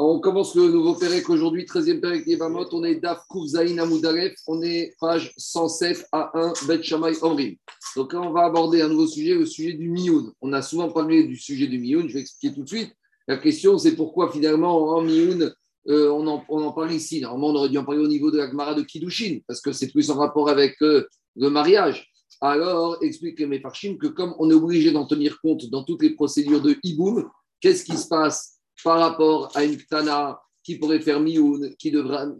On 0.00 0.20
commence 0.20 0.54
le 0.54 0.68
nouveau 0.68 0.94
Pérec 0.94 1.28
aujourd'hui, 1.28 1.64
13e 1.64 1.98
Pérec 1.98 2.24
Yevamot. 2.24 2.68
On 2.70 2.84
est 2.84 3.00
Daf 3.00 3.26
Kouvzaïn 3.26 3.80
Amoudaref. 3.80 4.32
On 4.46 4.62
est 4.62 4.94
page 5.00 5.34
107 5.36 6.06
à 6.12 6.30
1, 6.38 6.52
Bet 6.68 6.84
Shamay 6.84 7.20
Omrim. 7.20 7.56
Donc 7.96 8.12
là, 8.12 8.20
on 8.20 8.30
va 8.30 8.44
aborder 8.44 8.80
un 8.80 8.86
nouveau 8.86 9.08
sujet, 9.08 9.34
le 9.34 9.44
sujet 9.44 9.72
du 9.72 9.88
Mioun. 9.88 10.30
On 10.40 10.52
a 10.52 10.62
souvent 10.62 10.88
parlé 10.88 11.24
du 11.24 11.34
sujet 11.34 11.66
du 11.66 11.80
Mioun. 11.80 12.08
Je 12.08 12.14
vais 12.14 12.20
expliquer 12.20 12.54
tout 12.54 12.62
de 12.62 12.68
suite. 12.68 12.92
La 13.26 13.38
question, 13.38 13.76
c'est 13.76 13.96
pourquoi 13.96 14.30
finalement, 14.30 14.88
en 14.90 15.02
Mioun, 15.02 15.52
euh, 15.88 16.10
on, 16.10 16.28
en, 16.28 16.72
parle 16.72 16.92
ici. 16.92 17.20
Normalement, 17.20 17.48
on 17.48 17.56
aurait 17.56 17.68
dû 17.68 17.78
en 17.78 17.84
parler 17.84 18.00
au 18.00 18.06
niveau 18.06 18.30
de 18.30 18.38
la 18.38 18.48
Gemara 18.48 18.76
de 18.76 18.82
Kiddushin, 18.82 19.40
parce 19.48 19.60
que 19.60 19.72
c'est 19.72 19.90
plus 19.90 20.12
en 20.12 20.14
rapport 20.14 20.48
avec 20.48 20.80
euh, 20.80 21.08
le 21.34 21.50
mariage. 21.50 22.08
Alors, 22.40 22.98
explique 23.00 23.40
mes 23.40 23.46
Mefarshim 23.46 23.98
que 23.98 24.06
comme 24.06 24.36
on 24.38 24.48
est 24.48 24.54
obligé 24.54 24.92
d'en 24.92 25.06
tenir 25.06 25.40
compte 25.40 25.68
dans 25.70 25.82
toutes 25.82 26.02
les 26.02 26.10
procédures 26.10 26.62
de 26.62 26.76
Iboum, 26.84 27.28
qu'est-ce 27.60 27.82
qui 27.82 27.96
se 27.96 28.06
passe 28.06 28.57
par 28.82 29.00
rapport 29.00 29.50
à 29.56 29.64
une 29.64 29.76
Ktana 29.76 30.40
qui 30.62 30.76
pourrait 30.78 31.00
faire 31.00 31.20
Mioun, 31.20 31.74
qui, 31.78 31.92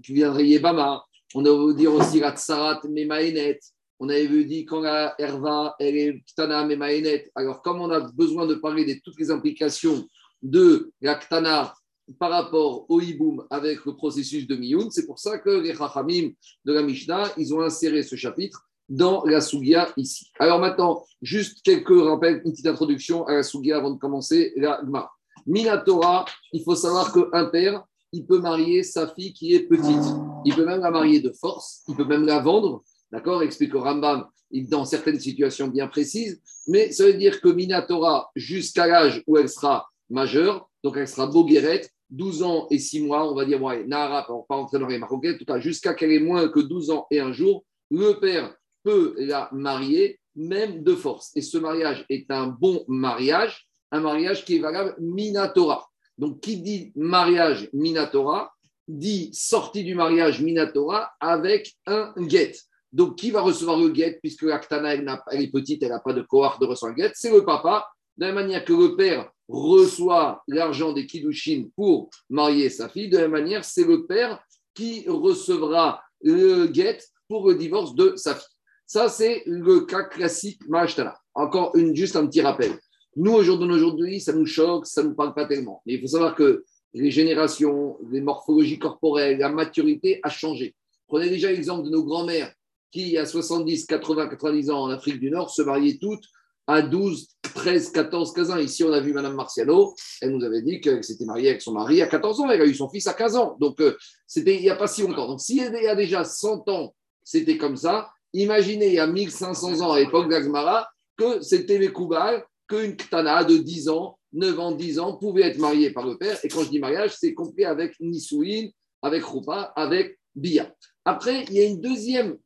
qui 0.02 0.12
viendrait 0.12 0.46
Yebama. 0.46 1.02
On 1.34 1.44
a 1.44 1.74
dire 1.74 1.92
aussi 1.92 2.20
la 2.20 2.36
Tsarat 2.36 2.80
Memaenet. 2.88 3.58
On 4.00 4.08
avait 4.08 4.26
vu 4.26 4.44
dire 4.44 4.64
quand 4.68 4.80
la 4.80 5.14
Herva, 5.18 5.74
elle 5.78 5.96
est 5.96 6.22
Ktana 6.26 6.64
Memaenet. 6.64 7.30
Alors, 7.34 7.62
comme 7.62 7.80
on 7.80 7.90
a 7.90 8.00
besoin 8.12 8.46
de 8.46 8.54
parler 8.54 8.84
de 8.84 9.00
toutes 9.04 9.18
les 9.18 9.30
implications 9.30 10.06
de 10.42 10.92
la 11.00 11.16
Ktana 11.16 11.74
par 12.18 12.30
rapport 12.30 12.86
au 12.88 13.00
Hiboum 13.00 13.44
avec 13.50 13.84
le 13.84 13.94
processus 13.94 14.46
de 14.46 14.56
Mioun, 14.56 14.90
c'est 14.90 15.06
pour 15.06 15.18
ça 15.18 15.38
que 15.38 15.50
les 15.50 15.74
Chachamim 15.74 16.30
de 16.64 16.72
la 16.72 16.82
Mishnah, 16.82 17.32
ils 17.36 17.52
ont 17.54 17.60
inséré 17.60 18.02
ce 18.02 18.16
chapitre 18.16 18.68
dans 18.88 19.24
la 19.24 19.40
Sugia 19.40 19.92
ici. 19.96 20.30
Alors 20.38 20.58
maintenant, 20.58 21.04
juste 21.20 21.60
quelques 21.62 21.88
rappels, 21.90 22.40
une 22.44 22.52
petite 22.52 22.66
introduction 22.66 23.26
à 23.26 23.34
la 23.34 23.42
Sugia 23.42 23.76
avant 23.76 23.90
de 23.90 23.98
commencer 23.98 24.52
la 24.56 24.80
Gemara. 24.84 25.17
Minatora, 25.48 26.26
il 26.52 26.62
faut 26.62 26.76
savoir 26.76 27.12
qu'un 27.12 27.46
père, 27.46 27.82
il 28.12 28.26
peut 28.26 28.38
marier 28.38 28.82
sa 28.82 29.08
fille 29.08 29.32
qui 29.32 29.54
est 29.54 29.66
petite. 29.66 30.14
Il 30.44 30.54
peut 30.54 30.64
même 30.64 30.80
la 30.80 30.90
marier 30.90 31.20
de 31.20 31.32
force, 31.32 31.82
il 31.88 31.96
peut 31.96 32.04
même 32.04 32.26
la 32.26 32.38
vendre. 32.38 32.84
D'accord 33.10 33.42
Explique 33.42 33.74
Rambam 33.74 34.26
dans 34.52 34.84
certaines 34.84 35.18
situations 35.18 35.68
bien 35.68 35.88
précises. 35.88 36.40
Mais 36.66 36.92
ça 36.92 37.06
veut 37.06 37.14
dire 37.14 37.40
que 37.40 37.48
Minatora, 37.48 38.30
jusqu'à 38.36 38.86
l'âge 38.86 39.22
où 39.26 39.38
elle 39.38 39.48
sera 39.48 39.88
majeure, 40.10 40.68
donc 40.84 40.96
elle 40.96 41.08
sera 41.08 41.26
boguerette, 41.26 41.90
12 42.10 42.42
ans 42.42 42.66
et 42.70 42.78
6 42.78 43.02
mois, 43.02 43.30
on 43.30 43.34
va 43.34 43.44
dire, 43.44 43.62
ouais, 43.62 43.84
Nahara, 43.84 44.26
on 44.30 44.38
va 44.38 44.44
pas 44.48 44.56
rentrer 44.56 44.78
dans 44.78 44.86
les 44.86 44.98
marocains, 44.98 45.34
en 45.34 45.38
tout 45.38 45.44
cas, 45.44 45.60
jusqu'à 45.60 45.94
qu'elle 45.94 46.12
ait 46.12 46.20
moins 46.20 46.48
que 46.48 46.60
12 46.60 46.90
ans 46.90 47.06
et 47.10 47.20
un 47.20 47.32
jour, 47.32 47.64
le 47.90 48.14
père 48.14 48.54
peut 48.82 49.14
la 49.18 49.48
marier, 49.52 50.20
même 50.34 50.82
de 50.82 50.94
force. 50.94 51.30
Et 51.34 51.42
ce 51.42 51.58
mariage 51.58 52.06
est 52.08 52.30
un 52.30 52.46
bon 52.46 52.84
mariage 52.88 53.67
un 53.90 54.00
mariage 54.00 54.44
qui 54.44 54.56
est 54.56 54.60
valable 54.60 54.94
Minatora. 54.98 55.88
Donc, 56.16 56.40
qui 56.40 56.60
dit 56.60 56.92
mariage 56.96 57.68
Minatora 57.72 58.52
dit 58.86 59.30
sortie 59.32 59.84
du 59.84 59.94
mariage 59.94 60.40
Minatora 60.40 61.10
avec 61.20 61.74
un 61.86 62.12
guet. 62.16 62.54
Donc, 62.92 63.16
qui 63.16 63.30
va 63.30 63.42
recevoir 63.42 63.78
le 63.78 63.90
guet 63.90 64.18
puisque 64.20 64.42
l'Aktana, 64.42 64.94
elle, 64.94 65.42
est 65.42 65.52
petite, 65.52 65.82
elle 65.82 65.90
n'a 65.90 66.00
pas 66.00 66.14
de 66.14 66.22
cohort 66.22 66.58
de 66.58 66.66
recevoir 66.66 66.96
le 66.96 67.02
guet 67.02 67.12
C'est 67.14 67.30
le 67.30 67.44
papa. 67.44 67.88
De 68.16 68.24
la 68.24 68.32
même 68.32 68.46
manière 68.46 68.64
que 68.64 68.72
le 68.72 68.96
père 68.96 69.30
reçoit 69.48 70.42
l'argent 70.48 70.92
des 70.92 71.06
Kiddushin 71.06 71.68
pour 71.76 72.10
marier 72.28 72.68
sa 72.68 72.88
fille, 72.88 73.08
de 73.08 73.16
la 73.16 73.28
même 73.28 73.42
manière, 73.42 73.64
c'est 73.64 73.84
le 73.84 74.06
père 74.06 74.42
qui 74.74 75.04
recevra 75.08 76.02
le 76.22 76.66
guet 76.66 76.98
pour 77.28 77.48
le 77.48 77.54
divorce 77.54 77.94
de 77.94 78.14
sa 78.16 78.34
fille. 78.34 78.46
Ça, 78.86 79.08
c'est 79.08 79.42
le 79.46 79.80
cas 79.82 80.02
classique 80.04 80.66
Mahachtala. 80.66 81.14
Encore 81.34 81.76
une, 81.76 81.94
juste 81.94 82.16
un 82.16 82.26
petit 82.26 82.40
rappel. 82.40 82.78
Nous, 83.18 83.32
aujourd'hui, 83.32 84.20
ça 84.20 84.32
nous 84.32 84.46
choque, 84.46 84.86
ça 84.86 85.02
ne 85.02 85.08
nous 85.08 85.14
parle 85.14 85.34
pas 85.34 85.44
tellement. 85.44 85.82
Mais 85.84 85.94
il 85.94 86.00
faut 86.00 86.06
savoir 86.06 86.36
que 86.36 86.64
les 86.94 87.10
générations, 87.10 87.98
les 88.12 88.20
morphologies 88.20 88.78
corporelles, 88.78 89.38
la 89.38 89.48
maturité 89.48 90.20
a 90.22 90.30
changé. 90.30 90.76
Prenez 91.08 91.28
déjà 91.28 91.50
l'exemple 91.50 91.84
de 91.84 91.90
nos 91.90 92.04
grands-mères 92.04 92.52
qui, 92.92 93.18
à 93.18 93.26
70, 93.26 93.86
80, 93.86 94.28
90 94.28 94.70
ans 94.70 94.82
en 94.82 94.90
Afrique 94.90 95.18
du 95.18 95.30
Nord, 95.32 95.50
se 95.50 95.62
mariaient 95.62 95.98
toutes 96.00 96.22
à 96.68 96.80
12, 96.80 97.26
13, 97.42 97.90
14, 97.90 98.32
15 98.32 98.50
ans. 98.52 98.58
Ici, 98.58 98.84
on 98.84 98.92
a 98.92 99.00
vu 99.00 99.12
Madame 99.12 99.34
Marciano, 99.34 99.94
elle 100.20 100.30
nous 100.30 100.44
avait 100.44 100.62
dit 100.62 100.80
qu'elle 100.80 101.02
s'était 101.02 101.24
mariée 101.24 101.48
avec 101.48 101.62
son 101.62 101.72
mari 101.72 102.00
à 102.00 102.06
14 102.06 102.40
ans, 102.40 102.50
elle 102.50 102.62
a 102.62 102.66
eu 102.66 102.74
son 102.74 102.88
fils 102.88 103.08
à 103.08 103.14
15 103.14 103.34
ans. 103.34 103.56
Donc, 103.58 103.80
euh, 103.80 103.96
c'était 104.28 104.54
il 104.54 104.62
n'y 104.62 104.70
a 104.70 104.76
pas 104.76 104.86
si 104.86 105.02
longtemps. 105.02 105.26
Donc, 105.26 105.40
s'il 105.40 105.56
y 105.56 105.88
a 105.88 105.96
déjà 105.96 106.22
100 106.22 106.68
ans, 106.68 106.94
c'était 107.24 107.58
comme 107.58 107.76
ça, 107.76 108.10
imaginez 108.32 108.86
il 108.86 108.94
y 108.94 109.00
a 109.00 109.08
1500 109.08 109.80
ans 109.80 109.92
à 109.92 109.98
l'époque 109.98 110.28
d'Agmara 110.28 110.88
que 111.16 111.40
c'était 111.40 111.78
les 111.78 111.92
Koubal 111.92 112.44
qu'une 112.68 112.96
ktana 112.96 113.44
de 113.44 113.56
10 113.56 113.88
ans, 113.88 114.18
9 114.32 114.60
ans, 114.60 114.72
10 114.72 114.98
ans 114.98 115.16
pouvait 115.16 115.42
être 115.42 115.58
mariée 115.58 115.90
par 115.90 116.06
le 116.06 116.16
père. 116.18 116.38
Et 116.44 116.48
quand 116.48 116.62
je 116.62 116.70
dis 116.70 116.78
mariage, 116.78 117.16
c'est 117.18 117.34
compris 117.34 117.64
avec 117.64 117.98
Nisouin, 118.00 118.68
avec 119.02 119.24
Rupa, 119.24 119.72
avec 119.74 120.18
Bia. 120.34 120.72
Après, 121.04 121.44
il 121.44 121.54
y 121.54 121.60
a 121.60 121.64
une 121.64 121.80
deuxième 121.80 122.36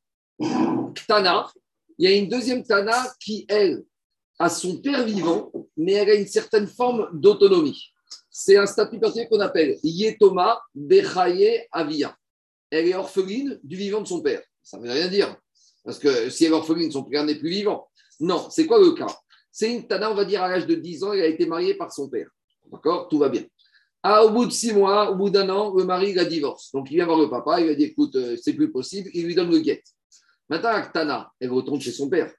ktana. 0.94 1.50
Il 1.98 2.08
y 2.08 2.12
a 2.12 2.16
une 2.16 2.28
deuxième 2.28 2.62
ktana 2.62 3.04
qui, 3.20 3.44
elle, 3.48 3.84
a 4.38 4.48
son 4.48 4.78
père 4.78 5.04
vivant, 5.04 5.52
mais 5.76 5.92
elle 5.92 6.10
a 6.10 6.14
une 6.14 6.26
certaine 6.26 6.66
forme 6.66 7.08
d'autonomie. 7.12 7.92
C'est 8.30 8.56
un 8.56 8.66
statut 8.66 8.98
particulier 8.98 9.28
qu'on 9.28 9.40
appelle 9.40 9.78
Yetoma 9.82 10.60
Bechaye 10.74 11.66
Avia. 11.70 12.16
Elle 12.70 12.88
est 12.88 12.94
orpheline 12.94 13.60
du 13.62 13.76
vivant 13.76 14.00
de 14.00 14.08
son 14.08 14.22
père. 14.22 14.42
Ça 14.62 14.78
ne 14.78 14.84
veut 14.84 14.92
rien 14.92 15.08
dire. 15.08 15.36
Parce 15.84 15.98
que 15.98 16.30
si 16.30 16.44
elle 16.44 16.52
est 16.52 16.54
orpheline, 16.54 16.90
son 16.90 17.04
père 17.04 17.24
n'est 17.24 17.34
plus 17.34 17.50
vivant. 17.50 17.88
Non, 18.20 18.48
c'est 18.50 18.66
quoi 18.66 18.78
le 18.78 18.92
cas? 18.92 19.14
C'est 19.52 19.70
une 19.70 19.86
Tana, 19.86 20.10
on 20.10 20.14
va 20.14 20.24
dire, 20.24 20.42
à 20.42 20.48
l'âge 20.48 20.66
de 20.66 20.74
10 20.74 21.04
ans, 21.04 21.12
il 21.12 21.20
a 21.20 21.26
été 21.26 21.44
marié 21.46 21.74
par 21.74 21.92
son 21.92 22.08
père. 22.08 22.28
D'accord? 22.72 23.06
Tout 23.08 23.18
va 23.18 23.28
bien. 23.28 23.42
Ah, 24.02 24.24
au 24.24 24.30
bout 24.30 24.46
de 24.46 24.50
six 24.50 24.72
mois, 24.72 25.12
au 25.12 25.14
bout 25.14 25.30
d'un 25.30 25.48
an, 25.50 25.72
le 25.76 25.84
mari 25.84 26.12
la 26.14 26.24
divorce. 26.24 26.72
Donc 26.72 26.90
il 26.90 26.94
vient 26.94 27.04
voir 27.04 27.18
le 27.18 27.30
papa, 27.30 27.60
il 27.60 27.68
lui 27.68 27.76
dit 27.76 27.84
écoute, 27.84 28.16
euh, 28.16 28.36
c'est 28.40 28.54
plus 28.54 28.72
possible, 28.72 29.08
il 29.14 29.26
lui 29.26 29.34
donne 29.34 29.50
le 29.50 29.60
guet. 29.60 29.82
Maintenant, 30.48 30.82
Tana, 30.92 31.30
elle 31.38 31.52
retourne 31.52 31.80
chez 31.80 31.92
son 31.92 32.08
père. 32.08 32.32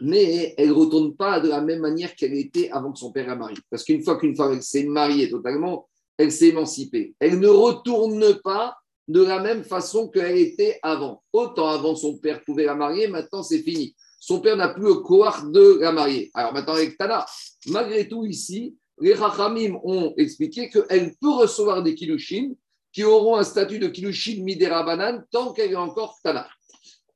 Mais 0.00 0.54
elle 0.58 0.68
ne 0.68 0.74
retourne 0.74 1.16
pas 1.16 1.40
de 1.40 1.48
la 1.48 1.62
même 1.62 1.80
manière 1.80 2.14
qu'elle 2.14 2.34
était 2.34 2.68
avant 2.70 2.92
que 2.92 2.98
son 2.98 3.12
père 3.12 3.28
la 3.28 3.36
marie. 3.36 3.56
Parce 3.70 3.82
qu'une 3.82 4.02
fois 4.02 4.18
qu'une 4.18 4.36
femme 4.36 4.60
s'est 4.60 4.84
mariée 4.84 5.30
totalement, 5.30 5.88
elle 6.18 6.30
s'est 6.30 6.48
émancipée. 6.48 7.14
Elle 7.18 7.40
ne 7.40 7.48
retourne 7.48 8.40
pas 8.44 8.76
de 9.08 9.22
la 9.22 9.40
même 9.40 9.64
façon 9.64 10.08
qu'elle 10.08 10.36
était 10.36 10.78
avant. 10.82 11.22
Autant 11.32 11.68
avant 11.68 11.94
son 11.94 12.18
père 12.18 12.44
pouvait 12.44 12.64
la 12.64 12.74
marier, 12.74 13.08
maintenant 13.08 13.42
c'est 13.42 13.60
fini 13.60 13.96
son 14.26 14.40
père 14.40 14.56
n'a 14.56 14.70
plus 14.70 14.82
le 14.82 14.94
cohort 14.94 15.44
de 15.44 15.78
la 15.80 15.92
mariée. 15.92 16.32
Alors 16.34 16.52
maintenant, 16.52 16.72
avec 16.72 16.98
Tana, 16.98 17.24
malgré 17.68 18.08
tout, 18.08 18.24
ici, 18.24 18.76
les 19.00 19.14
Rachamim 19.14 19.78
ont 19.84 20.14
expliqué 20.16 20.68
qu'elle 20.68 21.14
peut 21.20 21.30
recevoir 21.30 21.80
des 21.84 21.94
Kilushin 21.94 22.54
qui 22.92 23.04
auront 23.04 23.36
un 23.36 23.44
statut 23.44 23.78
de 23.78 23.86
Kilushin 23.86 24.42
Midera 24.42 24.82
Banan 24.82 25.22
tant 25.30 25.52
qu'elle 25.52 25.70
est 25.70 25.76
encore 25.76 26.18
Tana. 26.24 26.48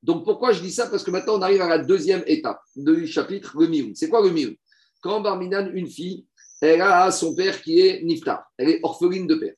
Donc 0.05 0.25
pourquoi 0.25 0.53
je 0.53 0.63
dis 0.63 0.71
ça? 0.71 0.87
Parce 0.87 1.03
que 1.03 1.11
maintenant, 1.11 1.39
on 1.39 1.43
arrive 1.43 1.63
à 1.63 1.69
la 1.69 1.79
deuxième 1.79 2.23
étape 2.29 2.61
du 2.77 3.09
chapitre, 3.09 3.59
le 3.59 3.67
Mioun. 3.67 3.93
C'est 3.97 4.09
quoi 4.09 4.23
le 4.23 4.31
Mioun 4.31 4.55
Quand 5.01 5.21
Barminan, 5.21 5.69
une 5.75 5.89
fille, 5.89 6.27
elle 6.61 6.81
a 6.81 7.11
son 7.11 7.35
père 7.35 7.61
qui 7.61 7.81
est 7.81 8.05
Niftar, 8.05 8.45
elle 8.57 8.69
est 8.69 8.81
orpheline 8.85 9.27
de 9.27 9.35
père. 9.35 9.55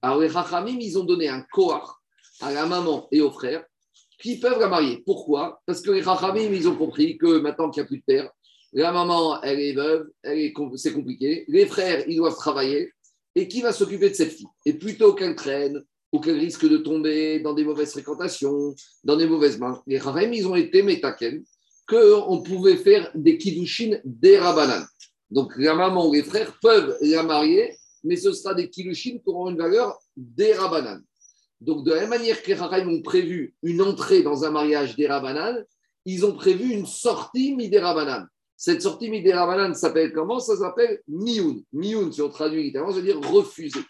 Alors 0.00 0.20
les 0.20 0.28
Rachamim, 0.28 0.78
ils 0.80 0.96
ont 0.96 1.04
donné 1.04 1.28
un 1.28 1.42
cohort 1.52 2.00
à 2.40 2.50
la 2.50 2.64
maman 2.64 3.08
et 3.12 3.20
au 3.20 3.30
frère 3.30 3.62
qui 4.24 4.38
peuvent 4.38 4.58
la 4.58 4.68
marier. 4.68 5.02
Pourquoi? 5.04 5.60
Parce 5.66 5.82
que 5.82 5.90
les 5.90 6.00
Rachamim, 6.00 6.50
ils 6.50 6.66
ont 6.66 6.76
compris 6.76 7.18
que 7.18 7.40
maintenant 7.40 7.68
qu'il 7.68 7.82
n'y 7.82 7.84
a 7.84 7.88
plus 7.88 7.98
de 7.98 8.04
père, 8.06 8.30
la 8.72 8.90
maman, 8.90 9.42
elle 9.42 9.60
est 9.60 9.74
veuve, 9.74 10.06
c'est 10.76 10.94
compliqué. 10.94 11.44
Les 11.46 11.66
frères, 11.66 12.08
ils 12.08 12.16
doivent 12.16 12.34
travailler. 12.34 12.90
Et 13.34 13.48
qui 13.48 13.60
va 13.60 13.70
s'occuper 13.70 14.08
de 14.08 14.14
cette 14.14 14.32
fille? 14.32 14.46
Et 14.64 14.72
plutôt 14.72 15.12
qu'elle 15.12 15.34
traîne 15.34 15.84
ou 16.10 16.20
qu'elle 16.20 16.38
risque 16.38 16.66
de 16.66 16.78
tomber 16.78 17.40
dans 17.40 17.52
des 17.52 17.64
mauvaises 17.64 17.92
fréquentations, 17.92 18.74
dans 19.02 19.16
des 19.16 19.26
mauvaises 19.26 19.58
mains, 19.58 19.82
les 19.86 19.98
Rachamim, 19.98 20.32
ils 20.32 20.48
ont 20.48 20.56
été 20.56 20.82
métaken, 20.82 21.44
qu'on 21.86 22.42
pouvait 22.42 22.78
faire 22.78 23.10
des 23.14 23.36
kiddushin 23.36 23.98
des 24.04 24.38
rabanan. 24.38 24.86
Donc 25.30 25.52
la 25.58 25.74
maman 25.74 26.08
ou 26.08 26.14
les 26.14 26.22
frères 26.22 26.58
peuvent 26.62 26.96
la 27.02 27.22
marier, 27.22 27.76
mais 28.02 28.16
ce 28.16 28.32
sera 28.32 28.54
des 28.54 28.70
kiddushin 28.70 29.18
qui 29.18 29.22
auront 29.26 29.50
une 29.50 29.58
valeur 29.58 29.98
des 30.16 30.54
rabanan. 30.54 31.02
Donc, 31.64 31.84
de 31.84 31.92
la 31.92 32.00
même 32.00 32.10
manière 32.10 32.42
que 32.42 32.48
les 32.48 32.54
Rahim 32.54 32.88
ont 32.90 33.00
prévu 33.00 33.54
une 33.62 33.80
entrée 33.80 34.22
dans 34.22 34.44
un 34.44 34.50
mariage 34.50 34.96
des 34.96 35.06
Rabanan, 35.06 35.64
ils 36.04 36.26
ont 36.26 36.34
prévu 36.34 36.70
une 36.70 36.84
sortie 36.84 37.56
Midera 37.56 38.28
Cette 38.56 38.82
sortie 38.82 39.10
Midera 39.10 39.74
s'appelle 39.74 40.12
comment? 40.12 40.40
Ça 40.40 40.56
s'appelle 40.56 41.00
Mioun. 41.08 41.62
Mioun, 41.72 42.12
si 42.12 42.20
on 42.20 42.28
traduit 42.28 42.64
littéralement, 42.64 42.92
ça 42.92 43.00
veut 43.00 43.06
dire 43.06 43.20
refuser. 43.20 43.80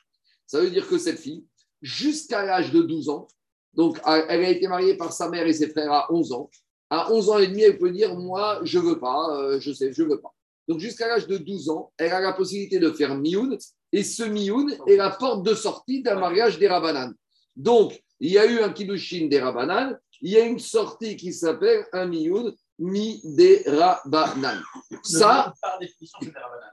Ça 0.46 0.60
veut 0.60 0.70
dire 0.70 0.86
que 0.86 0.98
cette 0.98 1.18
fille, 1.18 1.44
jusqu'à 1.82 2.44
l'âge 2.44 2.70
de 2.70 2.82
12 2.82 3.08
ans, 3.08 3.26
donc 3.72 3.98
elle 4.06 4.44
a 4.44 4.50
été 4.50 4.68
mariée 4.68 4.96
par 4.96 5.12
sa 5.12 5.28
mère 5.28 5.46
et 5.46 5.52
ses 5.52 5.68
frères 5.68 5.92
à 5.92 6.12
11 6.12 6.32
ans. 6.32 6.50
À 6.90 7.12
11 7.12 7.30
ans 7.30 7.38
et 7.38 7.48
demi, 7.48 7.62
elle 7.62 7.78
peut 7.78 7.90
dire 7.90 8.14
Moi, 8.14 8.60
je 8.62 8.78
veux 8.78 9.00
pas, 9.00 9.36
euh, 9.36 9.58
je 9.58 9.72
sais, 9.72 9.92
je 9.92 10.04
veux 10.04 10.20
pas. 10.20 10.32
Donc, 10.68 10.78
jusqu'à 10.78 11.08
l'âge 11.08 11.26
de 11.26 11.38
12 11.38 11.70
ans, 11.70 11.92
elle 11.98 12.12
a 12.12 12.20
la 12.20 12.32
possibilité 12.32 12.78
de 12.78 12.90
faire 12.92 13.16
Mioun. 13.16 13.58
Et 13.90 14.04
ce 14.04 14.22
Mioun 14.22 14.76
est 14.86 14.96
la 14.96 15.10
porte 15.10 15.44
de 15.44 15.54
sortie 15.54 16.02
d'un 16.02 16.20
mariage 16.20 16.58
des 16.58 16.68
Rabanan. 16.68 17.12
Donc, 17.56 18.02
il 18.20 18.32
y 18.32 18.38
a 18.38 18.46
eu 18.46 18.60
un 18.60 18.70
Kiddushin 18.70 19.26
des 19.26 19.40
Rabanan, 19.40 19.98
il 20.20 20.32
y 20.32 20.36
a 20.36 20.44
une 20.44 20.58
sortie 20.58 21.16
qui 21.16 21.32
s'appelle 21.32 21.86
un 21.92 22.06
Miyun 22.06 22.54
mi 22.78 23.20
des 23.24 23.62
rabanan. 23.66 24.60
Ça, 25.02 25.52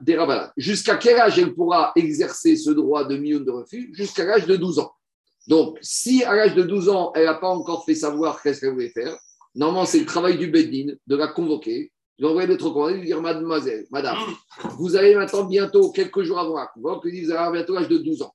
des 0.00 0.16
rabanan. 0.16 0.50
Jusqu'à 0.56 0.96
quel 0.96 1.18
âge 1.18 1.38
elle 1.38 1.54
pourra 1.54 1.92
exercer 1.94 2.56
ce 2.56 2.70
droit 2.70 3.04
de 3.04 3.16
mioun 3.16 3.44
de 3.44 3.50
refus 3.50 3.92
Jusqu'à 3.94 4.24
l'âge 4.24 4.46
de 4.46 4.56
12 4.56 4.78
ans. 4.80 4.92
Donc, 5.46 5.78
si 5.80 6.24
à 6.24 6.34
l'âge 6.34 6.54
de 6.54 6.62
12 6.62 6.88
ans, 6.88 7.12
elle 7.14 7.26
n'a 7.26 7.34
pas 7.34 7.48
encore 7.48 7.84
fait 7.84 7.94
savoir 7.94 8.42
qu'est-ce 8.42 8.60
qu'elle 8.60 8.72
voulait 8.72 8.90
faire, 8.90 9.16
normalement, 9.54 9.86
c'est 9.86 10.00
le 10.00 10.06
travail 10.06 10.38
du 10.38 10.48
Beddin 10.48 10.94
de 11.06 11.16
la 11.16 11.28
convoquer, 11.28 11.92
d'autres 12.18 12.70
commandés, 12.70 12.94
de 12.94 12.98
lui 12.98 13.06
dire 13.06 13.20
Mademoiselle, 13.20 13.86
Madame, 13.90 14.18
vous 14.78 14.94
allez 14.94 15.14
maintenant 15.16 15.44
bientôt, 15.44 15.90
quelques 15.90 16.22
jours 16.22 16.38
avant 16.38 16.56
la 16.56 16.66
convoque, 16.66 17.04
vous 17.04 17.30
allez 17.30 17.52
bientôt 17.52 17.74
l'âge 17.74 17.88
de 17.88 17.98
12 17.98 18.22
ans. 18.22 18.34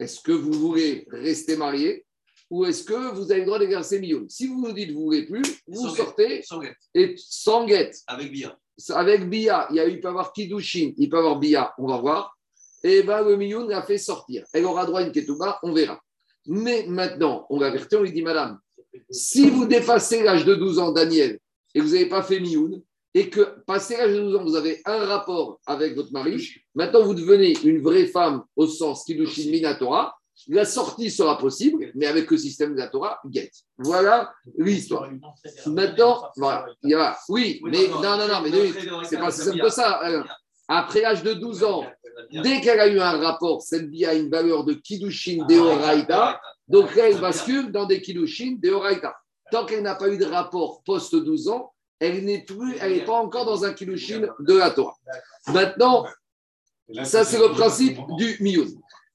Est-ce 0.00 0.20
que 0.20 0.32
vous 0.32 0.52
voulez 0.52 1.06
rester 1.10 1.56
marié 1.56 2.06
ou 2.48 2.64
est-ce 2.64 2.82
que 2.82 3.14
vous 3.14 3.30
avez 3.30 3.40
le 3.40 3.46
droit 3.46 3.60
d'exercer 3.60 4.00
million 4.00 4.24
Si 4.28 4.48
vous 4.48 4.60
nous 4.60 4.72
dites 4.72 4.88
que 4.88 4.94
vous 4.94 5.00
ne 5.00 5.04
voulez 5.04 5.26
plus, 5.26 5.42
vous 5.68 5.94
sortez 5.94 6.42
et 6.94 7.14
sans 7.16 7.64
guette. 7.64 7.98
Avec 8.08 8.32
Bia. 8.32 8.58
Avec 8.88 9.28
Bia, 9.28 9.68
il, 9.70 9.76
y 9.76 9.80
a, 9.80 9.86
il 9.86 10.00
peut 10.00 10.08
y 10.08 10.10
avoir 10.10 10.32
Kidushin, 10.32 10.92
il 10.96 11.08
peut 11.08 11.18
y 11.18 11.20
avoir 11.20 11.38
Bia, 11.38 11.72
on 11.78 11.86
va 11.86 11.98
voir. 11.98 12.36
Et 12.82 13.02
bien, 13.02 13.22
le 13.22 13.36
million 13.36 13.68
l'a 13.68 13.82
fait 13.82 13.98
sortir. 13.98 14.44
Elle 14.52 14.64
aura 14.64 14.84
droit 14.84 15.00
à 15.00 15.02
une 15.04 15.12
ketouba, 15.12 15.60
on 15.62 15.72
verra. 15.72 16.00
Mais 16.46 16.86
maintenant, 16.88 17.46
on 17.50 17.60
l'avertit, 17.60 17.94
on 17.94 18.02
lui 18.02 18.12
dit, 18.12 18.22
Madame, 18.22 18.58
si 19.10 19.48
vous 19.48 19.66
dépassez 19.66 20.22
l'âge 20.22 20.44
de 20.44 20.54
12 20.54 20.78
ans, 20.80 20.92
Daniel, 20.92 21.38
et 21.74 21.80
vous 21.80 21.90
n'avez 21.90 22.08
pas 22.08 22.22
fait 22.22 22.40
Mioun, 22.40 22.82
et 23.14 23.28
que 23.28 23.60
passé 23.66 23.96
l'âge 23.96 24.14
de 24.14 24.20
12 24.20 24.36
ans, 24.36 24.44
vous 24.44 24.56
avez 24.56 24.80
un 24.84 25.04
rapport 25.04 25.58
avec 25.66 25.94
votre 25.94 26.12
mari, 26.12 26.48
maintenant 26.74 27.02
vous 27.02 27.14
devenez 27.14 27.56
une 27.64 27.82
vraie 27.82 28.06
femme 28.06 28.42
au 28.56 28.66
sens 28.66 29.04
Kidushin 29.04 29.50
Minatora, 29.50 30.14
la 30.48 30.64
sortie 30.64 31.10
sera 31.10 31.36
possible, 31.36 31.90
mais 31.94 32.06
avec 32.06 32.30
le 32.30 32.38
système 32.38 32.74
de 32.74 32.78
la 32.78 32.88
Torah, 32.88 33.20
get. 33.30 33.50
Voilà 33.78 34.32
l'histoire. 34.56 35.10
Maintenant, 35.66 36.30
voilà, 36.36 36.66
il 36.82 36.90
y 36.90 36.94
a, 36.94 37.18
oui, 37.28 37.60
mais 37.64 37.88
non, 37.88 38.16
non, 38.16 38.26
non, 38.26 38.40
mais 38.42 38.50
c'est 39.04 39.18
pas 39.18 39.30
si 39.30 39.42
simple 39.42 39.60
que 39.60 39.68
ça. 39.68 40.00
Après 40.66 41.02
l'âge 41.02 41.22
de 41.22 41.34
12 41.34 41.64
ans, 41.64 41.84
dès 42.32 42.60
qu'elle 42.60 42.80
a 42.80 42.88
eu 42.88 43.00
un 43.00 43.18
rapport, 43.18 43.60
cette 43.60 43.90
vie 43.90 44.06
a 44.06 44.14
une 44.14 44.30
valeur 44.30 44.64
de 44.64 44.74
Kiddushin 44.74 45.44
Deoraita, 45.46 46.40
donc 46.68 46.96
elle 46.96 47.20
bascule 47.20 47.70
dans 47.72 47.86
des 47.86 48.00
Kiddushin 48.00 48.56
Deoraita. 48.62 49.14
Tant 49.50 49.66
qu'elle 49.66 49.82
n'a 49.82 49.96
pas 49.96 50.08
eu 50.08 50.16
de 50.16 50.24
rapport 50.24 50.82
post-12 50.84 51.50
ans, 51.50 51.72
elle 52.00 52.24
n'est 52.24 52.42
plus, 52.42 52.76
elle 52.80 52.94
n'est 52.94 53.04
pas 53.04 53.20
encore 53.20 53.44
dans 53.44 53.64
un 53.64 53.74
Kiddushin 53.74 54.26
de 54.40 54.54
la 54.54 54.70
Torah. 54.70 54.96
Maintenant, 55.48 56.06
ça 57.04 57.24
c'est 57.24 57.38
le 57.38 57.50
principe 57.50 57.98
du 58.16 58.36
Miyun. 58.40 58.66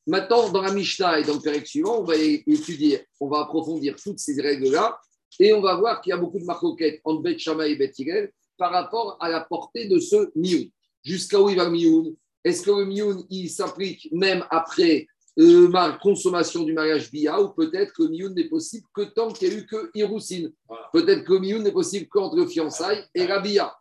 Maintenant, 0.08 0.50
dans 0.50 0.62
la 0.62 0.72
Mishnah 0.72 1.20
et 1.20 1.24
dans 1.24 1.34
le 1.34 1.40
Pérec 1.40 1.66
suivant, 1.66 2.00
on 2.00 2.04
va 2.04 2.16
étudier, 2.16 3.08
on 3.20 3.28
va 3.28 3.40
approfondir 3.40 3.96
toutes 3.96 4.20
ces 4.20 4.40
règles-là 4.40 5.00
et 5.40 5.52
on 5.52 5.62
va 5.62 5.76
voir 5.76 6.00
qu'il 6.00 6.12
y 6.12 6.14
a 6.14 6.18
beaucoup 6.18 6.40
de 6.40 6.46
marcoquettes 6.46 7.02
entre 7.04 7.24
Bet 7.24 7.40
Shammai 7.40 7.72
et 7.72 7.76
Bet 7.76 7.92
Hillel 7.98 8.32
par 8.58 8.72
rapport 8.72 9.18
à 9.20 9.30
la 9.30 9.42
portée 9.42 9.88
de 9.88 10.00
ce 10.00 10.32
Mioun. 10.36 10.70
Jusqu'à 11.04 11.42
où 11.42 11.50
il 11.50 11.58
va 11.58 11.66
le 11.66 11.72
Mioun 11.72 12.16
Est-ce 12.44 12.62
que 12.62 12.72
le 12.72 12.86
Mioun, 12.86 13.26
il 13.32 13.50
s'applique 13.50 14.08
même 14.12 14.46
après 14.52 15.08
la 15.38 15.98
consommation 16.02 16.64
du 16.64 16.74
mariage 16.74 17.12
Bia 17.12 17.42
ou 17.42 17.50
peut-être 17.50 17.94
que 17.94 18.04
Mioun 18.04 18.34
n'est 18.34 18.48
possible 18.48 18.88
que 18.94 19.02
tant 19.02 19.32
qu'il 19.32 19.50
n'y 19.50 19.56
a 19.56 19.58
eu 19.58 19.66
que 19.66 19.92
Hiroussine 19.94 20.54
Peut-être 20.94 21.24
que 21.24 21.34
Mioun 21.34 21.64
n'est 21.64 21.72
possible 21.72 22.08
qu'entre 22.08 22.38
le 22.38 22.48
fiançailles 22.48 23.04
et 23.14 23.28
la 23.28 23.40
Bia. 23.40 23.76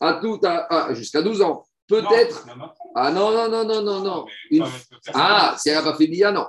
À 0.00 0.14
tout, 0.14 0.40
à, 0.42 0.94
jusqu'à 0.94 1.22
12 1.22 1.42
ans. 1.42 1.64
Peut-être. 1.88 2.46
Ah 2.94 3.12
non, 3.12 3.30
non, 3.30 3.48
non, 3.48 3.64
non, 3.64 3.82
non, 3.82 4.00
non. 4.00 4.26
Ah, 5.14 5.54
si 5.58 5.68
elle 5.68 5.76
n'a 5.76 5.82
pas 5.82 5.94
fait 5.94 6.06
Bia, 6.06 6.32
non. 6.32 6.46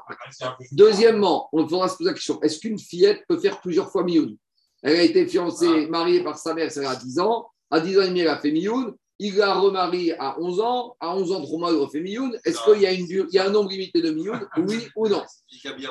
Deuxièmement, 0.72 1.50
on 1.52 1.68
faudra 1.68 1.90
se 1.90 1.98
poser 1.98 2.10
la 2.10 2.14
question 2.14 2.42
est-ce 2.42 2.60
qu'une 2.60 2.80
fillette 2.80 3.24
peut 3.28 3.38
faire 3.38 3.60
plusieurs 3.62 3.92
fois 3.92 4.04
Mioun? 4.04 4.36
Elle 4.82 4.96
a 4.96 5.04
été 5.04 5.28
fiancée, 5.28 5.86
ah. 5.86 5.90
mariée 5.90 6.24
par 6.24 6.38
sa 6.38 6.54
mère, 6.54 6.72
c'est 6.72 6.86
à 6.86 6.96
10 6.96 7.20
ans. 7.20 7.50
À 7.70 7.80
10 7.80 8.00
ans 8.00 8.02
et 8.04 8.08
demi, 8.08 8.22
elle 8.22 8.30
a 8.30 8.40
fait 8.40 8.52
Mioun. 8.52 8.96
Il 9.20 9.36
l'a 9.36 9.56
remarié 9.56 10.16
à 10.20 10.40
11 10.40 10.60
ans. 10.60 10.96
À 11.00 11.16
11 11.16 11.32
ans, 11.32 11.42
3 11.42 11.60
mois, 11.60 11.72
il 11.72 11.78
refait 11.78 12.02
Mioun. 12.02 12.38
Est-ce 12.46 12.60
qu'il 12.64 12.82
y, 12.82 12.86
a 12.86 12.94
une, 12.94 13.08
il 13.08 13.34
y 13.34 13.40
a 13.40 13.48
un 13.48 13.50
nombre 13.52 13.70
limité 13.70 14.02
de 14.02 14.12
Mioun 14.12 14.48
Oui 14.58 14.88
ou 14.96 15.08
non 15.08 15.24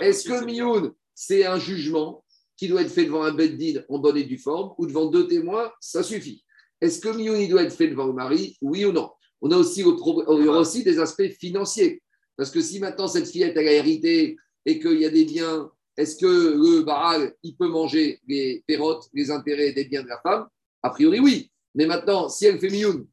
Est-ce 0.01 0.29
que 0.29 0.45
Mioun, 0.45 0.93
c'est 1.15 1.45
un 1.45 1.59
jugement 1.59 2.25
qui 2.57 2.69
doit 2.69 2.83
être 2.83 2.91
fait 2.91 3.05
devant 3.05 3.25
un 3.25 3.33
beddin 3.33 3.83
en 3.89 3.99
bonne 3.99 4.17
et 4.17 4.25
due 4.25 4.39
forme 4.39 4.75
ou 4.79 4.87
devant 4.87 5.07
deux 5.07 5.27
témoins 5.27 5.73
Ça 5.81 6.03
suffit. 6.03 6.45
Est-ce 6.81 7.01
que 7.01 7.09
Mioun, 7.09 7.41
il 7.41 7.49
doit 7.49 7.63
être 7.63 7.75
fait 7.75 7.89
devant 7.89 8.07
le 8.07 8.13
mari 8.13 8.57
Oui 8.61 8.85
ou 8.85 8.93
non? 8.93 9.11
On 9.41 9.51
a 9.51 9.57
aussi, 9.57 9.81
il 9.81 9.87
y 9.87 10.49
aura 10.49 10.61
aussi 10.61 10.83
des 10.83 10.99
aspects 10.99 11.29
financiers. 11.39 12.03
Parce 12.37 12.51
que 12.51 12.61
si 12.61 12.81
maintenant 12.81 13.09
cette 13.09 13.29
fillette 13.29 13.57
elle 13.57 13.69
a 13.69 13.73
hérité 13.73 14.37
et 14.65 14.79
qu'il 14.79 15.01
y 15.01 15.05
a 15.05 15.11
des 15.11 15.25
biens, 15.25 15.71
est-ce 15.97 16.17
que 16.17 16.27
le 16.27 16.83
baral, 16.83 17.35
il 17.43 17.57
peut 17.57 17.69
manger 17.69 18.21
les 18.29 18.63
pérotes, 18.67 19.09
les 19.15 19.31
intérêts 19.31 19.73
des 19.73 19.85
biens 19.85 20.03
de 20.03 20.09
la 20.09 20.21
femme? 20.21 20.47
A 20.83 20.91
priori, 20.91 21.21
oui. 21.21 21.51
Mais 21.75 21.87
maintenant, 21.87 22.29
si 22.29 22.47
elle 22.47 22.59
fait 22.59 22.71
mioun, 22.71 23.07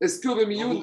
est-ce 0.00 0.20
que 0.20 0.28
le 0.28 0.46
mioun, 0.46 0.82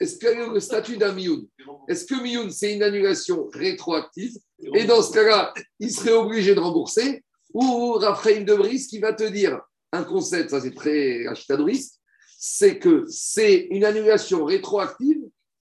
est-ce 0.00 0.18
que 0.18 0.52
le 0.52 0.60
statut 0.60 0.96
d'un 0.96 1.12
mioun 1.12 1.46
Est-ce 1.88 2.04
que 2.04 2.20
mioun, 2.20 2.50
c'est 2.50 2.74
une 2.74 2.82
annulation 2.82 3.48
rétroactive 3.52 4.36
Et 4.74 4.84
dans 4.84 5.02
ce 5.02 5.12
cas-là, 5.12 5.52
il 5.78 5.90
serait 5.90 6.12
obligé 6.12 6.54
de 6.54 6.60
rembourser 6.60 7.22
Ou 7.52 7.92
Raphaël 7.92 8.44
de 8.44 8.54
Brice 8.54 8.86
qui 8.86 8.98
va 8.98 9.12
te 9.12 9.24
dire 9.24 9.60
un 9.92 10.02
concept, 10.02 10.50
ça 10.50 10.60
c'est 10.60 10.74
très 10.74 11.26
achetadouriste, 11.26 12.00
c'est 12.38 12.78
que 12.78 13.04
c'est 13.08 13.68
une 13.70 13.84
annulation 13.84 14.44
rétroactive 14.44 15.20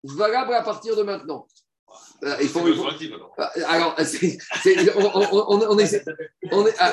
valable 0.03 0.53
à 0.53 0.61
partir 0.61 0.95
de 0.95 1.03
maintenant. 1.03 1.47
Euh, 2.23 2.35
il 2.41 2.47
faut, 2.47 2.61
alors, 3.67 3.95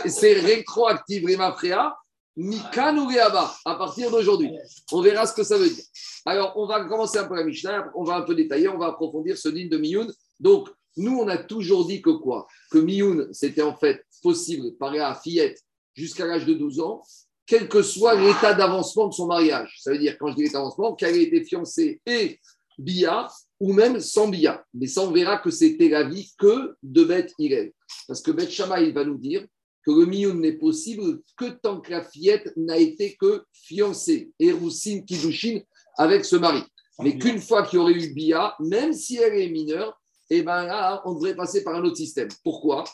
c'est 0.06 0.32
rétroactive, 0.34 1.26
Rémafréa, 1.26 1.96
Mikan 2.36 2.96
ou 2.98 3.08
à 3.10 3.74
partir 3.76 4.10
d'aujourd'hui. 4.10 4.50
On 4.92 5.00
verra 5.00 5.26
ce 5.26 5.34
que 5.34 5.44
ça 5.44 5.56
veut 5.56 5.68
dire. 5.68 5.84
Alors, 6.26 6.52
on 6.56 6.66
va 6.66 6.84
commencer 6.84 7.18
un 7.18 7.28
peu 7.28 7.36
la 7.36 7.44
Mishnah, 7.44 7.90
on 7.94 8.04
va 8.04 8.16
un 8.16 8.22
peu 8.22 8.34
détailler, 8.34 8.68
on 8.68 8.78
va 8.78 8.86
approfondir 8.86 9.38
ce 9.38 9.48
digne 9.48 9.68
de 9.68 9.78
Miyun. 9.78 10.08
Donc, 10.40 10.68
nous, 10.96 11.16
on 11.16 11.28
a 11.28 11.38
toujours 11.38 11.86
dit 11.86 12.02
que 12.02 12.10
quoi? 12.10 12.46
Que 12.70 12.78
Miyun, 12.78 13.28
c'était 13.32 13.62
en 13.62 13.76
fait 13.76 14.04
possible 14.22 14.76
par 14.78 14.92
la 14.92 15.14
fillette 15.14 15.60
jusqu'à 15.94 16.26
l'âge 16.26 16.46
de 16.46 16.54
12 16.54 16.80
ans, 16.80 17.02
quel 17.46 17.68
que 17.68 17.82
soit 17.82 18.14
l'état 18.14 18.54
d'avancement 18.54 19.08
de 19.08 19.12
son 19.12 19.26
mariage. 19.26 19.76
Ça 19.80 19.92
veut 19.92 19.98
dire, 19.98 20.16
quand 20.18 20.28
je 20.28 20.36
dis 20.36 20.42
l'état 20.42 20.58
d'avancement, 20.58 20.94
qu'elle 20.94 21.16
ait 21.16 21.24
été 21.24 21.44
fiancée 21.44 22.00
et 22.06 22.40
Bia 22.78 23.28
ou 23.60 23.72
même 23.72 24.00
sans 24.00 24.28
Bia. 24.28 24.64
Mais 24.74 24.86
ça, 24.86 25.02
on 25.02 25.12
verra 25.12 25.38
que 25.38 25.50
c'était 25.50 25.88
la 25.88 26.04
vie 26.04 26.32
que 26.38 26.74
de 26.82 27.04
Beth 27.04 27.32
Hillel. 27.38 27.72
Parce 28.08 28.22
que 28.22 28.30
Beth 28.30 28.50
Shammai 28.50 28.90
va 28.92 29.04
nous 29.04 29.18
dire 29.18 29.46
que 29.84 29.90
le 29.90 30.06
mioun 30.06 30.40
n'est 30.40 30.52
possible 30.52 31.20
que 31.36 31.50
tant 31.62 31.80
que 31.80 31.90
la 31.90 32.04
fillette 32.04 32.52
n'a 32.56 32.78
été 32.78 33.16
que 33.20 33.44
fiancée, 33.52 34.32
Eroussine 34.38 35.04
Kidushin, 35.04 35.60
avec 35.96 36.24
ce 36.24 36.36
mari. 36.36 36.62
Mais 37.00 37.18
qu'une 37.18 37.40
fois 37.40 37.64
qu'il 37.64 37.78
y 37.78 37.82
aurait 37.82 37.92
eu 37.92 38.12
Bia, 38.12 38.54
même 38.60 38.92
si 38.92 39.16
elle 39.16 39.34
est 39.34 39.48
mineure, 39.48 40.00
eh 40.30 40.42
ben 40.42 40.64
là, 40.64 41.02
on 41.04 41.14
devrait 41.14 41.34
passer 41.34 41.62
par 41.64 41.74
un 41.74 41.84
autre 41.84 41.96
système. 41.96 42.28
Pourquoi? 42.42 42.84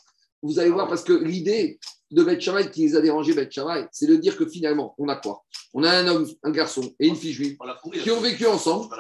Vous 0.43 0.59
allez 0.59 0.71
voir, 0.71 0.89
parce 0.89 1.05
que 1.05 1.13
l'idée, 1.13 1.79
de 2.11 2.25
Beth 2.25 2.71
qui 2.73 2.83
les 2.83 2.97
a 2.97 3.01
dérangés, 3.01 3.35
Beth 3.35 3.53
c'est 3.93 4.07
de 4.07 4.17
dire 4.17 4.37
que 4.37 4.47
finalement, 4.47 4.95
on 4.99 5.09
a 5.09 5.17
quoi? 5.17 5.45
On 5.73 5.85
a 5.85 5.91
un 5.91 6.07
homme, 6.09 6.27
un 6.43 6.51
garçon 6.51 6.83
et 6.99 7.07
une 7.07 7.15
fille 7.15 7.33
juive 7.33 7.57
qui 8.03 8.11
ont 8.11 8.21
vécu 8.21 8.47
ensemble 8.47 8.93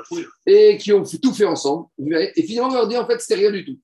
et 0.46 0.76
qui 0.76 0.92
ont 0.92 1.02
tout 1.02 1.34
fait 1.34 1.44
ensemble. 1.44 1.88
Et 2.36 2.42
finalement, 2.42 2.70
on 2.70 2.74
leur 2.74 2.88
dit 2.88 2.96
en 2.96 3.06
fait, 3.06 3.20
c'était 3.20 3.40
rien 3.40 3.50
du 3.50 3.64
tout. 3.64 3.78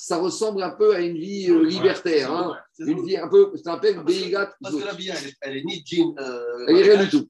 Ça 0.00 0.18
ressemble 0.18 0.62
un 0.62 0.70
peu 0.70 0.94
à 0.94 1.00
une 1.00 1.18
vie 1.18 1.50
euh, 1.50 1.64
libertaire, 1.64 2.30
hein. 2.30 2.56
une 2.78 3.04
vie 3.04 3.16
un 3.16 3.26
peu, 3.26 3.50
ça 3.56 3.72
s'appelle 3.72 3.98
Beigat. 4.04 4.54
Parce 4.62 4.76
que 4.76 4.84
la 4.84 4.94
vie, 4.94 5.10
elle, 5.40 5.56
est 5.56 5.64
ni 5.64 5.82
jean. 5.84 6.14
Euh, 6.20 6.66
elle 6.68 6.76
est 6.76 6.82
rien 6.94 7.02
du 7.02 7.10
tout. 7.10 7.26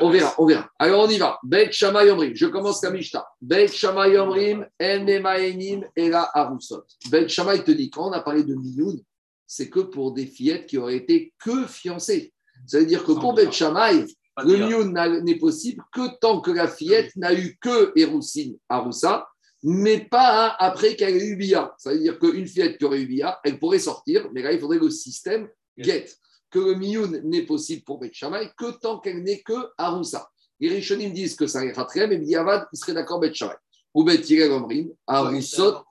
on 0.00 0.10
verra, 0.10 0.32
on 0.38 0.46
verra. 0.46 0.70
Alors 0.78 1.02
on 1.02 1.08
y 1.08 1.18
va. 1.18 1.40
Beth 1.42 1.72
Shammai 1.72 2.08
Omrim. 2.08 2.36
Je 2.36 2.46
commence 2.46 2.84
la 2.84 2.90
Mishta. 2.92 3.26
Beth 3.40 3.72
Shammai 3.72 4.16
Omrim, 4.16 4.64
Enemaenim 4.80 5.84
et 5.96 6.08
la 6.08 6.30
Arusot. 6.34 6.84
Beth 7.10 7.28
Shammai 7.28 7.64
te 7.64 7.72
dit, 7.72 7.90
quand 7.90 8.10
on 8.10 8.12
a 8.12 8.20
parlé 8.20 8.44
de 8.44 8.54
Mioun, 8.54 9.00
c'est 9.44 9.68
que 9.68 9.80
pour 9.80 10.12
des 10.12 10.26
fillettes 10.26 10.66
qui 10.66 10.78
auraient 10.78 10.98
été 10.98 11.34
que 11.44 11.66
fiancées. 11.66 12.32
Ça 12.68 12.78
veut 12.78 12.86
dire 12.86 13.02
que 13.02 13.10
pour 13.10 13.34
Beth 13.34 13.50
Shammai, 13.50 14.06
le 14.44 14.56
mieux 14.68 15.20
n'est 15.22 15.38
possible 15.38 15.82
que 15.92 16.16
tant 16.20 16.40
que 16.40 16.52
la 16.52 16.68
fillette 16.68 17.10
n'a 17.16 17.34
eu 17.34 17.58
que 17.60 17.92
Eroussine 17.98 18.56
Aroussa, 18.68 19.26
mais 19.62 20.00
pas 20.00 20.56
après 20.58 20.96
qu'elle 20.96 21.16
ait 21.16 21.26
eu 21.26 21.36
Bia. 21.36 21.74
Ça 21.78 21.92
veut 21.92 21.98
dire 21.98 22.18
qu'une 22.18 22.46
fillette 22.46 22.78
qui 22.78 22.84
aurait 22.84 23.00
eu 23.00 23.06
Bia, 23.06 23.40
elle 23.44 23.58
pourrait 23.58 23.78
sortir, 23.78 24.28
mais 24.32 24.42
là, 24.42 24.52
il 24.52 24.60
faudrait 24.60 24.78
le 24.78 24.90
système 24.90 25.48
get. 25.76 26.06
Que 26.50 26.58
le 26.58 26.74
mioun 26.74 27.22
n'est 27.24 27.46
possible 27.46 27.82
pour 27.82 27.98
Beth 27.98 28.12
Shammai 28.12 28.50
que 28.58 28.78
tant 28.78 28.98
qu'elle 28.98 29.22
n'est 29.22 29.40
que 29.40 29.70
Aroussa. 29.78 30.28
Les 30.60 30.68
Rishonim 30.68 31.12
disent 31.12 31.34
que 31.34 31.46
ça 31.46 31.64
ira 31.64 31.84
très, 31.86 32.06
mais 32.06 32.18
Biavad, 32.18 32.66
il 32.72 32.76
serait 32.76 32.92
d'accord 32.92 33.20
Beth 33.20 33.34
Shammai. 33.34 33.54
Ou 33.94 34.04
Beth 34.04 34.28
Yirel 34.28 34.52
Omrim, 34.52 34.90
Aroussot, 35.06 35.84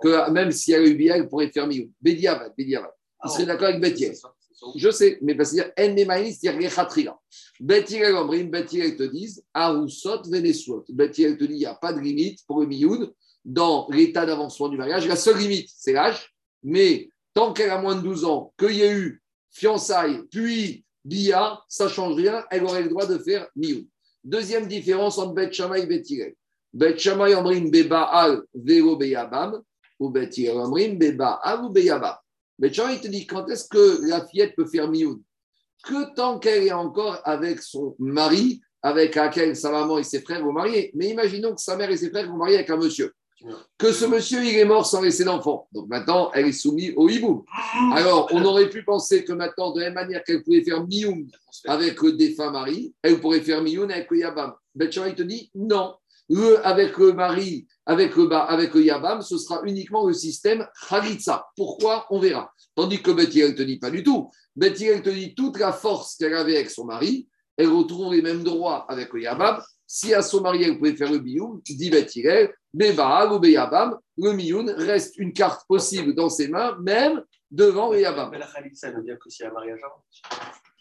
que 0.00 0.30
même 0.30 0.52
si 0.52 0.72
elle 0.72 0.84
a 0.84 0.86
eu 0.86 0.94
Bia, 0.94 1.16
elle 1.16 1.28
pourrait 1.28 1.50
faire 1.50 1.66
mioun. 1.66 1.90
Bediavad, 2.00 2.52
Bediavad. 2.56 2.92
Il 3.24 3.30
serait 3.30 3.46
d'accord 3.46 3.68
avec 3.68 3.80
Bethia. 3.80 4.12
Je 4.76 4.90
sais, 4.90 5.18
mais 5.22 5.34
parce 5.34 5.56
a 5.58 5.72
Rechatria. 5.76 7.18
Bethia 7.60 8.08
et 8.08 8.12
Gomrim, 8.12 8.50
Bethia 8.50 8.90
te 8.92 9.02
disent 9.02 9.44
Arusot 9.52 10.22
Venesuot. 10.30 10.84
Bethia 10.88 11.34
te 11.34 11.44
dit 11.44 11.54
il 11.54 11.58
n'y 11.58 11.66
a 11.66 11.74
pas 11.74 11.92
de 11.92 12.00
limite 12.00 12.40
pour 12.46 12.60
le 12.60 12.66
Mioun 12.66 13.10
dans 13.44 13.86
l'état 13.90 14.24
d'avancement 14.24 14.68
du 14.68 14.76
mariage. 14.76 15.06
La 15.06 15.16
seule 15.16 15.38
limite, 15.38 15.68
c'est 15.74 15.92
l'âge. 15.92 16.34
Mais 16.62 17.10
tant 17.34 17.52
qu'elle 17.52 17.70
a 17.70 17.80
moins 17.80 17.96
de 17.96 18.00
12 18.00 18.24
ans, 18.24 18.52
qu'il 18.58 18.76
y 18.76 18.82
a 18.82 18.92
eu 18.92 19.22
fiançailles, 19.50 20.22
puis 20.30 20.84
Bia, 21.04 21.60
ça 21.68 21.88
change 21.88 22.16
rien, 22.16 22.44
elle 22.50 22.64
aurait 22.64 22.82
le 22.82 22.88
droit 22.88 23.06
de 23.06 23.18
faire 23.18 23.46
Mioun. 23.54 23.86
Deuxième 24.24 24.66
différence 24.66 25.18
entre 25.18 25.34
Bet 25.34 25.52
Shammai 25.52 25.82
et 25.82 25.86
Bet 25.86 26.02
Hillel. 26.08 26.34
Bet 26.72 26.98
Shammai 26.98 27.34
Omrim 27.34 27.70
Beba'al 27.70 28.42
Vero 28.54 28.96
Beyabam, 28.96 29.62
ou 30.00 30.10
Bet 30.10 30.30
Hillel 30.36 30.56
Omrim 30.56 30.98
Beba'al 30.98 31.64
ou 31.64 31.68
Beyabam. 31.70 32.16
Bet 32.58 32.72
Shammai 32.72 33.00
te 33.00 33.08
dit 33.08 33.26
quand 33.26 33.46
est-ce 33.48 33.68
que 33.68 34.06
la 34.08 34.26
fillette 34.26 34.56
peut 34.56 34.66
faire 34.66 34.90
Mioun 34.90 35.20
Que 35.84 36.14
tant 36.14 36.38
qu'elle 36.38 36.64
est 36.64 36.72
encore 36.72 37.20
avec 37.24 37.60
son 37.60 37.94
mari, 37.98 38.60
avec 38.82 39.14
laquelle 39.14 39.56
sa 39.56 39.70
maman 39.70 39.98
et 39.98 40.04
ses 40.04 40.20
frères 40.20 40.44
vont 40.44 40.52
marier. 40.52 40.90
Mais 40.94 41.08
imaginons 41.08 41.54
que 41.54 41.60
sa 41.60 41.76
mère 41.76 41.90
et 41.90 41.96
ses 41.96 42.10
frères 42.10 42.28
vont 42.28 42.36
marier 42.36 42.56
avec 42.56 42.70
un 42.70 42.76
monsieur 42.76 43.12
que 43.78 43.92
ce 43.92 44.06
monsieur, 44.06 44.42
il 44.44 44.56
est 44.56 44.64
mort 44.64 44.86
sans 44.86 45.02
laisser 45.02 45.24
d'enfant. 45.24 45.68
Donc 45.72 45.88
maintenant, 45.88 46.30
elle 46.32 46.46
est 46.46 46.52
soumise 46.52 46.92
au 46.96 47.08
hibou. 47.08 47.44
Alors, 47.92 48.28
on 48.32 48.44
aurait 48.44 48.70
pu 48.70 48.82
penser 48.82 49.24
que 49.24 49.32
maintenant, 49.32 49.72
de 49.72 49.80
la 49.80 49.86
même 49.86 49.94
manière 49.94 50.24
qu'elle 50.24 50.42
pouvait 50.42 50.64
faire 50.64 50.86
mioum 50.86 51.28
avec 51.66 52.00
le 52.02 52.12
défunt 52.12 52.50
mari, 52.50 52.94
elle 53.02 53.20
pourrait 53.20 53.40
faire 53.40 53.62
mioum 53.62 53.90
avec 53.90 54.10
le 54.10 54.18
yabam. 54.18 54.54
Betchama, 54.74 55.08
il 55.08 55.14
te 55.14 55.22
dit 55.22 55.50
non. 55.54 55.94
Le, 56.28 56.66
avec 56.66 56.96
le 56.98 57.12
mari, 57.12 57.66
avec 57.86 58.16
le, 58.16 58.32
avec 58.32 58.74
le 58.74 58.82
yabam, 58.82 59.22
ce 59.22 59.38
sera 59.38 59.62
uniquement 59.64 60.06
le 60.06 60.12
système 60.12 60.66
khalitsa. 60.88 61.46
Pourquoi? 61.56 62.06
On 62.10 62.18
verra. 62.18 62.52
Tandis 62.74 63.00
que 63.00 63.12
Betty, 63.12 63.40
elle 63.40 63.54
te 63.54 63.62
dit 63.62 63.78
pas 63.78 63.90
du 63.90 64.02
tout. 64.02 64.30
Betty, 64.54 64.86
elle 64.86 65.02
te 65.02 65.10
dit 65.10 65.34
toute 65.34 65.58
la 65.58 65.72
force 65.72 66.16
qu'elle 66.16 66.34
avait 66.34 66.56
avec 66.56 66.70
son 66.70 66.84
mari, 66.84 67.28
elle 67.56 67.68
retrouve 67.68 68.12
les 68.12 68.22
mêmes 68.22 68.42
droits 68.42 68.84
avec 68.88 69.12
le 69.12 69.22
yabam. 69.22 69.62
Si 69.86 70.12
à 70.12 70.20
son 70.20 70.40
mari, 70.40 70.64
elle 70.64 70.78
pouvait 70.78 70.96
faire 70.96 71.12
le 71.12 71.20
bioum, 71.20 71.60
dit 71.64 71.90
Betty, 71.90 72.24
Bebaal 72.76 73.32
ou 73.32 73.38
Beyabam, 73.38 73.98
le 74.18 74.32
Miyun 74.32 74.66
reste 74.76 75.16
une 75.16 75.32
carte 75.32 75.66
possible 75.66 76.14
dans 76.14 76.28
ses 76.28 76.48
mains, 76.48 76.76
même 76.80 77.22
devant 77.50 77.90
le 77.90 78.00
Yabam. 78.00 78.30
Mais 78.30 78.38
la 78.38 78.46
Khalitsa, 78.46 78.88
elle 78.88 78.96
veut 78.96 79.02
dire 79.02 79.18
que 79.18 79.30
s'il 79.30 79.44
y 79.44 79.46
a 79.46 79.50
un 79.50 79.54
mariage 79.54 79.80
avant. 79.82 80.04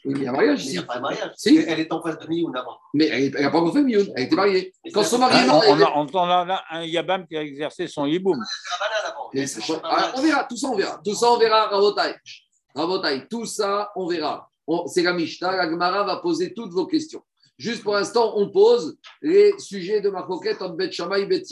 Oui, 0.05 0.13
il 0.17 0.23
y 0.23 0.27
a 0.27 0.29
un 0.29 0.33
mariage 0.33 0.65
Il 0.65 0.71
n'y 0.71 0.77
a 0.77 0.83
pas 0.83 0.97
de 0.97 1.01
mariage. 1.01 1.31
Si. 1.35 1.57
Elle 1.67 1.79
est 1.79 1.91
en 1.91 2.01
face 2.01 2.17
de 2.19 2.27
Miyun 2.27 2.51
avant. 2.53 2.77
Mais 2.93 3.07
elle 3.07 3.31
n'a 3.31 3.49
pas 3.49 3.57
encore 3.59 3.73
fait 3.73 3.81
Miyun, 3.83 4.05
elle 4.15 4.23
était 4.23 4.35
mariée. 4.35 4.73
Quand 4.93 5.03
son 5.03 5.17
mari 5.17 5.35
est 5.37 5.41
Ah, 5.43 5.47
mort, 5.47 5.63
on, 5.95 6.07
on 6.13 6.23
a 6.29 6.45
là 6.45 6.63
un 6.69 6.83
Yabam 6.83 7.25
qui 7.27 7.35
a 7.35 7.41
exercé 7.41 7.87
son 7.87 8.05
Yiboum. 8.05 8.39
C'est- 9.45 9.61
Ah, 9.83 10.13
on 10.15 10.21
verra, 10.21 10.43
tout 10.45 10.55
ça 10.57 10.67
on 10.67 10.75
verra. 10.75 11.01
Tout 11.03 11.15
ça 11.15 11.31
on 11.31 11.37
verra, 11.37 11.67
Rabotai. 11.67 12.15
Rabotai, 12.75 13.27
tout 13.29 13.45
ça 13.45 13.91
on 13.95 14.07
verra. 14.07 14.49
C'est 14.87 15.03
la 15.03 15.13
Mishnah, 15.13 15.55
la 15.55 15.69
Gemara 15.69 16.03
va 16.03 16.17
poser 16.17 16.53
toutes 16.53 16.71
vos 16.71 16.85
questions. 16.87 17.21
Juste 17.57 17.83
pour 17.83 17.93
l'instant, 17.93 18.33
on 18.35 18.49
pose 18.49 18.97
les 19.21 19.53
sujets 19.59 20.01
de 20.01 20.09
ma 20.09 20.23
coquette 20.23 20.61
entre 20.61 20.75
Bet 20.75 20.91
Shammai 20.91 21.21
et 21.21 21.25
Bet. 21.25 21.43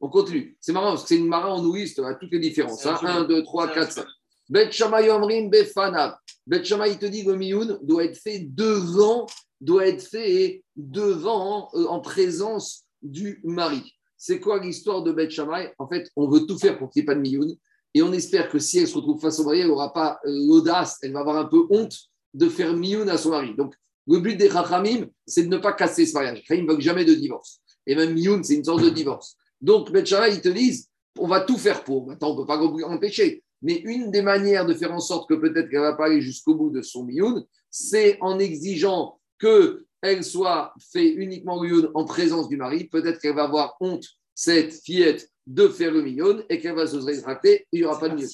On 0.00 0.08
continue. 0.08 0.56
C'est 0.60 0.72
marrant 0.72 0.90
parce 0.90 1.02
que 1.02 1.08
c'est 1.08 1.16
une 1.16 1.26
Mara 1.26 1.48
en 1.52 1.60
nous 1.62 1.74
liste 1.74 1.98
à 2.00 2.14
toutes 2.14 2.30
les 2.32 2.38
différences. 2.38 2.82
C'est 2.82 2.88
un 2.88 2.96
1, 3.04 3.24
2, 3.24 3.42
3, 3.42 3.64
C'est 3.66 3.70
un 3.70 3.74
4, 3.74 3.92
seul. 3.92 4.04
5. 4.04 4.12
Bet 4.48 4.72
Shammai 4.72 5.10
Omrim 5.10 5.50
Befanav. 5.50 6.16
Bet 6.46 6.64
Shammai 6.64 6.98
te 6.98 7.06
dit 7.06 7.24
que 7.24 7.30
le 7.30 7.36
Miyun 7.36 7.78
doit 7.82 8.04
être 8.04 8.16
fait 8.16 8.40
devant, 8.40 9.26
doit 9.60 9.86
être 9.86 10.02
fait 10.02 10.64
devant, 10.76 11.68
euh, 11.74 11.86
en 11.86 12.00
présence 12.00 12.84
du 13.02 13.40
mari. 13.44 13.94
C'est 14.16 14.40
quoi 14.40 14.58
l'histoire 14.58 15.02
de 15.02 15.12
Bet 15.12 15.30
Shammai? 15.30 15.72
En 15.78 15.86
fait, 15.86 16.10
on 16.16 16.28
veut 16.28 16.46
tout 16.46 16.58
faire 16.58 16.78
pour 16.78 16.90
qu'il 16.90 17.00
n'y 17.00 17.04
ait 17.04 17.06
pas 17.06 17.14
de 17.14 17.20
Miyun. 17.20 17.54
Et 17.94 18.02
on 18.02 18.12
espère 18.12 18.48
que 18.48 18.58
si 18.58 18.78
elle 18.78 18.88
se 18.88 18.94
retrouve 18.94 19.20
face 19.20 19.38
au 19.38 19.44
mari, 19.44 19.60
elle 19.60 19.68
n'aura 19.68 19.92
pas 19.92 20.18
euh, 20.24 20.30
l'audace, 20.30 20.98
elle 21.02 21.12
va 21.12 21.20
avoir 21.20 21.36
un 21.36 21.46
peu 21.46 21.66
honte 21.70 21.96
de 22.32 22.48
faire 22.48 22.74
Miyun 22.74 23.08
à 23.08 23.18
son 23.18 23.30
mari. 23.30 23.54
Donc, 23.54 23.74
le 24.06 24.20
but 24.20 24.36
des 24.36 24.48
Chachamim, 24.48 25.06
c'est 25.26 25.42
de 25.42 25.48
ne 25.48 25.58
pas 25.58 25.74
casser 25.74 26.06
ce 26.06 26.14
mariage. 26.14 26.42
Chachamim 26.46 26.66
ne 26.66 26.72
veulent 26.72 26.80
jamais 26.80 27.04
de 27.04 27.14
divorce. 27.14 27.60
Et 27.86 27.94
même 27.94 28.14
Miyun, 28.14 28.42
c'est 28.42 28.54
une 28.54 28.64
sorte 28.64 28.82
de 28.82 28.88
divorce. 28.88 29.36
Donc, 29.60 29.92
Bet 29.92 30.06
Shammai, 30.06 30.34
ils 30.34 30.40
te 30.40 30.48
disent, 30.48 30.88
on 31.18 31.26
va 31.26 31.40
tout 31.40 31.58
faire 31.58 31.84
pour. 31.84 32.06
Maintenant, 32.06 32.30
on 32.30 32.34
ne 32.34 32.40
peut 32.40 32.46
pas 32.46 32.58
empêcher. 32.88 33.42
Mais 33.62 33.74
une 33.74 34.10
des 34.10 34.22
manières 34.22 34.66
de 34.66 34.74
faire 34.74 34.92
en 34.92 35.00
sorte 35.00 35.28
que 35.28 35.34
peut-être 35.34 35.68
qu'elle 35.68 35.80
ne 35.80 35.86
va 35.86 35.94
pas 35.94 36.06
aller 36.06 36.20
jusqu'au 36.20 36.54
bout 36.54 36.70
de 36.70 36.82
son 36.82 37.04
Miyun, 37.04 37.44
c'est 37.70 38.18
en 38.20 38.38
exigeant 38.38 39.18
qu'elle 39.40 40.24
soit 40.24 40.72
fait 40.92 41.08
uniquement 41.08 41.60
Miyun 41.60 41.90
en 41.94 42.04
présence 42.04 42.48
du 42.48 42.56
mari. 42.56 42.84
Peut-être 42.84 43.20
qu'elle 43.20 43.34
va 43.34 43.44
avoir 43.44 43.76
honte, 43.80 44.06
cette 44.34 44.72
fillette, 44.72 45.28
de 45.46 45.68
faire 45.68 45.92
le 45.92 46.02
Miyun 46.02 46.42
et 46.48 46.60
qu'elle 46.60 46.74
va 46.74 46.86
se 46.86 46.96
rétracter. 46.96 47.66
Il 47.72 47.80
n'y 47.80 47.86
aura 47.86 47.98
pas 47.98 48.08
de 48.08 48.14
Miyun. 48.14 48.28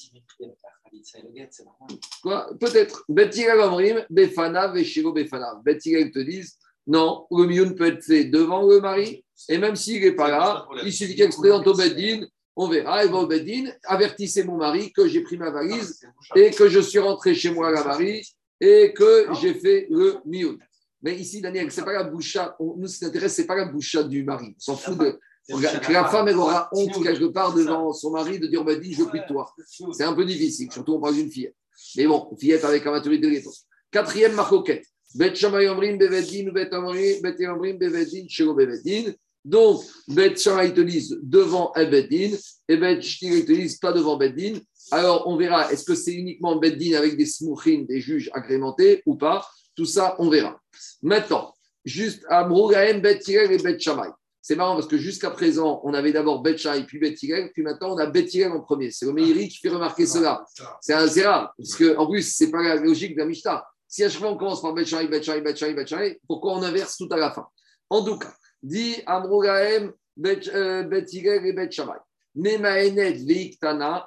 Quoi? 2.21 2.49
Peut-être. 2.59 3.03
Bethilel 3.09 3.59
Amrim, 3.59 4.05
Befana, 4.09 4.67
Veshiro 4.67 5.11
Befana. 5.11 5.59
Bethilel 5.63 6.11
te 6.11 6.19
disent 6.19 6.57
non, 6.87 7.25
le 7.31 7.45
Miyun 7.47 7.73
peut 7.73 7.87
être 7.87 8.03
fait 8.03 8.25
devant 8.25 8.67
le 8.67 8.79
mari, 8.79 9.25
et 9.49 9.57
même 9.57 9.75
s'il 9.75 10.01
n'est 10.01 10.11
pas 10.11 10.29
là, 10.29 10.67
il 10.83 10.93
suffit 10.93 11.15
qu'elle 11.15 11.33
se 11.33 11.37
présente 11.37 11.65
au 11.65 11.73
Beddin, 11.73 12.25
on 12.55 12.67
verra, 12.69 13.03
elle 13.03 13.11
va 13.11 13.17
au 13.17 13.27
Beddin, 13.27 13.69
avertissez 13.83 14.43
mon 14.43 14.57
mari 14.57 14.91
que 14.93 15.07
j'ai 15.07 15.21
pris 15.21 15.37
ma 15.37 15.49
valise 15.51 16.01
et 16.35 16.51
que 16.51 16.69
je 16.69 16.79
suis 16.79 16.99
rentré 16.99 17.35
chez 17.35 17.51
moi 17.51 17.67
à 17.67 17.71
la 17.71 17.83
mari 17.83 18.23
et 18.61 18.93
que 18.93 19.27
j'ai 19.41 19.53
fait 19.53 19.87
le 19.89 20.17
Miyun. 20.25 20.57
Mais 21.01 21.15
ici, 21.15 21.41
Daniel, 21.41 21.69
c'est 21.71 21.83
pas 21.83 21.93
la 21.93 22.03
boucha, 22.03 22.55
on- 22.59 22.75
nous, 22.77 22.87
ce 22.87 22.99
qui 22.99 23.05
intéresse, 23.05 23.33
c'est 23.35 23.45
pas 23.45 23.55
la 23.55 23.65
boucha 23.65 24.03
du 24.03 24.23
mari. 24.23 24.55
On 24.57 24.61
s'en 24.61 24.75
fout 24.77 24.97
de. 24.97 25.19
Que 25.47 25.91
la 25.93 26.05
femme, 26.05 26.27
elle 26.27 26.37
aura 26.37 26.69
honte 26.71 27.03
quelque 27.03 27.25
part 27.25 27.53
devant 27.53 27.93
son 27.93 28.09
mari 28.11 28.39
de 28.39 28.47
dire 28.47 28.63
Beddin, 28.63 28.89
je 28.91 29.03
veux 29.03 29.09
plus 29.09 29.19
de 29.19 29.27
toi. 29.27 29.53
C'est 29.93 30.03
un 30.03 30.13
peu 30.13 30.25
difficile, 30.25 30.71
surtout 30.71 30.93
on 30.93 30.99
parle 30.99 31.13
d'une 31.15 31.29
fillette. 31.29 31.55
Mais 31.97 32.07
bon, 32.07 32.35
fillette 32.39 32.63
avec 32.63 32.83
la 32.85 32.91
maturité 32.91 33.27
de 33.27 33.31
l'époque. 33.33 33.53
Quatrième 33.91 34.33
marcoquette. 34.33 34.85
Bet 35.13 35.35
Shammai 35.35 35.67
Omrim 35.69 35.97
Bevedin, 35.97 36.51
Bet 36.51 36.73
Omrim, 36.73 37.21
Bet 37.21 37.47
Omrim 37.47 37.77
Bevedin, 37.77 38.25
Shelo 38.27 38.53
Bevedin. 38.55 39.13
Donc, 39.45 39.83
Bet 40.07 40.35
Shammai 40.37 40.73
te 40.73 40.81
disent 40.81 41.19
devant 41.21 41.71
un 41.75 41.83
et 41.83 42.77
Bet 42.77 43.01
Shtil 43.01 43.45
te 43.45 43.51
disent 43.51 43.77
pas 43.77 43.93
devant 43.93 44.17
Beddin. 44.17 44.59
Alors, 44.89 45.27
on 45.27 45.37
verra, 45.37 45.71
est-ce 45.71 45.85
que 45.85 45.93
c'est 45.93 46.13
uniquement 46.13 46.55
Beddin 46.55 46.97
avec 46.97 47.15
des 47.15 47.27
smouchines, 47.27 47.85
des 47.85 48.01
juges 48.01 48.29
agrémentés 48.33 49.03
ou 49.05 49.15
pas? 49.15 49.47
Tout 49.75 49.85
ça, 49.85 50.15
on 50.17 50.29
verra. 50.29 50.59
Maintenant, 51.03 51.53
juste 51.83 52.23
Bet 52.27 53.19
Hillel 53.27 53.51
et 53.51 53.57
Bet 53.59 53.79
Shammai. 53.79 54.09
C'est 54.41 54.55
marrant 54.55 54.75
parce 54.75 54.87
que 54.87 54.97
jusqu'à 54.97 55.29
présent, 55.29 55.79
on 55.83 55.93
avait 55.93 56.11
d'abord 56.11 56.41
Bet 56.41 56.57
Shammai 56.57 56.83
puis 56.85 56.97
Bet 56.97 57.15
Hillel, 57.21 57.51
puis 57.53 57.61
maintenant 57.61 57.93
on 57.93 57.97
a 57.97 58.07
Bet 58.07 58.25
Hillel 58.25 58.51
en 58.51 58.61
premier. 58.61 58.89
C'est 58.89 59.05
le 59.05 59.13
Meiri 59.13 59.47
qui 59.47 59.59
fait 59.59 59.69
remarquer 59.69 60.07
cela. 60.07 60.43
C'est 60.81 60.93
assez 60.93 61.23
rare, 61.23 61.53
parce 61.55 61.75
que 61.75 61.95
en 61.97 62.09
plus, 62.09 62.23
c'est 62.35 62.49
pas 62.49 62.63
la 62.63 62.75
logique 62.77 63.15
la 63.19 63.25
Mishnah. 63.25 63.63
Si 63.87 64.03
à 64.03 64.09
chaque 64.09 64.21
fois 64.21 64.31
on 64.31 64.37
commence 64.37 64.61
par 64.61 64.73
Bet 64.73 64.85
Shammai, 64.85 65.07
Bet 65.07 65.21
Shammai, 65.21 65.41
Bet 65.41 65.55
Shammai, 65.55 65.75
Bet 65.75 66.19
pourquoi 66.27 66.53
on 66.53 66.63
inverse 66.63 66.97
tout 66.97 67.07
à 67.11 67.17
la 67.17 67.31
fin? 67.31 67.45
En 67.89 68.03
tout 68.03 68.17
cas, 68.17 68.33
dit 68.65 68.95
Amrougaem, 69.05 69.93
Bet 70.17 70.47
euh, 70.53 70.83
et 70.83 71.53
Bet 71.53 71.69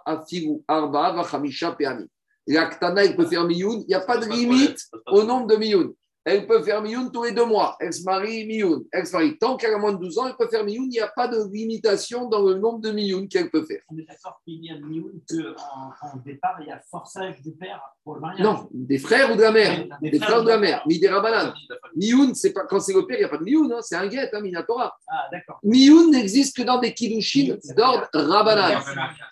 afigu 0.04 0.62
arba 0.66 1.12
vachamisha 1.12 1.72
peami. 1.72 2.06
La 2.46 2.66
ktana, 2.66 3.04
il 3.04 3.14
peut 3.14 3.26
faire 3.26 3.44
miyun, 3.44 3.80
il 3.80 3.86
n'y 3.88 3.94
a 3.94 4.00
pas 4.00 4.16
de 4.16 4.26
limite 4.26 4.80
au 5.06 5.22
nombre 5.22 5.46
de 5.46 5.56
miyun. 5.56 5.92
Elle 6.30 6.46
peut 6.46 6.62
faire 6.62 6.82
miyun 6.82 7.08
tous 7.08 7.24
les 7.24 7.32
deux 7.32 7.46
mois. 7.46 7.74
Elle 7.80 7.90
se 7.90 8.04
marie 8.04 8.46
miyun. 8.46 8.82
Elle 8.92 9.06
se 9.06 9.12
marie. 9.12 9.38
Tant 9.38 9.56
qu'elle 9.56 9.72
a 9.72 9.78
moins 9.78 9.92
de 9.92 9.98
12 9.98 10.18
ans, 10.18 10.26
elle 10.26 10.36
peut 10.36 10.48
faire 10.48 10.62
miyun. 10.62 10.82
Il 10.84 10.90
n'y 10.90 11.00
a 11.00 11.08
pas 11.08 11.26
de 11.26 11.42
limitation 11.50 12.28
dans 12.28 12.42
le 12.42 12.58
nombre 12.58 12.80
de 12.80 12.90
miyun 12.90 13.26
qu'elle 13.28 13.50
peut 13.50 13.64
faire. 13.64 13.80
On 13.90 13.96
est 13.96 14.02
d'accord 14.06 14.38
qu'il 14.44 14.62
y 14.62 14.70
a 14.70 14.78
Mioun 14.78 15.20
qu'en 15.26 16.06
en 16.06 16.16
départ, 16.22 16.58
il 16.60 16.68
y 16.68 16.70
a 16.70 16.78
forçage 16.90 17.40
du 17.40 17.52
père 17.52 17.80
pour 18.04 18.16
le 18.16 18.20
mariage. 18.20 18.44
Non, 18.44 18.68
des 18.70 18.98
frères 18.98 19.32
ou 19.32 19.36
de 19.36 19.40
la 19.40 19.52
mère. 19.52 19.86
Des 20.02 20.10
Des 20.10 20.18
frères 20.18 20.40
ou 20.40 20.44
de 20.44 20.48
la 20.48 20.58
mère. 20.58 20.82
Midera 20.86 21.20
banane. 21.20 21.54
Miyun, 21.96 22.34
c'est 22.34 22.52
pas 22.52 22.64
quand 22.64 22.80
c'est 22.80 22.92
le 22.92 23.06
père, 23.06 23.16
il 23.16 23.20
n'y 23.20 23.24
a 23.24 23.28
pas 23.30 23.38
de 23.38 23.44
miyun, 23.44 23.70
hein, 23.72 23.80
c'est 23.80 23.96
un 23.96 24.06
guet, 24.06 24.28
hein, 24.30 24.40
Minatora. 24.42 24.94
Ah, 25.08 25.28
d'accord. 25.32 25.58
Miyun 25.62 26.10
n'existe 26.10 26.54
que 26.58 26.62
dans 26.62 26.78
des 26.78 26.92
kiddushin 26.92 27.56
d'ordre 27.74 28.06
Rabbanan. 28.12 28.82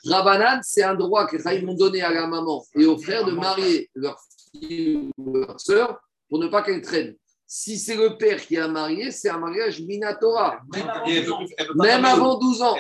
Rabbanan, 0.06 0.60
c'est 0.62 0.82
un 0.82 0.94
droit 0.94 1.26
que 1.26 1.38
Chaim 1.42 1.68
ont 1.68 1.74
donné 1.74 2.00
à 2.00 2.10
la 2.10 2.26
maman 2.26 2.64
et 2.74 2.86
aux 2.86 2.96
frères 2.96 3.26
de 3.26 3.32
marier 3.32 3.90
leur 3.94 4.18
fille 4.50 5.10
ou 5.18 5.36
leur 5.36 5.60
sœur 5.60 6.00
pour 6.28 6.38
ne 6.38 6.48
pas 6.48 6.62
qu'elle 6.62 6.80
traîne. 6.80 7.14
Si 7.48 7.78
c'est 7.78 7.94
le 7.94 8.16
père 8.16 8.44
qui 8.44 8.56
a 8.56 8.66
marié, 8.66 9.12
c'est 9.12 9.28
un 9.28 9.38
mariage 9.38 9.80
Minatora. 9.80 10.58
Même 10.74 10.88
avant 10.88 11.06
Et 11.06 11.16
elle 11.16 11.26
12 11.26 11.32
ans. 11.32 11.74
Même 11.76 12.04
avant 12.04 12.38
12 12.38 12.62
ans. 12.62 12.76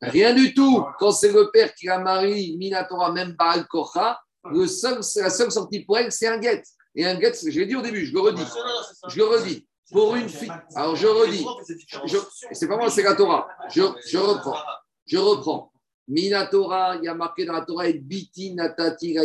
Rien 0.00 0.32
du 0.32 0.54
tout. 0.54 0.84
Quand 1.00 1.10
c'est 1.10 1.32
le 1.32 1.50
père 1.50 1.74
qui 1.74 1.88
a 1.88 1.98
marié 1.98 2.56
Minatora, 2.56 3.10
même 3.10 3.32
Baal 3.32 3.66
Kocha, 3.66 4.20
le 4.52 4.66
seul, 4.68 5.00
la 5.16 5.30
seule 5.30 5.50
sortie 5.50 5.80
pour 5.80 5.98
elle, 5.98 6.12
c'est 6.12 6.28
un 6.28 6.38
guet. 6.38 6.62
Et 6.94 7.04
un 7.04 7.16
guet, 7.16 7.32
je 7.34 7.58
l'ai 7.58 7.66
dit 7.66 7.74
au 7.74 7.82
début, 7.82 8.06
je 8.06 8.12
le 8.12 8.20
redis. 8.20 8.46
Je 9.08 9.16
le 9.16 9.24
redis. 9.24 9.66
Pour 9.90 10.14
une 10.14 10.28
fille. 10.28 10.52
Alors 10.76 10.94
je 10.94 11.08
redis. 11.08 11.44
C'est 12.52 12.68
pas 12.68 12.76
moi, 12.76 12.90
c'est 12.90 13.02
la 13.02 13.16
Torah. 13.16 13.48
Je, 13.70 13.82
je 14.06 14.18
reprends. 14.18 14.58
Je 15.06 15.18
reprends. 15.18 15.72
Minatora, 16.06 16.96
il 16.96 17.04
y 17.04 17.08
a 17.08 17.14
marqué 17.14 17.44
dans 17.44 17.54
la 17.54 17.62
Torah, 17.62 17.88
et 17.88 17.94
biti 17.94 18.54
natati. 18.54 19.16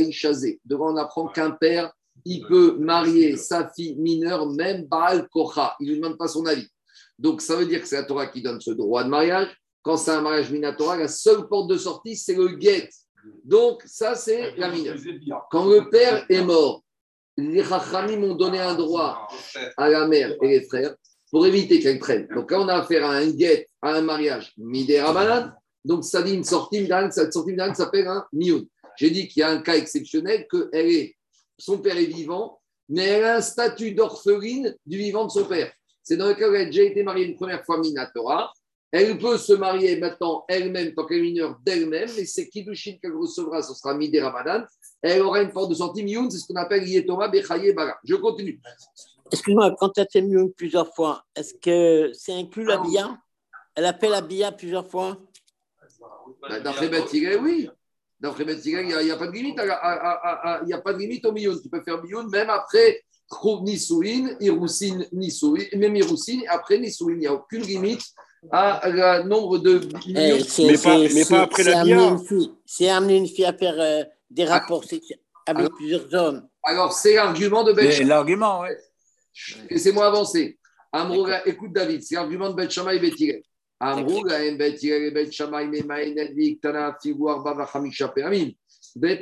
Devant, 0.66 0.94
on 0.94 0.98
apprend 0.98 1.28
qu'un 1.28 1.52
père, 1.52 1.92
il 2.26 2.46
peut 2.46 2.78
marier 2.78 3.38
sa 3.38 3.70
fille 3.70 3.96
mineure, 3.96 4.50
même 4.52 4.86
Baal 4.86 5.28
Kocha. 5.30 5.76
Il 5.80 5.88
ne 5.88 5.94
lui 5.94 6.00
demande 6.02 6.18
pas 6.18 6.28
son 6.28 6.46
avis. 6.46 6.68
Donc, 7.18 7.42
ça 7.42 7.56
veut 7.56 7.66
dire 7.66 7.82
que 7.82 7.88
c'est 7.88 7.98
la 7.98 8.04
Torah 8.04 8.28
qui 8.28 8.42
donne 8.42 8.62
ce 8.62 8.72
droit 8.72 9.04
de 9.04 9.10
mariage. 9.10 9.48
Quand 9.82 9.98
c'est 9.98 10.12
un 10.12 10.22
mariage 10.22 10.52
Minatora, 10.52 10.98
la 10.98 11.08
seule 11.08 11.48
porte 11.48 11.70
de 11.70 11.78
sortie, 11.78 12.16
c'est 12.16 12.36
le 12.36 12.50
guet. 12.50 12.90
Donc, 13.44 13.82
ça, 13.86 14.16
c'est 14.16 14.56
la 14.58 14.70
mineure. 14.70 14.98
Quand 15.52 15.66
le 15.66 15.90
père 15.90 16.26
est 16.30 16.44
mort, 16.44 16.84
les 17.38 17.64
Chachamim 17.64 18.24
ont 18.24 18.36
donné 18.36 18.60
un 18.60 18.76
droit 18.76 19.28
à 19.78 19.90
la 19.90 20.08
mère 20.08 20.36
et 20.42 20.48
les 20.48 20.62
frères 20.62 20.96
pour 21.32 21.46
éviter 21.46 21.80
qu'elle 21.80 22.00
traîne. 22.00 22.28
Donc 22.34 22.52
là, 22.52 22.60
on 22.60 22.68
a 22.68 22.76
affaire 22.76 23.06
à 23.06 23.14
un 23.14 23.30
guet, 23.30 23.68
à 23.82 23.96
un 23.96 24.02
mariage 24.02 24.54
midera 24.58 25.14
banane. 25.14 25.56
Donc 25.86 26.04
ça 26.04 26.22
dit 26.22 26.34
une 26.34 26.44
sortie 26.44 26.88
cette 27.12 27.34
sortie 27.34 27.52
midane 27.52 27.76
s'appelle 27.76 28.08
un 28.08 28.26
mioun. 28.34 28.66
J'ai 28.98 29.12
dit 29.12 29.28
qu'il 29.28 29.42
y 29.42 29.44
a 29.44 29.50
un 29.50 29.62
cas 29.62 29.78
exceptionnel 29.78 30.46
que 30.50 30.70
elle 30.74 30.88
est, 30.88 31.16
son 31.60 31.78
père 31.78 31.98
est 31.98 32.06
vivant 32.06 32.60
mais 32.90 33.04
elle 33.04 33.24
a 33.26 33.36
un 33.38 33.42
statut 33.42 33.92
d'orpheline 33.94 34.76
du 34.86 34.98
vivant 34.98 35.26
de 35.26 35.32
son 35.32 35.46
père. 35.46 35.72
C'est 36.02 36.18
dans 36.18 36.28
le 36.28 36.34
cas 36.34 36.50
où 36.50 36.56
elle 36.56 36.64
a 36.64 36.66
déjà 36.66 36.82
été 36.82 37.04
mariée 37.04 37.26
une 37.26 37.36
première 37.36 37.64
fois 37.64 37.80
Minatora. 37.80 38.52
Elle 38.92 39.20
peut 39.20 39.38
se 39.38 39.54
marier 39.54 39.98
maintenant 39.98 40.44
elle-même, 40.48 40.96
tant 40.96 41.06
qu'elle 41.06 41.20
est 41.20 41.22
mineure 41.22 41.60
d'elle-même, 41.64 42.10
mais 42.18 42.26
c'est 42.26 42.50
Kiddushin 42.50 42.98
qu'elle 43.00 43.14
recevra, 43.14 43.62
ce 43.62 43.76
sera 43.76 43.94
Midé 43.94 44.20
Ramadan. 44.20 44.66
Elle 45.04 45.22
aura 45.22 45.44
une 45.44 45.52
forme 45.52 45.72
de 45.72 46.02
Mioun, 46.02 46.32
c'est 46.32 46.40
ce 46.40 46.48
qu'on 46.48 46.56
appelle 46.56 46.88
Yetoma 46.88 47.28
Bechaye 47.28 47.72
Bara. 47.74 48.00
Je 48.04 48.16
continue. 48.16 48.60
Excuse-moi, 49.32 49.76
quand 49.80 49.96
as 50.00 50.08
fait 50.12 50.24
mieux 50.24 50.50
plusieurs 50.58 50.92
fois, 50.96 51.24
est-ce 51.36 51.54
que 51.54 52.12
c'est 52.14 52.34
inclus 52.34 52.66
la 52.66 52.78
bia 52.78 53.16
Elle 53.76 53.86
a 53.86 53.94
fait 53.94 54.10
la 54.10 54.22
bia 54.22 54.52
plusieurs 54.52 54.88
fois? 54.88 55.20
Bah, 56.42 56.60
D'après 56.60 56.90
Hillel, 57.14 57.40
oui. 57.44 57.70
D'après 58.20 58.44
Bet 58.44 58.56
Hillel, 58.66 58.86
il 59.00 59.06
n'y 59.06 59.12
a, 59.12 59.16
pas 59.16 59.28
de 59.28 59.32
limite. 59.32 59.58
à 59.60 59.66
la- 59.66 59.76
à- 59.76 59.94
à- 59.94 60.56
à- 60.58 60.62
Il 60.64 60.68
n'y 60.68 60.74
a 60.74 60.82
pas 60.82 60.94
de 60.94 60.98
limite 61.00 61.26
au 61.26 61.32
Mioun. 61.32 61.58
Tu 61.62 61.70
peux 61.70 61.82
faire 61.82 62.04
Mioun 62.04 62.30
même 62.30 62.50
après 62.50 63.02
Nisouin, 63.62 64.36
Irousin 64.40 65.00
Nisouin, 65.14 65.64
même 65.78 65.96
Irousin, 65.96 66.40
et 66.44 66.48
après 66.48 66.80
Nisouin. 66.80 67.14
Il 67.14 67.20
n'y 67.20 67.28
a 67.28 67.34
aucune 67.34 67.62
limite 67.62 68.02
à 68.52 68.82
le 68.90 69.24
nombre 69.28 69.58
de 69.60 69.82
Eh, 70.16 70.40
c'est- 70.44 70.66
Mais 70.66 70.78
pas- 70.78 70.98
mais 70.98 71.34
après 71.38 71.64
la 71.64 71.80
amener 71.82 71.96
bia. 71.96 72.08
une 72.10 72.26
fille- 72.26 72.52
C'est 72.66 72.90
amener 72.90 73.18
une 73.18 73.28
fille 73.28 73.46
à 73.46 73.54
faire 73.54 73.76
euh, 73.80 74.04
des 74.30 74.44
Ah. 74.48 74.60
rapports 74.60 74.84
sexuels 74.84 75.20
avec 75.46 75.60
Alors- 75.66 75.76
plusieurs 75.78 76.14
hommes. 76.14 76.48
Alors, 76.64 76.92
c'est 76.94 77.16
l'argument 77.16 77.64
de 77.64 77.72
Bet 77.74 77.92
C'est 77.92 78.04
L'argument, 78.04 78.62
ouais. 78.62 78.78
Laissez-moi 79.70 80.06
avancer. 80.08 80.58
Écoute 81.46 81.72
David, 81.72 82.02
c'est 82.04 82.16
l'argument 82.16 82.50
de 82.50 82.56
Bet 82.56 82.70
Shammai 82.70 82.96
et 82.96 83.00
Bet 83.00 83.12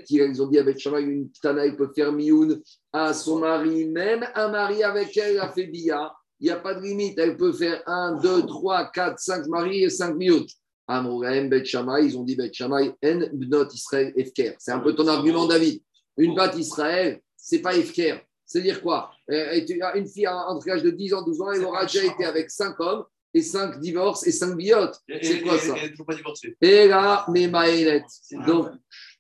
Hillel, 0.10 0.32
ils 0.32 0.42
ont 0.42 0.48
dit 0.48 0.60
à 0.60 0.64
Bet 0.64 0.78
Shammai, 0.80 1.02
une 1.02 1.30
Tana, 1.42 1.66
il 1.66 1.76
peut 1.76 1.92
faire 1.94 2.12
mioun 2.12 2.62
à 2.94 3.14
son 3.14 3.40
mari, 3.40 3.86
même 3.86 4.28
un 4.34 4.50
mari 4.50 4.84
avec 4.84 5.16
elle 5.18 5.40
a 5.40 5.50
fait 5.52 5.68
bia. 5.68 6.14
Il 6.40 6.46
n'y 6.46 6.52
a 6.52 6.58
pas 6.58 6.76
de 6.76 6.82
limite. 6.82 7.18
Elle 7.18 7.36
peut 7.36 7.52
faire 7.52 7.82
1, 7.88 8.20
2, 8.22 8.46
3, 8.46 8.92
4, 8.92 9.20
5 9.20 9.48
maris 9.48 9.84
et 9.84 9.90
5 9.90 10.16
mioun. 10.16 10.46
Amrouga, 10.88 11.36
em 11.36 11.50
Bet 11.50 11.66
Shammai, 11.66 12.06
ils 12.06 12.18
ont 12.18 12.24
dit 12.24 12.36
Bet 12.36 12.54
Shammai, 12.54 12.94
en 13.04 13.20
bnot 13.34 13.68
Israël 13.74 14.14
efker. 14.16 14.56
C'est 14.58 14.72
un 14.72 14.80
peu 14.80 14.96
ton 14.96 15.08
argument, 15.08 15.46
David. 15.46 15.82
Une 16.18 16.34
batte 16.34 16.58
Israël, 16.58 17.22
c'est 17.36 17.60
pas 17.60 17.76
efker. 17.76 18.22
C'est-à-dire 18.46 18.82
quoi? 18.82 19.12
Euh, 19.30 19.60
Une 19.96 20.08
fille 20.08 20.28
entre 20.28 20.68
l'âge 20.68 20.84
de 20.84 20.92
10 20.92 21.14
ans, 21.14 21.24
12 21.24 21.42
ans, 21.42 21.52
elle 21.52 21.66
aura 21.66 21.86
déjà 21.86 22.06
été 22.06 22.24
avec 22.24 22.50
5 22.50 22.80
hommes 22.80 23.04
et 23.34 23.42
5 23.42 23.80
divorces 23.80 24.26
et 24.26 24.32
5 24.32 24.56
biotes. 24.56 25.00
C'est 25.22 25.42
quoi 25.42 25.58
ça 25.58 25.76
Elle 25.78 25.84
n'est 25.84 25.90
toujours 25.92 26.06
pas 26.06 26.16
divorcée. 26.16 26.56
Et 26.62 26.88
là, 26.88 27.26
mes 27.30 27.48
maïnettes. 27.48 28.06
Donc, 28.46 28.70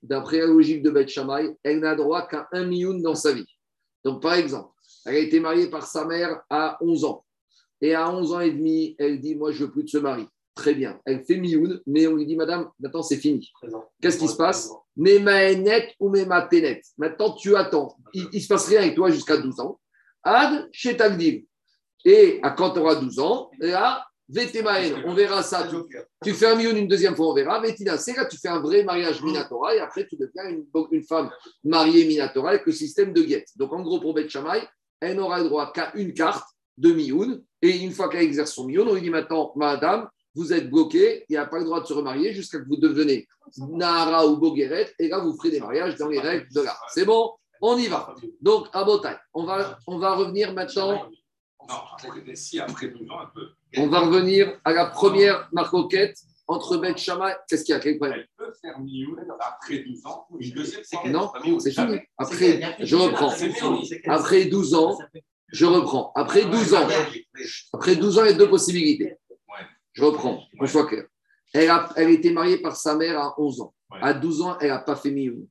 d'après 0.01 0.39
la 0.39 0.47
logique 0.47 0.81
de 0.83 0.89
Beth 0.89 1.09
Shammai, 1.09 1.55
elle 1.63 1.79
n'a 1.79 1.95
droit 1.95 2.27
qu'à 2.27 2.47
un 2.51 2.65
mioun 2.65 3.01
dans 3.01 3.15
sa 3.15 3.33
vie. 3.33 3.47
Donc, 4.03 4.21
par 4.21 4.33
exemple, 4.33 4.71
elle 5.05 5.15
a 5.15 5.19
été 5.19 5.39
mariée 5.39 5.69
par 5.69 5.85
sa 5.85 6.05
mère 6.05 6.41
à 6.49 6.77
11 6.81 7.05
ans. 7.05 7.25
Et 7.81 7.93
à 7.93 8.11
11 8.11 8.33
ans 8.33 8.39
et 8.39 8.51
demi, 8.51 8.95
elle 8.97 9.19
dit 9.19 9.35
Moi, 9.35 9.51
je 9.51 9.65
veux 9.65 9.71
plus 9.71 9.83
de 9.83 9.89
ce 9.89 9.97
mari. 9.97 10.25
Très 10.55 10.73
bien. 10.73 10.99
Elle 11.05 11.23
fait 11.23 11.37
mioun, 11.37 11.79
mais 11.85 12.07
on 12.07 12.15
lui 12.15 12.25
dit 12.25 12.35
Madame, 12.35 12.69
maintenant 12.79 13.03
c'est 13.03 13.17
fini. 13.17 13.51
Qu'est-ce 14.01 14.17
qui 14.17 14.27
se 14.27 14.35
passe 14.35 14.71
mes 14.97 15.19
maënettes 15.19 15.93
ou 15.99 16.09
mes 16.09 16.25
maténettes. 16.25 16.85
Maintenant, 16.97 17.33
tu 17.33 17.55
attends. 17.55 17.95
Il 18.13 18.27
ne 18.33 18.39
se 18.39 18.47
passe 18.47 18.67
rien 18.67 18.81
avec 18.81 18.95
toi 18.95 19.11
jusqu'à 19.11 19.37
12 19.37 19.59
ans. 19.59 19.79
Ad 20.23 20.67
chez 20.71 20.97
Tagdim. 20.97 21.41
Et 22.05 22.39
à 22.43 22.51
quand 22.51 22.71
tu 22.71 22.79
auras 22.79 22.95
12 22.95 23.19
ans, 23.19 23.49
là, 23.59 24.07
Vétémaën, 24.29 25.03
on 25.05 25.13
verra 25.13 25.41
ça. 25.41 25.67
Tu, 25.69 25.77
tu 26.23 26.33
fais 26.33 26.47
un 26.47 26.55
million 26.55 26.75
une 26.75 26.87
deuxième 26.87 27.15
fois, 27.15 27.27
on 27.29 27.33
verra. 27.33 27.61
Vétina, 27.61 27.97
c'est 27.97 28.15
là, 28.15 28.25
tu 28.25 28.37
fais 28.37 28.49
un 28.49 28.59
vrai 28.59 28.83
mariage 28.83 29.21
Minatora 29.23 29.75
et 29.75 29.79
après, 29.79 30.05
tu 30.05 30.17
deviens 30.17 30.43
une, 30.91 31.03
femme 31.03 31.29
mariée 31.63 32.05
Minatora 32.05 32.49
avec 32.49 32.65
le 32.65 32.73
système 32.73 33.13
de 33.13 33.21
guette. 33.21 33.47
Donc, 33.55 33.71
en 33.71 33.81
gros, 33.81 34.01
pour 34.01 34.17
Shammai, 34.27 34.67
elle 34.99 35.15
n'aura 35.15 35.41
droit 35.43 35.71
qu'à 35.71 35.91
une 35.95 36.13
carte 36.13 36.45
de 36.77 36.91
Mioun. 36.91 37.41
Et 37.61 37.77
une 37.77 37.91
fois 37.91 38.09
qu'elle 38.09 38.23
exerce 38.23 38.51
son 38.51 38.65
Mioun, 38.65 38.87
on 38.89 38.95
lui 38.95 39.01
dit 39.01 39.09
maintenant, 39.09 39.53
madame, 39.55 40.09
vous 40.35 40.51
êtes 40.51 40.69
bloqué, 40.69 41.25
il 41.29 41.33
n'y 41.33 41.37
a 41.37 41.45
pas 41.45 41.59
le 41.59 41.65
droit 41.65 41.81
de 41.81 41.87
se 41.87 41.93
remarier 41.93 42.33
jusqu'à 42.33 42.59
que 42.59 42.67
vous 42.67 42.77
devenez 42.77 43.27
Nahara 43.57 44.27
ou 44.27 44.37
Bogueret, 44.37 44.93
et 44.99 45.07
là, 45.07 45.19
vous 45.19 45.35
ferez 45.37 45.51
des 45.51 45.59
mariages 45.59 45.95
dans 45.95 46.09
les 46.09 46.19
règles 46.19 46.47
de 46.53 46.61
l'art. 46.61 46.85
C'est 46.93 47.05
bon 47.05 47.31
On 47.61 47.77
y 47.77 47.87
va. 47.87 48.13
Donc, 48.41 48.67
à 48.73 48.83
Botaï, 48.83 49.17
on 49.33 49.45
va, 49.45 49.79
on 49.87 49.97
va 49.97 50.15
revenir 50.15 50.53
maintenant, 50.53 51.09
Non, 51.67 51.75
après, 51.93 52.35
si 52.35 52.59
après 52.59 52.87
12 52.87 53.11
ans, 53.11 53.19
elle 53.21 53.33
peut. 53.33 53.49
on 53.77 53.87
va 53.87 53.99
revenir 54.01 54.59
à 54.63 54.71
la 54.73 54.85
première 54.85 55.49
marcoquette 55.51 56.17
entre 56.47 56.77
Beth 56.77 56.97
Shammai. 56.97 57.33
Qu'est-ce 57.47 57.63
qu'il 57.63 57.73
y 57.73 57.75
a 57.75 57.79
Quel 57.79 57.97
problème 57.97 58.19
Elle 58.19 58.45
peut 58.45 58.53
faire 58.61 58.79
Mioun 58.79 59.17
après 59.39 59.79
12 59.79 60.05
ans, 60.05 60.27
une 60.39 60.51
deuxième 60.51 60.83
fois. 60.83 61.09
Non, 61.09 61.31
c'est 61.59 61.71
fini. 61.71 61.99
Après, 62.17 62.61
je 62.79 62.95
reprends. 62.95 63.33
Après 64.07 64.45
12 64.45 64.73
ans, 64.75 64.97
je 65.49 65.65
reprends. 65.65 66.11
Après 66.15 66.45
12 66.45 66.73
ans, 66.73 66.87
après 67.73 67.95
12 67.95 68.19
ans, 68.19 68.23
il 68.25 68.31
y 68.31 68.33
a 68.33 68.37
deux 68.37 68.49
possibilités. 68.49 69.17
Je 69.93 70.03
reprends, 70.03 70.43
qu'on 70.57 70.67
soit 70.67 70.87
clair. 70.87 71.05
Elle 71.53 71.69
a, 71.69 71.89
elle 71.95 72.11
était 72.11 72.31
mariée 72.31 72.59
par 72.59 72.75
sa 72.75 72.95
mère 72.95 73.19
à 73.19 73.35
11 73.39 73.61
ans. 73.61 73.73
À 73.89 74.13
12 74.13 74.41
ans, 74.41 74.57
elle 74.59 74.69
n'a 74.69 74.79
pas 74.79 74.95
fait 74.95 75.11
Mioun. 75.11 75.47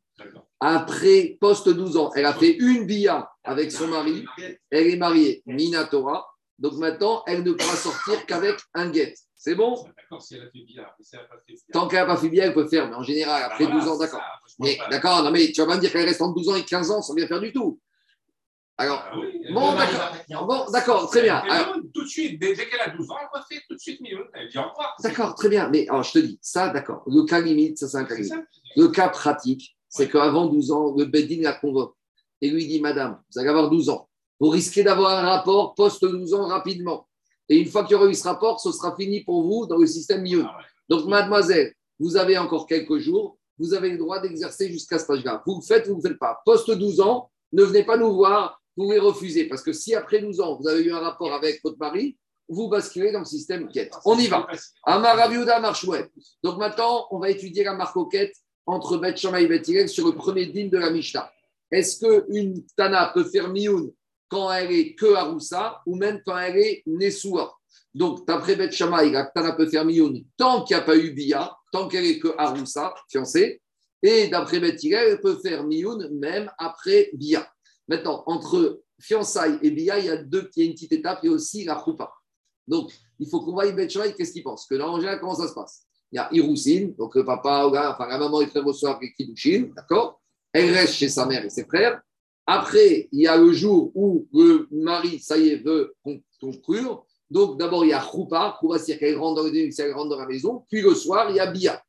Après, 0.61 1.37
post-12 1.41 1.99
ans, 1.99 2.11
elle 2.15 2.25
a 2.25 2.33
fait 2.33 2.53
une 2.53 2.87
bia 2.87 3.31
avec 3.45 3.71
son 3.71 3.89
mari. 3.89 4.25
Elle 4.71 4.89
est 4.89 4.97
mariée, 4.97 5.43
Minatora. 5.47 6.27
Donc 6.59 6.75
maintenant, 6.75 7.23
elle 7.27 7.43
ne 7.43 7.53
pourra 7.53 7.77
sortir 7.77 8.25
qu'avec 8.27 8.59
un 8.75 8.91
guet. 8.91 9.15
C'est 9.35 9.55
bon? 9.55 9.85
D'accord, 9.97 10.23
si 10.23 10.35
elle 10.35 10.43
a 10.43 10.51
fait 10.51 10.65
bien, 10.67 10.83
après, 10.83 11.05
si 11.05 11.15
elle 11.15 11.21
n'a 11.23 11.29
pas 11.29 11.37
fait 11.37 11.53
bien. 11.53 11.63
Tant 11.73 11.89
qu'elle 11.89 12.01
n'a 12.01 12.07
pas 12.07 12.17
fait 12.17 12.29
bien, 12.31 12.45
elle 12.45 12.55
peut 12.55 12.67
faire. 12.67 12.89
Mais 12.89 12.97
en 12.97 13.03
général, 13.03 13.43
après 13.43 13.65
Bah 13.65 13.71
voilà, 13.73 13.85
12 13.85 13.95
ans, 13.95 13.99
d'accord. 13.99 14.23
Mais 14.61 14.79
d'accord, 14.91 15.23
non, 15.23 15.31
mais 15.31 15.53
tu 15.53 15.61
vas 15.61 15.67
pas 15.67 15.77
me 15.77 15.81
dire 15.81 15.93
qu'elle 15.93 16.07
reste 16.07 16.23
entre 16.23 16.35
12 16.35 16.49
ans 16.49 16.57
et 16.57 16.65
15 16.65 16.91
ans 16.91 17.03
sans 17.03 17.15
bien 17.15 17.27
faire 17.27 17.41
du 17.41 17.53
tout. 17.53 17.79
Alors, 18.79 19.05
Ah 19.07 19.19
oui, 19.19 19.43
elle 19.45 19.55
bon, 19.55 19.75
d'accord. 20.71 21.03
Bon, 21.03 21.07
très 21.07 21.23
bien. 21.23 21.37
Alors, 21.37 21.77
tout 21.95 22.03
de 22.03 22.09
suite, 22.09 22.41
dès, 22.41 22.55
qu'elle 22.55 22.81
a 22.81 22.91
12 22.91 23.11
ans, 23.11 23.17
elle 23.21 23.41
refait 23.41 23.63
tout 23.69 23.75
de 23.75 23.81
suite 23.81 24.01
Mioun. 24.01 24.25
Elle 24.33 24.49
dit 24.49 24.59
au 24.59 24.63
revoir. 24.63 24.97
D'accord, 25.03 25.35
très 25.35 25.49
bien. 25.49 25.69
Mais 25.69 25.87
alors, 25.89 26.03
je 26.03 26.13
te 26.13 26.19
dis, 26.19 26.39
ça, 26.43 26.71
d'accord. 26.71 27.03
Le 27.07 27.25
cas 27.25 27.41
limite, 27.41 27.79
ça, 27.79 27.89
c'est 27.89 27.99
un 27.99 28.05
cas 28.05 28.15
limite. 28.15 28.33
Le 28.77 28.89
cas 28.89 29.09
pratique, 29.09 29.76
c'est 29.97 30.11
qu'avant 30.11 30.47
12 30.47 30.71
ans, 30.73 30.95
le 30.97 31.07
Beddin 31.07 31.43
la 31.43 31.55
convoque 31.55 31.95
et 32.41 32.51
lui 32.51 32.67
dit 32.67 32.81
Madame, 32.81 33.21
vous 33.33 33.41
allez 33.41 33.49
avoir 33.49 33.71
12 33.71 33.89
ans. 33.89 34.09
Vous 34.39 34.51
risquez 34.51 34.83
d'avoir 34.83 35.19
un 35.19 35.29
rapport 35.29 35.75
post-12 35.75 36.35
ans 36.35 36.47
rapidement. 36.47 37.09
Et 37.49 37.57
une 37.57 37.67
fois 37.67 37.85
qu'il 37.85 37.93
y 37.93 37.95
aura 37.95 38.07
eu 38.07 38.15
ce 38.15 38.25
rapport, 38.25 38.61
ce 38.61 38.71
sera 38.73 38.95
fini 38.97 39.25
pour 39.25 39.43
vous 39.43 39.67
dans 39.67 39.79
le 39.79 39.87
système 39.87 40.23
Mioun. 40.23 40.47
Ah. 40.47 40.59
Donc, 40.89 41.07
mademoiselle, 41.07 41.73
vous 41.99 42.17
avez 42.17 42.37
encore 42.37 42.67
quelques 42.67 42.99
jours, 42.99 43.39
vous 43.59 43.73
avez 43.73 43.91
le 43.91 43.99
droit 43.99 44.21
d'exercer 44.21 44.71
jusqu'à 44.71 44.99
cet 44.99 45.09
âge-là. 45.11 45.43
Vous 45.47 45.57
le 45.57 45.63
faites, 45.63 45.87
vous 45.87 45.97
ne 45.97 46.03
le 46.03 46.09
faites 46.09 46.19
pas. 46.19 46.43
Post-12 46.45 47.01
ans, 47.01 47.31
ne 47.53 47.63
venez 47.63 47.85
pas 47.85 47.97
nous 47.97 48.13
voir, 48.13 48.61
vous 48.77 48.85
pouvez 48.85 48.99
refuser. 48.99 49.47
Parce 49.47 49.63
que 49.63 49.73
si 49.73 49.95
après 49.95 50.21
12 50.21 50.41
ans, 50.41 50.59
vous 50.61 50.69
avez 50.69 50.83
eu 50.83 50.93
un 50.93 51.01
rapport 51.01 51.33
avec 51.33 51.61
votre 51.65 51.79
mari, 51.79 52.19
vous 52.49 52.69
basculez 52.69 53.13
dans 53.13 53.21
le 53.21 53.25
système 53.25 53.69
quête. 53.69 53.93
On 54.05 54.19
y 54.19 54.27
va. 54.27 54.47
Amaraviuda 54.85 55.59
Marchouet. 55.61 56.11
Donc 56.43 56.59
maintenant, 56.59 57.07
on 57.11 57.19
va 57.19 57.31
étudier 57.31 57.65
la 57.65 57.75
marcoquette 57.75 58.35
entre 58.67 58.99
Beth 58.99 59.17
Shammai 59.17 59.45
et 59.45 59.47
Beth 59.47 59.67
Hillel 59.69 59.89
sur 59.89 60.07
le 60.07 60.15
premier 60.15 60.47
din 60.47 60.67
de 60.67 60.79
la 60.79 60.91
Mishnah. 60.91 61.31
Est-ce 61.71 62.05
qu'une 62.05 62.65
Tana 62.77 63.11
peut 63.15 63.25
faire 63.25 63.49
Mioun 63.49 63.93
quand 64.29 64.51
elle 64.53 64.73
est 64.73 64.95
que 64.95 65.15
Aroussa 65.15 65.81
ou 65.87 65.97
même 65.97 66.21
quand 66.27 66.37
elle 66.37 66.59
est 66.59 66.83
Nessoua 66.87 67.57
Donc, 67.95 68.27
d'après 68.27 68.57
Beth 68.57 68.73
Shammai, 68.73 69.11
la 69.11 69.27
Tana 69.27 69.53
peut 69.53 69.69
faire 69.69 69.85
Mioun 69.85 70.25
tant 70.37 70.65
qu'il 70.65 70.77
n'y 70.77 70.83
a 70.83 70.85
pas 70.85 70.97
eu 70.97 71.13
Bia, 71.13 71.57
tant 71.73 71.89
qu'elle 71.89 72.07
est 72.07 72.19
que 72.19 72.35
Aroussa, 72.37 72.95
fiancée. 73.09 73.63
Et 74.03 74.29
d'après 74.29 74.61
Beth 74.61 74.83
Hillel, 74.83 75.13
elle 75.13 75.21
peut 75.21 75.39
faire 75.39 75.65
Mioun 75.65 76.09
même 76.13 76.51
après 76.59 77.11
Bia. 77.15 77.49
Maintenant, 77.89 78.25
entre 78.27 78.83
fiançailles 79.01 79.59
et 79.63 79.71
Bia, 79.71 79.99
il 79.99 80.07
y 80.07 80.11
a 80.11 80.17
deux, 80.17 80.51
il 80.57 80.63
y 80.63 80.67
a 80.67 80.69
une 80.69 80.75
petite 80.75 80.93
étape, 80.93 81.25
a 81.25 81.29
aussi 81.29 81.65
la 81.65 81.81
Choupa. 81.83 82.13
Donc, 82.67 82.93
il 83.19 83.29
faut 83.29 83.41
qu'on 83.41 83.53
voie 83.53 83.71
Beth 83.71 83.91
Shammai, 83.91 84.15
qu'est-ce 84.15 84.33
qu'il 84.33 84.43
pense? 84.43 84.67
Que 84.67 84.75
là, 84.75 84.89
en 84.89 84.97
général, 84.97 85.21
comment 85.21 85.35
ça 85.35 85.49
se 85.49 85.55
passe? 85.55 85.87
Il 86.13 86.17
y 86.17 86.19
a 86.19 86.29
Iroussine, 86.33 86.95
donc 86.95 87.15
le 87.15 87.25
papa, 87.25 87.67
enfin 87.67 88.07
la 88.09 88.19
maman, 88.19 88.41
il 88.41 88.49
fait 88.49 88.61
recevoir 88.61 88.97
avec 88.97 89.15
Kiddushin, 89.17 89.71
d'accord? 89.75 90.21
Elle 90.53 90.73
reste 90.73 90.95
chez 90.95 91.09
sa 91.09 91.27
mère 91.27 91.45
et 91.45 91.51
ses 91.51 91.65
frères. 91.65 92.01
Après, 92.47 93.09
il 93.11 93.21
y 93.23 93.27
a 93.27 93.37
le 93.37 93.53
jour 93.53 93.91
où 93.95 94.27
le 94.33 94.69
mari, 94.71 95.19
ça 95.19 95.37
y 95.37 95.49
est, 95.49 95.57
veut 95.57 95.95
con- 96.05 96.23
conclure. 96.41 97.05
Donc, 97.29 97.59
d'abord, 97.59 97.85
il 97.85 97.89
y 97.89 97.93
a 97.93 98.01
Choupa, 98.01 98.57
Choupa, 98.61 98.79
c'est-à-dire 98.79 98.99
qu'elle 99.01 99.19
rentre, 99.19 99.43
dans 99.43 99.49
le- 99.49 99.75
qu'elle 99.77 99.93
rentre 99.93 100.11
dans 100.11 100.19
la 100.19 100.27
maison. 100.27 100.65
Puis 100.71 100.81
le 100.81 100.95
soir, 100.95 101.29
il 101.31 101.37
y 101.37 101.41
a 101.41 101.47
Bia. 101.51 101.83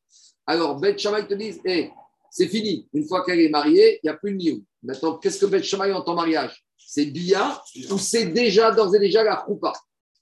Alors, 0.47 0.79
Beth 0.79 0.97
Shammai 0.97 1.27
te 1.27 1.35
dit, 1.35 1.53
hey, 1.63 1.91
c'est 2.31 2.47
fini. 2.47 2.87
Une 2.93 3.07
fois 3.07 3.23
qu'elle 3.23 3.39
est 3.39 3.49
mariée, 3.49 3.99
il 4.01 4.07
n'y 4.07 4.09
a 4.09 4.15
plus 4.15 4.31
de 4.31 4.37
Mioun. 4.37 4.63
Maintenant, 4.81 5.17
qu'est-ce 5.17 5.39
que 5.39 5.45
Beth 5.45 5.63
Shammai 5.63 5.93
entend 5.93 6.15
mariage? 6.15 6.65
C'est 6.75 7.05
Bia 7.05 7.61
ou 7.91 7.97
c'est 7.99 8.25
déjà, 8.25 8.71
d'ores 8.71 8.95
et 8.95 8.99
déjà, 8.99 9.23
la 9.23 9.45
Choupa 9.47 9.73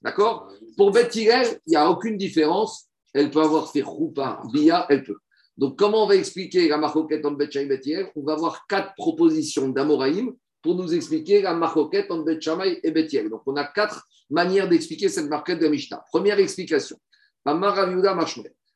D'accord? 0.01 0.51
Pour 0.75 0.91
Beth 0.91 1.15
Hillel, 1.15 1.59
il 1.65 1.69
n'y 1.71 1.75
a 1.77 1.89
aucune 1.89 2.17
différence. 2.17 2.89
Elle 3.15 3.31
peut 3.31 3.41
avoir 3.41 3.71
fait 3.71 3.81
Choupa, 3.81 4.41
Bia, 4.51 4.85
elle 4.89 5.03
peut. 5.03 5.15
Donc, 5.57 5.79
comment 5.79 6.03
on 6.03 6.07
va 6.07 6.17
expliquer 6.17 6.67
la 6.67 6.77
Shammai 6.77 7.15
et 7.15 7.65
Beth 7.65 7.85
Hillel 7.85 8.11
On 8.17 8.23
va 8.23 8.33
avoir 8.33 8.67
quatre 8.67 8.93
propositions 8.97 9.69
d'Amoraïm 9.69 10.33
pour 10.61 10.75
nous 10.75 10.93
expliquer 10.93 11.41
la 11.41 11.53
marcoquette 11.53 12.11
entre 12.11 12.25
Beth 12.25 12.41
Shammai 12.41 12.81
et 12.83 12.91
Beth 12.91 13.13
Hillel. 13.13 13.29
Donc, 13.29 13.43
on 13.45 13.55
a 13.55 13.63
quatre 13.63 14.05
manières 14.29 14.67
d'expliquer 14.67 15.07
cette 15.07 15.29
marquette 15.29 15.59
de 15.59 15.67
Mishnah. 15.69 16.03
Première 16.11 16.39
explication. 16.39 16.97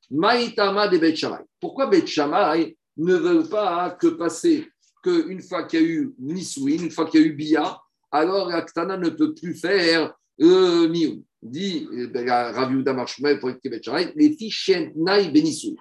Maïtama 0.10 0.88
de 0.88 0.97
Beth 0.97 1.17
Shammai. 1.17 1.43
Pourquoi 1.60 1.88
Beth 1.88 2.08
Shammai 2.08 2.78
ne 2.95 3.15
veut 3.15 3.43
pas 3.43 3.91
que 3.99 4.08
passer 4.08 4.65
qu'une 5.04 5.41
fois 5.41 5.63
qu'il 5.63 5.82
y 5.82 5.84
a 5.84 5.86
eu 5.86 6.15
Nisouin, 6.17 6.84
une 6.84 6.91
fois 6.91 7.06
qu'il 7.10 7.19
y 7.19 7.23
a 7.25 7.28
eu 7.28 7.34
Bia, 7.34 7.78
alors 8.10 8.47
la 8.47 8.62
Ktana 8.62 8.95
ne 8.95 9.10
peut 9.10 9.34
plus 9.34 9.54
faire 9.54 10.13
le 10.38 10.88
mioun. 10.88 11.23
Dit 11.41 11.88
euh, 11.93 12.08
ben, 12.08 12.30
Rav 12.30 12.71
Yehuda 12.71 12.93
Marshmel 12.93 13.39
pour 13.39 13.49
les 13.49 14.36
filles 14.36 14.91
Nai 14.95 15.30
Benissou. 15.32 15.75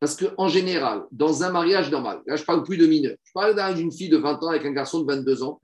Parce 0.00 0.16
qu'en 0.16 0.48
général, 0.48 1.04
dans 1.12 1.42
un 1.42 1.50
mariage 1.50 1.90
normal, 1.90 2.20
là 2.26 2.36
je 2.36 2.44
parle 2.44 2.62
plus 2.62 2.76
de 2.76 2.86
mineurs, 2.86 3.16
je 3.22 3.32
parle 3.32 3.54
d'un- 3.54 3.72
d'une 3.74 3.92
fille 3.92 4.08
de 4.08 4.16
20 4.18 4.42
ans 4.42 4.48
avec 4.48 4.64
un 4.64 4.72
garçon 4.72 5.00
de 5.02 5.06
22 5.10 5.42
ans, 5.42 5.60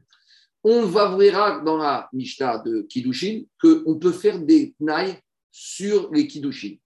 on 0.62 0.83
va 0.83 1.16
verra 1.16 1.61
dans 1.61 1.76
la 1.79 2.09
Mishnah 2.12 2.59
de 2.59 2.83
Kiddushin 2.83 3.42
qu'on 3.61 3.98
peut 3.98 4.12
faire 4.12 4.38
des 4.38 4.74
Tnaï 4.79 5.18
sur 5.50 6.11
les 6.12 6.26
Kiddushin, 6.26 6.76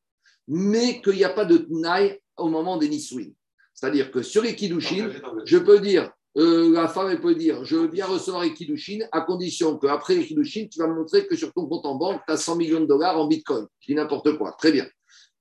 mais 0.49 1.01
qu'il 1.03 1.15
n'y 1.17 1.25
a 1.25 1.31
pas 1.31 1.45
de 1.45 1.59
Tnaï 1.59 2.21
au 2.37 2.49
moment 2.49 2.77
des 2.77 2.89
Nisouin. 2.89 3.27
C'est-à-dire 3.73 4.11
que 4.11 4.23
sur 4.23 4.43
les 4.43 4.55
Kiddushin, 4.57 5.11
je 5.45 5.59
peux 5.59 5.81
dire, 5.81 6.11
euh, 6.37 6.73
la 6.73 6.89
femme 6.89 7.17
peut 7.21 7.35
dire, 7.35 7.65
je 7.65 7.77
veux 7.77 7.87
bien 7.87 8.07
recevoir 8.07 8.43
les 8.43 8.53
Kiddushin 8.53 9.01
à 9.13 9.21
condition 9.21 9.79
qu'après 9.79 10.17
les 10.17 10.27
Kiddushin, 10.27 10.67
tu 10.71 10.81
vas 10.81 10.89
me 10.89 10.95
montrer 10.95 11.27
que 11.27 11.37
sur 11.37 11.53
ton 11.53 11.67
compte 11.67 11.87
en 11.87 11.95
banque, 11.95 12.23
tu 12.27 12.33
as 12.33 12.37
100 12.37 12.57
millions 12.57 12.81
de 12.81 12.87
dollars 12.87 13.19
en 13.19 13.29
Bitcoin. 13.29 13.67
Je 13.81 13.93
dis 13.93 13.95
n'importe 13.95 14.37
quoi. 14.37 14.53
Très 14.59 14.73
bien. 14.73 14.87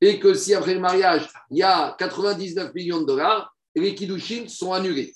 Et 0.01 0.19
que 0.19 0.35
si 0.35 0.53
après 0.53 0.75
le 0.75 0.79
mariage, 0.79 1.27
il 1.49 1.57
y 1.57 1.63
a 1.63 1.95
99 1.97 2.73
millions 2.75 3.01
de 3.01 3.07
dollars, 3.07 3.55
les 3.75 3.95
Kiddushin 3.95 4.47
sont 4.47 4.71
annulés. 4.71 5.15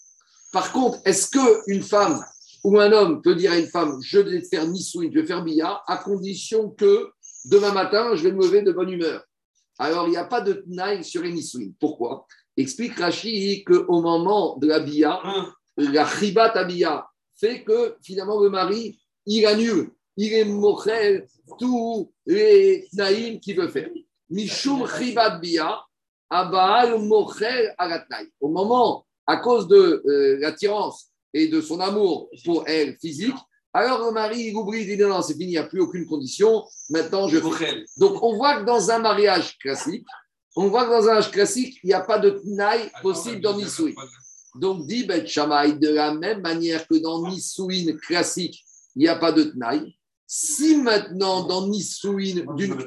Par 0.52 0.72
contre, 0.72 0.98
est-ce 1.06 1.30
qu'une 1.30 1.84
femme 1.84 2.24
ou 2.64 2.80
un 2.80 2.92
homme 2.92 3.22
peut 3.22 3.36
dire 3.36 3.52
à 3.52 3.58
une 3.60 3.68
femme, 3.68 4.00
je 4.02 4.18
vais 4.18 4.42
te 4.42 4.48
faire 4.48 4.66
Nisouin, 4.68 5.10
je 5.14 5.20
vais 5.20 5.28
faire 5.28 5.44
Bia, 5.44 5.82
à 5.86 5.98
condition 5.98 6.72
que 6.72 7.12
demain 7.46 7.72
matin, 7.72 8.16
je 8.16 8.24
vais 8.24 8.32
me 8.32 8.44
lever 8.44 8.64
de 8.64 8.72
bonne 8.72 8.90
humeur? 8.90 9.24
Alors, 9.78 10.08
il 10.08 10.12
n'y 10.12 10.18
a 10.18 10.26
pas 10.26 10.42
de 10.42 10.54
Tnaï 10.54 11.04
sur 11.04 11.22
les 11.22 11.32
Nisouin. 11.32 11.70
Pourquoi? 11.80 12.26
Explique 12.56 12.98
Rashi 12.98 13.64
qu'au 13.64 14.02
moment 14.02 14.58
de 14.58 14.68
la 14.68 14.80
Bia, 14.80 15.22
la 15.78 16.06
chibat 16.06 16.52
abia 16.58 17.08
fait 17.36 17.64
que 17.64 17.96
finalement 18.02 18.42
le 18.42 18.50
mari, 18.50 19.00
il 19.26 19.46
annule, 19.46 19.92
il 20.16 20.34
est 20.34 20.46
mochel 20.46 21.28
tous 21.60 22.12
les 22.26 22.88
naïms 22.94 23.40
qu'il 23.40 23.58
veut 23.58 23.70
faire. 23.70 23.90
Mishum 24.30 24.88
chibat 24.88 25.38
bia, 25.38 25.80
abaal 26.30 27.00
mochel 27.00 27.74
alatnaï. 27.78 28.28
Au 28.42 28.50
moment, 28.50 29.06
à 29.26 29.38
cause 29.38 29.68
de 29.68 30.04
euh, 30.06 30.40
l'attirance 30.40 31.10
et 31.34 31.48
de 31.48 31.62
son 31.62 31.80
amour 31.80 32.30
pour 32.44 32.64
elle 32.68 32.98
physique, 33.00 33.36
alors 33.74 34.08
le 34.08 34.12
mari, 34.12 34.48
il 34.48 34.56
oublie, 34.56 34.82
il 34.82 34.88
dit 34.88 34.98
non, 34.98 35.10
non, 35.10 35.22
c'est 35.22 35.34
fini, 35.34 35.46
il 35.46 35.50
n'y 35.50 35.58
a 35.58 35.66
plus 35.66 35.82
aucune 35.82 36.08
condition, 36.08 36.64
maintenant 36.90 37.28
je 37.28 37.40
fais. 37.40 37.86
Donc 37.98 38.24
on 38.24 38.36
voit 38.36 38.58
que 38.60 38.66
dans 38.66 38.90
un 38.90 39.00
mariage 39.00 39.58
classique, 39.60 40.06
on 40.56 40.70
voit 40.70 40.86
que 40.86 40.90
dans 40.90 41.04
un 41.04 41.14
mariage 41.14 41.30
classique, 41.30 41.78
il 41.84 41.88
n'y 41.88 41.94
a 41.94 42.02
pas 42.02 42.18
de 42.18 42.32
tnaï 42.32 42.90
possible 43.04 43.42
dans 43.42 43.56
Nisui. 43.56 43.94
Donc, 44.56 44.88
dit 44.88 45.04
Bet 45.04 45.24
de 45.24 45.90
la 45.90 46.14
même 46.14 46.42
manière 46.42 46.88
que 46.88 46.96
dans 46.96 47.28
Nisouin 47.28 47.96
classique, 48.02 48.64
il 48.96 49.00
n'y 49.00 49.08
a 49.08 49.16
pas 49.16 49.32
de 49.32 49.44
Tnaï. 49.44 49.96
Si 50.26 50.78
maintenant, 50.78 51.46
dans 51.46 51.68
Nisouin 51.68 52.44
d'une 52.56 52.78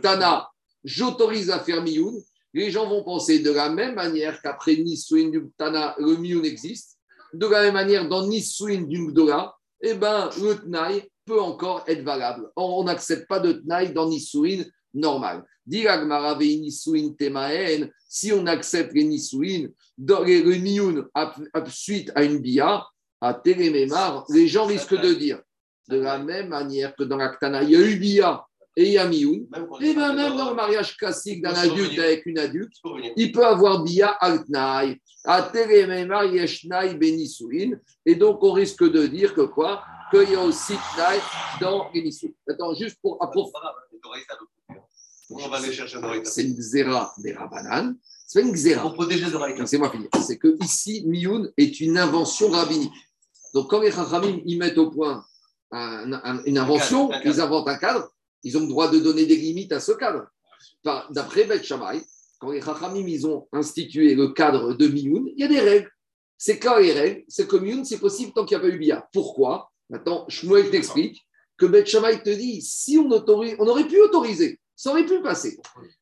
j'autorise 0.85 1.51
à 1.51 1.61
faire 1.61 1.83
Mioun, 1.83 2.21
les 2.53 2.71
gens 2.71 2.89
vont 2.89 3.05
penser 3.05 3.39
de 3.39 3.51
la 3.51 3.71
même 3.71 3.95
manière 3.95 4.43
qu'après 4.43 4.77
Nisouin 4.77 5.29
d'une 5.29 5.51
le 5.59 6.17
Mioun 6.17 6.45
existe. 6.45 6.99
De 7.33 7.47
la 7.47 7.63
même 7.63 7.75
manière, 7.75 8.09
dans 8.09 8.27
Nisouin 8.27 8.83
d'une 8.83 9.15
eh 9.83 9.95
ben, 9.95 10.29
le 10.43 10.57
Tnaï 10.57 11.09
peut 11.25 11.41
encore 11.41 11.85
être 11.87 12.03
valable. 12.03 12.51
Or, 12.57 12.79
on 12.79 12.85
n'accepte 12.85 13.29
pas 13.29 13.41
de 13.41 13.53
Tnaï 13.53 13.93
dans 13.93 14.09
Nisouin 14.09 14.65
normal. 14.95 15.45
Si 18.09 18.33
on 18.33 18.47
accepte 18.47 18.93
les 18.95 19.05
les, 19.05 19.69
le 20.43 20.57
ap- 21.15 21.39
suite 21.69 22.11
à 22.15 22.25
une 22.25 22.39
Bia, 22.39 22.85
à 23.21 23.35
Télémémar, 23.35 24.25
les 24.31 24.49
gens 24.49 24.67
risquent 24.67 25.01
de 25.01 25.15
dire, 25.15 25.41
de 25.89 25.99
la 26.01 26.19
même 26.19 26.49
manière 26.49 26.95
que 26.97 27.05
dans 27.05 27.17
la 27.19 27.29
Ktana, 27.29 27.63
il 27.63 27.71
y 27.71 27.77
a 27.77 27.81
eu 27.81 27.97
Bia 27.97 28.43
et 28.77 28.85
il 28.87 28.93
y 28.93 28.99
a 28.99 29.07
Mioun, 29.07 29.47
et 29.81 29.95
bien 29.95 30.15
même 30.15 30.37
dans 30.37 30.51
le 30.51 30.55
mariage 30.57 30.97
classique 30.97 31.43
d'un 31.43 31.53
adulte 31.73 31.99
avec 31.99 32.25
une 32.27 32.39
adulte, 32.39 32.73
il 33.17 33.31
peut 33.33 33.45
avoir 33.45 33.83
Bia 33.83 34.09
Altnaï, 34.09 34.97
à 35.25 35.43
Télémémar, 35.43 36.25
Yeshnaï, 36.25 36.97
Benisouin, 36.97 37.73
et 38.07 38.15
donc 38.15 38.43
on 38.43 38.53
risque 38.53 38.89
de 38.91 39.07
dire 39.07 39.35
que 39.35 39.43
quoi? 39.43 39.83
Qu'il 40.11 40.31
y 40.31 40.35
a 40.35 40.41
aussi 40.41 40.75
Tnaï 40.95 41.21
dans 41.61 41.91
Nisouin. 41.95 42.31
Attends, 42.49 42.75
juste 42.75 42.99
pour 43.01 43.23
approfondir. 43.23 43.73
On 45.31 45.49
va 45.49 45.57
aller 45.59 45.73
chercher. 45.73 45.99
C'est 46.25 46.43
une 46.43 46.55
Xéra 46.55 47.15
des 47.19 47.33
Rabanan, 47.33 47.95
c'est 48.27 48.41
pas 48.43 48.47
une 48.49 48.53
Xéra. 48.53 48.83
Pour 48.83 48.95
protéger 48.95 49.31
Doraïta. 49.31 49.61
Laissez-moi 49.61 49.91
finir. 49.91 50.09
C'est 50.27 50.39
que 50.39 50.57
ici, 50.65 51.05
Mioun 51.07 51.53
est 51.57 51.79
une 51.81 51.97
invention 51.99 52.49
rabbinique. 52.51 52.93
Donc, 53.55 53.71
quand 53.71 53.81
les 53.81 53.93
Chachamim 53.93 54.41
ils 54.45 54.59
mettent 54.59 54.79
au 54.79 54.91
point 54.91 55.25
un- 55.71 56.13
un- 56.13 56.43
une 56.45 56.59
invention, 56.59 57.05
Un 57.07 57.09
cadre, 57.09 57.15
un 57.21 57.23
cadre. 57.23 57.35
ils 57.37 57.41
inventent 57.41 57.69
un 57.69 57.77
cadre, 57.79 58.09
ils 58.43 58.57
ont 58.59 58.61
le 58.63 58.67
droit 58.69 58.89
de 58.91 58.99
donner 58.99 59.27
des 59.27 59.37
limites 59.37 59.71
à 59.73 59.79
ce 59.81 59.93
cadre. 59.93 60.27
D'après 61.11 61.45
Beth 61.45 61.63
Shammai, 61.63 62.03
quand 62.41 62.51
les 62.51 62.61
Chachamim 62.63 63.07
ils 63.07 63.27
ont 63.29 63.47
institué 63.53 64.15
le 64.17 64.29
cadre 64.33 64.75
de 64.75 64.89
Mioun, 64.89 65.29
il 65.37 65.41
y 65.41 65.45
a 65.45 65.49
des 65.49 65.61
règles. 65.61 65.91
C'est 66.37 66.59
quoi 66.59 66.81
les 66.81 66.93
règles 66.93 67.25
C'est 67.29 67.47
que 67.47 67.57
Mioun, 67.57 67.85
c'est 67.85 67.99
possible 67.99 68.33
tant 68.33 68.45
qu'il 68.45 68.57
n'y 68.59 68.65
a 68.65 68.69
pas 68.69 68.75
eu 68.75 68.79
Bia. 68.79 69.09
Pourquoi? 69.13 69.71
Maintenant, 69.91 70.25
Shmuel 70.29 70.71
t'explique 70.71 71.27
que 71.59 71.67
Beth 71.67 71.87
Shammai 71.87 72.23
te 72.23 72.31
dit 72.31 72.63
si 72.63 72.97
on 72.97 73.11
autorise, 73.11 73.57
on 73.59 73.67
aurait 73.67 73.87
pu 73.87 74.01
autoriser, 74.01 74.59
ça 74.75 74.91
aurait 74.91 75.05
pu 75.05 75.21
passer. 75.21 75.59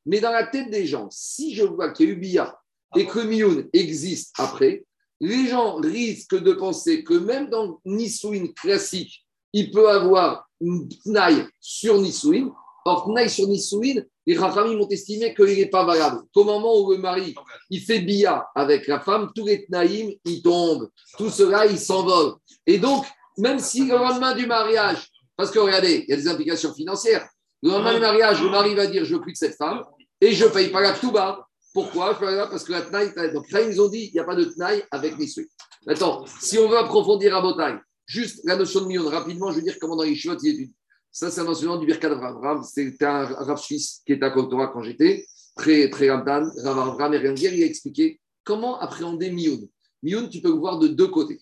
Mais 0.07 0.21
dans 0.21 0.31
la 0.31 0.47
tête 0.47 0.71
des 0.71 0.87
gens, 0.87 1.09
si 1.11 1.55
je 1.55 1.65
vois 1.65 1.91
qu'il 1.91 2.07
y 2.07 2.11
a 2.11 2.13
eu 2.13 2.17
Bia 2.17 2.59
et 2.97 3.07
que 3.07 3.19
Mioun 3.19 3.69
existe 3.73 4.35
après, 4.39 4.85
les 5.21 5.49
gens 5.49 5.77
risquent 5.77 6.41
de 6.41 6.53
penser 6.53 7.03
que 7.03 7.15
même 7.15 7.51
dans 7.51 7.81
Nisouin 7.85 8.47
classique, 8.55 9.27
il 9.53 9.71
peut 9.71 9.89
avoir 9.89 10.49
une 10.61 10.89
Tnaï 10.89 11.47
sur 11.61 12.01
Nisouin. 12.01 12.55
Or, 12.85 13.07
Tnaï 13.07 13.29
sur 13.29 13.49
Nisouin, 13.49 14.03
les 14.27 14.37
Rachamim 14.37 14.79
ont 14.79 14.89
estimé 14.89 15.35
qu'il 15.35 15.57
n'est 15.57 15.67
pas 15.67 15.85
valable. 15.85 16.23
Qu'au 16.33 16.45
moment 16.45 16.81
où 16.81 16.93
le 16.93 16.99
mari 16.99 17.35
il 17.71 17.81
fait 17.81 18.01
Bia 18.01 18.47
avec 18.55 18.87
la 18.87 19.01
femme, 19.01 19.31
tous 19.35 19.47
les 19.47 19.67
Tnaïm, 19.67 20.13
ils 20.25 20.43
tombent. 20.43 20.89
Tout 21.17 21.31
cela, 21.31 21.67
il 21.67 21.79
s'envole. 21.79 22.35
Et 22.67 22.79
donc, 22.79 23.05
même 23.39 23.59
si 23.59 23.87
le 23.87 23.97
lendemain 23.97 24.35
du 24.35 24.47
mariage, 24.47 25.09
parce 25.37 25.51
que 25.51 25.59
regardez, 25.59 26.05
il 26.07 26.11
y 26.11 26.13
a 26.13 26.17
des 26.17 26.29
implications 26.29 26.75
financières. 26.75 27.29
Le 27.63 27.71
lendemain 27.71 27.95
du 27.95 28.01
mariage, 28.01 28.43
le 28.43 28.51
mari 28.51 28.75
va 28.75 28.87
dire 28.87 29.05
Je 29.05 29.15
de 29.15 29.23
cette 29.35 29.57
femme 29.57 29.85
et 30.21 30.33
je 30.33 30.45
ne 30.45 30.51
paye 30.51 30.71
pas 30.71 30.81
la 30.81 30.93
Touba. 30.93 31.47
Pourquoi? 31.73 32.19
Parce 32.19 32.65
que 32.65 32.73
la 32.73 32.83
Tnaï, 32.83 33.13
donc 33.33 33.51
là, 33.51 33.61
ils 33.61 33.81
ont 33.81 33.89
dit 33.89 34.07
il 34.07 34.13
n'y 34.13 34.19
a 34.19 34.25
pas 34.25 34.35
de 34.35 34.45
Tnaï 34.45 34.83
avec 34.91 35.19
Nisui. 35.19 35.49
Maintenant, 35.87 36.25
si 36.41 36.59
on 36.59 36.69
veut 36.69 36.79
approfondir 36.79 37.37
à 37.37 37.41
Botaï, 37.41 37.79
juste 38.07 38.41
la 38.45 38.57
notion 38.57 38.81
de 38.81 38.87
million, 38.87 39.09
rapidement, 39.09 39.51
je 39.51 39.57
veux 39.57 39.63
dire 39.63 39.77
comment 39.81 39.97
dans 39.97 40.03
les 40.03 40.17
chiottes 40.17 40.43
il 40.43 40.55
étudie. 40.55 40.75
Ça, 41.13 41.31
c'est 41.31 41.41
un 41.41 41.47
enseignement 41.47 41.79
du 41.79 41.87
Birkat 41.87 42.11
Avraham. 42.11 42.63
C'était 42.63 43.05
un 43.05 43.25
Rav 43.25 43.59
suisse 43.59 44.03
qui 44.05 44.15
était 44.15 44.25
à 44.25 44.31
Koltora 44.31 44.69
quand 44.69 44.83
j'étais, 44.83 45.25
très, 45.57 45.89
très 45.91 46.11
Ramdan, 46.11 46.51
Rav 46.65 46.79
Avraham 46.79 47.15
Erenger, 47.15 47.55
il 47.55 47.63
a 47.63 47.67
expliqué 47.67 48.21
comment 48.45 48.79
appréhender 48.81 49.31
Mioun. 49.31 49.69
Mioun, 50.03 50.29
tu 50.29 50.41
peux 50.41 50.51
voir 50.51 50.79
de 50.79 50.89
deux 50.89 51.09
côtés. 51.09 51.41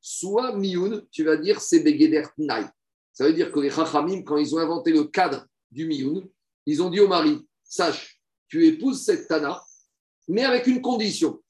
Soit 0.00 0.54
Mioun, 0.56 1.02
tu 1.10 1.24
vas 1.24 1.36
dire 1.36 1.60
c'est 1.60 1.80
Begeder 1.80 2.24
Tnaï. 2.36 2.66
Ça 3.12 3.24
veut 3.24 3.32
dire 3.32 3.50
que 3.50 3.60
les 3.60 3.70
Chachamim, 3.70 4.22
quand 4.22 4.36
ils 4.36 4.54
ont 4.54 4.58
inventé 4.58 4.92
le 4.92 5.04
cadre 5.04 5.46
du 5.70 5.86
Mioun, 5.86 6.28
ils 6.66 6.82
ont 6.82 6.90
dit 6.90 7.00
au 7.00 7.08
mari 7.08 7.44
sache, 7.64 8.20
tu 8.48 8.66
épouses 8.66 9.04
cette 9.04 9.28
Tana, 9.28 9.62
mais 10.28 10.44
avec 10.44 10.66
une 10.66 10.80
condition 10.80 11.40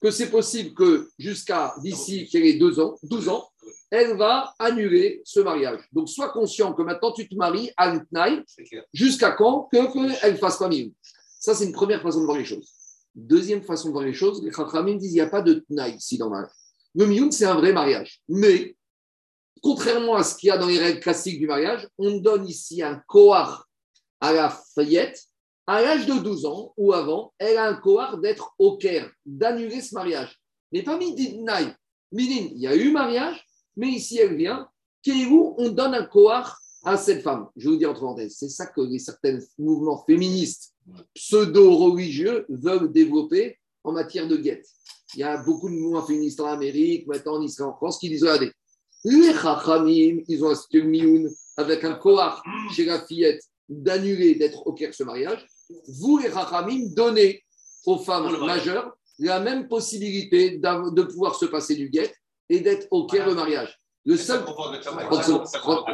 que 0.00 0.10
c'est 0.10 0.30
possible 0.30 0.74
que 0.74 1.08
jusqu'à 1.18 1.74
d'ici 1.82 2.28
qu'elle 2.28 2.46
ait 2.46 2.58
deux 2.58 2.78
ans, 2.78 2.94
12 3.02 3.28
ans, 3.28 3.48
elle 3.90 4.16
va 4.16 4.54
annuler 4.58 5.20
ce 5.24 5.40
mariage. 5.40 5.80
Donc, 5.92 6.08
sois 6.08 6.30
conscient 6.30 6.72
que 6.72 6.82
maintenant 6.82 7.12
tu 7.12 7.28
te 7.28 7.34
maries 7.34 7.70
à 7.76 7.88
une 7.88 8.44
jusqu'à 8.92 9.32
quand 9.32 9.68
qu'elle 9.72 9.84
ne 9.84 10.36
fasse 10.36 10.58
pas 10.58 10.68
Mioun. 10.68 10.92
Ça, 11.40 11.54
c'est 11.54 11.64
une 11.64 11.72
première 11.72 12.02
façon 12.02 12.20
de 12.20 12.24
voir 12.24 12.38
les 12.38 12.44
choses. 12.44 12.72
Deuxième 13.14 13.62
façon 13.62 13.88
de 13.88 13.92
voir 13.92 14.04
les 14.04 14.14
choses, 14.14 14.42
les 14.44 14.52
Chachamim 14.52 14.96
disent 14.96 15.12
il 15.12 15.14
n'y 15.14 15.20
a 15.20 15.28
pas 15.28 15.42
de 15.42 15.64
Tnaï 15.68 15.96
ici 15.96 16.18
dans 16.18 16.30
mariage. 16.30 16.52
Le 16.94 17.06
Mioun, 17.06 17.30
c'est 17.30 17.44
un 17.44 17.54
vrai 17.54 17.72
mariage. 17.72 18.20
Mais, 18.28 18.76
contrairement 19.62 20.16
à 20.16 20.24
ce 20.24 20.36
qu'il 20.36 20.48
y 20.48 20.50
a 20.50 20.58
dans 20.58 20.66
les 20.66 20.78
règles 20.78 21.00
classiques 21.00 21.38
du 21.38 21.46
mariage, 21.46 21.88
on 21.98 22.18
donne 22.18 22.46
ici 22.46 22.82
un 22.82 23.02
koar 23.06 23.68
à 24.20 24.32
la 24.32 24.56
fillette 24.74 25.28
à 25.68 25.82
l'âge 25.82 26.06
de 26.06 26.14
12 26.14 26.46
ans 26.46 26.72
ou 26.78 26.94
avant, 26.94 27.34
elle 27.38 27.58
a 27.58 27.66
un 27.66 27.74
koar 27.74 28.16
d'être 28.16 28.54
au 28.58 28.78
Caire, 28.78 29.12
d'annuler 29.26 29.82
ce 29.82 29.94
mariage. 29.94 30.40
Mais 30.72 30.82
pas 30.82 30.96
Midinaï. 30.96 31.74
Midin, 32.10 32.48
il 32.54 32.58
y 32.58 32.66
a 32.66 32.74
eu 32.74 32.90
mariage, 32.90 33.44
mais 33.76 33.88
ici 33.88 34.18
elle 34.18 34.34
vient. 34.34 34.66
Kéhou, 35.02 35.54
on 35.58 35.68
donne 35.68 35.94
un 35.94 36.04
koar 36.04 36.58
à 36.84 36.96
cette 36.96 37.22
femme. 37.22 37.48
Je 37.54 37.68
vous 37.68 37.76
dis 37.76 37.84
entre 37.84 38.00
parenthèses, 38.00 38.36
c'est 38.38 38.48
ça 38.48 38.66
que 38.66 38.80
les 38.80 38.98
certains 38.98 39.38
mouvements 39.58 40.02
féministes 40.06 40.74
pseudo-religieux 41.14 42.46
veulent 42.48 42.90
développer 42.90 43.58
en 43.84 43.92
matière 43.92 44.26
de 44.26 44.36
guette. 44.36 44.66
Il 45.14 45.20
y 45.20 45.22
a 45.22 45.38
beaucoup 45.38 45.68
de 45.68 45.74
mouvements 45.74 46.04
féministes 46.04 46.40
en 46.40 46.46
Amérique, 46.46 47.06
maintenant 47.06 47.36
en 47.36 47.42
Israël, 47.42 47.70
en 47.70 47.76
France, 47.76 47.98
qui 47.98 48.08
disent 48.08 48.22
regardez, 48.22 48.52
les 49.04 49.32
Chachamim, 49.32 50.22
ils 50.28 50.44
ont 50.44 50.50
institué 50.50 50.82
le 50.82 50.88
Mioun 50.88 51.30
avec 51.56 51.84
un 51.84 51.94
koar 51.94 52.42
chez 52.72 52.84
la 52.84 53.00
fillette 53.00 53.42
d'annuler, 53.68 54.34
d'être 54.34 54.66
au 54.66 54.72
Caire 54.72 54.94
ce 54.94 55.04
mariage. 55.04 55.46
Vous, 55.88 56.18
les 56.18 56.30
Chachamim, 56.30 56.88
donnez 56.94 57.42
aux 57.86 57.98
femmes 57.98 58.44
majeures 58.44 58.96
la 59.18 59.40
même 59.40 59.68
possibilité 59.68 60.58
de 60.58 61.02
pouvoir 61.02 61.34
se 61.34 61.46
passer 61.46 61.74
du 61.74 61.88
guet 61.88 62.14
et 62.48 62.60
d'être 62.60 62.86
au 62.90 63.06
Caire 63.06 63.28
le 63.28 63.34
mariage. 63.34 63.78
Le 64.04 64.16
seul. 64.16 64.44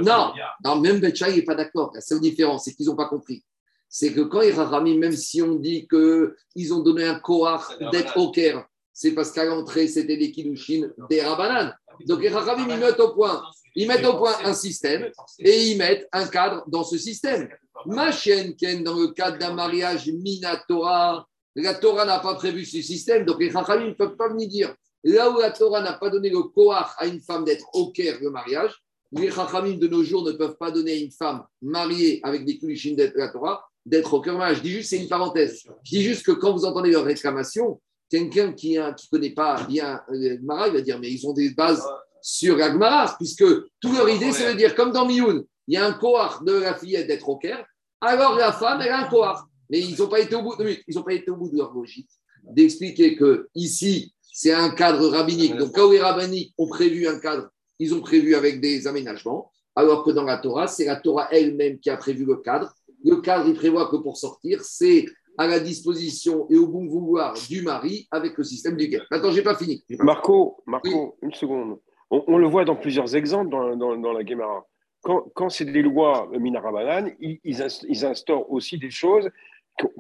Non, 0.03 0.33
non, 0.65 0.81
même 0.81 1.01
Betchaï 1.01 1.37
n'est 1.37 1.43
pas 1.43 1.55
d'accord. 1.55 1.91
La 1.95 2.01
seule 2.01 2.21
différence, 2.21 2.65
c'est 2.65 2.75
qu'ils 2.75 2.87
n'ont 2.87 2.97
pas 2.97 3.09
compris. 3.09 3.45
C'est 3.89 4.13
que 4.13 4.21
quand 4.23 4.41
les 4.41 4.53
Rahamim, 4.53 4.99
même 4.99 5.17
si 5.17 5.41
on 5.43 5.55
dit 5.55 5.87
qu'ils 5.89 6.75
ont 6.75 6.81
donné 6.81 7.05
un 7.05 7.19
Kohar 7.19 7.77
d'être 7.93 8.17
au 8.17 8.31
Caire, 8.31 8.67
c'est 8.95 9.11
parce 9.11 9.33
qu'à 9.33 9.45
l'entrée, 9.45 9.89
c'était 9.89 10.17
des 10.17 10.31
Kiddushin 10.31 10.89
des 11.11 11.21
Rabanan. 11.21 11.75
Donc 12.07 12.23
les 12.23 12.29
Rahamim, 12.29 12.69
ils 12.71 12.79
mettent 12.79 13.01
au 13.01 13.13
point, 13.13 13.43
ils 13.75 13.89
mettent 13.89 14.07
au 14.07 14.17
point 14.17 14.35
un 14.45 14.55
système 14.55 15.11
et 15.41 15.67
ils 15.67 15.77
mettent 15.77 16.09
un 16.13 16.27
cadre 16.29 16.65
dans 16.69 16.85
ce 16.85 16.97
système. 16.97 17.49
Machen 17.87 18.55
Ken, 18.57 18.85
dans 18.85 18.99
le 18.99 19.09
cadre 19.09 19.37
d'un 19.37 19.53
mariage 19.53 20.07
Minatora, 20.07 21.27
la 21.57 21.75
Torah 21.75 22.05
n'a 22.05 22.21
pas 22.21 22.35
prévu 22.37 22.65
ce 22.65 22.81
système, 22.81 23.25
donc 23.25 23.41
les 23.41 23.51
Chachamim 23.51 23.89
ne 23.89 23.93
peuvent 23.93 24.17
pas 24.17 24.29
venir 24.29 24.49
dire 24.49 24.75
là 25.03 25.31
où 25.31 25.39
la 25.39 25.51
Torah 25.51 25.83
n'a 25.83 25.95
pas 25.95 26.09
donné 26.09 26.31
le 26.31 26.43
Koach 26.43 26.87
à 26.97 27.07
une 27.07 27.21
femme 27.21 27.45
d'être 27.45 27.67
au 27.75 27.91
Caire 27.91 28.19
le 28.21 28.31
mariage, 28.31 28.73
les 29.13 29.31
Chachamim 29.31 29.77
de 29.77 29.89
nos 29.89 30.05
jours 30.05 30.25
ne 30.25 30.33
peuvent 30.33 30.57
pas 30.57 30.71
donner 30.71 30.93
à 30.93 30.97
une 30.97 31.11
femme 31.11 31.45
mariée 31.61 32.21
avec 32.23 32.45
des 32.45 32.59
Kulishin 32.59 32.95
de 32.95 33.13
la 33.17 33.29
Torah 33.29 33.69
d'être 33.85 34.15
au 34.15 34.21
cœur 34.21 34.39
mariage. 34.39 34.59
Je 34.59 34.63
dis 34.63 34.71
juste, 34.71 34.91
c'est 34.91 34.99
une 34.99 35.09
parenthèse. 35.09 35.63
Je 35.83 35.91
dis 35.91 36.03
juste 36.03 36.25
que 36.25 36.33
quand 36.33 36.53
vous 36.53 36.65
entendez 36.65 36.91
leur 36.91 37.05
réclamation, 37.05 37.81
quelqu'un 38.09 38.53
qui 38.53 38.77
ne 38.77 39.11
connaît 39.11 39.31
pas 39.31 39.65
bien 39.65 40.01
euh, 40.11 40.37
Gemara, 40.41 40.69
il 40.69 40.75
va 40.75 40.81
dire 40.81 40.99
mais 40.99 41.11
ils 41.11 41.27
ont 41.27 41.33
des 41.33 41.51
bases 41.51 41.85
sur 42.23 42.57
la 42.57 42.73
Gemara, 42.73 43.15
puisque 43.19 43.45
toute 43.81 43.97
leur 43.97 44.09
idée, 44.09 44.33
c'est 44.33 44.53
de 44.53 44.57
dire, 44.57 44.75
comme 44.75 44.93
dans 44.93 45.07
Mioun, 45.07 45.45
il 45.69 45.75
y 45.75 45.77
a 45.77 45.87
un 45.87 45.93
Kohar 45.93 46.43
de 46.43 46.53
la 46.53 46.75
fillette 46.75 47.07
d'être 47.07 47.29
au 47.29 47.37
Caire, 47.37 47.65
alors 48.01 48.37
la 48.37 48.53
femme, 48.53 48.81
elle 48.83 48.91
a 48.91 49.07
un 49.07 49.09
Kohar. 49.09 49.47
Mais 49.71 49.81
ils 49.81 49.99
n'ont 49.99 50.09
pas 50.09 50.21
été 50.21 50.35
au 50.35 50.43
bout 50.43 50.57
de 50.57 51.03
pas 51.03 51.13
été 51.13 51.31
au 51.31 51.37
bout 51.37 51.51
de 51.51 51.57
leur 51.57 51.73
logique 51.73 52.09
d'expliquer 52.51 53.17
que 53.17 53.49
ici, 53.55 54.15
c'est 54.33 54.53
un 54.53 54.71
cadre 54.71 55.09
rabbinique. 55.09 55.57
Donc, 55.57 55.75
quand 55.75 55.91
les 55.91 56.01
rabbiniques 56.01 56.55
ont 56.59 56.69
prévu 56.69 57.07
un 57.07 57.19
cadre, 57.19 57.49
ils 57.79 57.95
ont 57.95 58.01
prévu 58.01 58.35
avec 58.35 58.61
des 58.61 58.87
aménagements, 58.87 59.51
alors 59.75 60.05
que 60.05 60.11
dans 60.11 60.25
la 60.25 60.39
Torah, 60.39 60.67
c'est 60.67 60.85
la 60.85 60.97
Torah 60.97 61.29
elle-même 61.33 61.79
qui 61.79 61.91
a 61.91 61.97
prévu 61.97 62.25
le 62.25 62.37
cadre. 62.37 62.73
Le 63.05 63.17
cadre, 63.17 63.49
il 63.49 63.55
prévoit 63.55 63.89
que 63.89 63.97
pour 63.97 64.17
sortir, 64.17 64.63
c'est 64.63 65.07
à 65.39 65.47
la 65.47 65.59
disposition 65.61 66.47
et 66.51 66.57
au 66.57 66.67
bon 66.69 66.87
vouloir 66.87 67.35
du 67.49 67.63
mari 67.63 68.07
avec 68.11 68.37
le 68.39 68.45
système 68.45 68.77
du 68.77 68.89
guet. 68.89 69.03
Attends, 69.11 69.31
j'ai 69.33 69.43
pas 69.43 69.57
fini. 69.57 69.85
Pas- 69.99 70.05
Marco, 70.05 70.63
Marco, 70.67 71.17
une 71.23 71.33
seconde. 71.35 71.79
On, 72.11 72.23
on 72.29 72.39
le 72.39 72.47
voit 72.47 72.65
dans 72.65 72.77
plusieurs 72.77 73.15
exemples 73.17 73.51
dans, 73.51 73.75
dans- 73.77 73.97
dans 73.97 74.13
la 74.13 74.25
Gemara. 74.25 74.67
Quand, 75.03 75.23
quand 75.35 75.51
c'est 75.51 75.65
des 75.65 75.83
lois 75.83 76.31
Minarabanan, 76.39 77.11
ils, 77.21 77.39
ils 77.45 77.57
inst- 77.61 77.85
ils 77.89 78.05
instaurent 78.07 78.51
aussi 78.51 78.79
des 78.79 78.91
choses 78.91 79.29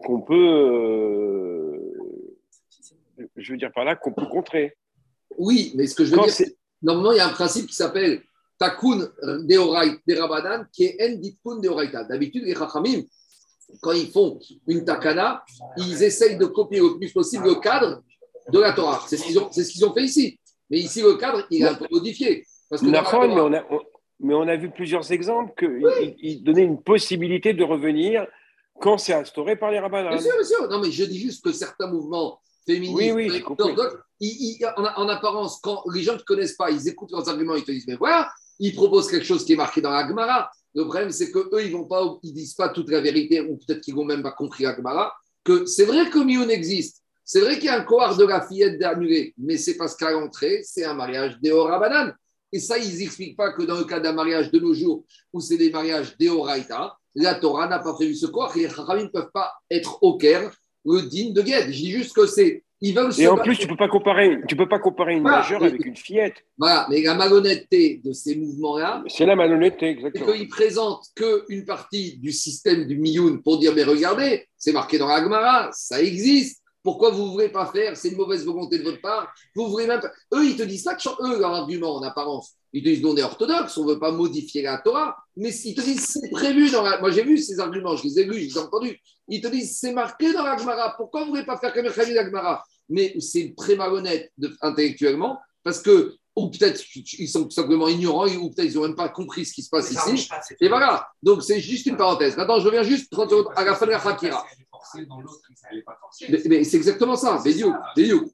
qu'on 0.05 0.21
peut, 0.23 0.35
euh, 1.59 1.79
je 3.37 3.53
veux 3.53 3.59
dire 3.59 3.73
par 3.75 3.85
là, 3.85 3.97
qu'on 3.97 4.13
peut 4.13 4.27
contrer. 4.27 4.77
Oui, 5.37 5.73
mais 5.77 5.87
ce 5.87 5.95
que 5.95 6.05
je 6.05 6.11
veux 6.13 6.17
Quand 6.19 6.25
dire, 6.25 6.33
c'est- 6.33 6.57
Normalement, 6.83 7.13
il 7.13 7.17
y 7.17 7.21
a 7.21 7.27
un 7.27 7.33
principe 7.33 7.67
qui 7.67 7.75
s'appelle 7.75 8.23
Takun 8.59 8.99
de 8.99 10.15
Rabadan, 10.21 10.65
qui 10.73 10.85
est 10.85 10.97
En 11.03 11.19
Ditkun 11.19 11.57
Deoraita. 11.61 12.05
D'habitude, 12.05 12.45
les 12.45 12.55
Chachamim, 12.55 13.01
quand 13.81 13.93
ils 13.93 14.11
font 14.11 14.39
une 14.67 14.85
takana, 14.85 15.45
ils 15.77 16.03
essayent 16.03 16.37
de 16.39 16.47
copier 16.47 16.81
au 16.81 16.97
plus 16.99 17.13
possible 17.13 17.45
le 17.47 17.55
cadre 17.57 18.03
de 18.53 18.59
la 18.61 18.73
Torah. 18.73 19.03
C'est 19.07 19.17
ce 19.17 19.25
qu'ils 19.25 19.39
ont, 19.39 19.51
ce 19.51 19.63
fait 19.95 20.05
ici. 20.05 20.39
Mais 20.71 20.79
ici, 20.79 21.03
le 21.03 21.15
cadre, 21.17 21.47
il 21.51 21.63
est 21.63 21.67
un 21.69 21.75
peu 21.75 21.87
modifié. 21.91 22.45
Parce 22.69 22.83
que 22.83 22.87
mais 22.87 23.41
on, 23.41 23.53
a, 23.53 23.65
on- 23.71 23.81
mais 24.21 24.35
on 24.35 24.49
a 24.49 24.57
vu 24.57 24.71
plusieurs 24.71 25.11
exemples 25.13 25.53
qu'ils 25.59 26.15
ils 26.21 26.43
donnaient 26.43 26.65
une 26.65 26.83
possibilité 26.83 27.53
de 27.53 27.63
revenir 27.65 28.27
quand 28.81 28.99
c'est 28.99 29.13
instauré 29.13 29.57
par 29.57 29.71
les 29.71 29.79
rabbins. 29.79 30.09
Bien 30.09 30.19
sûr, 30.21 30.33
bien 30.35 30.45
sûr. 30.45 30.69
Non, 30.69 30.81
mais 30.81 30.91
je 30.91 31.05
dis 31.05 31.19
juste 31.19 31.45
que 31.45 31.53
certains 31.53 31.87
mouvements 31.87 32.41
féministes, 32.67 32.97
Oui, 32.97 33.13
oui, 33.13 33.29
ils- 34.21 34.57
ils- 34.61 34.67
en, 34.77 34.85
en 35.05 35.09
apparence, 35.09 35.61
quand 35.63 35.83
les 35.93 36.03
gens 36.03 36.15
ne 36.15 36.19
connaissent 36.19 36.57
pas, 36.57 36.71
ils 36.71 36.89
écoutent 36.89 37.13
leurs 37.13 37.29
arguments, 37.29 37.55
ils 37.57 37.65
te 37.65 37.71
disent, 37.71 37.87
mais 37.87 37.97
voilà, 37.97 38.31
ils 38.59 38.75
proposent 38.75 39.11
quelque 39.11 39.27
chose 39.27 39.45
qui 39.45 39.53
est 39.53 39.57
marqué 39.57 39.81
dans 39.81 39.91
la 39.91 40.07
Gemara. 40.09 40.51
Le 40.75 40.83
problème, 40.85 41.11
c'est 41.11 41.31
qu'eux, 41.31 41.49
ils 41.61 41.77
ils 42.23 42.33
disent 42.33 42.55
pas 42.55 42.69
toute 42.69 42.91
la 42.91 43.01
vérité, 43.01 43.41
ou 43.41 43.57
peut-être 43.57 43.81
qu'ils 43.81 43.95
n'ont 43.95 44.05
même 44.05 44.23
pas 44.23 44.33
compris 44.33 44.65
la 44.65 44.75
Gemara, 44.75 45.15
que 45.45 45.67
c'est 45.67 45.85
vrai 45.85 46.11
que 46.11 46.19
Mioun 46.19 46.51
existe. 46.51 47.03
C'est 47.25 47.41
vrai 47.41 47.55
qu'il 47.55 47.67
y 47.67 47.69
a 47.69 47.81
un 47.81 47.85
cohort 47.85 48.17
de 48.17 48.25
la 48.25 48.47
fillette 48.47 48.79
d'annulé, 48.79 49.35
mais 49.39 49.57
c'est 49.57 49.77
parce 49.77 49.97
qu'à 49.97 50.11
l'entrée, 50.11 50.63
c'est 50.65 50.85
un 50.85 50.95
mariage 50.95 51.39
déorabanan. 51.41 52.13
Et 52.53 52.59
ça, 52.59 52.79
ils 52.79 52.99
n'expliquent 52.99 53.37
pas 53.37 53.53
que 53.53 53.63
dans 53.63 53.79
le 53.79 53.85
cas 53.85 54.01
d'un 54.01 54.13
mariage 54.13 54.51
de 54.51 54.59
nos 54.59 54.75
jours, 54.75 55.05
où 55.33 55.41
c'est 55.41 55.57
des 55.57 55.71
mariages 55.71 56.17
déoraita, 56.19 56.97
la 57.15 57.35
Torah 57.35 57.69
n'a 57.69 57.79
pas 57.79 57.95
prévu 57.95 58.15
ce 58.15 58.27
corps 58.27 58.57
et 58.57 58.61
les 58.61 58.69
Chachamim 58.69 59.05
ne 59.05 59.09
peuvent 59.09 59.31
pas 59.33 59.53
être 59.71 60.03
au 60.03 60.17
Caire 60.17 60.53
le 60.85 61.03
digne 61.03 61.33
de 61.33 61.43
guette. 61.43 61.67
Je 61.67 61.79
dis 61.79 61.91
juste 61.91 62.15
que 62.15 62.27
c'est. 62.27 62.64
Ils 62.81 62.95
veulent 62.95 63.13
se 63.13 63.23
Et 63.23 63.29
en 63.29 63.37
plus, 63.37 63.57
tu 63.57 63.67
peux 63.67 63.77
pas 63.77 63.89
comparer, 63.89 64.41
tu 64.49 64.57
peux 64.57 64.69
pas 64.69 64.79
comparer 64.79 65.15
une 65.15 65.23
Voilà. 65.23 65.39
majeure 65.39 65.63
avec 65.63 65.85
une 65.85 65.97
fillette. 65.97 66.45
Voilà, 66.59 66.87
mais 66.91 67.01
la 67.03 67.15
malhonnêteté 67.15 68.01
de 68.05 68.13
ces 68.13 68.37
mouvements-là, 68.37 69.03
C'est 69.07 69.25
la 69.27 69.37
malhonnêteté, 69.37 69.87
exactement. 69.87 70.33
qu'ils 70.33 70.49
présentent 70.49 71.07
qu'une 71.15 71.65
partie 71.65 72.19
du 72.19 72.33
système 72.33 72.87
du 72.87 72.99
Mioun 72.99 73.43
pour 73.43 73.59
dire 73.59 73.73
mais 73.75 73.85
regardez, 73.85 74.47
c'est 74.59 74.73
marqué 74.73 74.99
dans 74.99 75.09
la 75.09 75.23
Gemara, 75.23 75.71
ça 75.73 76.03
existe. 76.03 76.61
Pourquoi 76.83 77.11
vous 77.11 77.25
ne 77.25 77.31
voulez 77.31 77.49
pas 77.49 77.65
faire 77.67 77.97
C'est 77.97 78.09
une 78.11 78.17
mauvaise 78.19 78.45
volonté 78.45 78.79
de 78.79 78.83
votre 78.83 79.01
part. 79.01 79.33
Vous 79.57 79.69
voulez 79.69 79.87
même 79.87 80.01
pas... 80.01 80.11
Eux, 80.35 80.45
ils 80.45 80.57
te 80.57 80.63
disent 80.65 80.83
pas 80.83 80.95
que 80.95 81.09
eux, 81.09 81.41
leur 81.41 81.55
argument 81.55 81.95
en 81.97 82.03
apparence, 82.03 82.57
ils 82.75 82.83
te 82.83 82.89
disent 82.89 83.03
nous, 83.03 83.11
on 83.13 83.17
est 83.17 83.23
orthodoxe, 83.23 83.79
on 83.79 83.85
ne 83.87 83.93
veut 83.95 83.99
pas 83.99 84.11
modifier 84.11 84.63
la 84.63 84.79
Torah, 84.79 85.17
mais 85.37 85.51
ils 85.65 85.75
te 85.75 85.81
disent 85.81 86.05
c'est 86.07 86.31
prévu 86.31 86.71
dans 86.71 86.83
la. 86.83 87.01
Moi, 87.01 87.11
j'ai 87.13 87.23
vu 87.23 87.39
ces 87.39 87.59
arguments, 87.61 87.97
je 87.97 88.03
les 88.05 88.19
ai 88.21 88.25
lus, 88.25 88.41
je 88.41 88.47
les 88.49 88.55
ai 88.57 88.59
entendus. 88.59 89.01
Ils 89.29 89.41
te 89.41 89.49
disent 89.49 89.79
c'est 89.81 89.93
marqué 89.93 90.33
dans 90.33 90.43
la 90.43 90.57
Gemara. 90.59 90.95
Pourquoi 90.97 91.21
vous 91.21 91.27
ne 91.27 91.31
voulez 91.31 91.47
pas 91.47 91.57
faire 91.57 91.73
comme 91.73 91.85
la 91.87 92.25
Gemara? 92.27 92.63
Mais 92.91 93.15
c'est 93.21 93.55
très 93.57 93.77
malhonnête 93.77 94.31
de- 94.37 94.55
intellectuellement 94.61 95.39
parce 95.63 95.81
que, 95.81 96.15
ou 96.37 96.51
peut-être 96.51 96.83
ils 97.19 97.29
sont 97.29 97.45
tout 97.45 97.51
simplement 97.53 97.89
ignorants, 97.89 98.27
ou 98.29 98.51
peut-être 98.51 98.71
ils 98.71 98.75
n'ont 98.75 98.83
même 98.89 98.97
pas 98.97 99.09
compris 99.09 99.47
ce 99.47 99.55
qui 99.55 99.63
se 99.63 99.71
passe 99.71 99.91
ici. 99.91 100.29
pas, 100.29 100.41
Et 100.61 100.69
voilà, 100.69 101.07
donc 101.23 101.43
c'est 101.45 101.61
juste 101.61 101.87
une 101.87 101.97
parenthèse. 101.97 102.37
Maintenant, 102.37 102.59
je 102.59 102.67
reviens 102.67 102.83
juste 102.83 103.11
30 103.11 103.31
secondes 103.31 103.47
à 103.57 103.65
la 103.65 103.75
fin 103.77 103.87
de 103.87 103.93
la 103.93 104.05
Hakira. 104.07 104.45
Forcée 104.85 105.07
dans 105.07 105.21
l'autre, 105.21 105.41
elle 105.71 105.79
n'est 105.79 105.83
pas 105.83 105.97
forcée. 106.01 106.27
Mais, 106.29 106.39
mais 106.47 106.65
c'est 106.65 106.77
exactement 106.77 107.17
ça, 107.17 107.41
Bédiou. 107.45 107.75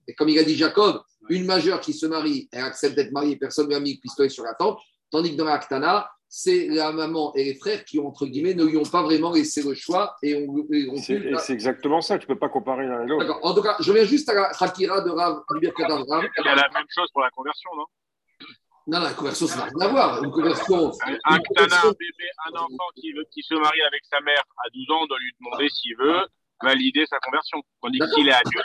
Et 0.06 0.14
comme 0.14 0.28
il 0.28 0.38
a 0.38 0.42
dit 0.44 0.56
Jacob, 0.56 1.02
une 1.28 1.44
majeure 1.44 1.80
qui 1.80 1.92
se 1.92 2.06
marie, 2.06 2.48
elle 2.52 2.64
accepte 2.64 2.96
d'être 2.96 3.12
mariée, 3.12 3.36
personne 3.36 3.66
ne 3.66 3.70
lui 3.70 3.76
a 3.76 3.80
mis 3.80 3.94
le 3.94 4.00
pistolet 4.00 4.28
sur 4.28 4.44
la 4.44 4.54
tempe, 4.54 4.78
tandis 5.10 5.32
que 5.32 5.36
dans 5.36 5.44
la 5.44 5.54
Aktana, 5.54 6.10
c'est 6.28 6.68
la 6.68 6.92
maman 6.92 7.32
et 7.34 7.44
les 7.44 7.54
frères 7.54 7.84
qui, 7.84 7.98
entre 7.98 8.24
guillemets, 8.26 8.54
ne 8.54 8.64
lui 8.64 8.76
ont 8.76 8.84
pas 8.84 9.02
vraiment 9.02 9.32
laissé 9.32 9.62
le 9.62 9.74
choix 9.74 10.16
et 10.22 10.36
ont, 10.48 10.64
et 10.72 10.88
ont 10.88 10.96
C'est 10.96 11.52
exactement 11.52 12.00
ça, 12.00 12.18
tu 12.18 12.26
peux 12.26 12.38
pas 12.38 12.48
comparer 12.48 12.86
l'un 12.86 13.02
et 13.02 13.06
l'autre. 13.06 13.38
En 13.42 13.52
tout 13.54 13.62
cas, 13.62 13.76
je 13.80 13.90
reviens 13.90 14.04
juste 14.04 14.28
à 14.28 14.34
la 14.34 14.50
Hakira 14.58 15.00
de 15.00 15.10
Rav, 15.10 15.42
du 15.54 15.60
Birkat 15.60 15.86
Avram. 15.86 16.26
Il 16.38 16.44
y 16.44 16.48
a 16.48 16.54
la 16.54 16.68
même 16.72 16.86
chose 16.88 17.08
pour 17.12 17.22
la 17.22 17.30
conversion, 17.30 17.70
non? 17.76 17.84
Non, 18.86 19.00
la 19.00 19.12
conversion, 19.12 19.46
ça 19.46 19.56
n'a 19.56 19.64
rien 19.64 19.80
à 19.80 19.88
voir. 19.88 20.24
Une 20.24 20.30
conversion. 20.30 20.90
Un 21.04 21.14
Ktana, 21.14 21.18
un 21.24 21.38
conversion- 21.38 21.90
bébé, 21.90 22.28
un 22.48 22.58
enfant 22.58 22.88
qui, 22.96 23.12
veut, 23.12 23.24
qui 23.30 23.42
se 23.42 23.54
marie 23.54 23.82
avec 23.82 24.02
sa 24.10 24.20
mère 24.20 24.42
à 24.64 24.70
12 24.72 24.90
ans, 24.90 25.00
on 25.02 25.06
doit 25.06 25.18
lui 25.18 25.32
demander 25.38 25.68
s'il 25.68 25.96
veut 25.96 26.26
valider 26.62 27.06
sa 27.06 27.18
conversion. 27.18 27.62
Tandis 27.82 27.98
que 27.98 28.08
s'il 28.08 28.28
est 28.28 28.32
adulte, 28.32 28.64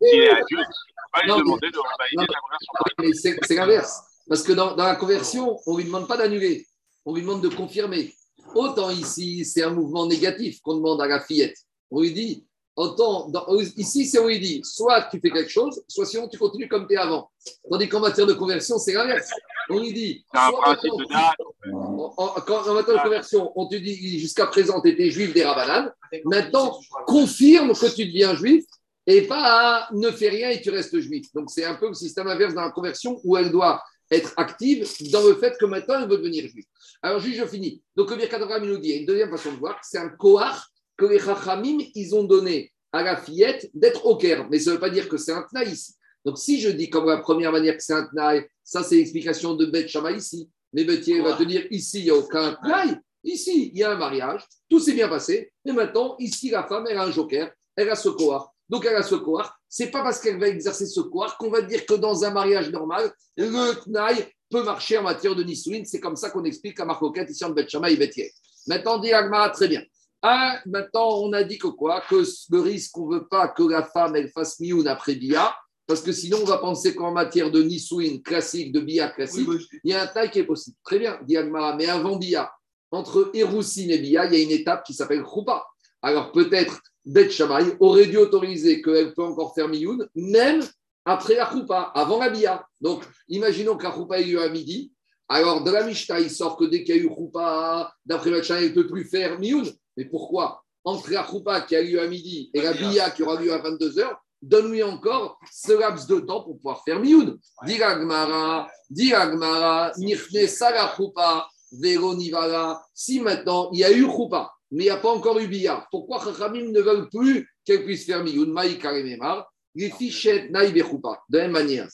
s'il 0.00 0.22
est 0.22 0.30
adulte, 0.30 0.46
il 0.50 0.56
ne 0.58 0.64
faut 0.64 1.12
pas 1.12 1.22
lui 1.22 1.32
demander 1.32 1.70
de 1.70 1.78
valider 1.98 2.32
sa 2.32 2.40
conversion. 2.40 2.72
Mais 2.98 3.38
c'est 3.46 3.54
l'inverse. 3.54 4.02
Parce 4.28 4.42
que 4.42 4.52
dans, 4.52 4.74
dans 4.74 4.84
la 4.84 4.96
conversion, 4.96 5.58
on 5.66 5.72
ne 5.72 5.78
lui 5.78 5.84
demande 5.84 6.08
pas 6.08 6.16
d'annuler, 6.16 6.66
on 7.04 7.14
lui 7.14 7.22
demande 7.22 7.42
de 7.42 7.48
confirmer. 7.48 8.12
Autant 8.54 8.90
ici, 8.90 9.44
c'est 9.44 9.62
un 9.62 9.70
mouvement 9.70 10.06
négatif 10.06 10.60
qu'on 10.60 10.76
demande 10.76 11.00
à 11.00 11.06
la 11.06 11.20
fillette. 11.20 11.56
On 11.90 12.00
lui 12.00 12.12
dit, 12.12 12.46
dans- 12.76 13.58
ici, 13.76 14.04
c'est 14.06 14.18
on 14.18 14.26
lui 14.26 14.38
dit, 14.38 14.60
soit 14.62 15.08
tu 15.10 15.18
fais 15.20 15.30
quelque 15.30 15.48
chose, 15.50 15.82
soit 15.88 16.04
sinon 16.04 16.28
tu 16.28 16.36
continues 16.38 16.68
comme 16.68 16.86
tu 16.86 16.94
es 16.94 16.98
avant. 16.98 17.30
Tandis 17.70 17.88
qu'en 17.88 18.00
matière 18.00 18.26
de 18.26 18.34
conversion, 18.34 18.78
c'est 18.78 18.92
l'inverse. 18.92 19.30
On 19.70 19.78
lui 19.80 19.92
dit, 19.94 20.24
soit 20.50 20.60
maintenant, 20.68 20.96
date. 21.10 21.36
en, 21.72 22.14
en- 22.16 22.40
quand- 22.46 22.68
en 22.68 22.74
matière 22.74 22.96
de 22.98 23.02
conversion, 23.02 23.50
on 23.56 23.66
te 23.66 23.76
dit 23.76 24.18
jusqu'à 24.18 24.46
présent, 24.46 24.80
tu 24.82 24.90
étais 24.90 25.10
juif 25.10 25.32
des 25.32 25.44
Rabbanan. 25.44 25.90
Maintenant, 26.24 26.78
confirme 27.06 27.72
que 27.72 27.94
tu 27.94 28.04
deviens 28.06 28.34
juif 28.34 28.64
et 29.06 29.22
pas 29.22 29.88
ne 29.92 30.10
fais 30.10 30.28
rien 30.28 30.50
et 30.50 30.60
tu 30.60 30.70
restes 30.70 30.98
juif. 31.00 31.26
Donc, 31.34 31.50
c'est 31.50 31.64
un 31.64 31.74
peu 31.76 31.88
le 31.88 31.94
système 31.94 32.26
inverse 32.28 32.52
dans 32.54 32.62
la 32.62 32.70
conversion 32.72 33.18
où 33.24 33.36
elle 33.36 33.50
doit 33.50 33.82
être 34.10 34.34
active 34.36 34.86
dans 35.12 35.22
le 35.22 35.34
fait 35.36 35.56
que 35.58 35.64
maintenant 35.64 36.00
elle 36.00 36.08
veut 36.08 36.18
devenir 36.18 36.46
juif. 36.46 36.66
Alors, 37.02 37.20
juste, 37.20 37.38
je 37.40 37.46
finis. 37.46 37.82
Donc, 37.96 38.10
le 38.10 38.16
Birkat 38.16 38.38
il 38.62 38.68
nous 38.68 38.78
dit, 38.78 38.88
il 38.88 38.94
y 38.94 38.98
a 38.98 39.00
une 39.00 39.06
deuxième 39.06 39.30
façon 39.30 39.52
de 39.52 39.56
voir, 39.58 39.78
c'est 39.82 39.98
un 39.98 40.10
kohar 40.10 40.68
que 40.96 41.04
les 41.04 41.18
Chachamim, 41.18 41.78
ils 41.94 42.14
ont 42.14 42.24
donné 42.24 42.72
à 42.92 43.02
la 43.02 43.16
fillette 43.16 43.70
d'être 43.74 44.06
au 44.06 44.16
Caire. 44.16 44.46
Mais 44.50 44.58
ça 44.58 44.70
ne 44.70 44.74
veut 44.76 44.80
pas 44.80 44.90
dire 44.90 45.08
que 45.08 45.16
c'est 45.16 45.32
un 45.32 45.42
tnaï 45.42 45.72
ici. 45.72 45.94
Donc, 46.24 46.38
si 46.38 46.60
je 46.60 46.68
dis 46.70 46.90
comme 46.90 47.06
la 47.06 47.18
première 47.18 47.52
manière 47.52 47.76
que 47.76 47.82
c'est 47.82 47.92
un 47.92 48.06
tnaï, 48.06 48.46
ça, 48.64 48.82
c'est 48.82 48.96
l'explication 48.96 49.54
de 49.54 49.66
Beth 49.66 49.88
Shammai 49.88 50.16
ici. 50.16 50.50
Mais 50.72 50.84
Bethier 50.84 51.22
va 51.22 51.34
te 51.34 51.44
dire, 51.44 51.66
ici, 51.70 52.00
il 52.00 52.04
n'y 52.04 52.10
a 52.10 52.16
aucun 52.16 52.54
tnaï. 52.62 52.98
Ici, 53.22 53.70
il 53.72 53.78
y 53.78 53.82
a 53.82 53.92
un 53.92 53.96
mariage, 53.96 54.42
tout 54.68 54.78
s'est 54.78 54.92
bien 54.92 55.08
passé, 55.08 55.52
mais 55.64 55.72
maintenant, 55.72 56.16
ici, 56.18 56.50
la 56.50 56.64
femme, 56.64 56.86
elle 56.88 56.98
a 56.98 57.04
un 57.04 57.10
joker, 57.10 57.50
elle 57.74 57.90
a 57.90 57.96
ce 57.96 58.08
kohar. 58.08 58.52
Donc, 58.68 58.84
elle 58.86 58.96
a 58.96 59.02
ce 59.02 59.14
kohar. 59.14 59.58
C'est 59.68 59.90
pas 59.90 60.02
parce 60.02 60.20
qu'elle 60.20 60.38
va 60.38 60.48
exercer 60.48 60.86
ce 60.86 61.00
kohar 61.00 61.36
qu'on 61.38 61.50
va 61.50 61.62
dire 61.62 61.84
que 61.86 61.94
dans 61.94 62.24
un 62.24 62.30
mariage 62.30 62.70
normal, 62.70 63.12
le 63.36 63.72
tnaï 63.82 64.26
peut 64.50 64.62
marcher 64.62 64.98
en 64.98 65.02
matière 65.02 65.34
de 65.34 65.42
nisouine. 65.42 65.84
C'est 65.84 66.00
comme 66.00 66.16
ça 66.16 66.30
qu'on 66.30 66.44
explique 66.44 66.78
la 66.78 66.84
marcoquette 66.84 67.30
ici 67.30 67.44
en 67.44 67.50
Bet 67.50 67.68
Shammai 67.68 67.92
et 67.94 67.96
Bethier. 67.96 68.32
Maintenant, 68.66 68.98
dit 68.98 69.12
Agmara, 69.12 69.50
très 69.50 69.68
bien. 69.68 69.82
Ah, 70.28 70.60
maintenant, 70.66 71.20
on 71.20 71.32
a 71.34 71.44
dit 71.44 71.56
que 71.56 71.68
quoi? 71.68 72.02
Que 72.10 72.24
le 72.50 72.60
risque 72.60 72.90
qu'on 72.90 73.08
ne 73.08 73.14
veut 73.14 73.28
pas 73.28 73.46
que 73.46 73.62
la 73.62 73.84
femme, 73.84 74.16
elle 74.16 74.28
fasse 74.28 74.58
mioun 74.58 74.88
après 74.88 75.14
Bia, 75.14 75.54
Parce 75.86 76.00
que 76.00 76.10
sinon, 76.10 76.38
on 76.42 76.44
va 76.44 76.58
penser 76.58 76.96
qu'en 76.96 77.12
matière 77.12 77.52
de 77.52 77.62
Nisouin 77.62 78.18
classique, 78.24 78.72
de 78.72 78.80
Bia 78.80 79.08
classique, 79.08 79.48
il 79.84 79.92
y 79.92 79.94
a 79.94 80.02
un 80.02 80.08
taille 80.08 80.32
qui 80.32 80.40
est 80.40 80.44
possible. 80.44 80.76
Très 80.82 80.98
bien, 80.98 81.16
dit 81.22 81.36
Agmara. 81.36 81.76
Mais 81.76 81.86
avant 81.86 82.16
Bia, 82.16 82.50
entre 82.90 83.30
Eroussin 83.34 83.88
et 83.88 83.98
Bia, 83.98 84.26
il 84.26 84.32
y 84.32 84.40
a 84.40 84.42
une 84.42 84.50
étape 84.50 84.82
qui 84.84 84.94
s'appelle 84.94 85.24
Choupa. 85.24 85.64
Alors 86.02 86.32
peut-être 86.32 86.80
Bet 87.04 87.30
Shammai 87.30 87.76
aurait 87.78 88.06
dû 88.06 88.16
autoriser 88.16 88.82
qu'elle 88.82 89.14
peut 89.14 89.22
encore 89.22 89.54
faire 89.54 89.68
Mioun, 89.68 90.08
même 90.16 90.60
après 91.04 91.36
la 91.36 91.48
Choupa, 91.48 91.92
avant 91.94 92.18
la 92.18 92.30
Bia. 92.30 92.66
Donc 92.80 93.04
imaginons 93.28 93.76
que 93.76 93.84
la 93.84 93.94
Choupa 93.94 94.18
ait 94.18 94.24
lieu 94.24 94.42
à 94.42 94.48
midi. 94.48 94.92
Alors 95.28 95.62
de 95.62 95.70
la 95.70 95.84
Mishnah, 95.84 96.18
il 96.18 96.30
sort 96.32 96.56
que 96.56 96.64
dès 96.64 96.82
qu'il 96.82 96.96
y 96.96 96.98
a 96.98 97.02
eu 97.02 97.08
Choupa, 97.14 97.94
d'après 98.04 98.42
Shammai, 98.42 98.66
il 98.66 98.70
ne 98.70 98.74
peut 98.74 98.88
plus 98.88 99.04
faire 99.04 99.38
Mioun. 99.38 99.70
Mais 99.96 100.04
pourquoi 100.04 100.62
Entre 100.84 101.10
la 101.10 101.26
Choupa 101.26 101.62
qui 101.62 101.76
a 101.76 101.82
lieu 101.82 102.00
à 102.00 102.06
midi 102.06 102.50
et 102.54 102.60
la 102.60 102.72
Bia 102.72 103.10
qui 103.10 103.22
aura 103.22 103.40
lieu 103.40 103.52
à 103.52 103.58
22h, 103.58 104.06
donne-lui 104.42 104.82
encore 104.82 105.38
ce 105.50 105.72
laps 105.72 106.06
de 106.06 106.20
temps 106.20 106.42
pour 106.42 106.56
pouvoir 106.56 106.82
faire 106.84 107.00
Mioun. 107.00 107.38
Dit 107.64 107.82
Agmara, 107.82 108.68
Nirne 108.90 110.46
Salachupa, 110.46 111.48
Vero 111.72 112.14
Nivara. 112.14 112.84
Si 112.94 113.20
maintenant 113.20 113.70
il 113.72 113.80
y 113.80 113.84
a 113.84 113.92
eu 113.92 114.04
Choupa, 114.04 114.52
mais 114.70 114.84
il 114.84 114.86
n'y 114.86 114.90
a 114.90 114.96
pas 114.96 115.10
encore 115.10 115.38
eu 115.38 115.48
Bia, 115.48 115.86
pourquoi 115.90 116.20
Chachamim 116.22 116.70
ne 116.70 116.80
veulent 116.80 117.08
plus 117.08 117.48
qu'elle 117.64 117.84
puisse 117.84 118.04
faire 118.06 118.22
Mioun? 118.22 118.52
Maï 118.52 118.78
Karememar, 118.78 119.50
les 119.74 119.90
fichettes 119.90 120.50
Naï 120.50 120.72
Bechoupa. 120.72 121.22
De 121.28 121.38
la 121.38 121.44
même 121.44 121.52
manière, 121.52 121.88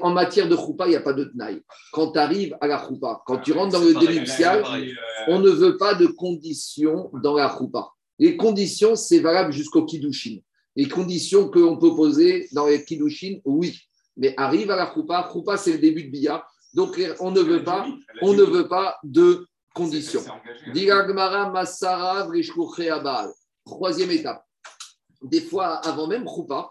en 0.00 0.10
matière 0.10 0.48
de 0.48 0.56
Choupa, 0.56 0.86
il 0.86 0.90
n'y 0.90 0.96
a 0.96 1.00
pas 1.00 1.12
de 1.12 1.24
Tnaï. 1.24 1.62
Quand 1.92 2.12
tu 2.12 2.18
arrives 2.18 2.56
à 2.60 2.66
la 2.66 2.84
Choupa, 2.86 3.22
quand 3.26 3.38
tu 3.38 3.52
rentres 3.52 3.72
dans 3.72 3.84
le 3.84 3.94
début 3.94 4.20
nuptial, 4.20 4.64
on 5.28 5.38
ne 5.38 5.50
veut 5.50 5.76
pas 5.76 5.94
de 5.94 6.06
conditions 6.06 7.10
dans 7.22 7.34
la 7.34 7.54
Choupa. 7.56 7.90
Les 8.18 8.36
conditions, 8.36 8.96
c'est 8.96 9.18
valable 9.18 9.52
jusqu'au 9.52 9.84
Kiddushin. 9.84 10.38
Les 10.74 10.88
conditions 10.88 11.50
qu'on 11.50 11.76
peut 11.76 11.94
poser 11.94 12.48
dans 12.52 12.66
les 12.66 12.84
Kiddushin, 12.84 13.40
oui. 13.44 13.78
Mais 14.16 14.34
arrive 14.36 14.70
à 14.70 14.76
la 14.76 14.92
Choupa, 14.92 15.28
Choupa, 15.32 15.56
c'est 15.56 15.72
le 15.72 15.78
début 15.78 16.04
de 16.04 16.10
Bia. 16.10 16.44
Donc, 16.72 17.00
on 17.20 17.30
ne 17.30 17.40
veut 17.40 17.64
pas, 17.64 17.86
on 18.22 18.32
ne 18.32 18.42
veut 18.42 18.68
pas 18.68 18.96
de 19.02 19.46
conditions. 19.74 20.22
Troisième 23.64 24.10
étape. 24.10 24.42
Des 25.22 25.40
fois, 25.40 25.76
avant 25.86 26.06
même 26.06 26.26
Choupa, 26.26 26.70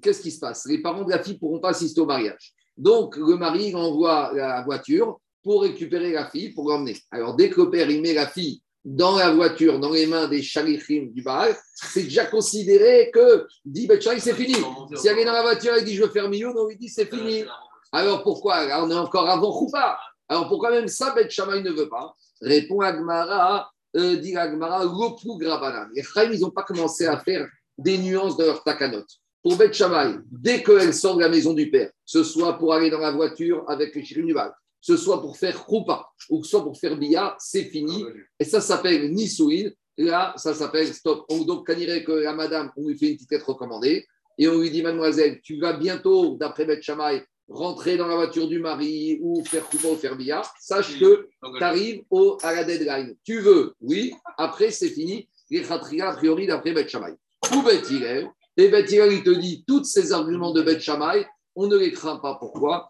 qu'est-ce 0.00 0.22
qui 0.22 0.30
se 0.30 0.40
passe? 0.40 0.66
Les 0.66 0.80
parents 0.80 1.04
de 1.04 1.10
la 1.10 1.22
fille 1.22 1.34
ne 1.34 1.38
pourront 1.38 1.60
pas 1.60 1.70
assister 1.70 2.00
au 2.00 2.06
mariage. 2.06 2.52
Donc, 2.76 3.16
le 3.16 3.36
mari 3.36 3.74
envoie 3.74 4.32
la 4.34 4.62
voiture 4.62 5.18
pour 5.42 5.62
récupérer 5.62 6.12
la 6.12 6.30
fille, 6.30 6.50
pour 6.50 6.68
l'emmener. 6.68 6.96
Alors, 7.10 7.34
dès 7.34 7.50
que 7.50 7.60
le 7.60 7.70
père 7.70 7.88
met 7.88 8.14
la 8.14 8.26
fille 8.26 8.62
dans 8.84 9.16
la 9.16 9.32
voiture, 9.32 9.78
dans 9.78 9.92
les 9.92 10.06
mains 10.06 10.26
des 10.26 10.42
chalichim 10.42 11.08
du 11.12 11.22
Baal, 11.22 11.56
c'est 11.74 12.04
déjà 12.04 12.26
considéré 12.26 13.10
que, 13.12 13.46
dit 13.64 13.86
Betchai, 13.86 14.18
c'est 14.18 14.34
fini. 14.34 14.56
Si 14.94 15.08
elle 15.08 15.18
est 15.18 15.24
dans 15.24 15.32
la 15.32 15.42
voiture 15.42 15.74
et 15.76 15.84
dit 15.84 15.94
je 15.94 16.02
veux 16.02 16.10
faire 16.10 16.28
million, 16.28 16.52
on 16.56 16.66
lui 16.66 16.76
dit 16.76 16.88
c'est 16.88 17.06
fini. 17.06 17.44
Alors 17.92 18.22
pourquoi? 18.22 18.66
On 18.82 18.90
est 18.90 18.94
encore 18.94 19.28
avant 19.28 19.52
Choupa. 19.52 19.98
Alors 20.28 20.48
pourquoi 20.48 20.70
même 20.70 20.88
ça, 20.88 21.14
Bet 21.14 21.28
ne 21.28 21.70
veut 21.70 21.88
pas? 21.88 22.14
Répond 22.40 22.80
Agmara, 22.80 23.70
euh, 23.96 24.16
dit 24.16 24.36
Agmara, 24.36 24.84
Lopu 24.84 25.38
Grabanan. 25.38 25.88
Les 25.94 26.02
Chaim, 26.02 26.30
ils 26.32 26.40
n'ont 26.40 26.50
pas 26.50 26.62
commencé 26.62 27.06
à 27.06 27.18
faire 27.18 27.46
des 27.78 27.98
nuances 27.98 28.36
dans 28.36 28.46
leur 28.46 28.64
takanot. 28.64 29.04
Pour 29.42 29.56
Bet 29.56 29.72
Shammai, 29.72 30.18
dès 30.30 30.62
qu'elle 30.62 30.94
sort 30.94 31.16
de 31.16 31.22
la 31.22 31.28
maison 31.28 31.52
du 31.52 31.68
père, 31.68 31.90
ce 32.04 32.22
soit 32.22 32.58
pour 32.58 32.72
aller 32.72 32.90
dans 32.90 33.00
la 33.00 33.10
voiture 33.10 33.64
avec 33.68 33.94
le 33.94 34.34
Baal, 34.34 34.52
ce 34.80 34.96
soit 34.96 35.20
pour 35.20 35.36
faire 35.36 35.54
Kroupa 35.54 36.08
ou 36.30 36.40
que 36.40 36.44
ce 36.44 36.50
soit 36.50 36.62
pour 36.62 36.78
faire 36.78 36.96
Bia, 36.96 37.36
c'est 37.38 37.64
fini. 37.64 38.04
Et 38.38 38.44
ça 38.44 38.60
s'appelle 38.60 39.12
Nisouin. 39.12 39.70
Là, 39.98 40.32
ça 40.36 40.54
s'appelle 40.54 40.92
stop. 40.94 41.24
On, 41.28 41.42
donc, 41.42 41.68
on 41.68 41.74
dirait 41.74 42.02
que 42.02 42.12
la 42.12 42.32
madame, 42.32 42.70
on 42.76 42.88
lui 42.88 42.96
fait 42.96 43.10
une 43.10 43.14
petite 43.16 43.30
lettre 43.32 43.50
recommandée 43.50 44.06
et 44.38 44.48
on 44.48 44.58
lui 44.58 44.70
dit, 44.70 44.82
mademoiselle, 44.82 45.40
tu 45.42 45.58
vas 45.60 45.74
bientôt, 45.74 46.36
d'après 46.36 46.64
Bet 46.64 46.80
Shammai, 46.80 47.24
rentrer 47.48 47.96
dans 47.96 48.06
la 48.06 48.16
voiture 48.16 48.48
du 48.48 48.58
mari 48.58 49.18
ou 49.20 49.44
faire 49.44 49.64
Kroupa 49.64 49.88
ou 49.88 49.96
faire 49.96 50.16
Bia. 50.16 50.42
Sache 50.60 50.98
que 50.98 51.28
tu 51.58 51.62
arrives 51.62 52.02
au, 52.10 52.38
à 52.42 52.54
la 52.54 52.64
deadline. 52.64 53.14
Tu 53.24 53.40
veux, 53.40 53.74
oui. 53.80 54.14
Après, 54.38 54.70
c'est 54.70 54.88
fini. 54.88 55.28
Les 55.50 55.70
a 55.70 56.12
priori, 56.16 56.46
d'après 56.46 56.72
Bet 56.72 56.88
Shammai. 56.88 57.12
Ou 57.54 57.62
Bet 57.62 57.82
Hillel. 57.90 58.28
Et 58.56 58.68
Bet 58.68 58.84
Hillel, 58.84 59.12
il 59.12 59.22
te 59.22 59.30
dit, 59.30 59.64
tous 59.66 59.84
ces 59.84 60.12
arguments 60.12 60.52
de 60.52 60.62
Bet 60.62 60.80
Shammai, 60.80 61.26
on 61.54 61.66
ne 61.66 61.76
les 61.76 61.92
craint 61.92 62.16
pas. 62.16 62.36
Pourquoi? 62.38 62.88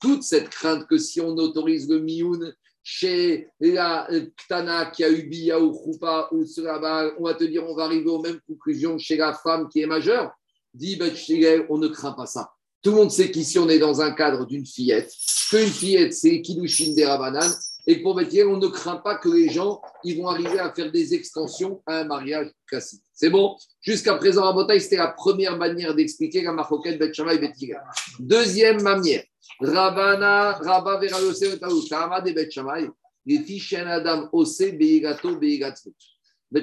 Toute 0.00 0.22
cette 0.22 0.48
crainte 0.48 0.86
que 0.86 0.98
si 0.98 1.20
on 1.20 1.36
autorise 1.36 1.88
le 1.88 2.00
mioun 2.00 2.54
chez 2.82 3.48
la 3.60 4.08
Ktana 4.36 4.86
qui 4.86 5.02
a 5.04 5.10
eu 5.10 5.24
Bia 5.24 5.60
ou 5.60 5.74
Choupa 5.74 6.28
ou 6.30 6.46
Suraba, 6.46 7.12
on 7.18 7.24
va 7.24 7.34
te 7.34 7.44
dire 7.44 7.64
on 7.68 7.74
va 7.74 7.84
arriver 7.84 8.08
aux 8.08 8.22
mêmes 8.22 8.38
conclusions 8.46 8.96
chez 8.96 9.16
la 9.16 9.34
femme 9.34 9.68
qui 9.68 9.80
est 9.80 9.86
majeure. 9.86 10.30
Dit 10.72 10.96
Betchigel, 10.96 11.66
on 11.68 11.78
ne 11.78 11.88
craint 11.88 12.12
pas 12.12 12.26
ça. 12.26 12.52
Tout 12.82 12.90
le 12.90 12.96
monde 12.96 13.10
sait 13.10 13.30
qu'ici 13.30 13.58
on 13.58 13.68
est 13.68 13.80
dans 13.80 14.00
un 14.00 14.12
cadre 14.12 14.46
d'une 14.46 14.64
fillette, 14.64 15.12
qu'une 15.50 15.66
fillette 15.66 16.14
c'est 16.14 16.40
Kidushin 16.40 16.92
des 16.94 17.04
Rabanan, 17.04 17.50
et 17.86 18.02
pour 18.02 18.14
Betchigel, 18.14 18.48
on 18.48 18.56
ne 18.56 18.66
craint 18.66 18.96
pas 18.96 19.16
que 19.16 19.28
les 19.28 19.48
gens 19.48 19.80
ils 20.02 20.20
vont 20.20 20.28
arriver 20.28 20.58
à 20.58 20.72
faire 20.72 20.90
des 20.90 21.14
extensions 21.14 21.82
à 21.86 21.98
un 22.00 22.04
mariage 22.04 22.50
classique. 22.66 23.02
C'est 23.12 23.30
bon? 23.30 23.56
Jusqu'à 23.80 24.14
présent, 24.14 24.42
Rabotai, 24.42 24.80
c'était 24.80 24.96
la 24.96 25.08
première 25.08 25.56
manière 25.56 25.94
d'expliquer 25.94 26.42
la 26.42 26.52
Machoket 26.52 26.98
Bet 26.98 27.12
Hillel. 27.16 27.80
Deuxième 28.18 28.82
manière, 28.82 29.22
Rabana, 29.60 30.52
Rabba 30.52 30.98
Vera 30.98 31.20
Yosef 31.20 31.60
Tama 31.88 32.20
de 32.20 32.32
Bet 32.32 32.48
les 33.26 33.76
Adam 33.76 34.28
Ose 34.32 34.72
Beigato 34.72 35.40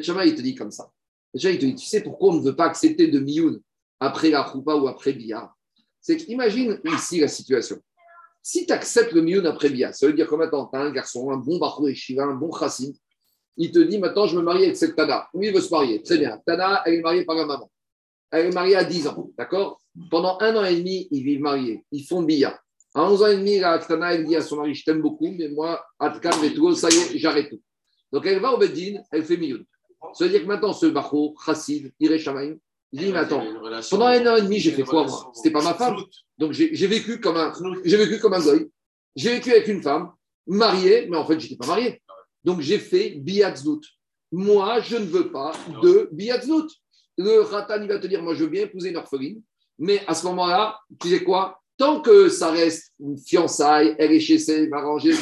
Shammai, 0.01 0.29
il 0.29 0.35
te 0.35 0.41
dit 0.41 0.55
comme 0.55 0.71
ça. 0.71 0.89
Shammai, 1.35 1.55
il 1.55 1.59
te 1.59 1.65
dit, 1.65 1.75
tu 1.75 1.85
sais 1.85 2.01
pourquoi 2.01 2.29
on 2.29 2.35
ne 2.35 2.43
veut 2.43 2.55
pas 2.55 2.65
accepter 2.65 3.07
de 3.07 3.19
Mioun 3.19 3.59
après 3.99 4.29
la 4.29 4.49
Choupa 4.49 4.75
ou 4.75 4.87
après 4.87 5.13
Bia? 5.13 5.53
C'est 5.99 6.17
qu'imagine 6.17 6.79
ici 6.85 7.19
la 7.19 7.27
situation. 7.27 7.81
Si 8.45 8.65
tu 8.65 8.73
acceptes 8.73 9.13
le 9.13 9.21
Mioun 9.21 9.45
après 9.47 9.69
Bia, 9.69 9.93
ça 9.93 10.05
veut 10.05 10.13
dire 10.13 10.27
que 10.27 10.35
maintenant, 10.35 10.69
tu 10.71 10.77
as 10.77 10.81
un 10.81 10.91
garçon, 10.91 11.31
un 11.31 11.37
bon 11.37 11.57
Barou 11.57 11.91
Shiva, 11.93 12.25
un 12.25 12.35
bon 12.35 12.51
Chassin, 12.51 12.91
il 13.55 13.71
te 13.71 13.79
dit 13.79 13.99
maintenant 13.99 14.25
je 14.25 14.37
me 14.37 14.41
marie 14.41 14.63
avec 14.63 14.75
cette 14.75 14.95
Tana. 14.95 15.27
Oui, 15.33 15.47
il 15.47 15.53
veut 15.53 15.61
se 15.61 15.69
marier? 15.69 16.01
Très 16.03 16.17
bien. 16.17 16.41
Tana, 16.45 16.81
elle 16.85 16.95
est 16.95 17.01
mariée 17.01 17.23
par 17.23 17.35
la 17.35 17.45
maman. 17.45 17.71
Elle 18.31 18.47
est 18.47 18.53
mariée 18.53 18.75
à 18.75 18.83
10 18.83 19.07
ans. 19.07 19.29
D'accord? 19.37 19.79
Pendant 20.09 20.37
un 20.41 20.55
an 20.57 20.65
et 20.65 20.75
demi, 20.75 21.07
ils 21.11 21.23
vivent 21.23 21.41
mariés. 21.41 21.85
Ils 21.91 22.03
font 22.03 22.23
billard. 22.23 22.59
À 22.95 23.09
11 23.09 23.23
ans 23.23 23.27
et 23.27 23.37
demi, 23.37 23.59
la 23.59 23.79
Tana, 23.79 24.13
elle 24.13 24.25
dit 24.25 24.35
à 24.35 24.41
son 24.41 24.57
mari 24.57 24.73
Je 24.73 24.83
t'aime 24.83 25.01
beaucoup, 25.01 25.31
mais 25.31 25.47
moi, 25.49 25.83
Atkan, 25.99 26.31
tout, 26.53 26.75
ça 26.75 26.89
y 26.89 26.95
est, 26.95 27.17
j'arrête 27.19 27.49
tout. 27.49 27.61
Donc 28.11 28.25
elle 28.25 28.39
va 28.39 28.53
au 28.53 28.57
Beddin, 28.57 29.01
elle 29.11 29.23
fait 29.23 29.37
Mioun. 29.37 29.63
Ça 30.13 30.25
veut 30.25 30.29
dire 30.29 30.41
que 30.41 30.47
maintenant, 30.47 30.73
ce 30.73 30.87
Bacho, 30.87 31.33
Chassid, 31.45 31.93
Iré 31.99 32.19
Shamaïm, 32.19 32.59
il 32.91 32.99
dit 32.99 33.11
Mais 33.11 33.19
attends, 33.19 33.43
pendant 33.89 34.07
un 34.07 34.27
an 34.27 34.35
et 34.35 34.41
demi, 34.41 34.59
j'ai 34.59 34.71
fait 34.71 34.83
quoi 34.83 35.05
moi 35.05 35.31
C'était 35.33 35.51
pas 35.51 35.63
ma 35.63 35.73
femme. 35.73 35.97
Donc 36.37 36.51
j'ai 36.51 36.87
vécu 36.87 37.19
comme 37.19 37.37
un, 37.37 37.53
j'ai 37.83 37.97
vécu 37.97 38.19
comme 38.19 38.33
un 38.33 38.41
goy. 38.41 38.69
J'ai 39.15 39.33
vécu 39.35 39.51
avec 39.51 39.67
une 39.67 39.83
femme, 39.83 40.11
mariée, 40.47 41.07
mais 41.09 41.17
en 41.17 41.25
fait, 41.25 41.39
je 41.39 41.45
n'étais 41.45 41.55
pas 41.57 41.67
marié. 41.67 42.01
Donc 42.43 42.61
j'ai 42.61 42.79
fait 42.79 43.11
biatznout. 43.11 43.83
Moi, 44.31 44.81
je 44.81 44.97
ne 44.97 45.05
veux 45.05 45.31
pas 45.31 45.53
de 45.83 46.09
biatznout. 46.11 46.69
Le 47.17 47.41
ratan, 47.41 47.81
il 47.81 47.87
va 47.87 47.99
te 47.99 48.07
dire, 48.07 48.23
moi, 48.23 48.33
je 48.33 48.43
veux 48.43 48.49
bien 48.49 48.63
épouser 48.63 48.89
une 48.89 48.97
orpheline, 48.97 49.41
mais 49.77 50.03
à 50.07 50.15
ce 50.15 50.25
moment-là, 50.25 50.79
tu 50.99 51.09
sais 51.09 51.23
quoi? 51.23 51.61
Tant 51.77 52.01
que 52.01 52.29
ça 52.29 52.51
reste 52.51 52.93
une 52.99 53.17
fiançaille, 53.17 53.95
elle 53.99 54.11
est 54.11 54.19
chez 54.19 54.37
elle, 54.47 54.69
va 54.69 54.81
ranger, 54.81 55.13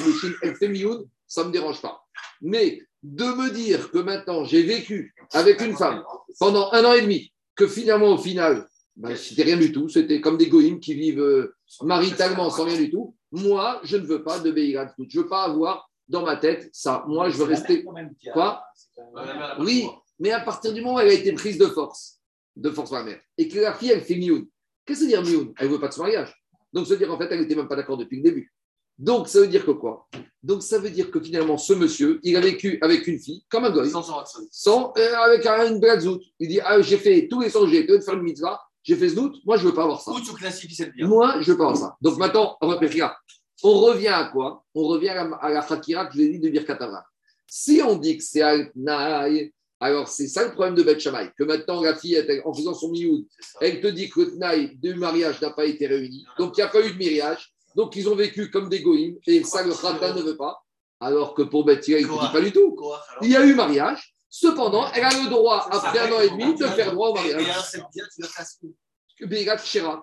elle 0.42 0.56
fait 0.56 0.70
mioun, 0.70 1.06
ça 1.28 1.44
ne 1.44 1.48
me 1.48 1.54
dérange 1.54 1.82
pas. 1.82 2.02
Mais 2.42 2.82
de 3.04 3.26
me 3.26 3.50
dire 3.52 3.92
que 3.92 3.98
maintenant, 3.98 4.46
j'ai 4.46 4.64
vécu 4.64 5.14
avec 5.34 5.62
une 5.62 5.76
femme 5.76 6.04
pendant 6.40 6.72
un 6.72 6.86
an 6.86 6.94
et 6.94 7.02
demi, 7.02 7.34
que 7.56 7.68
finalement, 7.68 8.14
au 8.14 8.18
final, 8.18 8.68
ben, 9.02 9.16
c'était 9.16 9.42
rien 9.42 9.58
du 9.58 9.72
tout, 9.72 9.90
c'était 9.90 10.22
comme 10.22 10.38
des 10.38 10.48
goïms 10.48 10.80
qui 10.80 10.94
vivent 10.94 11.22
euh, 11.22 11.56
maritalement 11.82 12.52
sans 12.52 12.66
rien 12.66 12.78
du 12.78 12.92
tout. 12.92 13.16
Moi, 13.32 13.82
je 13.84 13.98
ne 13.98 14.06
veux 14.06 14.24
pas 14.24 14.40
de 14.40 14.52
biatznout. 14.52 15.10
Je 15.10 15.18
ne 15.18 15.24
veux 15.24 15.30
pas 15.30 15.44
avoir 15.44 15.90
dans 16.08 16.24
ma 16.24 16.38
tête 16.38 16.70
ça. 16.72 17.04
Moi, 17.08 17.30
je 17.30 17.38
veux 17.38 17.46
rester. 17.46 17.84
Quoi? 18.32 18.64
Oui, 19.60 19.88
mais 20.20 20.32
à 20.32 20.42
partir 20.42 20.72
du 20.72 20.82
moment 20.82 20.98
où 20.98 21.00
elle 21.00 21.10
a 21.10 21.14
été 21.14 21.34
prise 21.34 21.58
de 21.58 21.66
force, 21.66 22.20
de 22.56 22.70
force 22.70 22.92
par 22.92 23.00
la 23.00 23.06
mère, 23.06 23.22
et 23.40 23.48
que 23.48 23.60
la 23.60 23.74
fille, 23.74 23.90
elle 23.90 24.02
fait 24.02 24.18
mioun. 24.18 24.46
Qu'est-ce 24.86 25.00
que 25.00 25.10
ça 25.10 25.18
veut 25.18 25.24
dire 25.24 25.34
mioun? 25.34 25.54
Elle 25.58 25.68
ne 25.68 25.74
veut 25.74 25.80
pas 25.80 25.88
de 25.88 25.94
ce 25.94 26.00
mariage. 26.00 26.36
Donc, 26.72 26.86
ça 26.86 26.94
veut 26.94 27.00
dire 27.00 27.08
qu'en 27.08 27.18
fait, 27.18 27.28
elle 27.32 27.42
n'était 27.42 27.56
même 27.56 27.68
pas 27.68 27.76
d'accord 27.76 27.98
depuis 27.98 28.18
le 28.18 28.24
début. 28.24 28.54
Donc, 29.00 29.30
ça 29.30 29.40
veut 29.40 29.48
dire 29.48 29.66
que 29.66 29.72
quoi? 29.72 30.08
Donc, 30.44 30.62
ça 30.62 30.78
veut 30.78 30.92
dire 30.92 31.10
que 31.10 31.20
finalement, 31.20 31.58
ce 31.58 31.74
monsieur, 31.74 32.20
il 32.22 32.36
a 32.36 32.40
vécu 32.40 32.78
avec 32.82 33.08
une 33.08 33.18
fille, 33.18 33.44
comme 33.50 33.64
un 33.66 33.72
goy, 33.72 33.90
sans, 33.90 34.94
euh, 34.96 35.14
avec 35.16 35.44
un, 35.48 35.72
une. 35.72 36.20
Il 36.40 36.48
dit 36.48 36.60
ah, 36.64 36.80
J'ai 36.84 36.98
fait 36.98 37.28
tous 37.28 37.42
les 37.42 37.50
songes, 37.50 37.72
j'ai 37.72 37.84
de 37.84 38.00
faire 38.00 38.14
une 38.14 38.22
mitzvah, 38.22 38.62
j'ai 38.84 38.96
fait 38.96 39.10
zout, 39.10 39.34
moi, 39.46 39.58
je 39.58 39.64
ne 39.64 39.70
veux 39.70 39.76
pas 39.76 39.84
avoir 39.84 40.02
ça. 40.02 40.12
Moi, 40.12 40.22
je 40.24 40.32
ne 40.32 41.44
veux 41.44 41.58
pas 41.58 41.64
avoir 41.64 41.78
ça. 41.78 41.96
Donc, 42.02 42.18
maintenant, 42.18 42.58
on 42.62 42.68
va. 42.68 42.80
On 43.64 43.80
revient 43.80 44.08
à 44.08 44.26
quoi? 44.26 44.64
On 44.74 44.88
revient 44.88 45.10
à 45.10 45.50
la 45.50 45.62
Fakira 45.62 46.08
que 46.08 46.14
je 46.14 46.20
l'ai 46.20 46.30
dit 46.30 46.40
de 46.40 46.50
Birkatava. 46.50 47.06
Si 47.48 47.82
on 47.86 47.96
dit 47.98 48.18
que 48.18 48.24
c'est 48.24 48.42
Al-Naï, 48.42 49.54
alors 49.80 50.08
c'est 50.08 50.28
ça 50.28 50.46
le 50.46 50.54
problème 50.54 50.76
de 50.76 50.84
Beth 50.84 51.00
Shammai, 51.00 51.32
que 51.38 51.44
maintenant 51.44 51.82
la 51.82 51.96
fille, 51.96 52.18
en 52.46 52.54
faisant 52.54 52.74
son 52.74 52.90
mioud, 52.92 53.26
elle 53.60 53.82
te 53.82 53.88
dit 53.88 54.10
que 54.10 54.22
le 54.22 54.32
Tnaï 54.32 54.76
du 54.78 54.94
mariage 54.94 55.42
n'a 55.42 55.50
pas 55.50 55.66
été 55.66 55.88
réuni, 55.88 56.24
donc 56.38 56.56
il 56.56 56.62
n'y 56.62 56.66
a 56.66 56.70
pas 56.70 56.86
eu 56.86 56.94
de 56.94 56.98
mariage, 56.98 57.52
donc 57.76 57.96
ils 57.96 58.08
ont 58.08 58.16
vécu 58.16 58.52
comme 58.52 58.70
des 58.70 58.82
goïms, 58.82 59.18
et 59.26 59.44
ça 59.44 59.64
le 59.64 59.74
Khatan 59.74 60.14
ne 60.16 60.22
veut 60.22 60.38
pas, 60.38 60.64
alors 61.00 61.34
que 61.34 61.42
pour 61.42 61.66
Beth 61.66 61.88
il 61.88 61.96
ne 61.96 62.02
dit 62.02 62.32
pas 62.32 62.42
du 62.42 62.52
tout. 62.52 62.78
Il 63.22 63.32
y 63.32 63.36
a 63.36 63.44
eu 63.44 63.56
mariage, 63.56 64.16
Cependant, 64.34 64.90
elle 64.94 65.04
a 65.04 65.10
le 65.10 65.30
droit, 65.30 65.68
après 65.70 66.00
un 66.00 66.12
an 66.14 66.22
et 66.22 66.30
demi, 66.30 66.56
de 66.56 66.66
faire 66.68 66.94
droit 66.94 67.10
au 67.10 67.14
mariage. 67.16 67.44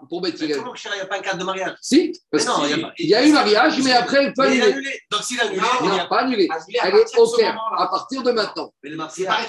pour 0.08 0.20
Beth 0.20 0.38
Hillel. 0.38 0.58
il 0.58 0.94
n'y 0.94 1.00
a 1.00 1.06
pas 1.06 1.16
un 1.16 1.20
cadre 1.22 1.38
de 1.38 1.44
mariage? 1.44 1.74
Si, 1.80 2.12
parce 2.30 2.44
Mais 2.44 2.50
non, 2.52 2.60
qu'il 2.60 2.68
il 2.68 2.78
y 2.78 2.84
a 2.84 2.86
pas- 2.86 2.94
y 2.98 3.14
a 3.14 3.26
eu 3.26 3.32
mariage, 3.32 3.82
mais 3.82 3.92
après, 3.92 4.24
elle 4.26 4.32
peut 4.34 4.42
annuler. 4.42 4.62
annulé. 4.72 5.00
Donc, 5.10 5.22
s'il 5.22 5.40
a 5.40 5.44
annulé, 5.44 5.62
il 5.80 5.86
y 5.86 5.88
Non, 5.88 5.98
a 5.98 6.06
pas 6.06 6.18
annulé. 6.20 6.46
À 6.50 6.58
Elle 6.84 6.94
est 6.94 7.16
moment-là. 7.16 7.82
à 7.82 7.86
partir 7.88 8.22
de 8.22 8.30
maintenant. 8.30 8.72
Mais 8.84 8.90
le 8.90 8.96
pas 8.98 9.04
mariage, 9.08 9.48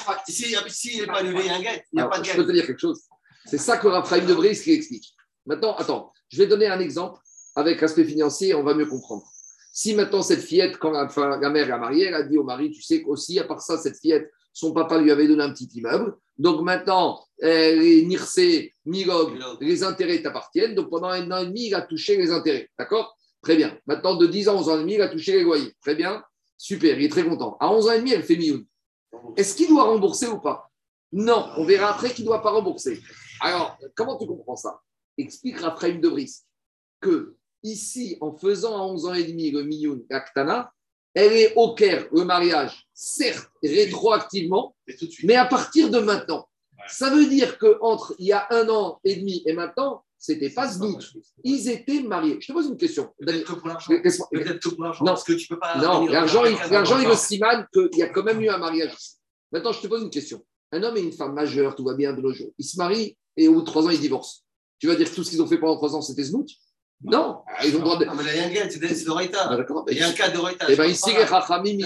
s'il 0.71 1.01
n'est 1.01 1.07
pas 1.07 1.19
annulé, 1.19 1.39
il 1.41 1.45
y 1.45 1.49
a 1.49 1.55
un 1.55 1.61
guet. 1.61 1.83
Il 1.91 1.95
n'y 1.97 2.01
a 2.01 2.07
pas 2.07 2.19
de 2.19 2.23
je 2.23 2.31
guet. 2.31 2.37
peux 2.37 2.47
te 2.47 2.51
dire 2.53 2.65
quelque 2.65 2.79
chose. 2.79 3.01
C'est 3.45 3.57
ça 3.57 3.77
que 3.77 3.87
Raphaël 3.87 4.25
de 4.25 4.33
Brice 4.33 4.63
qui 4.63 4.71
explique. 4.71 5.13
Maintenant, 5.45 5.75
attends, 5.75 6.13
je 6.29 6.37
vais 6.37 6.47
donner 6.47 6.67
un 6.67 6.79
exemple 6.79 7.19
avec 7.55 7.81
l'aspect 7.81 8.05
financier, 8.05 8.55
on 8.55 8.63
va 8.63 8.73
mieux 8.73 8.85
comprendre. 8.85 9.25
Si 9.73 9.93
maintenant 9.93 10.21
cette 10.21 10.41
fillette, 10.41 10.77
quand 10.77 10.91
la, 10.91 11.07
la 11.37 11.49
mère 11.49 11.69
est 11.69 11.77
mariée, 11.77 12.05
elle 12.05 12.13
a 12.15 12.23
dit 12.23 12.37
au 12.37 12.43
mari, 12.43 12.71
tu 12.71 12.81
sais 12.81 13.01
qu'aussi, 13.01 13.37
à 13.39 13.43
part 13.43 13.61
ça, 13.61 13.77
cette 13.77 13.99
fillette, 13.99 14.31
son 14.53 14.73
papa 14.73 14.97
lui 14.97 15.11
avait 15.11 15.27
donné 15.27 15.43
un 15.43 15.51
petit 15.51 15.69
immeuble. 15.73 16.15
Donc 16.37 16.61
maintenant, 16.61 17.23
euh, 17.43 17.75
les 17.75 18.05
NIRC, 18.05 18.73
MILOG, 18.85 19.39
les 19.61 19.83
intérêts 19.83 20.21
t'appartiennent. 20.21 20.75
Donc 20.75 20.89
pendant 20.89 21.09
un 21.09 21.29
an 21.31 21.37
et 21.37 21.47
demi, 21.47 21.67
il 21.67 21.75
a 21.75 21.81
touché 21.81 22.17
les 22.17 22.31
intérêts. 22.31 22.69
D'accord? 22.77 23.15
Très 23.41 23.55
bien. 23.55 23.77
Maintenant, 23.85 24.15
de 24.15 24.25
10 24.25 24.49
ans 24.49 24.55
à 24.55 24.59
11 24.59 24.69
ans 24.69 24.77
et 24.77 24.81
demi, 24.81 24.93
il 24.95 25.01
a 25.01 25.09
touché 25.09 25.33
les 25.33 25.43
loyers. 25.43 25.73
Très 25.81 25.95
bien. 25.95 26.23
Super, 26.57 26.97
il 26.99 27.05
est 27.05 27.09
très 27.09 27.23
content. 27.23 27.57
À 27.59 27.71
11 27.71 27.87
ans 27.87 27.91
et 27.93 27.99
demi, 27.99 28.11
elle 28.11 28.23
fait 28.23 28.35
Mioun. 28.35 28.65
Est-ce 29.37 29.55
qu'il 29.55 29.69
doit 29.69 29.83
rembourser 29.83 30.27
ou 30.27 30.39
pas? 30.39 30.69
Non, 31.11 31.49
on 31.57 31.65
verra 31.65 31.93
après 31.93 32.11
qu'il 32.11 32.25
ne 32.25 32.29
doit 32.29 32.41
pas 32.41 32.51
rembourser. 32.51 33.01
Alors, 33.41 33.77
comment 33.95 34.17
tu 34.17 34.27
comprends 34.27 34.55
ça? 34.55 34.81
Explique 35.17 35.59
Raphaël 35.59 35.99
de 35.99 36.09
Brice 36.09 36.45
que 37.01 37.35
ici, 37.63 38.17
en 38.21 38.33
faisant 38.37 38.77
à 38.77 38.81
11 38.81 39.05
ans 39.05 39.13
et 39.13 39.23
demi 39.23 39.51
le 39.51 39.63
Mioun 39.63 40.03
Aktana, 40.09 40.71
elle 41.13 41.33
est 41.33 41.53
au 41.55 41.73
Caire, 41.73 42.07
le 42.11 42.23
mariage, 42.23 42.87
certes, 42.93 43.49
rétroactivement, 43.63 44.75
Mais 45.23 45.35
à 45.35 45.45
partir 45.45 45.89
de 45.89 45.99
maintenant. 45.99 46.47
Ça 46.87 47.09
veut 47.09 47.27
dire 47.27 47.57
qu'entre 47.57 48.15
il 48.19 48.27
y 48.27 48.31
a 48.31 48.47
un 48.51 48.67
an 48.69 48.99
et 49.03 49.15
demi 49.15 49.43
et 49.45 49.53
maintenant, 49.53 50.03
c'était 50.17 50.49
pas 50.49 50.71
ce 50.71 50.79
doute. 50.79 51.13
Ils 51.43 51.69
étaient 51.69 52.01
mariés. 52.01 52.37
Je 52.41 52.47
te 52.47 52.53
pose 52.53 52.67
une 52.67 52.77
question. 52.77 53.09
Peut-être 53.19 53.45
que 53.45 53.53
pour 53.53 53.67
l'argent. 53.67 53.87
Peut-être 53.87 54.59
que 54.59 54.69
pour 54.69 54.83
l'argent. 54.83 55.05
Non. 55.05 55.11
Parce 55.11 55.23
que 55.23 55.33
tu 55.33 55.47
peux 55.47 55.59
pas. 55.59 55.77
Non, 55.77 56.07
l'argent, 56.07 56.45
il, 56.45 56.55
l'argent, 56.71 56.95
argent. 56.95 57.09
le 57.09 57.15
siman 57.15 57.65
qu'il 57.71 57.99
y 57.99 58.03
a 58.03 58.09
quand 58.09 58.23
même 58.23 58.41
eu 58.41 58.49
un 58.49 58.57
mariage. 58.57 58.95
Maintenant, 59.51 59.71
je 59.71 59.81
te 59.81 59.87
pose 59.87 60.03
une 60.03 60.09
question. 60.09 60.43
Un 60.71 60.83
homme 60.83 60.97
et 60.97 61.01
une 61.01 61.13
femme 61.13 61.33
majeure, 61.33 61.75
tout 61.75 61.85
va 61.85 61.93
bien 61.93 62.13
de 62.13 62.21
nos 62.21 62.33
jours. 62.33 62.51
Ils 62.57 62.65
se 62.65 62.77
marient 62.77 63.17
et 63.37 63.47
au 63.47 63.53
bout 63.53 63.61
de 63.61 63.65
trois 63.65 63.85
ans, 63.85 63.89
ils 63.89 63.99
divorcent. 63.99 64.43
Tu 64.77 64.87
vas 64.87 64.95
dire 64.95 65.09
que 65.09 65.15
tout 65.15 65.23
ce 65.23 65.29
qu'ils 65.29 65.41
ont 65.41 65.47
fait 65.47 65.57
pendant 65.57 65.77
trois 65.77 65.95
ans, 65.95 66.01
c'était 66.01 66.23
snoot 66.23 66.49
Non. 67.01 67.43
Ils 67.63 67.75
ont 67.75 67.79
le 67.79 67.83
droit 67.85 67.97
de. 67.97 68.05
Non, 68.05 68.13
mais 68.15 68.23
là, 68.23 68.35
il 68.47 68.53
y 68.53 68.59
a 68.59 68.65
un 68.65 68.69
c'est 68.69 68.79
de 68.79 69.35
Ah, 69.37 69.55
d'accord. 69.55 69.85
Il 69.89 69.97
y 69.97 70.01
a 70.03 70.07
un 70.09 70.11
cas 70.11 70.29
de 70.29 70.37
Roïta. 70.37 70.65
Eh 70.67 70.75
bien, 70.75 70.85
ici, 70.85 71.11
les 71.15 71.25
Chachamim, 71.25 71.77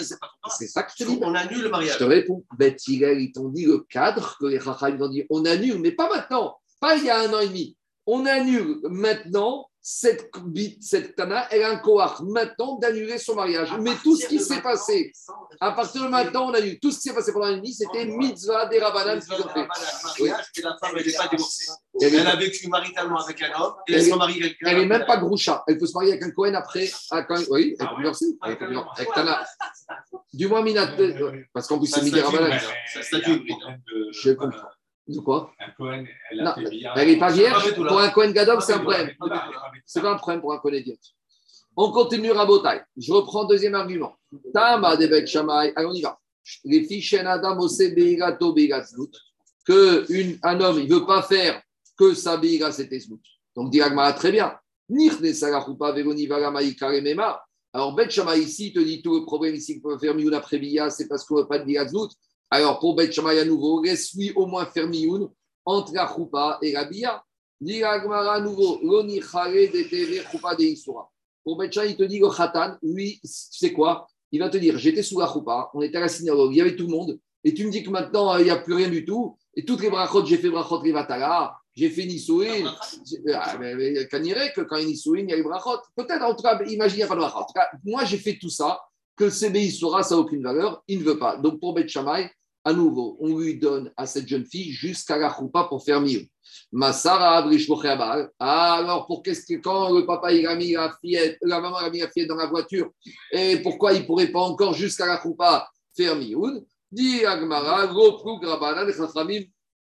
C'est 0.49 0.67
ça 0.67 0.83
que 0.83 0.91
je 0.97 1.03
te 1.03 1.09
dis. 1.09 1.19
On 1.21 1.35
annule 1.35 1.59
le 1.59 1.65
Je 1.65 1.69
mariage. 1.69 1.97
te 1.99 2.03
réponds. 2.03 2.43
Bet 2.57 2.75
ils 2.87 3.31
t'ont 3.31 3.49
dit 3.49 3.65
le 3.65 3.79
cadre 3.79 4.37
que 4.39 4.47
les 4.47 4.59
Chachamim 4.59 5.01
ont 5.01 5.09
dit 5.09 5.25
on 5.29 5.45
annule, 5.45 5.79
mais 5.79 5.91
pas 5.91 6.09
maintenant, 6.09 6.57
pas 6.79 6.95
il 6.95 7.05
y 7.05 7.09
a 7.09 7.19
un 7.21 7.33
an 7.33 7.39
et 7.39 7.47
demi. 7.47 7.77
On 8.07 8.25
annule 8.25 8.79
maintenant 8.89 9.69
cette 9.85 11.15
tana, 11.17 11.45
elle 11.51 11.63
a 11.63 11.69
un 11.71 11.75
coach 11.75 12.21
maintenant 12.21 12.77
d'annuler 12.79 13.17
son 13.17 13.35
mariage. 13.35 13.69
À 13.73 13.77
Mais 13.77 13.91
tout 14.01 14.15
ce 14.15 14.27
qui 14.27 14.39
s'est 14.39 14.61
passé, 14.61 15.11
à 15.59 15.73
partir 15.73 16.03
de 16.03 16.07
maintenant, 16.07 16.49
on 16.49 16.53
annule. 16.53 16.79
Tout 16.79 16.91
ce 16.91 16.99
qui 17.01 17.09
s'est 17.09 17.13
passé 17.13 17.33
pendant 17.33 17.47
un 17.47 17.51
an 17.51 17.53
et 17.55 17.57
demi, 17.57 17.73
c'était 17.73 18.05
mitzvah 18.05 18.65
des 18.67 18.79
Rabbanan 18.79 19.19
qu'ils 19.19 19.33
ont 19.33 19.49
fait. 19.49 19.67
mariage 19.67 20.45
et 20.57 20.61
la 20.61 20.77
femme, 20.79 20.95
elle 20.97 21.05
n'est 21.05 21.11
pas 21.11 21.27
divorcée. 21.27 21.71
Elle 22.01 22.27
a 22.27 22.35
vécu 22.37 22.67
maritalement 22.69 23.17
avec 23.19 23.41
un 23.41 23.61
homme 23.61 23.73
et 23.87 23.93
Elle 23.93 24.03
se 24.05 24.15
marie 24.15 24.41
avec 24.41 24.57
quelqu'un. 24.57 24.67
Elle 24.71 24.77
n'est 24.77 24.85
même 24.87 25.05
pas 25.05 25.17
groucha. 25.17 25.63
Elle 25.67 25.77
peut 25.77 25.85
se 25.85 25.93
marier 25.93 26.11
avec 26.13 26.23
un 26.23 26.31
Cohen 26.31 26.53
après. 26.53 26.89
quand- 27.11 27.43
oui, 27.49 27.75
elle 27.77 27.87
peut 27.87 27.95
divorcer. 27.97 28.25
Elle 28.45 28.57
peut 28.57 28.67
divorcer. 28.69 29.01
Avec 29.01 29.13
Tana. 29.13 29.45
Du 30.33 30.47
moins, 30.47 30.61
Minat. 30.63 30.95
Parce 31.53 31.67
qu'en 31.67 31.77
plus, 31.77 31.87
c'est 31.87 32.01
Midi 32.01 32.19
hybride. 32.19 32.61
Je 34.13 34.31
comprends. 34.31 34.67
De 35.07 35.19
quoi 35.19 35.51
Un 35.59 35.71
Cohen, 35.71 36.05
elle 36.31 36.37
Non, 36.43 36.51
a 36.51 36.55
fait 36.55 36.69
billard. 36.69 36.97
Elle 36.97 37.07
n'est 37.09 37.19
pas 37.19 37.31
vierge. 37.31 37.75
Pour 37.75 37.99
un 37.99 38.09
Cohen 38.09 38.31
Gadol, 38.31 38.61
c'est 38.61 38.73
un 38.73 38.79
problème. 38.79 39.11
C'est 39.85 40.01
pas 40.01 40.11
un 40.13 40.17
problème 40.17 40.41
pour 40.41 40.53
un 40.53 40.59
Cohen 40.59 40.73
idiot. 40.73 40.95
On 41.75 41.91
continue 41.91 42.31
Rabotai. 42.31 42.81
Je 42.95 43.11
reprends 43.11 43.45
deuxième 43.45 43.75
argument. 43.75 44.15
Tama 44.53 44.95
de 44.95 45.07
Bet 45.07 45.25
Shammai. 45.27 45.73
Allez, 45.75 45.87
on 45.87 45.93
y 45.93 46.01
va. 46.01 46.17
Les 46.63 46.83
fiches 46.85 47.15
Adam 47.15 47.59
Ose 47.59 47.79
Beigato 47.93 48.53
Beigatzlut. 48.53 49.11
Que 49.65 50.05
une- 50.11 50.37
un 50.43 50.59
homme, 50.61 50.79
il 50.79 50.89
ne 50.89 50.95
veut 50.95 51.05
pas 51.05 51.21
faire 51.21 51.61
que 51.97 52.13
sa 52.13 52.37
Beiga 52.37 52.71
c'était 52.71 52.99
Zlut. 52.99 53.19
Donc, 53.55 53.71
dit 53.71 53.81
très 54.17 54.31
bien. 54.31 54.57
Nirne 54.89 55.33
Sagachupa 55.33 55.91
Veroni 55.93 56.27
Vagamai 56.27 56.75
Karemema. 56.75 57.41
Alors, 57.71 57.95
Bet 57.95 58.09
Shammai 58.09 58.39
ici 58.39 58.67
il 58.67 58.73
te 58.73 58.79
dit 58.79 59.01
tout 59.01 59.15
le 59.19 59.25
problème 59.25 59.55
ici 59.55 59.81
qu'on 59.81 59.89
peut 59.89 59.97
faire 59.99 60.13
Mioun 60.15 60.33
après 60.33 60.59
Bia, 60.59 60.89
c'est 60.89 61.07
parce 61.07 61.23
qu'on 61.25 61.35
ne 61.37 61.41
veut 61.41 61.47
pas 61.47 61.59
de 61.59 61.65
Beiga 61.65 61.87
Zlut. 61.87 62.09
Alors, 62.49 62.79
pour 62.79 62.95
Bet 62.95 63.11
Shammai 63.11 63.39
à 63.39 63.45
nouveau, 63.45 63.81
laisse-lui 63.81 64.31
au 64.33 64.45
moins 64.45 64.65
faire 64.65 64.87
Mioun 64.87 65.29
entre 65.65 65.93
la 65.93 66.07
Choupa 66.07 66.59
et 66.61 66.71
la 66.71 66.85
Bia. 66.85 67.23
Dit 67.59 67.83
à 67.83 68.39
nouveau, 68.39 68.79
Loni 68.83 69.19
de 69.19 69.89
Tere 69.89 70.29
Choupa 70.29 70.55
de 70.55 70.63
Isura. 70.63 71.09
Pour 71.43 71.57
Betcha, 71.57 71.85
il 71.85 71.95
te 71.95 72.03
dit 72.03 72.19
le 72.19 72.29
Khatan, 72.29 72.77
lui, 72.81 73.21
tu 73.21 73.73
quoi? 73.73 74.07
Il 74.31 74.39
va 74.39 74.49
te 74.49 74.57
dire 74.57 74.77
j'étais 74.77 75.03
sous 75.03 75.19
la 75.19 75.27
choupa, 75.27 75.69
on 75.73 75.81
était 75.81 75.97
à 75.97 76.01
la 76.01 76.07
synagogue, 76.07 76.51
il 76.53 76.57
y 76.57 76.61
avait 76.61 76.75
tout 76.75 76.87
le 76.87 76.91
monde, 76.91 77.19
et 77.43 77.53
tu 77.53 77.65
me 77.65 77.71
dis 77.71 77.83
que 77.83 77.89
maintenant, 77.89 78.33
euh, 78.33 78.39
il 78.39 78.45
n'y 78.45 78.49
a 78.49 78.57
plus 78.57 78.73
rien 78.73 78.89
du 78.89 79.05
tout, 79.05 79.37
et 79.55 79.63
toutes 79.63 79.81
les 79.81 79.89
brachot, 79.89 80.25
j'ai 80.25 80.37
fait 80.37 80.49
brachot 80.49 80.79
Rivatala, 80.79 81.55
j'ai 81.75 81.89
fait 81.89 82.05
Nisouin. 82.05 82.73
Ah, 83.33 83.57
mais, 83.59 83.75
que 83.75 84.61
quand 84.61 84.77
il 84.77 84.83
y 84.83 84.85
a 84.85 84.85
Nisouin, 84.85 85.19
il 85.19 85.29
y 85.29 85.33
a 85.33 85.35
les 85.35 85.43
brachot? 85.43 85.79
Peut-être, 85.95 86.23
en 86.23 86.33
tout 86.33 86.43
cas, 86.43 86.59
imagine, 86.63 86.95
il 86.95 86.99
n'y 86.99 87.03
a 87.03 87.07
pas 87.07 87.15
de 87.15 87.19
brachot. 87.19 87.45
Moi, 87.83 88.05
j'ai 88.05 88.17
fait 88.17 88.37
tout 88.39 88.49
ça, 88.49 88.79
que 89.15 89.29
CBI 89.29 89.71
Soura, 89.71 90.03
ça 90.03 90.15
n'a 90.15 90.21
aucune 90.21 90.43
valeur, 90.43 90.83
il 90.87 90.99
ne 90.99 91.03
veut 91.03 91.19
pas. 91.19 91.37
Donc, 91.37 91.59
pour 91.59 91.73
Bet 91.73 91.87
Shammai, 91.87 92.31
à 92.65 92.73
nouveau, 92.73 93.17
on 93.19 93.37
lui 93.37 93.57
donne 93.59 93.91
à 93.97 94.05
cette 94.05 94.27
jeune 94.27 94.45
fille 94.45 94.71
jusqu'à 94.71 95.17
la 95.17 95.33
choupa 95.33 95.65
pour 95.65 95.83
faire 95.83 95.99
mieux. 95.99 96.25
Massara. 96.71 97.47
Ah, 98.39 98.73
alors, 98.75 99.05
pour 99.05 99.21
qu'est-ce 99.21 99.45
que 99.45 99.59
quand 99.59 99.91
le 99.91 100.05
papa 100.05 100.31
il 100.33 100.47
a 100.47 100.55
mis 100.55 100.71
la 100.71 100.95
fillette, 100.99 101.37
la 101.41 101.59
maman 101.59 101.77
a 101.77 101.89
mis 101.89 101.99
la 101.99 102.09
fillette 102.09 102.29
dans 102.29 102.35
la 102.35 102.47
voiture, 102.47 102.89
et 103.31 103.57
pourquoi 103.57 103.93
il 103.93 104.01
ne 104.01 104.05
pourrait 104.05 104.31
pas 104.31 104.41
encore 104.41 104.73
jusqu'à 104.73 105.05
la 105.05 105.21
choupa 105.21 105.69
faire 105.95 106.15
Mioun 106.15 106.63
Dit 106.91 107.25
Agmara. 107.25 107.91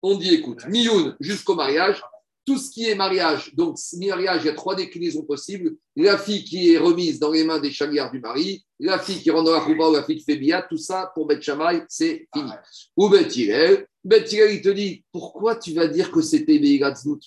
On 0.03 0.17
dit 0.17 0.35
écoute, 0.35 0.67
Mioun 0.67 1.17
jusqu'au 1.21 1.55
mariage, 1.55 2.03
tout 2.49 2.57
ce 2.57 2.71
qui 2.71 2.89
est 2.89 2.95
mariage, 2.95 3.55
donc 3.55 3.77
mariage, 3.99 4.41
il 4.43 4.47
y 4.47 4.49
a 4.49 4.55
trois 4.55 4.75
déclinaisons 4.75 5.23
possibles. 5.23 5.77
La 5.97 6.17
fille 6.17 6.43
qui 6.43 6.73
est 6.73 6.79
remise 6.79 7.19
dans 7.19 7.31
les 7.31 7.45
mains 7.45 7.59
des 7.59 7.71
chagriards 7.71 8.11
du 8.11 8.21
mari, 8.21 8.65
la 8.81 8.99
fille 8.99 9.21
qui 9.21 9.31
rentre 9.31 9.45
dans 9.45 9.53
la 9.53 9.61
choupa 9.61 9.87
ou 9.87 9.93
la 9.93 10.03
fille 10.03 10.17
qui 10.17 10.25
fait 10.25 10.39
bia, 10.39 10.63
tout 10.63 10.79
ça 10.79 11.13
pour 11.15 11.27
Bet 11.27 11.43
Shammai, 11.43 11.83
c'est 11.91 12.27
fini. 12.35 12.51
Ou 12.97 13.11
Bet 13.11 13.29
Hillel, 13.29 13.87
Bet 14.03 14.25
Hillel, 14.33 14.55
il 14.55 14.63
te 14.63 14.71
dit 14.71 15.05
pourquoi 15.13 15.57
tu 15.57 15.75
vas 15.75 15.89
dire 15.89 16.11
que 16.11 16.23
c'était 16.23 16.59
Beigatznout 16.59 17.21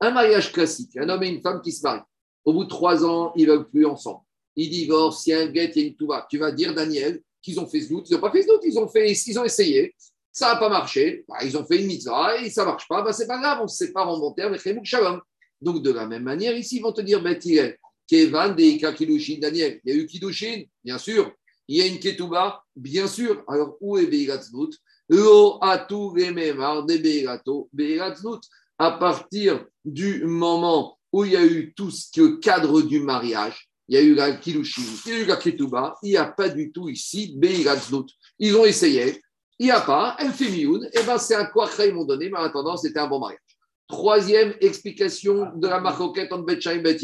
Un 0.00 0.10
mariage 0.10 0.50
classique, 0.50 0.96
un 0.96 1.06
homme 1.10 1.22
et 1.22 1.28
une 1.28 1.42
femme 1.42 1.60
qui 1.60 1.70
se 1.70 1.82
marient. 1.82 2.04
Au 2.46 2.54
bout 2.54 2.64
de 2.64 2.70
trois 2.70 3.04
ans, 3.04 3.34
ils 3.36 3.46
ne 3.46 3.52
veulent 3.52 3.68
plus 3.68 3.84
ensemble. 3.84 4.20
Ils 4.56 4.70
divorcent, 4.70 5.24
il 5.26 5.30
y 5.30 5.32
a 5.34 5.40
un 5.40 5.46
guet, 5.48 5.70
il 5.76 5.82
y 5.82 5.84
a 5.84 5.88
une 5.88 5.96
touba. 5.96 6.26
Tu 6.30 6.38
vas 6.38 6.50
dire, 6.50 6.74
Daniel, 6.74 7.20
qu'ils 7.42 7.60
ont 7.60 7.66
fait 7.66 7.80
znout. 7.80 8.08
Ils 8.08 8.14
n'ont 8.14 8.20
pas 8.20 8.32
fait 8.32 8.42
znout, 8.42 8.60
ils 8.64 8.78
ont, 8.78 8.88
fait, 8.88 9.12
ils 9.12 9.38
ont 9.38 9.44
essayé. 9.44 9.94
Ça 10.32 10.54
n'a 10.54 10.56
pas 10.56 10.68
marché. 10.68 11.24
Bah, 11.28 11.36
ils 11.44 11.56
ont 11.56 11.64
fait 11.64 11.80
une 11.80 11.86
mitzvah 11.86 12.38
et 12.38 12.50
ça 12.50 12.62
ne 12.62 12.68
marche 12.68 12.88
pas. 12.88 13.02
Bah, 13.02 13.12
c'est 13.12 13.26
pas 13.26 13.38
grave, 13.38 13.60
on 13.62 13.68
se 13.68 13.76
sépare 13.76 14.08
en 14.08 14.18
bon 14.18 14.32
terme. 14.32 14.54
Et 14.54 14.84
Shalom. 14.84 15.20
Donc, 15.60 15.82
de 15.82 15.92
la 15.92 16.06
même 16.06 16.24
manière, 16.24 16.56
ici, 16.56 16.78
ils 16.78 16.82
vont 16.82 16.92
te 16.92 17.02
dire, 17.02 17.22
Bet 17.22 17.38
Hillel, 17.44 17.76
Kevan, 18.08 18.54
Deika, 18.54 18.92
Daniel. 19.38 19.80
Il 19.84 19.94
y 19.94 19.98
a 19.98 20.02
eu 20.02 20.06
Kiddushin, 20.06 20.62
bien 20.82 20.98
sûr. 20.98 21.32
Il 21.68 21.76
y 21.76 21.82
a 21.82 21.86
une 21.86 21.98
Ketouba, 21.98 22.64
bien 22.74 23.06
sûr. 23.06 23.44
Alors, 23.46 23.76
où 23.80 23.96
est 23.96 24.06
Beigatznout 24.06 24.72
Lo 25.08 25.58
atu 25.62 25.94
rememar 25.94 26.84
de 26.84 26.96
Beigato, 26.96 27.68
Beigatznout. 27.72 28.40
À 28.78 28.92
partir 28.92 29.64
du 29.84 30.24
moment 30.24 30.98
où 31.12 31.24
il 31.24 31.32
y 31.32 31.36
a 31.36 31.44
eu 31.44 31.72
tout 31.74 31.90
ce 31.90 32.38
cadre 32.40 32.82
du 32.82 33.00
mariage, 33.00 33.68
il 33.88 33.94
y 33.94 33.98
a 33.98 34.02
eu 34.02 34.14
la 34.14 34.32
Kiddushin, 34.32 34.82
il 35.06 35.12
y 35.12 35.14
a 35.14 35.20
eu 35.20 35.24
la 35.26 35.36
Ketouba, 35.36 35.96
il 36.02 36.10
n'y 36.10 36.16
a 36.16 36.24
pas 36.24 36.48
du 36.48 36.72
tout 36.72 36.88
ici 36.88 37.34
Beigatznout. 37.36 38.08
Ils 38.38 38.56
ont 38.56 38.64
essayé, 38.64 39.22
il 39.62 39.66
n'y 39.66 39.70
a 39.70 39.80
pas, 39.80 40.16
elle 40.18 40.32
fait 40.32 40.50
mioun, 40.50 40.88
et 40.92 41.04
ben 41.04 41.18
c'est 41.18 41.36
un 41.36 41.44
quoi 41.44 41.70
ils 41.86 41.94
m'ont 41.94 42.04
donné, 42.04 42.28
mais 42.28 42.36
en 42.36 42.42
attendant, 42.42 42.76
c'était 42.76 42.98
un 42.98 43.06
bon 43.06 43.20
mariage. 43.20 43.38
Troisième 43.86 44.54
explication 44.60 45.52
de 45.54 45.68
la 45.68 45.80
marcoquette 45.80 46.32
entre 46.32 46.44
Betcha 46.44 46.74
et 46.74 46.80
Bet 46.80 46.98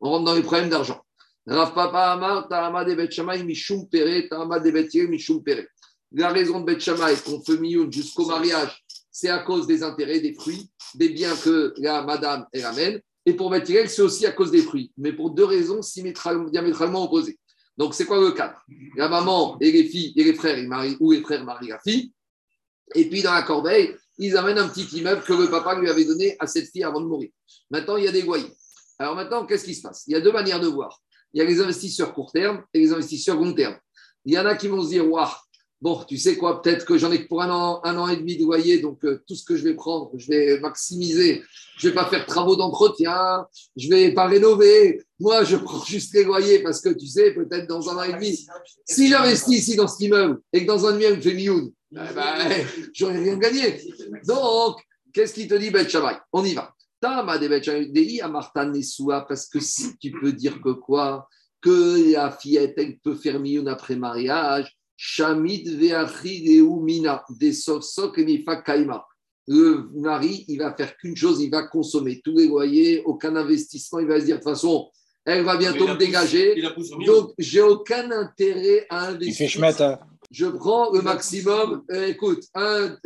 On 0.00 0.08
rentre 0.08 0.24
dans 0.24 0.34
les 0.34 0.40
problèmes 0.40 0.70
d'argent. 0.70 0.98
Rav 1.46 1.74
Papa 1.74 2.12
Amar, 2.12 2.48
Ta'ama 2.48 2.86
de 2.86 2.94
Bet 2.94 3.10
Shammai, 3.10 3.42
Mishum 3.42 3.86
Pere, 3.86 4.26
Ta'ama 4.30 4.60
de 4.60 4.70
Bet 4.70 4.88
Mishum 5.10 5.42
Pere. 5.42 5.66
La 6.12 6.30
raison 6.30 6.60
de 6.60 6.64
Bet 6.64 6.80
Shammai 6.80 7.16
qu'on 7.22 7.42
fait 7.42 7.58
mioun 7.58 7.92
jusqu'au 7.92 8.24
mariage, 8.24 8.82
c'est 9.10 9.28
à 9.28 9.40
cause 9.40 9.66
des 9.66 9.82
intérêts, 9.82 10.20
des 10.20 10.32
fruits, 10.32 10.70
des 10.94 11.10
biens 11.10 11.36
que 11.44 11.74
la 11.76 12.00
madame 12.00 12.46
elle 12.54 12.64
amène. 12.64 13.00
Et 13.26 13.34
pour 13.34 13.50
Bet 13.50 13.66
c'est 13.66 14.00
aussi 14.00 14.24
à 14.24 14.32
cause 14.32 14.50
des 14.50 14.62
fruits, 14.62 14.90
mais 14.96 15.12
pour 15.12 15.32
deux 15.32 15.44
raisons 15.44 15.80
diamétralement 16.50 17.04
opposées. 17.04 17.38
Donc, 17.80 17.94
c'est 17.94 18.04
quoi 18.04 18.20
le 18.20 18.32
cadre 18.32 18.62
La 18.94 19.08
maman 19.08 19.56
et 19.58 19.72
les 19.72 19.84
filles 19.84 20.12
et 20.14 20.22
les 20.22 20.34
frères, 20.34 20.58
ou 21.00 21.12
les 21.12 21.22
frères 21.22 21.42
marient 21.46 21.68
la 21.68 21.80
fille. 21.80 22.12
Et 22.94 23.08
puis, 23.08 23.22
dans 23.22 23.32
la 23.32 23.40
corbeille, 23.40 23.96
ils 24.18 24.36
amènent 24.36 24.58
un 24.58 24.68
petit 24.68 24.98
immeuble 24.98 25.22
que 25.22 25.32
le 25.32 25.48
papa 25.48 25.80
lui 25.80 25.88
avait 25.88 26.04
donné 26.04 26.36
à 26.38 26.46
cette 26.46 26.70
fille 26.70 26.84
avant 26.84 27.00
de 27.00 27.06
mourir. 27.06 27.30
Maintenant, 27.70 27.96
il 27.96 28.04
y 28.04 28.08
a 28.08 28.12
des 28.12 28.20
loyers. 28.20 28.54
Alors 28.98 29.16
maintenant, 29.16 29.46
qu'est-ce 29.46 29.64
qui 29.64 29.74
se 29.74 29.80
passe? 29.80 30.04
Il 30.06 30.12
y 30.12 30.14
a 30.14 30.20
deux 30.20 30.30
manières 30.30 30.60
de 30.60 30.66
voir. 30.66 31.00
Il 31.32 31.38
y 31.38 31.40
a 31.40 31.46
les 31.46 31.58
investisseurs 31.58 32.12
court 32.12 32.30
terme 32.32 32.62
et 32.74 32.80
les 32.80 32.92
investisseurs 32.92 33.36
long 33.36 33.54
terme. 33.54 33.78
Il 34.26 34.34
y 34.34 34.38
en 34.38 34.44
a 34.44 34.56
qui 34.56 34.68
vont 34.68 34.82
se 34.82 34.90
dire, 34.90 35.10
waouh, 35.10 35.26
bon, 35.80 36.04
tu 36.06 36.18
sais 36.18 36.36
quoi, 36.36 36.60
peut-être 36.60 36.84
que 36.84 36.98
j'en 36.98 37.10
ai 37.10 37.22
que 37.22 37.28
pour 37.28 37.42
un 37.42 37.50
an, 37.50 37.80
un 37.84 37.96
an 37.96 38.08
et 38.08 38.16
demi 38.16 38.36
de 38.36 38.42
loyer, 38.42 38.78
donc 38.78 39.04
euh, 39.04 39.22
tout 39.26 39.34
ce 39.34 39.44
que 39.44 39.56
je 39.56 39.64
vais 39.64 39.74
prendre, 39.74 40.10
je 40.16 40.28
vais 40.28 40.60
maximiser. 40.60 41.42
Je 41.78 41.88
vais 41.88 41.94
pas 41.94 42.04
faire 42.04 42.26
travaux 42.26 42.56
d'entretien, 42.56 43.46
je 43.74 43.88
vais 43.88 44.12
pas 44.12 44.26
rénover. 44.26 45.02
Moi, 45.18 45.44
je 45.44 45.56
prends 45.56 45.82
juste 45.84 46.12
les 46.14 46.24
loyers 46.24 46.62
parce 46.62 46.80
que 46.82 46.90
tu 46.90 47.06
sais, 47.06 47.32
peut-être 47.32 47.66
dans 47.66 47.88
un 47.88 47.96
an 47.96 48.02
et 48.02 48.12
demi, 48.12 48.46
si 48.84 49.08
j'investis 49.08 49.60
ici 49.60 49.76
dans 49.76 49.88
cet 49.88 50.00
immeuble 50.00 50.40
et 50.52 50.62
que 50.62 50.66
dans 50.66 50.86
un 50.86 50.92
demi, 50.92 51.04
je 51.04 51.20
fais 51.20 51.34
Mioun, 51.34 51.72
eh 51.92 51.96
ben, 52.14 52.66
j'aurais 52.92 53.18
rien 53.18 53.38
gagné. 53.38 53.80
Donc, 54.26 54.76
qu'est-ce 55.12 55.32
qu'il 55.32 55.48
te 55.48 55.54
dit, 55.54 55.70
Bet 55.70 55.88
Shammai? 55.88 56.18
On 56.32 56.44
y 56.44 56.52
va. 56.52 56.74
Tama 57.00 57.38
de 57.38 57.90
Dei 57.90 58.20
Amarta 58.20 58.66
Nesua, 58.66 59.22
parce 59.22 59.46
que 59.46 59.58
si 59.58 59.96
tu 59.96 60.10
peux 60.10 60.32
dire 60.32 60.60
que 60.60 60.72
quoi? 60.72 61.26
Que 61.62 62.12
la 62.12 62.30
fillette, 62.30 62.74
elle 62.76 62.98
peut 62.98 63.14
faire 63.14 63.40
Mioun 63.40 63.68
après 63.68 63.96
mariage, 63.96 64.76
Mina, 66.82 67.24
Kaima. 68.62 69.06
Le 69.46 69.88
mari, 69.94 70.44
il 70.48 70.58
va 70.58 70.74
faire 70.76 70.96
qu'une 70.98 71.16
chose, 71.16 71.40
il 71.40 71.50
va 71.50 71.62
consommer 71.64 72.20
tous 72.22 72.36
les 72.36 72.46
loyers, 72.46 73.02
aucun 73.04 73.34
investissement, 73.34 73.98
il 73.98 74.06
va 74.06 74.20
se 74.20 74.26
dire 74.26 74.36
de 74.36 74.40
toute 74.42 74.50
façon, 74.50 74.90
elle 75.24 75.42
va 75.44 75.56
bientôt 75.56 75.88
me 75.88 75.96
dégager. 75.96 76.54
Il. 76.56 77.06
Donc, 77.06 77.32
j'ai 77.38 77.62
aucun 77.62 78.10
intérêt 78.10 78.86
à 78.90 79.10
Il 79.10 79.14
investir. 79.16 79.36
fait 79.36 79.48
chemin. 79.48 79.72
hein. 79.80 79.98
Je 80.30 80.46
prends 80.46 80.92
le 80.92 81.02
maximum. 81.02 81.82
Euh, 81.90 82.06
écoute, 82.06 82.44
un, 82.54 82.96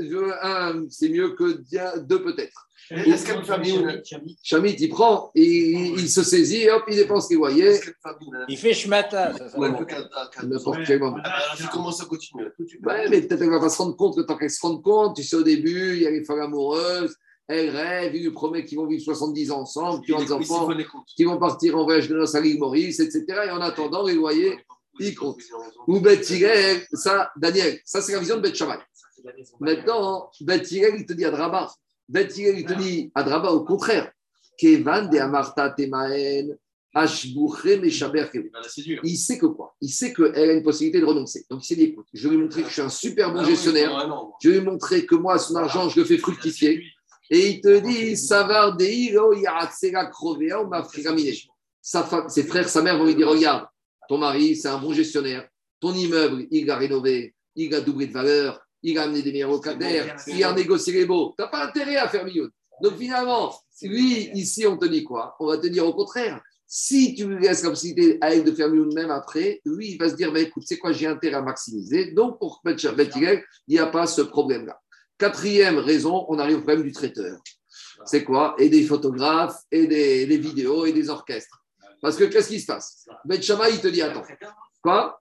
c'est 0.90 1.08
mieux 1.08 1.30
que 1.30 1.62
deux 2.00 2.22
peut-être. 2.22 2.68
Est-ce 2.90 3.24
peut 3.38 3.44
faire 3.44 3.60
Mioun 3.60 4.02
Chamit, 4.42 4.76
il 4.78 4.88
prend, 4.90 5.30
il, 5.34 5.94
il 5.98 6.08
se 6.10 6.22
saisit, 6.22 6.68
hop, 6.68 6.82
il 6.88 6.96
dépense 6.96 7.30
les 7.30 7.36
loyers, 7.36 7.80
Mioun 8.02 8.44
Il 8.46 8.58
fait 8.58 8.74
elle 8.74 9.06
qu'à- 9.06 10.42
n'importe 10.46 10.78
quel 10.86 11.00
moment. 11.00 11.16
Alors, 11.24 11.56
je 11.56 11.66
commence 11.68 12.02
à 12.02 12.04
continuer. 12.04 12.44
Ouais, 12.84 13.08
mais 13.08 13.22
peut-être 13.22 13.40
qu'elle 13.40 13.48
va 13.50 13.58
pas 13.60 13.70
se 13.70 13.78
rendre 13.78 13.96
compte, 13.96 14.18
le 14.18 14.26
temps 14.26 14.36
qu'elle 14.36 14.50
se 14.50 14.60
rende 14.60 14.82
compte, 14.82 15.16
tu 15.16 15.22
sais, 15.22 15.34
au 15.36 15.42
début, 15.42 15.94
il 15.96 16.02
y 16.02 16.06
a 16.06 16.10
les 16.10 16.24
femmes 16.24 16.40
amoureuses, 16.42 17.16
elles 17.48 17.70
rêvent, 17.70 18.14
il 18.16 18.22
lui 18.24 18.30
promet 18.32 18.66
qu'ils 18.66 18.76
vont 18.76 18.86
vivre 18.86 19.02
70 19.02 19.50
ans 19.50 19.60
ensemble, 19.62 20.04
qu'ils 20.04 20.14
ont 20.14 20.18
des 20.18 20.32
enfants, 20.32 20.66
qui 21.16 21.24
vont 21.24 21.38
partir 21.38 21.78
en 21.78 21.84
voyage 21.84 22.08
de 22.10 22.14
noces 22.16 22.34
à 22.34 22.40
l'île 22.42 22.58
Maurice, 22.58 23.00
etc. 23.00 23.24
Et 23.46 23.50
en 23.50 23.62
attendant, 23.62 24.04
les 24.06 24.14
loyers, 24.14 24.58
ils 24.98 25.14
comptent. 25.14 25.42
Ou 25.86 26.00
Beth 26.00 26.24
ça, 26.92 27.30
Daniel, 27.36 27.80
ça 27.84 28.00
c'est 28.00 28.12
la 28.12 28.20
vision 28.20 28.36
de 28.36 28.42
Beth 28.42 28.54
Shammai. 28.54 28.78
Maintenant, 29.60 30.30
Beth 30.40 30.70
il 30.70 31.06
te 31.06 31.12
dit 31.12 31.24
à 31.24 31.30
Draba. 31.30 31.72
Beth 32.08 32.36
il 32.36 32.64
te 32.64 32.74
dit 32.74 33.10
à 33.14 33.22
Draba 33.22 33.50
au 33.50 33.64
contraire. 33.64 34.10
Kevan 34.56 35.10
de 35.10 35.18
Amarta 35.18 35.70
Temaen, 35.70 36.56
Kevu. 38.30 38.52
Il. 38.76 39.00
Il 39.02 39.16
sait 39.16 39.38
que 39.38 39.46
quoi? 39.46 39.74
Il 39.80 39.88
sait 39.88 40.12
qu'elle 40.12 40.50
a 40.50 40.52
une 40.52 40.62
possibilité 40.62 41.00
de 41.00 41.04
renoncer. 41.04 41.44
Donc 41.50 41.64
il 41.64 41.66
s'est 41.66 41.74
dit 41.74 41.84
écoute, 41.84 42.06
je 42.12 42.28
vais 42.28 42.36
lui 42.36 42.42
montrer 42.42 42.62
que 42.62 42.68
je 42.68 42.74
suis 42.74 42.82
un 42.82 42.88
super 42.88 43.32
bon 43.32 43.40
Ah 43.40 43.44
gestionnaire. 43.44 43.90
Je 44.40 44.50
vais 44.50 44.58
lui 44.60 44.64
montrer 44.64 45.04
que 45.04 45.16
moi, 45.16 45.38
son 45.38 45.56
argent, 45.56 45.88
je 45.88 45.98
le 46.00 46.06
fais 46.06 46.18
fructifier. 46.18 46.84
Et 47.30 47.48
il 47.48 47.60
te 47.60 47.78
dit, 47.80 48.16
Savar 48.16 48.76
Mafrigamine. 50.68 51.34
Sa 51.80 52.02
femme, 52.02 52.28
ses 52.28 52.44
frères, 52.44 52.68
sa 52.68 52.80
mère 52.80 52.96
vont 52.96 53.04
lui 53.04 53.14
dire 53.14 53.28
Regarde, 53.28 53.66
ton 54.08 54.18
mari, 54.18 54.56
c'est 54.56 54.68
un 54.68 54.78
bon 54.78 54.92
gestionnaire. 54.92 55.48
Ton 55.80 55.92
immeuble, 55.94 56.46
il 56.50 56.70
a 56.70 56.76
rénové, 56.76 57.34
il 57.56 57.74
a 57.74 57.80
doublé 57.80 58.06
de 58.06 58.12
valeur, 58.12 58.60
il 58.82 58.98
a 58.98 59.02
amené 59.02 59.22
des 59.22 59.32
meilleurs 59.32 59.50
locataires, 59.50 60.16
il 60.26 60.42
a 60.44 60.52
négocié 60.52 60.92
les 60.92 61.06
baux. 61.06 61.34
Tu 61.36 61.42
n'as 61.42 61.48
pas 61.48 61.64
intérêt 61.64 61.96
à 61.96 62.08
faire 62.08 62.24
mieux. 62.24 62.50
Donc 62.82 62.96
finalement, 62.98 63.54
lui, 63.82 64.30
ici, 64.34 64.66
on 64.66 64.76
te 64.76 64.86
dit 64.86 65.04
quoi? 65.04 65.36
On 65.40 65.46
va 65.46 65.58
te 65.58 65.66
dire 65.66 65.86
au 65.86 65.94
contraire. 65.94 66.40
Si 66.66 67.14
tu 67.14 67.26
lui 67.26 67.40
laisses 67.40 67.62
la 67.62 67.70
possibilité 67.70 68.18
à 68.20 68.34
elle 68.34 68.42
de 68.42 68.50
faire 68.50 68.68
mieux 68.68 68.86
même 68.86 69.10
après, 69.10 69.60
lui, 69.64 69.92
il 69.92 69.98
va 69.98 70.08
se 70.08 70.14
dire 70.14 70.32
bah, 70.32 70.40
écoute, 70.40 70.64
c'est 70.66 70.78
quoi, 70.78 70.92
j'ai 70.92 71.06
intérêt 71.06 71.36
à 71.36 71.42
maximiser. 71.42 72.12
Donc, 72.12 72.38
pour 72.38 72.62
Bet 72.64 72.74
Hillel, 72.74 73.44
il 73.68 73.74
n'y 73.74 73.78
a 73.78 73.86
pas 73.86 74.06
ce 74.06 74.22
problème-là. 74.22 74.80
Quatrième 75.16 75.78
raison, 75.78 76.24
on 76.28 76.38
arrive 76.38 76.56
au 76.56 76.62
problème 76.62 76.82
du 76.82 76.92
traiteur. 76.92 77.38
C'est 78.06 78.24
quoi? 78.24 78.56
Et 78.58 78.68
des 78.68 78.82
photographes, 78.82 79.56
et 79.70 79.86
des, 79.86 80.26
des 80.26 80.38
vidéos, 80.38 80.84
et 80.86 80.92
des 80.92 81.10
orchestres. 81.10 81.63
Parce 82.04 82.16
que 82.16 82.24
qu'est-ce 82.24 82.48
qui 82.48 82.60
se 82.60 82.66
passe 82.66 83.08
Bet 83.24 83.40
Shammai, 83.40 83.70
il 83.70 83.80
te 83.80 83.88
dit 83.88 84.02
attends. 84.02 84.24
Quoi 84.82 85.18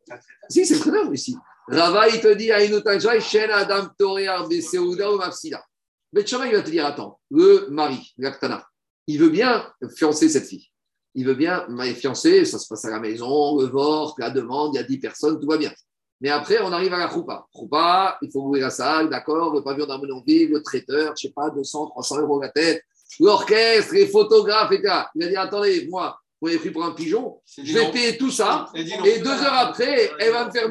Si, 0.50 0.66
c'est 0.66 0.74
le 0.74 0.80
traiteur 0.82 1.14
ici. 1.14 1.34
Rava, 1.70 2.10
il 2.10 2.20
te 2.20 2.34
dit 2.34 2.52
une 2.52 3.22
Shen 3.22 3.50
Adam 3.52 3.88
Torear 3.98 4.50
Beseuda 4.50 5.10
ou 5.10 5.16
Mafsida. 5.16 5.64
Bet 6.12 6.28
Shammai, 6.28 6.50
il 6.50 6.56
va 6.58 6.62
te 6.62 6.70
dire 6.70 6.86
attends, 6.86 7.22
le 7.32 7.68
mari, 7.70 8.14
l'Aktana, 8.18 8.68
il 9.08 9.18
veut 9.18 9.30
bien 9.30 9.66
fiancer 9.96 10.28
cette 10.28 10.46
fille. 10.46 10.68
Il 11.16 11.26
veut 11.26 11.36
bien 11.36 11.66
fiancé, 11.96 12.44
ça 12.44 12.60
se 12.60 12.68
passe 12.68 12.84
à 12.84 12.90
la 12.90 13.00
maison, 13.00 13.62
le 13.62 13.68
vore, 13.68 14.16
la 14.18 14.30
demande, 14.30 14.76
il 14.76 14.80
y 14.80 14.82
a 14.82 14.84
10 14.84 14.98
personnes, 14.98 15.40
tout 15.40 15.48
va 15.48 15.56
bien. 15.56 15.72
Mais 16.20 16.32
après, 16.32 16.62
on 16.62 16.74
arrive 16.74 16.94
à 16.94 16.98
la 16.98 17.10
choupa. 17.10 17.46
Choupa, 17.56 18.18
il 18.22 18.30
faut 18.30 18.42
ouvrir 18.42 18.66
la 18.66 18.72
salle, 18.72 19.10
d'accord, 19.10 19.54
le 19.54 19.64
pavillon 19.64 19.86
d'harmonionville, 19.86 20.52
le 20.52 20.62
traiteur, 20.62 21.14
je 21.16 21.28
sais 21.28 21.34
pas, 21.34 21.50
200, 21.50 21.92
300 21.92 22.20
euros 22.20 22.42
la 22.42 22.50
tête, 22.50 22.84
l'orchestre, 23.22 23.94
les 23.94 24.08
photographes, 24.08 24.74
etc. 24.74 25.04
Il 25.16 25.24
a 25.24 25.28
dit, 25.30 25.36
attendez, 25.38 25.88
moi, 25.90 26.20
vous 26.44 26.50
m'avez 26.50 26.60
pris 26.60 26.72
pour 26.72 26.84
un 26.84 26.92
pigeon, 26.92 27.40
je 27.58 27.74
vais 27.74 27.90
payer 27.90 28.18
tout 28.18 28.30
ça, 28.30 28.70
Et 28.76 28.84
deux 29.20 29.30
heures 29.30 29.54
après, 29.54 30.12
elle 30.20 30.34
va 30.34 30.46
me 30.46 30.52
faire. 30.52 30.66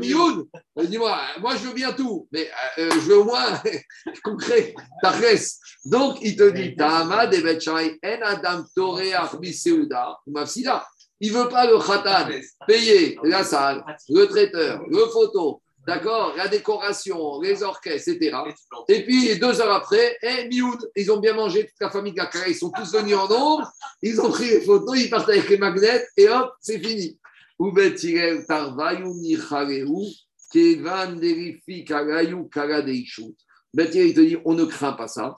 Elle 0.76 0.86
dit, 0.90 0.98
moi, 0.98 1.18
moi, 1.40 1.56
je 1.56 1.66
veux 1.66 1.72
bien 1.72 1.92
tout, 1.94 2.28
mais 2.30 2.46
euh, 2.76 2.90
je 2.90 2.98
veux 2.98 3.20
au 3.20 3.24
moins 3.24 3.58
concret, 4.22 4.74
tarès. 5.00 5.58
Donc, 5.86 6.18
il 6.20 6.36
te 6.36 6.50
dit, 6.50 6.76
en 6.78 7.10
Adam 8.20 8.64
Arbi 9.14 9.54
Seuda. 9.54 10.18
Il 11.20 11.32
veut 11.32 11.48
pas 11.48 11.66
le 11.66 11.78
khatan 11.78 12.28
payer 12.66 13.18
la 13.24 13.42
salle, 13.42 13.82
le 14.10 14.26
traiteur, 14.26 14.82
le 14.90 15.06
photo, 15.06 15.62
d'accord, 15.86 16.34
la 16.36 16.48
décoration, 16.48 17.40
les 17.40 17.62
orchestres, 17.62 18.10
etc. 18.10 18.36
Et 18.88 19.04
puis, 19.04 19.38
deux 19.38 19.60
heures 19.60 19.72
après, 19.72 20.16
eh, 20.22 20.48
Mioun, 20.48 20.78
ils 20.96 21.10
ont 21.10 21.18
bien 21.18 21.34
mangé, 21.34 21.66
toute 21.66 21.80
la 21.80 21.90
famille 21.90 22.12
Gakara, 22.12 22.48
ils 22.48 22.54
sont 22.54 22.70
tous 22.70 22.92
venus 22.92 23.16
en 23.16 23.28
nombre, 23.28 23.70
ils 24.02 24.20
ont 24.20 24.30
pris 24.30 24.48
les 24.48 24.60
photos, 24.60 24.98
ils 24.98 25.10
partent 25.10 25.28
avec 25.28 25.48
les 25.48 25.58
magnets, 25.58 26.06
et 26.16 26.28
hop, 26.28 26.52
c'est 26.60 26.78
fini. 26.78 27.18
Il 27.58 27.74
te 34.14 34.20
dit, 34.20 34.36
on 34.44 34.54
ne 34.54 34.64
craint 34.64 34.92
pas 34.92 35.08
ça. 35.08 35.36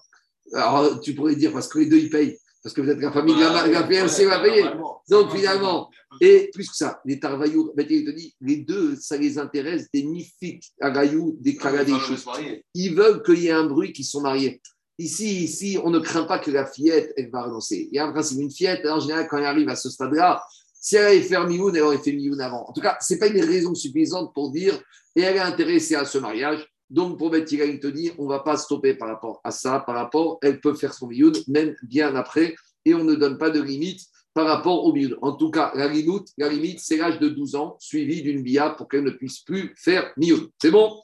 Alors, 0.52 1.00
tu 1.00 1.14
pourrais 1.14 1.36
dire, 1.36 1.52
parce 1.52 1.68
que 1.68 1.78
les 1.78 1.86
deux, 1.86 1.98
ils 1.98 2.10
payent. 2.10 2.38
Parce 2.64 2.74
que 2.74 2.80
peut-être 2.80 3.00
la 3.00 3.12
famille 3.12 3.34
de 3.34 3.40
la, 3.40 3.66
la 3.66 3.82
PMC 3.82 4.24
va 4.24 4.40
payer. 4.40 4.64
Donc, 5.10 5.30
finalement, 5.36 5.90
et 6.18 6.50
plus 6.50 6.70
que 6.70 6.74
ça, 6.74 6.98
les 7.04 7.16
Bethia, 7.16 7.96
il 7.98 8.04
te 8.06 8.10
dit, 8.10 8.34
les 8.40 8.56
deux, 8.56 8.96
ça 8.96 9.18
les 9.18 9.38
intéresse 9.38 9.88
des 9.92 10.02
Nifik 10.02 10.72
Karayu, 10.80 11.34
des 11.40 11.56
Karadeishut 11.56 12.26
ils 12.72 12.94
veulent 12.94 13.22
qu'il 13.22 13.40
y 13.40 13.48
ait 13.48 13.52
un 13.52 13.66
bruit 13.66 13.92
qu'ils 13.92 14.06
sont 14.06 14.22
mariés. 14.22 14.62
Ici, 14.98 15.44
ici, 15.44 15.78
on 15.84 15.90
ne 15.90 15.98
craint 15.98 16.22
pas 16.22 16.38
que 16.38 16.50
la 16.50 16.64
fillette, 16.64 17.12
elle 17.18 17.30
va 17.30 17.42
renoncer. 17.42 17.90
Il 17.92 17.96
y 17.96 17.98
a 17.98 18.06
un 18.06 18.12
principe, 18.12 18.40
une 18.40 18.50
fillette, 18.50 18.86
en 18.86 19.00
général, 19.00 19.26
quand 19.28 19.36
elle 19.36 19.44
arrive 19.44 19.68
à 19.68 19.76
ce 19.76 19.90
stade-là, 19.90 20.42
si 20.80 20.96
elle 20.96 21.04
avait 21.04 21.20
fait 21.20 21.38
Mioun, 21.46 21.76
elle 21.76 21.82
aurait 21.82 21.98
fait 21.98 22.12
Mioun 22.12 22.40
avant. 22.40 22.66
En 22.66 22.72
tout 22.72 22.80
cas, 22.80 22.96
ce 22.98 23.12
n'est 23.12 23.18
pas 23.18 23.26
une 23.26 23.44
raison 23.44 23.74
suffisante 23.74 24.32
pour 24.32 24.52
dire, 24.52 24.80
et 25.16 25.20
elle 25.20 25.36
est 25.36 25.40
intéressée 25.40 25.96
à 25.96 26.06
ce 26.06 26.16
mariage. 26.16 26.66
Donc, 26.94 27.18
pour 27.18 27.30
Betty 27.30 27.56
il 27.56 27.80
te 27.80 27.88
dit, 27.88 28.12
on 28.18 28.24
ne 28.24 28.28
va 28.28 28.38
pas 28.38 28.56
stopper 28.56 28.94
par 28.94 29.08
rapport 29.08 29.40
à 29.42 29.50
ça, 29.50 29.82
par 29.84 29.96
rapport, 29.96 30.38
elle 30.42 30.60
peut 30.60 30.74
faire 30.74 30.94
son 30.94 31.08
Mioun, 31.08 31.32
même 31.48 31.74
bien 31.82 32.14
après, 32.14 32.54
et 32.84 32.94
on 32.94 33.02
ne 33.02 33.16
donne 33.16 33.36
pas 33.36 33.50
de 33.50 33.60
limite 33.60 34.00
par 34.32 34.46
rapport 34.46 34.84
au 34.84 34.92
Mioun. 34.92 35.16
En 35.20 35.32
tout 35.32 35.50
cas, 35.50 35.72
la 35.74 35.88
limite, 35.88 36.28
la 36.38 36.48
limite 36.48 36.78
c'est 36.78 36.96
l'âge 36.96 37.18
de 37.18 37.28
12 37.28 37.56
ans, 37.56 37.76
suivi 37.80 38.22
d'une 38.22 38.44
bia 38.44 38.70
pour 38.70 38.88
qu'elle 38.88 39.02
ne 39.02 39.10
puisse 39.10 39.40
plus 39.40 39.74
faire 39.76 40.12
Mioun. 40.16 40.48
C'est 40.62 40.70
bon? 40.70 41.02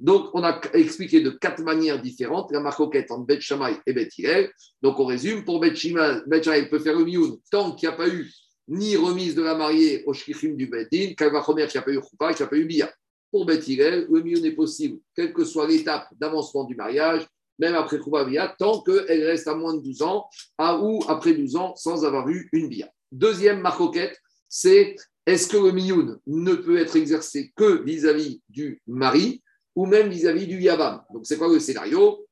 Donc, 0.00 0.30
on 0.34 0.42
a 0.42 0.60
expliqué 0.72 1.20
de 1.20 1.30
quatre 1.30 1.62
manières 1.62 2.02
différentes 2.02 2.50
la 2.50 2.58
marcoquette 2.58 3.12
entre 3.12 3.24
Bet 3.24 3.40
Shammai 3.40 3.76
et 3.86 3.92
Bet 3.92 4.08
Hillel. 4.18 4.50
Donc, 4.82 4.98
on 4.98 5.06
résume 5.06 5.44
pour 5.44 5.60
Bet 5.60 5.76
Shammai, 5.76 6.42
Shammai 6.42 6.68
peut 6.68 6.80
faire 6.80 6.98
le 6.98 7.04
mioun 7.04 7.38
tant 7.52 7.76
qu'il 7.76 7.88
n'y 7.88 7.94
a 7.94 7.96
pas 7.96 8.08
eu 8.08 8.28
ni 8.66 8.96
remise 8.96 9.36
de 9.36 9.42
la 9.42 9.54
mariée 9.54 10.02
au 10.04 10.12
shkichim 10.12 10.56
du 10.56 10.66
Bet 10.66 10.88
Din, 10.90 11.14
Kalvachomer 11.16 11.68
qu'il 11.68 11.78
n'y 11.78 11.82
a 11.82 11.82
pas 11.82 11.92
eu 11.92 12.00
choupa, 12.02 12.34
qu'il 12.34 12.42
n'y 12.42 12.46
a 12.46 12.50
pas 12.50 12.56
eu 12.56 12.64
bia. 12.64 12.92
Pour 13.30 13.46
Bet 13.46 13.58
Hillel, 13.58 14.06
le 14.10 14.22
mioun 14.22 14.44
est 14.44 14.52
possible, 14.52 15.00
quelle 15.14 15.32
que 15.32 15.44
soit 15.44 15.68
l'étape 15.68 16.08
d'avancement 16.18 16.64
du 16.64 16.74
mariage, 16.74 17.26
même 17.58 17.74
après 17.74 17.98
choupa 17.98 18.24
bia, 18.24 18.54
tant 18.58 18.80
qu'elle 18.82 19.24
reste 19.24 19.48
à 19.48 19.54
moins 19.54 19.74
de 19.74 19.82
12 19.82 20.02
ans, 20.02 20.28
à 20.56 20.78
ou 20.78 21.02
après 21.08 21.34
12 21.34 21.56
ans, 21.56 21.74
sans 21.76 22.04
avoir 22.04 22.28
eu 22.28 22.48
une 22.52 22.68
bia. 22.68 22.88
Deuxième 23.12 23.60
marcoquette, 23.60 24.18
c'est 24.48 24.96
est-ce 25.26 25.48
que 25.48 25.58
le 25.58 25.72
mioun 25.72 26.18
ne 26.26 26.54
peut 26.54 26.78
être 26.78 26.96
exercé 26.96 27.52
que 27.54 27.82
vis-à-vis 27.82 28.40
du 28.48 28.80
mari 28.86 29.42
ou 29.76 29.86
même 29.86 30.08
vis-à-vis 30.08 30.46
du 30.46 30.60
Yavam. 30.60 31.02
Donc, 31.12 31.26
c'est 31.26 31.36
quoi 31.36 31.48
le 31.48 31.60
scénario? 31.60 32.26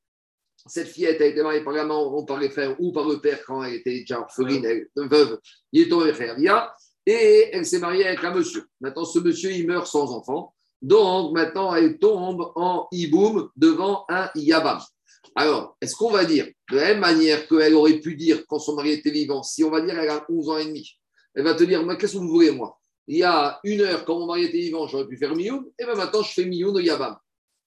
Cette 0.67 0.89
fillette 0.89 1.21
a 1.21 1.27
été 1.27 1.43
mariée 1.43 1.63
par 1.63 1.73
la 1.73 1.85
maman, 1.85 2.25
par 2.25 2.41
les 2.41 2.51
frères 2.51 2.75
ou 2.81 2.91
par 2.91 3.07
le 3.07 3.21
père 3.21 3.45
quand 3.45 3.63
elle 3.63 3.75
était 3.75 4.01
déjà 4.01 4.21
orpheline, 4.21 4.65
elle, 4.65 4.89
veuve, 4.97 5.39
il 5.71 5.83
est 5.83 5.89
tombé 5.89 6.13
frère 6.13 6.35
Via, 6.37 6.75
et 7.05 7.51
elle 7.53 7.65
s'est 7.65 7.79
mariée 7.79 8.05
avec 8.05 8.25
un 8.25 8.35
monsieur. 8.35 8.65
Maintenant, 8.81 9.05
ce 9.05 9.21
monsieur, 9.21 9.53
il 9.53 9.65
meurt 9.67 9.87
sans 9.87 10.13
enfant. 10.13 10.56
Donc, 10.87 11.33
maintenant, 11.33 11.75
elle 11.75 11.99
tombe 11.99 12.53
en 12.55 12.87
hiboum 12.93 13.51
devant 13.57 14.05
un 14.09 14.31
Yavam. 14.37 14.79
Alors, 15.35 15.77
est-ce 15.81 15.97
qu'on 15.97 16.13
va 16.13 16.25
dire, 16.25 16.47
de 16.71 16.77
la 16.77 16.85
même 16.85 17.01
manière 17.01 17.49
qu'elle 17.49 17.75
aurait 17.75 17.99
pu 17.99 18.15
dire 18.15 18.47
quand 18.47 18.61
son 18.61 18.77
mari 18.77 18.93
était 18.93 19.11
vivant, 19.11 19.43
si 19.43 19.65
on 19.65 19.71
va 19.71 19.81
dire 19.81 19.97
qu'elle 19.97 20.09
a 20.09 20.25
11 20.29 20.49
ans 20.49 20.59
et 20.59 20.67
demi, 20.67 20.89
elle 21.35 21.43
va 21.43 21.55
te 21.55 21.65
dire, 21.65 21.85
mais 21.85 21.99
qu'est-ce 21.99 22.13
que 22.13 22.19
vous 22.19 22.29
voulez, 22.29 22.53
moi? 22.53 22.79
Il 23.09 23.17
y 23.17 23.25
a 23.25 23.59
une 23.65 23.81
heure, 23.81 24.05
quand 24.05 24.17
mon 24.17 24.27
mari 24.27 24.45
était 24.45 24.59
vivant, 24.59 24.87
j'aurais 24.87 25.09
pu 25.09 25.17
faire 25.17 25.35
Mioun, 25.35 25.65
et 25.77 25.85
bien 25.85 25.97
maintenant, 25.97 26.23
je 26.23 26.33
fais 26.33 26.45
Mioun 26.45 26.77
au 26.77 26.79
Yavam. 26.79 27.17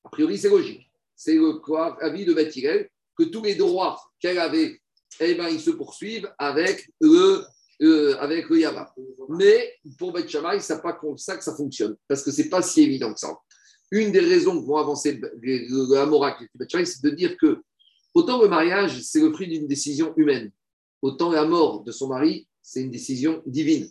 A 0.06 0.10
priori, 0.10 0.38
c'est 0.38 0.50
logique. 0.50 0.90
C'est 1.14 1.36
le 1.36 1.60
avis 2.02 2.24
de 2.24 2.34
Beth 2.34 2.56
Hillel 2.56 2.90
que 3.18 3.26
tous 3.26 3.44
les 3.44 3.56
droits 3.56 4.00
qu'elle 4.22 4.40
avait, 4.40 4.80
eh 5.20 5.36
ben, 5.36 5.50
ils 5.50 5.60
se 5.60 5.72
poursuivent 5.72 6.34
avec 6.38 6.90
le, 7.02 7.44
euh, 7.82 8.18
avec 8.20 8.50
le 8.50 8.60
Yabam. 8.60 8.88
Mais 9.30 9.74
pour 9.98 10.12
Beth 10.12 10.30
Shammai, 10.30 10.60
c'est 10.60 10.82
pas 10.82 11.00
ça 11.18 11.38
que 11.38 11.44
ça 11.44 11.56
fonctionne, 11.56 11.96
parce 12.08 12.24
que 12.24 12.32
c'est 12.32 12.50
pas 12.50 12.62
si 12.62 12.82
évident 12.82 13.14
que 13.14 13.20
ça. 13.20 13.38
Une 13.92 14.12
des 14.12 14.20
raisons 14.20 14.60
que 14.60 14.66
vont 14.66 14.78
avancer 14.78 15.20
le 15.42 15.96
Hamora 15.98 16.34
qui 16.34 16.46
Shammai, 16.68 16.86
c'est 16.86 17.04
de 17.04 17.10
dire 17.12 17.38
que 17.38 17.62
autant 18.14 18.42
le 18.42 18.48
mariage, 18.48 19.02
c'est 19.02 19.22
le 19.22 19.32
fruit 19.32 19.48
d'une 19.48 19.68
décision 19.68 20.14
humaine, 20.18 20.52
autant 21.02 21.32
la 21.32 21.46
mort 21.46 21.84
de 21.84 21.92
son 21.92 22.08
mari, 22.08 22.48
c'est 22.62 22.82
une 22.82 22.92
décision 22.92 23.42
divine. 23.46 23.90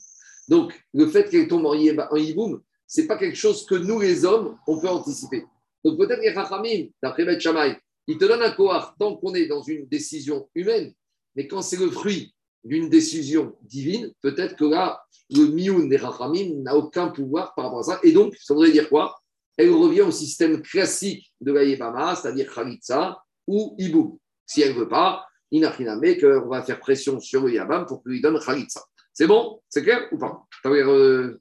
Donc, 0.49 0.73
le 0.95 1.07
fait 1.09 1.29
qu'elle 1.29 1.49
tombe 1.49 1.67
en 1.67 1.75
en 1.75 2.17
hiboum, 2.17 2.63
c'est 2.87 3.07
pas 3.07 3.19
quelque 3.19 3.37
chose 3.37 3.67
que 3.67 3.75
nous, 3.75 4.01
les 4.01 4.25
hommes, 4.25 4.57
on 4.67 4.81
peut 4.81 4.89
anticiper. 4.89 5.45
Donc, 5.85 5.99
peut-être 5.99 6.21
les 6.21 6.31
Rachamim, 6.31 6.89
d'après 7.03 7.25
Beth 7.25 7.41
Shammai, 7.41 7.77
ils 8.07 8.17
te 8.17 8.25
donnent 8.25 8.43
un 8.43 8.53
kohar 8.53 8.97
tant 8.99 9.17
qu'on 9.17 9.35
est 9.35 9.47
dans 9.47 9.63
une 9.63 9.87
décision 9.87 10.49
humaine, 10.55 10.93
mais 11.37 11.47
quand 11.47 11.63
c'est 11.63 11.77
le 11.77 11.91
fruit 11.91 12.35
d'une 12.69 12.89
décision 12.89 13.57
divine, 13.63 14.13
peut-être 14.21 14.57
que 14.57 14.65
là, 14.65 15.01
le 15.31 15.47
mioun 15.47 15.89
des 15.89 15.97
Rachamim 15.97 16.63
n'a 16.63 16.77
aucun 16.77 17.09
pouvoir 17.09 17.55
par 17.55 17.67
rapport 17.67 17.81
à 17.81 17.83
ça. 17.83 18.01
Et 18.03 18.13
donc, 18.13 18.35
ça 18.37 18.55
voudrait 18.55 18.71
dire 18.73 18.89
quoi? 18.89 19.17
Elle 19.57 19.71
revient 19.73 20.03
au 20.03 20.11
système 20.13 20.63
classique 20.63 21.33
de 21.41 21.53
la 21.53 21.65
Yébama, 21.65 22.15
c'est-à-dire 22.15 22.53
Khalitsa 22.53 23.19
ou 23.47 23.75
Iboum. 23.79 24.19
Si 24.47 24.63
elle 24.63 24.75
ne 24.75 24.79
veut 24.81 24.89
pas, 24.89 25.27
Inachiname, 25.51 26.17
qu'on 26.21 26.49
va 26.49 26.63
faire 26.63 26.79
pression 26.79 27.19
sur 27.21 27.43
le 27.45 27.53
Yabam 27.53 27.87
pour 27.87 28.03
qu'il 28.03 28.13
lui 28.13 28.21
donne 28.21 28.39
Khalitsa. 28.39 28.83
C'est 29.13 29.27
bon? 29.27 29.61
C'est 29.69 29.83
clair 29.83 30.09
ou 30.13 30.19
pas? 30.19 30.47
Euh, 30.67 31.39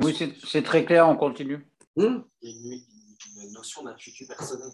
Oui, 0.00 0.16
c'est 0.44 0.62
très 0.62 0.84
clair, 0.84 1.08
on 1.08 1.16
continue. 1.16 1.66
hmm? 1.96 2.18
Il 2.42 2.50
y 2.50 2.72
a 2.72 2.74
une, 2.76 2.82
une 3.44 3.52
notion 3.52 3.82
d'intuitu 3.84 4.26
personnel. 4.26 4.70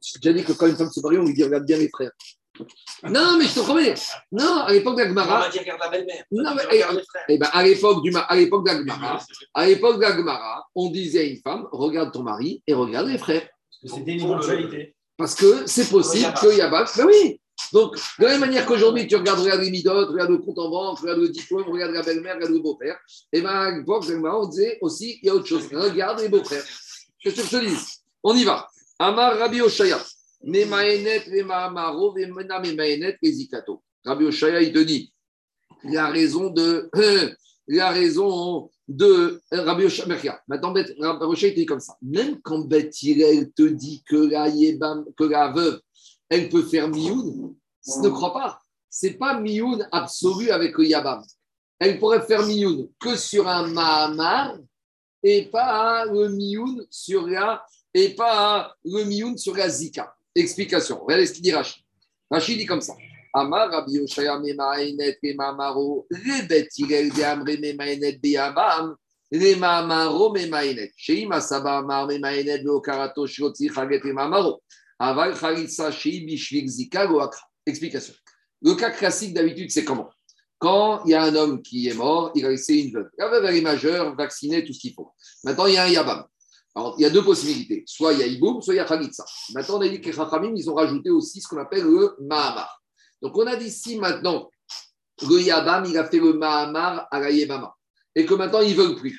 J'ai 0.00 0.18
déjà 0.20 0.38
dit 0.38 0.44
que 0.44 0.52
quand 0.52 0.66
une 0.66 0.76
femme 0.76 0.90
se 0.90 1.00
marie, 1.00 1.18
on 1.18 1.24
lui 1.24 1.34
dit 1.34 1.44
regarde 1.44 1.66
bien 1.66 1.76
les 1.76 1.88
frères. 1.90 2.12
Non, 3.04 3.36
mais 3.38 3.46
je 3.46 3.54
te 3.54 3.60
promets. 3.60 3.94
Non, 4.32 4.62
à 4.62 4.72
l'époque 4.72 4.94
On 4.94 4.96
d'Agmara, 4.96 5.40
va 5.40 5.48
dire 5.48 5.60
regarde 5.62 5.80
la 5.80 5.88
belle-mère. 5.88 6.24
Non, 6.30 6.54
mais- 6.54 6.64
regarde 6.64 6.96
les 6.96 7.02
frères. 7.04 7.24
eh 7.28 7.38
ben, 7.38 7.48
à 7.52 7.62
l'époque 7.62 8.02
du 8.02 8.10
ma- 8.10 8.20
à 8.20 8.36
l'époque 8.36 8.66
d'Agmara, 8.66 9.20
à 9.54 9.66
l'époque 9.66 10.00
d'Agmara, 10.00 10.66
on 10.74 10.90
disait 10.90 11.20
à 11.20 11.22
une 11.24 11.40
femme 11.40 11.66
regarde 11.72 12.12
ton 12.12 12.22
mari 12.22 12.62
et 12.66 12.74
regarde 12.74 13.08
les 13.08 13.18
frères. 13.18 13.42
Parce 13.80 13.92
que 13.92 13.98
c'était 13.98 14.12
une 14.12 14.24
éventualité. 14.24 14.94
Parce 15.16 15.34
que 15.34 15.66
c'est 15.66 15.88
possible 15.90 16.32
qu'il 16.40 16.56
y 16.56 16.60
a 16.60 16.68
pas. 16.68 16.84
Ben 16.96 17.06
oui. 17.06 17.40
Donc, 17.72 17.96
de 18.18 18.24
la 18.24 18.30
même 18.30 18.40
manière 18.40 18.64
qu'aujourd'hui, 18.66 19.06
tu 19.08 19.16
regardes, 19.16 19.40
regarde 19.40 19.60
les 19.60 19.70
midotes, 19.70 20.08
regarde 20.10 20.30
le 20.30 20.38
compte 20.38 20.58
en 20.60 20.70
banque, 20.70 21.00
regarde 21.00 21.18
le 21.18 21.28
diplôme, 21.28 21.64
regarde 21.68 21.92
la 21.92 22.02
belle-mère, 22.02 22.36
regarde 22.36 22.52
le 22.52 22.60
beau-père. 22.60 22.96
Et 23.32 23.40
bien, 23.40 23.50
à 23.50 23.70
l'époque 23.72 24.06
d'Agmara, 24.06 24.38
on 24.40 24.46
disait 24.46 24.78
aussi 24.80 25.18
il 25.22 25.26
y 25.26 25.30
a 25.30 25.34
autre 25.34 25.46
chose. 25.46 25.68
Regarde 25.72 26.20
les 26.20 26.28
beaux-frères. 26.28 26.62
Qu'est-ce 27.20 27.34
que 27.36 27.42
je 27.42 27.50
te 27.50 27.64
dis 27.64 27.76
On 28.22 28.34
y 28.36 28.44
va. 28.44 28.68
Amar 29.00 29.36
Rabbi 29.38 29.60
Oshaya. 29.60 29.98
Nemaenet, 30.42 31.24
Remamaro, 31.30 32.12
Vemena, 32.12 32.60
Memaenet, 32.60 33.18
Ezikato. 33.22 33.82
Rabbi 34.04 34.24
Oshaya, 34.24 34.60
il 34.60 34.72
te 34.72 34.78
dit 34.78 35.12
la 35.84 36.08
raison 36.08 36.50
de. 36.50 36.90
La 37.70 37.90
raison 37.90 38.70
de 38.88 39.42
Rabbi 39.52 39.84
Oshaya. 39.84 40.16
regarde, 40.16 40.40
Maintenant, 40.48 40.72
Rabbi 40.72 41.24
Oshaya, 41.26 41.48
il 41.48 41.54
te 41.54 41.60
dit 41.60 41.66
comme 41.66 41.80
ça. 41.80 41.98
Même 42.00 42.40
quand 42.40 42.60
Beth 42.60 42.90
te 42.92 43.68
dit 43.68 44.02
que 44.08 44.16
la, 44.16 44.50
que 44.50 45.24
la 45.24 45.52
veuve, 45.52 45.78
elle 46.30 46.48
peut 46.48 46.62
faire 46.62 46.88
Mioun, 46.88 47.54
ne 48.02 48.08
crois 48.08 48.32
pas. 48.32 48.58
C'est 48.88 49.18
pas 49.18 49.38
Mioun 49.38 49.86
absolu 49.92 50.50
avec 50.50 50.78
le 50.78 50.86
Yabam. 50.86 51.22
Elle 51.78 51.98
pourrait 51.98 52.22
faire 52.22 52.44
Mioun 52.44 52.88
que 52.98 53.16
sur 53.16 53.46
un 53.46 53.66
Mahamar 53.68 54.56
et 55.22 55.44
pas 55.46 56.04
le 56.06 56.28
Mioun 56.30 56.86
sur 56.90 57.26
la 57.26 57.64
et 57.94 58.14
pas 58.14 58.74
le 58.84 59.04
Mioun 59.04 59.36
sur 59.36 59.54
la 59.54 59.68
Zika. 59.68 60.14
Explication. 60.34 61.00
Regardez 61.04 61.26
ce 61.26 61.32
qu'il 61.32 61.42
dit 61.42 61.52
Rachid. 61.52 61.82
Rachid 62.30 62.58
dit 62.58 62.66
comme 62.66 62.80
ça. 62.80 62.94
Explication. 77.66 78.14
Le 78.62 78.74
cas 78.74 78.90
classique 78.90 79.34
d'habitude, 79.34 79.70
c'est 79.70 79.84
comment? 79.84 80.10
Quand 80.58 81.04
il 81.04 81.10
y 81.10 81.14
a 81.14 81.22
un 81.22 81.34
homme 81.36 81.62
qui 81.62 81.88
est 81.88 81.94
mort, 81.94 82.32
il 82.34 82.44
a 82.44 82.50
laissé 82.50 82.74
une 82.78 82.92
veuve. 82.92 83.08
La 83.16 83.28
veuve, 83.28 83.44
elle 83.44 83.56
est 83.56 83.60
majeure, 83.60 84.16
vaccinée, 84.16 84.64
tout 84.64 84.72
ce 84.72 84.80
qu'il 84.80 84.94
faut. 84.94 85.12
Maintenant, 85.44 85.66
il 85.66 85.74
y 85.74 85.76
a 85.76 85.84
un 85.84 85.88
Yabam. 85.88 86.24
Alors, 86.74 86.94
il 86.98 87.02
y 87.02 87.04
a 87.06 87.10
deux 87.10 87.24
possibilités. 87.24 87.82
Soit 87.86 88.12
il 88.12 88.20
y 88.20 88.22
a 88.22 88.26
Iboum, 88.26 88.62
soit 88.62 88.74
il 88.74 88.76
y 88.76 88.80
a 88.80 88.84
Khalitsa. 88.84 89.24
Maintenant, 89.54 89.78
on 89.78 89.80
a 89.80 89.88
dit 89.88 90.00
que 90.00 90.06
les 90.06 90.12
Chachamim, 90.12 90.52
ils 90.54 90.70
ont 90.70 90.74
rajouté 90.74 91.10
aussi 91.10 91.40
ce 91.40 91.48
qu'on 91.48 91.58
appelle 91.58 91.84
le 91.84 92.14
Mahamar. 92.20 92.80
Donc, 93.20 93.36
on 93.36 93.46
a 93.46 93.56
dit 93.56 93.70
si 93.70 93.98
maintenant, 93.98 94.50
le 95.22 95.40
Yabam, 95.40 95.84
il 95.86 95.98
a 95.98 96.04
fait 96.04 96.18
le 96.18 96.34
Mahamar 96.34 97.08
à 97.10 97.20
la 97.20 97.30
Yebama. 97.30 97.74
Et 98.14 98.24
que 98.24 98.34
maintenant, 98.34 98.60
ils 98.60 98.76
ne 98.76 98.82
veulent 98.82 98.96
plus. 98.96 99.18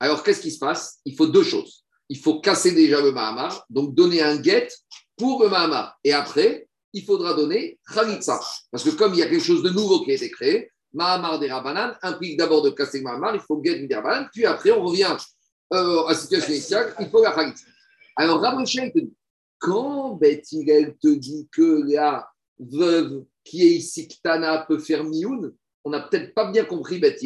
Alors, 0.00 0.22
qu'est-ce 0.22 0.40
qui 0.40 0.50
se 0.50 0.58
passe? 0.58 1.00
Il 1.04 1.14
faut 1.16 1.26
deux 1.26 1.44
choses. 1.44 1.84
Il 2.08 2.18
faut 2.18 2.40
casser 2.40 2.72
déjà 2.72 3.00
le 3.00 3.12
Mahamar, 3.12 3.64
donc 3.70 3.94
donner 3.94 4.22
un 4.22 4.36
guet 4.36 4.68
pour 5.16 5.42
le 5.42 5.48
Mahamar. 5.48 5.98
Et 6.04 6.12
après, 6.12 6.68
il 6.92 7.04
faudra 7.04 7.34
donner 7.34 7.78
Khalitsa. 7.92 8.40
Parce 8.70 8.84
que 8.84 8.90
comme 8.90 9.14
il 9.14 9.20
y 9.20 9.22
a 9.22 9.26
quelque 9.26 9.44
chose 9.44 9.62
de 9.62 9.70
nouveau 9.70 10.04
qui 10.04 10.12
a 10.12 10.14
été 10.14 10.30
créé, 10.30 10.70
Mahamar 10.94 11.40
des 11.40 11.50
Rabanan 11.50 11.96
implique 12.02 12.38
d'abord 12.38 12.62
de 12.62 12.70
casser 12.70 12.98
le 12.98 13.04
Mahamar, 13.04 13.34
il 13.34 13.40
faut 13.40 13.56
guet 13.56 13.80
des 13.80 13.94
Rabanan, 13.94 14.28
puis 14.32 14.46
après, 14.46 14.70
on 14.70 14.84
revient 14.84 15.16
euh, 15.72 16.06
à 16.06 16.14
situation 16.14 16.52
initiale, 16.52 16.94
il 17.00 17.08
faut 17.08 17.22
la 17.22 17.32
Khalitsa. 17.32 17.64
Alors, 18.16 18.44
il 18.44 18.92
te 18.92 18.98
dit, 18.98 19.12
quand 19.58 20.14
Beth 20.14 20.44
te 20.44 21.14
dit 21.14 21.48
que 21.50 21.82
la 21.90 22.28
veuve 22.58 23.24
qui 23.42 23.62
est 23.62 23.70
ici, 23.70 24.08
Ktana, 24.08 24.64
peut 24.68 24.78
faire 24.78 25.04
Mioun, 25.04 25.52
on 25.84 25.90
n'a 25.90 26.00
peut-être 26.00 26.34
pas 26.34 26.50
bien 26.50 26.64
compris 26.64 26.98
Beth. 26.98 27.20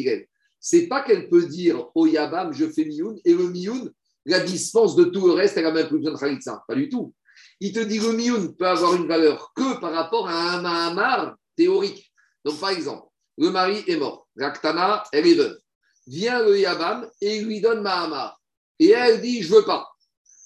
C'est 0.59 0.87
pas 0.87 1.03
qu'elle 1.03 1.29
peut 1.29 1.45
dire 1.45 1.89
au 1.95 2.05
Yabam, 2.07 2.53
je 2.53 2.67
fais 2.67 2.85
Mioun, 2.85 3.19
et 3.23 3.33
le 3.33 3.49
Mioun, 3.49 3.91
la 4.25 4.39
dispense 4.39 4.95
de 4.95 5.05
tout 5.05 5.27
le 5.27 5.33
reste, 5.33 5.57
elle 5.57 5.63
n'a 5.63 5.71
même 5.71 5.87
plus 5.87 5.99
besoin 5.99 6.13
de 6.13 6.19
Khalitsa. 6.19 6.63
Pas 6.67 6.75
du 6.75 6.89
tout. 6.89 7.13
Il 7.59 7.71
te 7.71 7.79
dit 7.79 7.99
que 7.99 8.05
le 8.05 8.13
Mioun 8.13 8.55
peut 8.55 8.67
avoir 8.67 8.95
une 8.95 9.07
valeur 9.07 9.53
que 9.53 9.79
par 9.79 9.93
rapport 9.93 10.27
à 10.27 10.53
un 10.53 10.61
Mahamar 10.61 11.35
théorique. 11.55 12.11
Donc, 12.43 12.59
par 12.59 12.69
exemple, 12.69 13.07
le 13.37 13.49
mari 13.51 13.83
est 13.87 13.95
mort, 13.95 14.27
la 14.35 14.51
Ktana, 14.51 15.03
elle 15.11 15.27
est 15.27 15.35
veuve. 15.35 15.57
Vient 16.09 16.43
le 16.43 16.59
Yabam 16.59 17.07
et 17.21 17.39
lui 17.41 17.61
donne 17.61 17.81
Mahamar. 17.81 18.41
Et 18.79 18.89
elle 18.89 19.21
dit, 19.21 19.43
je 19.43 19.53
veux 19.53 19.63
pas. 19.63 19.87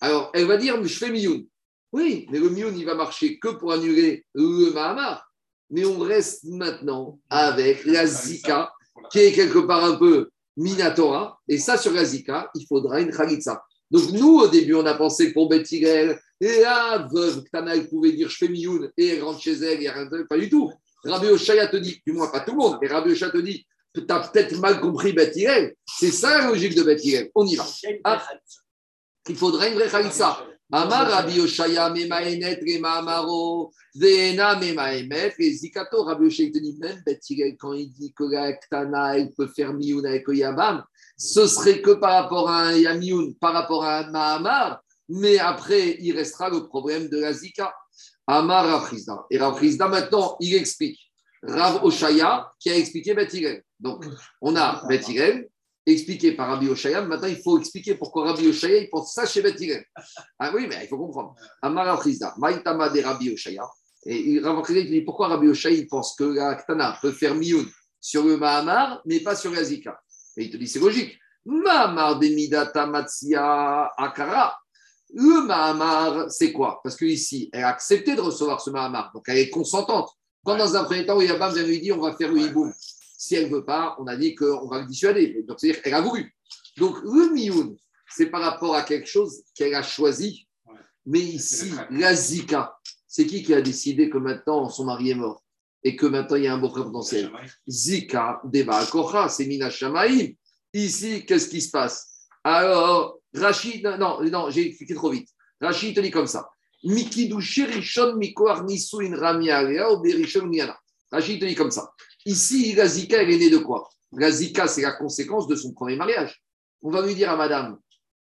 Alors, 0.01 0.29
elle 0.33 0.45
va 0.45 0.57
dire, 0.57 0.83
je 0.83 0.97
fais 0.97 1.09
Mioun. 1.09 1.45
Oui, 1.93 2.27
mais 2.29 2.39
le 2.39 2.49
Mioun, 2.49 2.77
il 2.77 2.85
va 2.85 2.95
marcher 2.95 3.39
que 3.39 3.47
pour 3.47 3.71
annuler 3.71 4.25
le 4.33 4.71
Mahamar. 4.73 5.25
Mais 5.69 5.85
on 5.85 5.99
reste 5.99 6.43
maintenant 6.43 7.17
avec 7.29 7.85
la 7.85 8.05
Zika, 8.05 8.73
qui 9.09 9.19
est 9.19 9.31
quelque 9.31 9.59
part 9.59 9.85
un 9.85 9.95
peu 9.95 10.29
Minatora. 10.57 11.39
Et 11.47 11.57
ça, 11.57 11.77
sur 11.77 11.93
la 11.93 12.03
Zika, 12.03 12.51
il 12.55 12.67
faudra 12.67 12.99
une 12.99 13.15
Khalitsa. 13.15 13.63
Donc, 13.89 14.11
nous, 14.11 14.39
au 14.39 14.47
début, 14.49 14.73
on 14.73 14.85
a 14.85 14.95
pensé 14.95 15.29
que 15.29 15.33
pour 15.33 15.47
Bethigel, 15.47 16.19
la 16.41 17.07
veuve, 17.09 17.41
Ktana, 17.45 17.77
elle 17.77 17.87
pouvait 17.87 18.11
dire 18.11 18.27
je 18.27 18.35
fais 18.35 18.49
Mioun 18.49 18.91
et 18.97 19.07
elle 19.07 19.23
rentre 19.23 19.39
chez 19.39 19.53
elle, 19.53 19.77
il 19.77 19.81
n'y 19.81 19.87
a 19.87 19.93
rien 19.93 20.07
de. 20.07 20.23
Pas 20.23 20.37
du 20.37 20.49
tout. 20.49 20.73
Rabbi 21.05 21.27
Oshaya 21.27 21.67
te 21.67 21.77
dit, 21.77 22.01
du 22.05 22.11
moins 22.11 22.27
pas 22.27 22.41
tout 22.41 22.51
le 22.51 22.57
monde, 22.57 22.77
mais 22.81 22.87
Rabbi 22.87 23.11
Oshaya 23.11 23.31
te 23.31 23.37
dit, 23.37 23.65
tu 23.93 24.05
as 24.09 24.19
peut-être 24.19 24.57
mal 24.59 24.79
compris 24.79 25.13
Bethigel. 25.13 25.75
C'est 25.85 26.11
ça 26.11 26.39
la 26.39 26.47
logique 26.47 26.75
de 26.75 26.83
Bethigel. 26.83 27.29
On 27.35 27.45
y 27.45 27.55
va. 27.55 27.65
Ah. 28.03 28.23
Il 29.29 29.35
faudrait 29.35 29.71
une 29.71 29.75
vraie. 29.75 29.89
Amar 30.75 31.07
Rabbi 31.07 31.39
Oshaya 31.39 31.91
memaenet 31.91 32.59
remamaro 32.65 33.71
veena 33.95 34.55
memaemet 34.55 35.35
zikato. 35.37 36.03
Rabbi 36.03 36.25
Oshaya 36.25 36.51
te 36.51 36.57
dit 36.57 36.75
même 36.79 36.99
Bethigel 37.05 37.55
quand 37.57 37.73
il 37.73 37.91
dit 37.91 38.11
que 38.11 38.23
la 38.23 38.53
Ktana 38.53 39.15
elle 39.17 39.31
peut 39.33 39.47
faire 39.55 39.71
Mioun 39.73 40.03
avec 40.03 40.25
Yabam, 40.27 40.83
ce 41.15 41.45
serait 41.45 41.79
que 41.79 41.91
par 41.91 42.23
rapport 42.23 42.49
à 42.49 42.69
un 42.69 42.73
Yamioun, 42.73 43.35
par 43.35 43.53
rapport 43.53 43.83
à 43.83 43.99
un 43.99 44.09
Mahamar, 44.09 44.81
mais 45.09 45.37
après 45.37 45.97
il 45.99 46.17
restera 46.17 46.49
le 46.49 46.65
problème 46.67 47.07
de 47.07 47.19
la 47.19 47.33
Zika. 47.33 47.71
Amar 48.25 48.65
Rafrizda. 48.65 49.25
Et 49.29 49.37
Rafrizda 49.37 49.87
maintenant 49.87 50.37
il 50.39 50.55
explique. 50.55 51.12
Rav 51.45 51.83
Oshaya 51.83 52.51
qui 52.59 52.69
a 52.69 52.77
expliqué 52.77 53.13
Bethigel. 53.13 53.63
Donc 53.79 54.05
on 54.41 54.55
a 54.55 54.85
Bethigel 54.87 55.49
expliqué 55.85 56.31
par 56.31 56.47
Rabbi 56.49 56.69
Oshaya. 56.69 57.01
Maintenant, 57.01 57.27
il 57.27 57.41
faut 57.41 57.59
expliquer 57.59 57.95
pourquoi 57.95 58.27
Rabbi 58.27 58.47
Oshaya, 58.47 58.77
il 58.77 58.89
pense 58.89 59.13
ça 59.13 59.25
chez 59.25 59.41
Beth 59.41 59.59
Hillel. 59.59 59.83
Ah 60.39 60.51
oui, 60.53 60.65
mais 60.67 60.79
il 60.83 60.87
faut 60.87 60.97
comprendre. 60.97 61.35
Amar 61.61 61.89
Al-Khizda, 61.89 62.35
Maïtama 62.37 62.89
de 62.89 63.01
Rabbi 63.01 63.33
Oshaya. 63.33 63.67
Et 64.05 64.39
Oshaya, 64.39 64.79
il 64.79 64.89
dit 64.89 65.01
pourquoi 65.01 65.27
Rabbi 65.27 65.47
Oshaya, 65.47 65.77
il 65.77 65.87
pense 65.87 66.15
que 66.15 66.23
la 66.23 66.55
Ktana 66.55 66.97
peut 67.01 67.11
faire 67.11 67.35
Mioun 67.35 67.65
sur 67.99 68.23
le 68.23 68.37
Mahamar, 68.37 69.01
mais 69.05 69.19
pas 69.19 69.35
sur 69.35 69.51
la 69.51 69.63
Zika. 69.63 69.99
Et 70.37 70.45
il 70.45 70.51
te 70.51 70.57
dit, 70.57 70.67
c'est 70.67 70.79
logique. 70.79 71.17
Mahamar 71.45 72.19
de 72.19 72.27
Midata 72.27 72.85
Matsia 72.85 73.91
Akara. 73.97 74.57
Le 75.13 75.45
Mahamar, 75.45 76.31
c'est 76.31 76.51
quoi? 76.51 76.79
Parce 76.83 76.95
qu'ici, 76.95 77.49
elle 77.51 77.65
a 77.65 77.69
accepté 77.69 78.15
de 78.15 78.21
recevoir 78.21 78.61
ce 78.61 78.69
Mahamar, 78.69 79.11
donc 79.13 79.23
elle 79.27 79.37
est 79.37 79.49
consentante. 79.49 80.09
Quand 80.43 80.57
dans 80.57 80.75
un 80.75 80.83
premier 80.83 81.05
temps, 81.05 81.19
Yabam 81.21 81.53
vient 81.53 81.63
lui 81.63 81.79
dire 81.79 81.97
on 81.97 82.01
va 82.01 82.15
faire 82.15 82.31
le 82.31 82.41
hiboum. 82.41 82.73
Si 83.17 83.35
elle 83.35 83.49
ne 83.49 83.55
veut 83.55 83.65
pas, 83.65 83.95
on 83.99 84.07
a 84.07 84.17
dit 84.17 84.35
qu'on 84.35 84.67
va 84.67 84.81
le 84.81 84.87
dissuader. 84.87 85.43
Donc, 85.47 85.59
c'est-à-dire 85.59 85.81
qu'elle 85.81 85.93
a 85.93 86.01
voulu. 86.01 86.35
Donc, 86.77 86.97
le 87.03 87.33
mioun, 87.33 87.77
c'est 88.09 88.25
par 88.25 88.41
rapport 88.41 88.75
à 88.75 88.83
quelque 88.83 89.07
chose 89.07 89.43
qu'elle 89.55 89.73
a 89.75 89.83
choisi. 89.83 90.47
Mais 91.05 91.19
ici, 91.19 91.71
la 91.89 92.13
Zika, 92.13 92.77
c'est 93.07 93.25
qui 93.25 93.43
qui 93.43 93.53
a 93.53 93.61
décidé 93.61 94.09
que 94.09 94.17
maintenant 94.17 94.69
son 94.69 94.85
mari 94.85 95.11
est 95.11 95.15
mort 95.15 95.43
et 95.83 95.95
que 95.95 96.05
maintenant 96.05 96.37
il 96.37 96.43
y 96.43 96.47
a 96.47 96.53
un 96.53 96.57
beau-frère 96.57 96.85
potentiel? 96.85 97.31
Zika, 97.67 98.41
Deba, 98.45 98.85
Kocha, 98.85 99.29
c'est 99.29 99.45
Mina 99.45 99.69
Shamaïm. 99.69 100.33
Ici, 100.73 101.25
qu'est-ce 101.25 101.49
qui 101.49 101.61
se 101.61 101.69
passe? 101.69 102.27
Alors, 102.43 103.19
Rachid, 103.33 103.85
non, 103.99 104.21
non, 104.23 104.49
j'ai 104.49 104.67
expliqué 104.67 104.95
trop 104.95 105.09
vite. 105.09 105.29
Rachid 105.61 105.95
te 105.95 106.01
dit 106.01 106.11
comme 106.11 106.27
ça. 106.27 106.49
Mikidushi 106.83 107.65
Rishon 107.65 108.15
Mikoar 108.17 108.63
Nisuin 108.65 109.15
Rami 109.15 109.49
ou 109.51 110.01
Berishon 110.01 110.47
Niana. 110.47 110.77
Rachid 111.11 111.39
te 111.39 111.45
dit 111.45 111.55
comme 111.55 111.71
ça. 111.71 111.93
Ici, 112.25 112.73
la 112.73 112.87
Zika, 112.87 113.21
elle 113.21 113.31
est 113.31 113.37
née 113.37 113.49
de 113.49 113.59
quoi? 113.59 113.89
La 114.13 114.31
Zika, 114.31 114.67
c'est 114.67 114.81
la 114.81 114.93
conséquence 114.93 115.47
de 115.47 115.55
son 115.55 115.73
premier 115.73 115.95
mariage. 115.95 116.43
On 116.81 116.89
va 116.89 117.05
lui 117.05 117.15
dire 117.15 117.29
à 117.29 117.35
madame, 117.35 117.77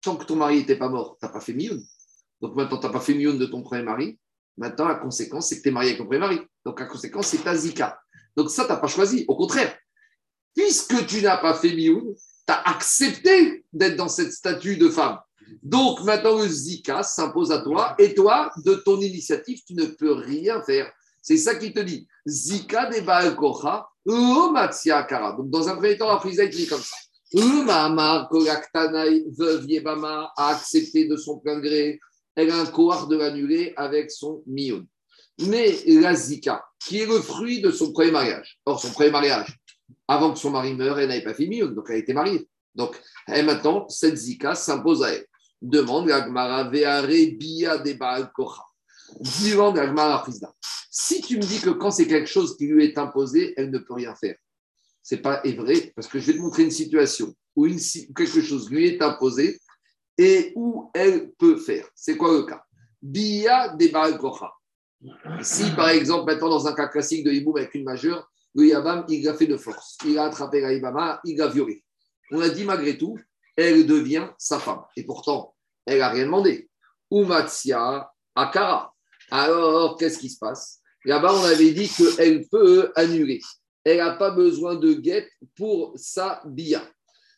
tant 0.01 0.15
que 0.15 0.25
ton 0.25 0.35
mari 0.35 0.57
n'était 0.57 0.77
pas 0.77 0.89
mort, 0.89 1.17
tu 1.19 1.25
n'as 1.25 1.31
pas 1.31 1.41
fait 1.41 1.53
mioun. 1.53 1.81
Donc 2.41 2.55
maintenant, 2.55 2.79
tu 2.79 2.85
n'as 2.85 2.93
pas 2.93 2.99
fait 2.99 3.13
mioun 3.13 3.37
de 3.37 3.45
ton 3.45 3.61
premier 3.61 3.83
mari. 3.83 4.19
Maintenant, 4.57 4.87
la 4.87 4.95
conséquence, 4.95 5.49
c'est 5.49 5.57
que 5.57 5.63
tu 5.63 5.69
es 5.69 5.71
marié 5.71 5.89
avec 5.89 5.99
ton 5.99 6.05
premier 6.05 6.19
mari. 6.19 6.39
Donc 6.65 6.79
la 6.79 6.85
conséquence, 6.85 7.27
c'est 7.27 7.43
ta 7.43 7.55
Zika. 7.55 7.99
Donc 8.35 8.49
ça, 8.49 8.65
tu 8.65 8.71
n'as 8.71 8.77
pas 8.77 8.87
choisi. 8.87 9.25
Au 9.27 9.35
contraire, 9.35 9.77
puisque 10.55 11.05
tu 11.05 11.21
n'as 11.21 11.37
pas 11.37 11.53
fait 11.53 11.75
mioun, 11.75 12.15
tu 12.15 12.53
as 12.53 12.61
accepté 12.69 13.65
d'être 13.73 13.95
dans 13.95 14.07
cette 14.09 14.31
statue 14.31 14.77
de 14.77 14.89
femme. 14.89 15.19
Donc 15.63 16.03
maintenant, 16.03 16.37
le 16.37 16.47
Zika 16.47 17.03
s'impose 17.03 17.51
à 17.51 17.59
toi. 17.59 17.95
Et 17.99 18.13
toi, 18.13 18.51
de 18.63 18.75
ton 18.75 18.99
initiative, 18.99 19.61
tu 19.65 19.73
ne 19.73 19.85
peux 19.85 20.13
rien 20.13 20.61
faire. 20.63 20.91
C'est 21.21 21.37
ça 21.37 21.55
qui 21.55 21.73
te 21.73 21.79
dit. 21.79 22.07
Zika 22.25 22.89
de 22.89 23.01
Baal 23.01 23.35
Kocha, 23.35 23.87
Matsia 24.05 25.03
Kara. 25.03 25.33
Donc 25.33 25.49
dans 25.49 25.67
un 25.67 25.75
premier 25.75 25.97
temps, 25.97 26.07
la 26.07 26.21
il 26.23 26.35
te 26.35 26.55
dit 26.55 26.67
comme 26.67 26.81
ça. 26.81 26.95
Le 27.33 27.65
Mahamar, 27.65 28.29
Kolaktanai, 28.29 29.25
veuve 29.37 29.65
Yebama, 29.69 30.31
a 30.37 30.49
accepté 30.49 31.07
de 31.07 31.17
son 31.17 31.39
plein 31.39 31.59
gré. 31.59 31.99
Elle 32.35 32.51
a 32.51 32.61
un 32.61 32.65
cohort 32.67 33.07
de 33.07 33.17
l'annuler 33.17 33.73
avec 33.75 34.11
son 34.11 34.43
mioun. 34.47 34.85
Mais 35.39 35.75
la 35.87 36.15
Zika, 36.15 36.63
qui 36.79 36.99
est 36.99 37.05
le 37.05 37.19
fruit 37.19 37.61
de 37.61 37.71
son 37.71 37.91
premier 37.91 38.11
mariage. 38.11 38.59
Or, 38.65 38.79
son 38.79 38.91
premier 38.91 39.11
mariage, 39.11 39.57
avant 40.07 40.31
que 40.31 40.39
son 40.39 40.51
mari 40.51 40.73
meure, 40.73 40.99
elle 40.99 41.09
n'avait 41.09 41.23
pas 41.23 41.33
fait 41.33 41.47
mioun, 41.47 41.75
donc 41.75 41.87
elle 41.89 41.97
était 41.97 42.13
mariée. 42.13 42.47
Donc, 42.75 42.95
elle, 43.25 43.45
maintenant, 43.45 43.89
cette 43.89 44.15
Zika 44.15 44.55
s'impose 44.55 45.03
à 45.03 45.09
elle. 45.09 45.25
Demande 45.61 46.07
la 46.07 46.25
Gemara 46.25 46.69
Veare 46.69 47.35
Bia 47.37 47.77
de 47.77 47.93
Baal 47.93 48.31
Kocha. 48.31 48.63
Si 50.89 51.21
tu 51.21 51.37
me 51.37 51.41
dis 51.41 51.59
que 51.59 51.71
quand 51.71 51.91
c'est 51.91 52.07
quelque 52.07 52.29
chose 52.29 52.57
qui 52.57 52.67
lui 52.67 52.85
est 52.85 52.97
imposé, 52.97 53.53
elle 53.57 53.71
ne 53.71 53.77
peut 53.79 53.93
rien 53.93 54.15
faire. 54.15 54.35
C'est 55.01 55.21
pas 55.21 55.41
vrai, 55.43 55.93
parce 55.95 56.07
que 56.07 56.19
je 56.19 56.27
vais 56.27 56.37
te 56.37 56.41
montrer 56.41 56.63
une 56.63 56.71
situation 56.71 57.33
où 57.55 57.67
quelque 57.67 58.41
chose 58.41 58.69
lui 58.69 58.87
est 58.87 59.01
imposé 59.01 59.59
et 60.17 60.51
où 60.55 60.91
elle 60.93 61.31
peut 61.31 61.57
faire. 61.57 61.87
C'est 61.95 62.17
quoi 62.17 62.33
le 62.33 62.43
cas? 62.43 62.63
Bia 63.01 63.69
de 63.69 63.87
Baal 63.87 64.17
Kocha. 64.17 64.51
Si, 65.41 65.71
par 65.75 65.89
exemple, 65.89 66.31
maintenant, 66.31 66.49
dans 66.49 66.67
un 66.67 66.73
cas 66.73 66.87
classique 66.87 67.23
de 67.23 67.31
Hiboum 67.31 67.57
avec 67.57 67.73
une 67.75 67.83
majeure, 67.83 68.29
le 68.55 68.65
Yabam, 68.65 69.05
il 69.07 69.23
l'a 69.23 69.35
fait 69.35 69.45
de 69.45 69.57
force. 69.57 69.97
Il 70.05 70.17
a 70.17 70.25
attrapé 70.25 70.61
la 70.61 70.73
Ibama, 70.73 71.21
il 71.23 71.37
l'a 71.37 71.47
violée. 71.47 71.83
On 72.31 72.41
a 72.41 72.49
dit 72.49 72.65
malgré 72.65 72.97
tout, 72.97 73.17
elle 73.57 73.85
devient 73.85 74.29
sa 74.37 74.59
femme. 74.59 74.83
Et 74.95 75.03
pourtant, 75.03 75.53
elle 75.85 75.99
n'a 75.99 76.09
rien 76.09 76.25
demandé. 76.25 76.69
Umatsia 77.11 78.09
Akara. 78.35 78.93
Alors, 79.31 79.97
qu'est-ce 79.97 80.19
qui 80.19 80.29
se 80.29 80.37
passe? 80.37 80.79
Là-bas, 81.03 81.33
on 81.33 81.43
avait 81.43 81.71
dit 81.71 81.89
qu'elle 81.89 82.47
peut 82.47 82.91
annuler. 82.95 83.41
Elle 83.83 83.97
n'a 83.97 84.11
pas 84.11 84.31
besoin 84.31 84.75
de 84.75 84.93
guette 84.93 85.29
pour 85.55 85.93
sa 85.95 86.41
bia. 86.45 86.87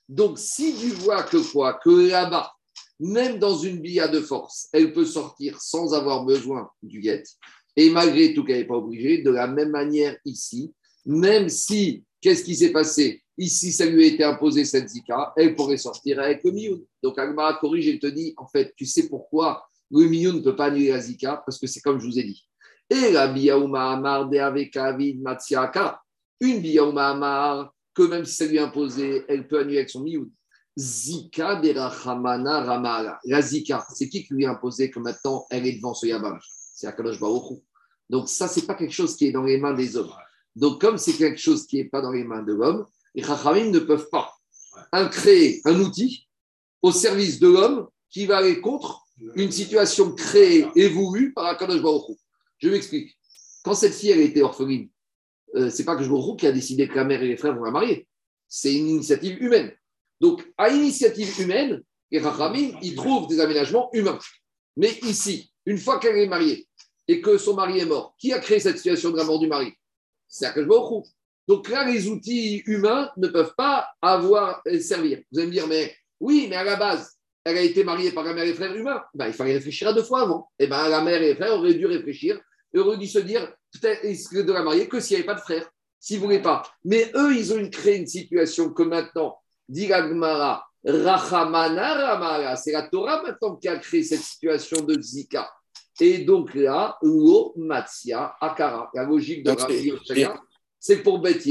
Donc, 0.07 0.39
si 0.39 0.75
tu 0.75 0.89
vois 0.89 1.23
que 1.23 1.37
quoi 1.51 1.75
Que 1.75 2.09
là-bas, 2.09 2.51
même 2.99 3.39
dans 3.39 3.55
une 3.55 3.79
bia 3.79 4.07
de 4.07 4.19
force, 4.19 4.67
elle 4.73 4.91
peut 4.91 5.05
sortir 5.05 5.61
sans 5.61 5.93
avoir 5.93 6.25
besoin 6.25 6.69
du 6.81 6.99
guette. 6.99 7.27
Et 7.75 7.91
malgré 7.91 8.33
tout 8.33 8.43
qu'elle 8.43 8.57
n'est 8.57 8.67
pas 8.67 8.75
obligée, 8.75 9.21
de 9.21 9.29
la 9.29 9.47
même 9.47 9.69
manière 9.69 10.17
ici, 10.25 10.73
même 11.05 11.47
si, 11.47 12.03
qu'est-ce 12.21 12.43
qui 12.43 12.55
s'est 12.55 12.71
passé? 12.71 13.23
Ici, 13.37 13.71
ça 13.71 13.85
lui 13.85 14.03
a 14.03 14.07
été 14.07 14.23
imposé 14.23 14.65
cette 14.65 14.89
zika, 14.89 15.33
elle 15.37 15.55
pourrait 15.55 15.77
sortir 15.77 16.19
avec 16.19 16.43
le 16.43 16.51
mioun. 16.51 16.81
Donc, 17.01 17.17
Agmara 17.17 17.53
corrige 17.53 17.87
et 17.87 17.99
te 17.99 18.07
dit, 18.07 18.33
en 18.37 18.47
fait, 18.47 18.73
tu 18.75 18.85
sais 18.85 19.07
pourquoi 19.07 19.65
le 19.89 20.05
mioun 20.07 20.35
ne 20.37 20.41
peut 20.41 20.55
pas 20.55 20.65
annuler 20.65 20.89
la 20.89 20.99
zika? 20.99 21.41
Parce 21.45 21.57
que 21.57 21.65
c'est 21.67 21.79
comme 21.79 21.99
je 21.99 22.05
vous 22.05 22.19
ai 22.19 22.23
dit. 22.23 22.45
Et 22.89 23.11
la 23.11 23.27
biaouma 23.27 23.91
amar 23.93 24.27
de 24.27 24.37
avec 24.37 24.75
avid 24.75 25.21
matsiaka, 25.21 26.01
une 26.41 26.59
biaouma 26.59 27.09
amar, 27.09 27.73
que 27.93 28.03
même 28.03 28.25
si 28.25 28.35
ça 28.35 28.45
lui 28.45 28.57
est 28.57 28.61
imposé, 28.61 29.23
elle 29.29 29.47
peut 29.47 29.59
annuler 29.59 29.77
avec 29.77 29.89
son 29.89 30.01
mioun. 30.01 30.29
Zika 30.77 31.55
de 31.55 31.77
rachamana 31.77 32.61
ramala. 32.61 33.19
La 33.25 33.41
zika, 33.41 33.85
c'est 33.93 34.09
qui 34.09 34.23
qui 34.23 34.33
lui 34.33 34.45
a 34.45 34.51
imposé 34.51 34.89
que 34.89 34.99
maintenant 34.99 35.45
elle 35.49 35.65
est 35.65 35.73
devant 35.73 35.93
ce 35.93 36.07
yabam? 36.07 36.39
C'est 36.41 36.87
Akadosh 36.87 37.19
Baruch. 37.19 37.59
Donc, 38.09 38.29
ça, 38.29 38.47
c'est 38.47 38.65
pas 38.65 38.73
quelque 38.73 38.93
chose 38.93 39.17
qui 39.17 39.27
est 39.27 39.31
dans 39.31 39.43
les 39.43 39.57
mains 39.57 39.73
des 39.73 39.97
hommes. 39.97 40.13
Donc, 40.59 40.81
comme 40.81 40.97
c'est 40.97 41.13
quelque 41.13 41.39
chose 41.39 41.65
qui 41.65 41.77
n'est 41.77 41.85
pas 41.85 42.01
dans 42.01 42.11
les 42.11 42.25
mains 42.25 42.43
de 42.43 42.51
l'homme, 42.51 42.85
les 43.15 43.23
Chachamim 43.23 43.71
ne 43.71 43.79
peuvent 43.79 44.09
pas 44.11 44.35
créer 45.09 45.61
un 45.63 45.79
outil 45.79 46.27
au 46.81 46.91
service 46.91 47.39
de 47.39 47.47
l'homme 47.47 47.87
qui 48.09 48.25
va 48.25 48.37
aller 48.37 48.59
contre 48.59 49.05
une 49.35 49.51
situation 49.53 50.13
créée 50.13 50.67
et 50.75 50.89
voulue 50.89 51.31
par 51.31 51.45
Akadosh 51.45 51.81
Baruch. 51.81 52.17
Je 52.57 52.69
m'explique. 52.69 53.17
Quand 53.63 53.73
cette 53.73 53.93
fille 53.93 54.11
elle 54.11 54.19
était 54.19 54.41
orpheline, 54.41 54.89
euh, 55.55 55.69
c'est 55.69 55.85
pas 55.85 55.95
que 55.95 56.03
Baruch 56.03 56.39
qui 56.39 56.47
a 56.47 56.51
décidé 56.51 56.89
que 56.89 56.95
la 56.95 57.05
mère 57.05 57.23
et 57.23 57.27
les 57.29 57.37
frères 57.37 57.55
vont 57.55 57.63
la 57.63 57.71
marier. 57.71 58.05
C'est 58.49 58.73
une 58.73 58.89
initiative 58.89 59.41
humaine. 59.41 59.71
Donc, 60.19 60.45
à 60.57 60.67
initiative 60.69 61.39
humaine, 61.39 61.81
les 62.11 62.21
Chachamim, 62.21 62.77
ils 62.81 62.95
trouvent 62.95 63.27
des 63.27 63.39
aménagements 63.39 63.89
humains. 63.93 64.19
Mais 64.75 64.99
ici, 65.03 65.53
une 65.65 65.77
fois 65.77 65.99
qu'elle 65.99 66.17
est 66.17 66.27
mariée 66.27 66.67
et 67.07 67.21
que 67.21 67.37
son 67.37 67.55
mari 67.55 67.79
est 67.79 67.85
mort, 67.85 68.13
qui 68.17 68.33
a 68.33 68.39
créé 68.39 68.59
cette 68.59 68.75
situation 68.75 69.11
de 69.11 69.17
la 69.17 69.23
mort 69.23 69.39
du 69.39 69.47
mari? 69.47 69.73
C'est 70.29 70.45
Akadosh 70.45 70.67
Baruch. 70.67 71.05
Donc 71.47 71.67
là, 71.67 71.83
les 71.83 72.07
outils 72.07 72.61
humains 72.67 73.09
ne 73.17 73.27
peuvent 73.27 73.55
pas 73.57 73.89
avoir 74.01 74.61
euh, 74.67 74.79
servir. 74.79 75.19
Vous 75.31 75.39
allez 75.39 75.47
me 75.47 75.51
dire, 75.51 75.67
mais 75.67 75.95
oui, 76.19 76.45
mais 76.47 76.55
à 76.55 76.63
la 76.63 76.75
base, 76.75 77.17
elle 77.43 77.57
a 77.57 77.61
été 77.61 77.83
mariée 77.83 78.11
par 78.11 78.23
la 78.23 78.33
mère 78.33 78.45
et 78.45 78.53
frère 78.53 78.75
humains. 78.75 79.01
Ben, 79.15 79.27
il 79.27 79.33
fallait 79.33 79.53
réfléchir 79.53 79.87
à 79.87 79.93
deux 79.93 80.03
fois 80.03 80.21
avant. 80.21 80.49
Et 80.59 80.67
ben, 80.67 80.87
la 80.87 81.01
mère 81.01 81.21
et 81.21 81.29
les 81.29 81.35
frères 81.35 81.55
auraient 81.55 81.73
dû 81.73 81.87
réfléchir, 81.87 82.39
auraient 82.75 82.97
dû 82.97 83.07
se 83.07 83.19
dire, 83.19 83.51
peut-être 83.73 84.05
est-ce 84.05 84.29
que 84.29 84.39
de 84.41 84.53
la 84.53 84.61
marier 84.61 84.87
que 84.87 84.99
s'il 84.99 85.17
n'y 85.17 85.23
avait 85.23 85.27
pas 85.27 85.39
de 85.39 85.41
frère, 85.41 85.67
s'ils 85.99 86.17
ne 86.17 86.23
voulaient 86.23 86.41
pas. 86.41 86.63
Mais 86.85 87.11
eux, 87.15 87.35
ils 87.35 87.51
ont 87.51 87.69
créé 87.69 87.97
une 87.97 88.07
situation 88.07 88.71
que 88.71 88.83
maintenant, 88.83 89.39
dit 89.67 89.91
Rachamana 89.91 90.63
Ramara, 90.85 92.55
c'est 92.55 92.71
la 92.71 92.83
Torah 92.83 93.21
maintenant 93.23 93.55
qui 93.55 93.67
a 93.67 93.77
créé 93.77 94.03
cette 94.03 94.21
situation 94.21 94.81
de 94.85 94.99
Zika. 95.01 95.51
Et 95.99 96.19
donc 96.19 96.53
là, 96.53 96.97
Lo 97.01 97.53
Matsia 97.57 98.35
Akara, 98.39 98.89
la 98.93 99.03
logique 99.03 99.43
de 99.43 99.51
Rabbi 99.51 99.91
c'est- 100.79 100.97
que 100.97 101.03
pour 101.03 101.19
Beth 101.19 101.45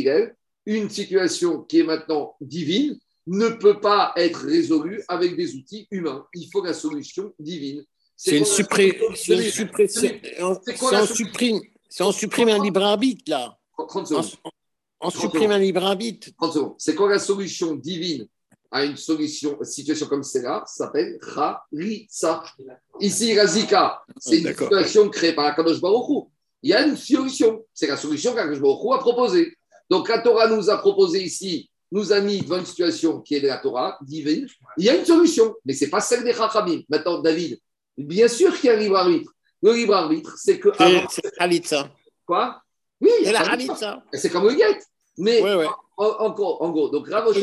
une 0.67 0.89
situation 0.91 1.63
qui 1.63 1.81
est 1.81 1.83
maintenant 1.85 2.35
divine 2.41 2.99
ne 3.27 3.49
peut 3.51 3.79
pas 3.81 4.13
être 4.17 4.41
résolue 4.47 5.03
avec 5.09 5.37
des 5.37 5.55
outils 5.55 5.87
humains. 5.91 6.27
Il 6.35 6.49
faut 6.51 6.65
la 6.65 6.73
solution 6.75 7.33
divine. 7.39 7.85
C'est 8.17 8.39
une 8.39 8.45
suppré- 8.45 8.99
une 8.99 9.51
suppression. 9.51 10.11
on- 10.41 11.07
supprime, 11.07 11.61
on 12.01 12.13
supprime 12.13 12.49
un 12.49 12.63
libre 12.63 12.83
arbitre, 12.83 13.25
là, 13.31 13.57
30 13.77 13.97
on, 14.13 14.23
secondes. 14.23 14.53
on 15.01 15.11
supprime 15.11 15.51
un 15.53 15.59
libre 15.59 15.85
arbitre. 15.85 16.31
30 16.37 16.53
secondes. 16.53 16.75
C'est 16.79 16.95
quoi 16.95 17.11
la 17.11 17.19
solution 17.19 17.75
divine 17.77 18.27
à 18.71 18.85
une 18.85 18.97
solution, 18.97 19.57
une 19.59 19.65
situation 19.65 20.07
comme 20.07 20.23
celle-là 20.23 20.63
s'appelle 20.67 21.19
Haritza. 21.37 22.43
Ici, 23.01 23.35
la 23.35 23.47
Zika, 23.47 24.03
c'est 24.19 24.39
une 24.39 24.49
situation 24.55 25.09
créée 25.09 25.33
par 25.33 25.47
Akadosh 25.47 25.81
Baruch. 25.81 26.27
Il 26.63 26.71
y 26.71 26.75
a 26.75 26.87
une 26.87 26.97
solution. 26.97 27.65
C'est 27.73 27.87
la 27.87 27.97
solution 27.97 28.35
qu'Akadosh 28.35 28.61
Baruch 28.61 28.95
a 28.95 28.99
proposée. 28.99 29.57
Donc, 29.89 30.09
la 30.09 30.19
Torah 30.19 30.49
nous 30.49 30.69
a 30.69 30.77
proposé 30.79 31.23
ici, 31.23 31.71
nous 31.91 32.13
a 32.13 32.21
mis 32.21 32.41
devant 32.43 32.59
une 32.59 32.67
situation 32.67 33.21
qui 33.21 33.37
est 33.37 33.41
de 33.41 33.47
la 33.47 33.59
Torah 33.59 33.97
divine. 34.03 34.47
Il 34.77 34.85
y 34.85 34.91
a 34.91 34.97
une 34.97 35.05
solution, 35.05 35.55
mais 35.65 35.73
ce 35.73 35.85
n'est 35.85 35.91
pas 35.91 36.01
celle 36.01 36.25
des 36.25 36.35
Chachamim. 36.35 36.83
Maintenant, 36.91 37.21
David, 37.23 37.59
bien 37.97 38.29
sûr 38.29 38.55
qu'il 38.55 38.67
y 38.67 38.71
a 38.71 38.77
un 38.77 38.81
libre 38.81 38.97
arbitre. 38.97 39.33
Le 39.63 39.73
libre 39.73 39.95
arbitre, 39.95 40.35
c'est 40.37 40.59
que. 40.61 40.69
C'est. 41.11 41.23
Quoi? 42.27 42.61
Oui, 43.01 43.11
C'est 43.25 43.33
la 43.33 43.41
comme 44.31 44.49
le 44.49 44.55
guet. 44.55 44.79
Mais 45.17 45.43
Ouais, 45.43 45.55
ouais. 45.55 45.67
en, 45.97 46.05
en 46.07 46.31
gros, 46.31 46.63
en 46.63 46.71
gros, 46.71 46.89
donc 46.91 47.09
Ravocha, 47.09 47.41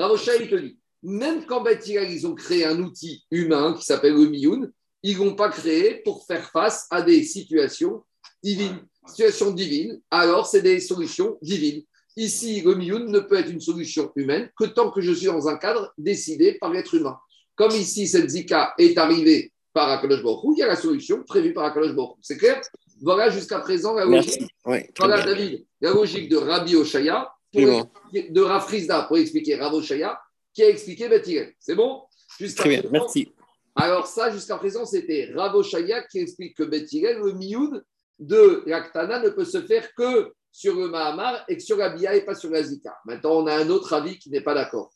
Ravocha, 0.00 0.36
il 0.36 0.48
te 0.48 0.54
dit, 0.54 0.78
même 1.02 1.44
quand 1.46 1.62
Beth 1.62 1.86
Hillel, 1.86 2.10
ils 2.10 2.26
ont 2.26 2.34
créé 2.34 2.64
un 2.64 2.78
outil 2.80 3.24
humain 3.30 3.74
qui 3.78 3.84
s'appelle 3.84 4.14
le 4.14 4.28
Mioun, 4.28 4.72
ils 5.02 5.18
ne 5.18 5.24
l'ont 5.24 5.34
pas 5.34 5.48
créé 5.48 6.02
pour 6.04 6.26
faire 6.26 6.50
face 6.50 6.86
à 6.90 7.02
des 7.02 7.22
situations 7.22 8.04
divines. 8.42 8.80
Situations 9.06 9.50
divines, 9.50 10.00
alors 10.10 10.46
c'est 10.46 10.62
des 10.62 10.80
solutions 10.80 11.38
divines. 11.42 11.82
Ici, 12.16 12.60
le 12.60 12.74
Mioun 12.74 13.10
ne 13.10 13.20
peut 13.20 13.38
être 13.38 13.50
une 13.50 13.60
solution 13.60 14.12
humaine 14.16 14.50
que 14.58 14.64
tant 14.64 14.90
que 14.90 15.00
je 15.00 15.12
suis 15.12 15.26
dans 15.26 15.48
un 15.48 15.56
cadre 15.56 15.92
décidé 15.96 16.58
par 16.60 16.70
l'être 16.70 16.94
humain. 16.94 17.18
Comme 17.54 17.72
ici, 17.72 18.06
cette 18.08 18.28
Zika 18.28 18.74
est 18.78 18.98
arrivée 18.98 19.52
par 19.72 19.90
Akadosh 19.90 20.20
il 20.20 20.58
y 20.58 20.62
a 20.62 20.66
la 20.66 20.76
solution 20.76 21.22
prévue 21.24 21.52
par 21.52 21.64
Akadosh. 21.64 21.94
C'est 22.20 22.36
clair? 22.36 22.60
Voilà 23.02 23.30
jusqu'à 23.30 23.60
présent 23.60 23.94
la 23.94 24.04
logique. 24.04 24.42
Ouais, 24.66 24.90
Voilà, 24.98 25.16
bien. 25.16 25.26
David, 25.26 25.66
la 25.80 25.90
logique 25.92 26.28
de 26.28 26.36
Rabbi 26.36 26.76
Oshaya, 26.76 27.32
de 27.52 28.40
Rafrizda 28.40 29.02
pour 29.02 29.18
expliquer 29.18 29.56
Rav 29.56 29.74
Oshaya, 29.74 30.20
qui 30.52 30.62
a 30.62 30.68
expliqué 30.68 31.08
Beth 31.08 31.26
Hillel. 31.26 31.52
C'est 31.58 31.74
bon? 31.74 32.02
Jusqu'à 32.38 32.62
Très 32.62 32.70
bien, 32.70 32.80
présent- 32.80 32.92
merci. 32.92 33.28
Alors 33.76 34.06
ça, 34.06 34.30
jusqu'à 34.30 34.56
présent, 34.56 34.84
c'était 34.84 35.30
Ravo 35.34 35.62
Shaya 35.62 36.02
qui 36.08 36.18
explique 36.18 36.56
que 36.56 36.64
Bet 36.64 36.86
Hillel, 36.90 37.18
le 37.18 37.32
mioun 37.32 37.82
de 38.18 38.62
l'Aktana 38.66 39.20
ne 39.20 39.30
peut 39.30 39.44
se 39.44 39.62
faire 39.62 39.94
que 39.94 40.32
sur 40.52 40.74
le 40.74 40.88
Mahamar 40.88 41.44
et 41.48 41.56
que 41.56 41.62
sur 41.62 41.76
la 41.76 41.90
Bia 41.90 42.14
et 42.14 42.24
pas 42.24 42.34
sur 42.34 42.50
la 42.50 42.62
Zika. 42.62 42.96
Maintenant, 43.04 43.32
on 43.42 43.46
a 43.46 43.54
un 43.54 43.70
autre 43.70 43.92
avis 43.92 44.18
qui 44.18 44.30
n'est 44.30 44.40
pas 44.40 44.54
d'accord. 44.54 44.90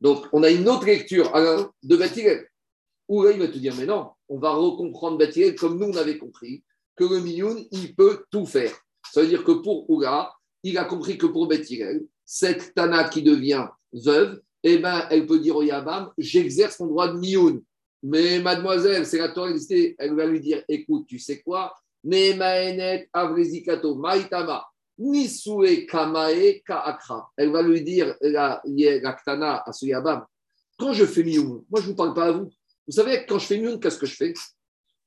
Donc, 0.00 0.26
on 0.32 0.42
a 0.42 0.50
une 0.50 0.68
autre 0.68 0.86
lecture 0.86 1.34
Alain, 1.34 1.70
de 1.82 1.96
Bet 1.96 2.08
Hillel, 2.16 2.48
où 3.08 3.22
là, 3.22 3.32
il 3.32 3.38
va 3.38 3.48
te 3.48 3.58
dire, 3.58 3.74
mais 3.76 3.86
non, 3.86 4.10
on 4.28 4.38
va 4.38 4.50
recomprendre 4.54 5.18
Bet 5.18 5.30
Hillel 5.30 5.54
comme 5.54 5.78
nous, 5.78 5.86
on 5.92 5.96
avait 5.96 6.18
compris, 6.18 6.64
que 6.96 7.04
le 7.04 7.20
mioun, 7.20 7.64
il 7.70 7.94
peut 7.94 8.24
tout 8.30 8.46
faire. 8.46 8.74
Ça 9.12 9.20
veut 9.20 9.28
dire 9.28 9.44
que 9.44 9.52
pour 9.52 9.88
Oula, 9.90 10.32
il 10.64 10.78
a 10.78 10.84
compris 10.84 11.16
que 11.18 11.26
pour 11.26 11.46
Bet 11.46 11.62
Hillel, 11.68 12.04
cette 12.24 12.74
Tana 12.74 13.04
qui 13.04 13.22
devient 13.22 13.68
veuve, 13.92 14.40
eh 14.62 14.78
ben, 14.78 15.06
elle 15.10 15.26
peut 15.26 15.38
dire 15.38 15.56
au 15.56 15.62
Yabam, 15.62 16.10
j'exerce 16.16 16.80
mon 16.80 16.86
droit 16.86 17.08
de 17.08 17.18
mioun. 17.18 17.62
Mais 18.02 18.40
mademoiselle, 18.40 19.06
c'est 19.06 19.18
la 19.18 19.28
Torah 19.28 19.50
elle 19.50 20.14
va 20.14 20.26
lui 20.26 20.40
dire, 20.40 20.64
écoute, 20.68 21.06
tu 21.06 21.18
sais 21.18 21.42
quoi? 21.42 21.74
Kamae. 25.86 26.62
Elle 27.36 27.50
va 27.50 27.62
lui 27.62 27.82
dire, 27.82 28.14
la, 28.22 28.62
la 28.64 29.12
ktana 29.12 29.62
à 29.66 29.72
ce 29.72 29.86
Yabam, 29.86 30.24
quand 30.78 30.92
je 30.92 31.04
fais 31.04 31.22
mioun, 31.22 31.64
moi 31.70 31.80
je 31.80 31.86
ne 31.86 31.90
vous 31.90 31.96
parle 31.96 32.14
pas 32.14 32.26
à 32.26 32.32
vous. 32.32 32.50
Vous 32.86 32.92
savez, 32.92 33.24
quand 33.26 33.38
je 33.38 33.46
fais 33.46 33.58
mioun, 33.58 33.78
qu'est-ce 33.78 33.98
que 33.98 34.06
je 34.06 34.16
fais? 34.16 34.34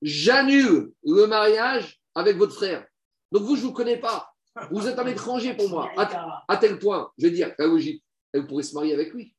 J'annule 0.02 0.92
le 1.04 1.26
mariage 1.26 2.00
avec 2.14 2.38
votre 2.38 2.54
frère. 2.54 2.86
Donc 3.32 3.44
vous, 3.44 3.56
je 3.56 3.62
ne 3.62 3.68
vous 3.68 3.74
connais 3.74 3.98
pas. 3.98 4.30
Vous 4.72 4.88
êtes 4.88 4.98
un 5.00 5.08
étranger 5.08 5.54
pour 5.56 5.70
moi. 5.70 5.90
À, 5.98 6.44
à 6.48 6.58
tel 6.58 6.80
point, 6.80 7.12
je 7.18 7.28
veux 7.28 7.32
dire, 7.32 7.54
la 7.58 7.68
logique, 7.68 8.04
elle 8.34 8.48
pourrait 8.48 8.64
se 8.64 8.74
marier 8.74 8.94
avec 8.94 9.14
lui, 9.14 9.34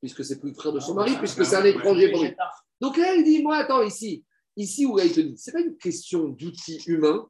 puisque 0.00 0.24
c'est 0.24 0.40
plus 0.40 0.50
le 0.50 0.54
frère 0.54 0.72
de 0.72 0.80
son 0.80 0.94
mari, 0.94 1.16
puisque 1.18 1.44
c'est 1.44 1.56
un 1.56 1.64
étranger 1.64 2.10
pour 2.10 2.22
lui. 2.22 2.34
Donc 2.80 2.96
là, 2.96 3.14
il 3.14 3.24
dit, 3.24 3.42
moi, 3.42 3.56
attends, 3.56 3.82
ici, 3.82 4.24
ici 4.56 4.86
où 4.86 4.96
là, 4.96 5.04
il 5.04 5.12
te 5.12 5.20
dit, 5.20 5.34
c'est 5.36 5.52
pas 5.52 5.60
une 5.60 5.76
question 5.76 6.28
d'outil 6.28 6.80
humain 6.86 7.26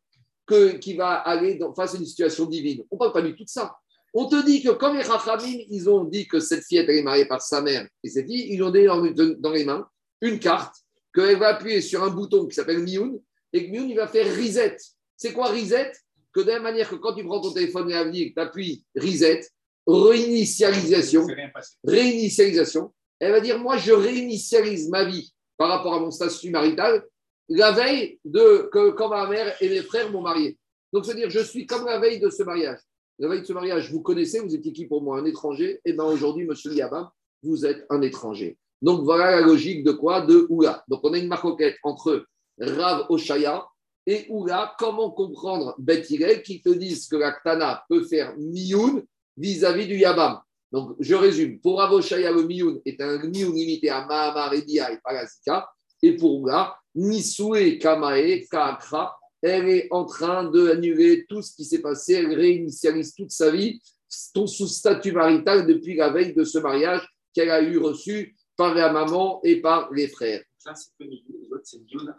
que, 0.46 0.72
qui 0.76 0.94
va 0.94 1.14
aller 1.14 1.56
dans, 1.56 1.74
face 1.74 1.94
à 1.94 1.98
une 1.98 2.06
situation 2.06 2.46
divine. 2.46 2.84
On 2.90 2.96
ne 2.96 2.98
parle 2.98 3.12
pas 3.12 3.22
du 3.22 3.34
tout 3.34 3.44
de 3.44 3.48
ça. 3.48 3.76
On 4.12 4.26
te 4.26 4.44
dit 4.44 4.62
que 4.62 4.70
comme 4.70 4.96
les 4.96 5.02
Rachamim, 5.02 5.64
ils 5.68 5.90
ont 5.90 6.04
dit 6.04 6.28
que 6.28 6.38
cette 6.38 6.64
fillette, 6.64 6.88
elle 6.88 6.98
est 6.98 7.02
mariée 7.02 7.26
par 7.26 7.42
sa 7.42 7.60
mère 7.60 7.88
et 8.02 8.08
cette 8.08 8.26
fille, 8.26 8.46
ils 8.48 8.62
ont 8.62 8.70
donné 8.70 8.86
dans, 8.86 9.34
dans 9.38 9.50
les 9.50 9.64
mains 9.64 9.88
une 10.20 10.38
carte 10.38 10.76
qu'elle 11.12 11.38
va 11.38 11.48
appuyer 11.48 11.80
sur 11.80 12.02
un 12.02 12.10
bouton 12.10 12.46
qui 12.46 12.54
s'appelle 12.54 12.80
Mioun 12.84 13.20
et 13.52 13.66
que 13.66 13.72
Mioun, 13.72 13.90
il 13.90 13.96
va 13.96 14.06
faire 14.06 14.26
reset. 14.26 14.76
C'est 15.16 15.32
quoi 15.32 15.48
reset? 15.48 15.92
Que 16.34 16.40
de 16.40 16.48
la 16.48 16.54
même 16.54 16.64
manière 16.64 16.90
que 16.90 16.96
quand 16.96 17.14
tu 17.14 17.24
prends 17.24 17.40
ton 17.40 17.52
téléphone 17.52 17.88
et 17.90 17.94
l'avenir, 17.94 18.32
tu 18.34 18.42
appuies 18.42 18.84
reset, 18.96 19.42
réinitialisation, 19.86 21.26
réinitialisation, 21.84 22.92
elle 23.20 23.32
va 23.32 23.40
dire 23.40 23.58
moi 23.58 23.76
je 23.76 23.92
réinitialise 23.92 24.88
ma 24.88 25.04
vie 25.04 25.32
par 25.56 25.68
rapport 25.68 25.94
à 25.94 26.00
mon 26.00 26.10
statut 26.10 26.50
marital 26.50 27.04
la 27.48 27.72
veille 27.72 28.18
de 28.24 28.68
que 28.72 28.90
quand 28.90 29.10
ma 29.10 29.28
mère 29.28 29.54
et 29.60 29.68
mes 29.68 29.82
frères 29.82 30.10
m'ont 30.10 30.22
marié. 30.22 30.58
Donc 30.92 31.04
c'est-à-dire 31.04 31.30
je 31.30 31.40
suis 31.40 31.66
comme 31.66 31.84
la 31.84 31.98
veille 31.98 32.18
de 32.18 32.30
ce 32.30 32.42
mariage. 32.42 32.78
La 33.18 33.28
veille 33.28 33.42
de 33.42 33.46
ce 33.46 33.52
mariage, 33.52 33.92
vous 33.92 34.00
connaissez, 34.00 34.40
vous 34.40 34.54
étiez 34.54 34.72
qui 34.72 34.86
pour 34.86 35.02
moi 35.02 35.18
un 35.18 35.24
étranger? 35.24 35.80
Et 35.84 35.92
bien 35.92 36.04
aujourd'hui, 36.04 36.46
Monsieur 36.46 36.72
Yabam, 36.72 37.08
vous 37.42 37.64
êtes 37.64 37.86
un 37.90 38.02
étranger. 38.02 38.58
Donc 38.82 39.04
voilà 39.04 39.30
la 39.30 39.40
logique 39.40 39.84
de 39.84 39.92
quoi? 39.92 40.22
De 40.22 40.46
Oula. 40.48 40.84
Donc 40.88 41.00
on 41.04 41.12
a 41.12 41.18
une 41.18 41.28
marcoquette 41.28 41.76
entre 41.84 42.26
Rav 42.58 43.06
Oshaya 43.08 43.66
et 44.06 44.26
Oula. 44.28 44.74
Comment 44.78 45.10
comprendre 45.10 45.74
Bet 45.78 46.04
Hillel 46.08 46.42
qui 46.42 46.60
te 46.60 46.70
disent 46.70 47.08
que 47.08 47.16
la 47.16 47.32
Ktana 47.32 47.84
peut 47.88 48.04
faire 48.04 48.34
mioun 48.38 49.02
vis-à-vis 49.36 49.86
du 49.86 49.96
Yabam? 49.96 50.40
Donc, 50.72 50.96
je 50.98 51.14
résume. 51.14 51.60
Pour 51.60 51.80
Avoshaya, 51.80 52.32
le 52.32 52.42
Mioun 52.42 52.80
est 52.84 53.00
un 53.00 53.18
Mioun 53.18 53.54
limité 53.54 53.90
à 53.90 54.04
Mahamar 54.06 54.52
et 54.54 54.62
Bia 54.62 54.90
et 54.92 54.98
Parasika. 54.98 55.68
Et 56.02 56.16
pour 56.16 56.40
Oula, 56.40 56.76
Nisue 56.94 57.78
Kamae, 57.78 58.40
Kaakra, 58.50 59.16
elle 59.40 59.68
est 59.68 59.88
en 59.90 60.04
train 60.04 60.44
d'annuler 60.44 61.26
tout 61.28 61.42
ce 61.42 61.54
qui 61.54 61.64
s'est 61.64 61.80
passé. 61.80 62.14
Elle 62.14 62.34
réinitialise 62.34 63.14
toute 63.14 63.30
sa 63.30 63.50
vie, 63.50 63.80
ton 64.32 64.46
sous 64.46 64.66
statut 64.66 65.12
marital 65.12 65.66
depuis 65.66 65.94
la 65.94 66.10
veille 66.10 66.34
de 66.34 66.44
ce 66.44 66.58
mariage 66.58 67.06
qu'elle 67.32 67.50
a 67.50 67.62
eu 67.62 67.78
reçu 67.78 68.36
par 68.56 68.74
la 68.74 68.92
maman 68.92 69.40
et 69.44 69.60
par 69.60 69.92
les 69.92 70.08
frères. 70.08 70.42
C'est 70.58 70.92
c'est 71.64 71.78
Mioun. 71.78 72.14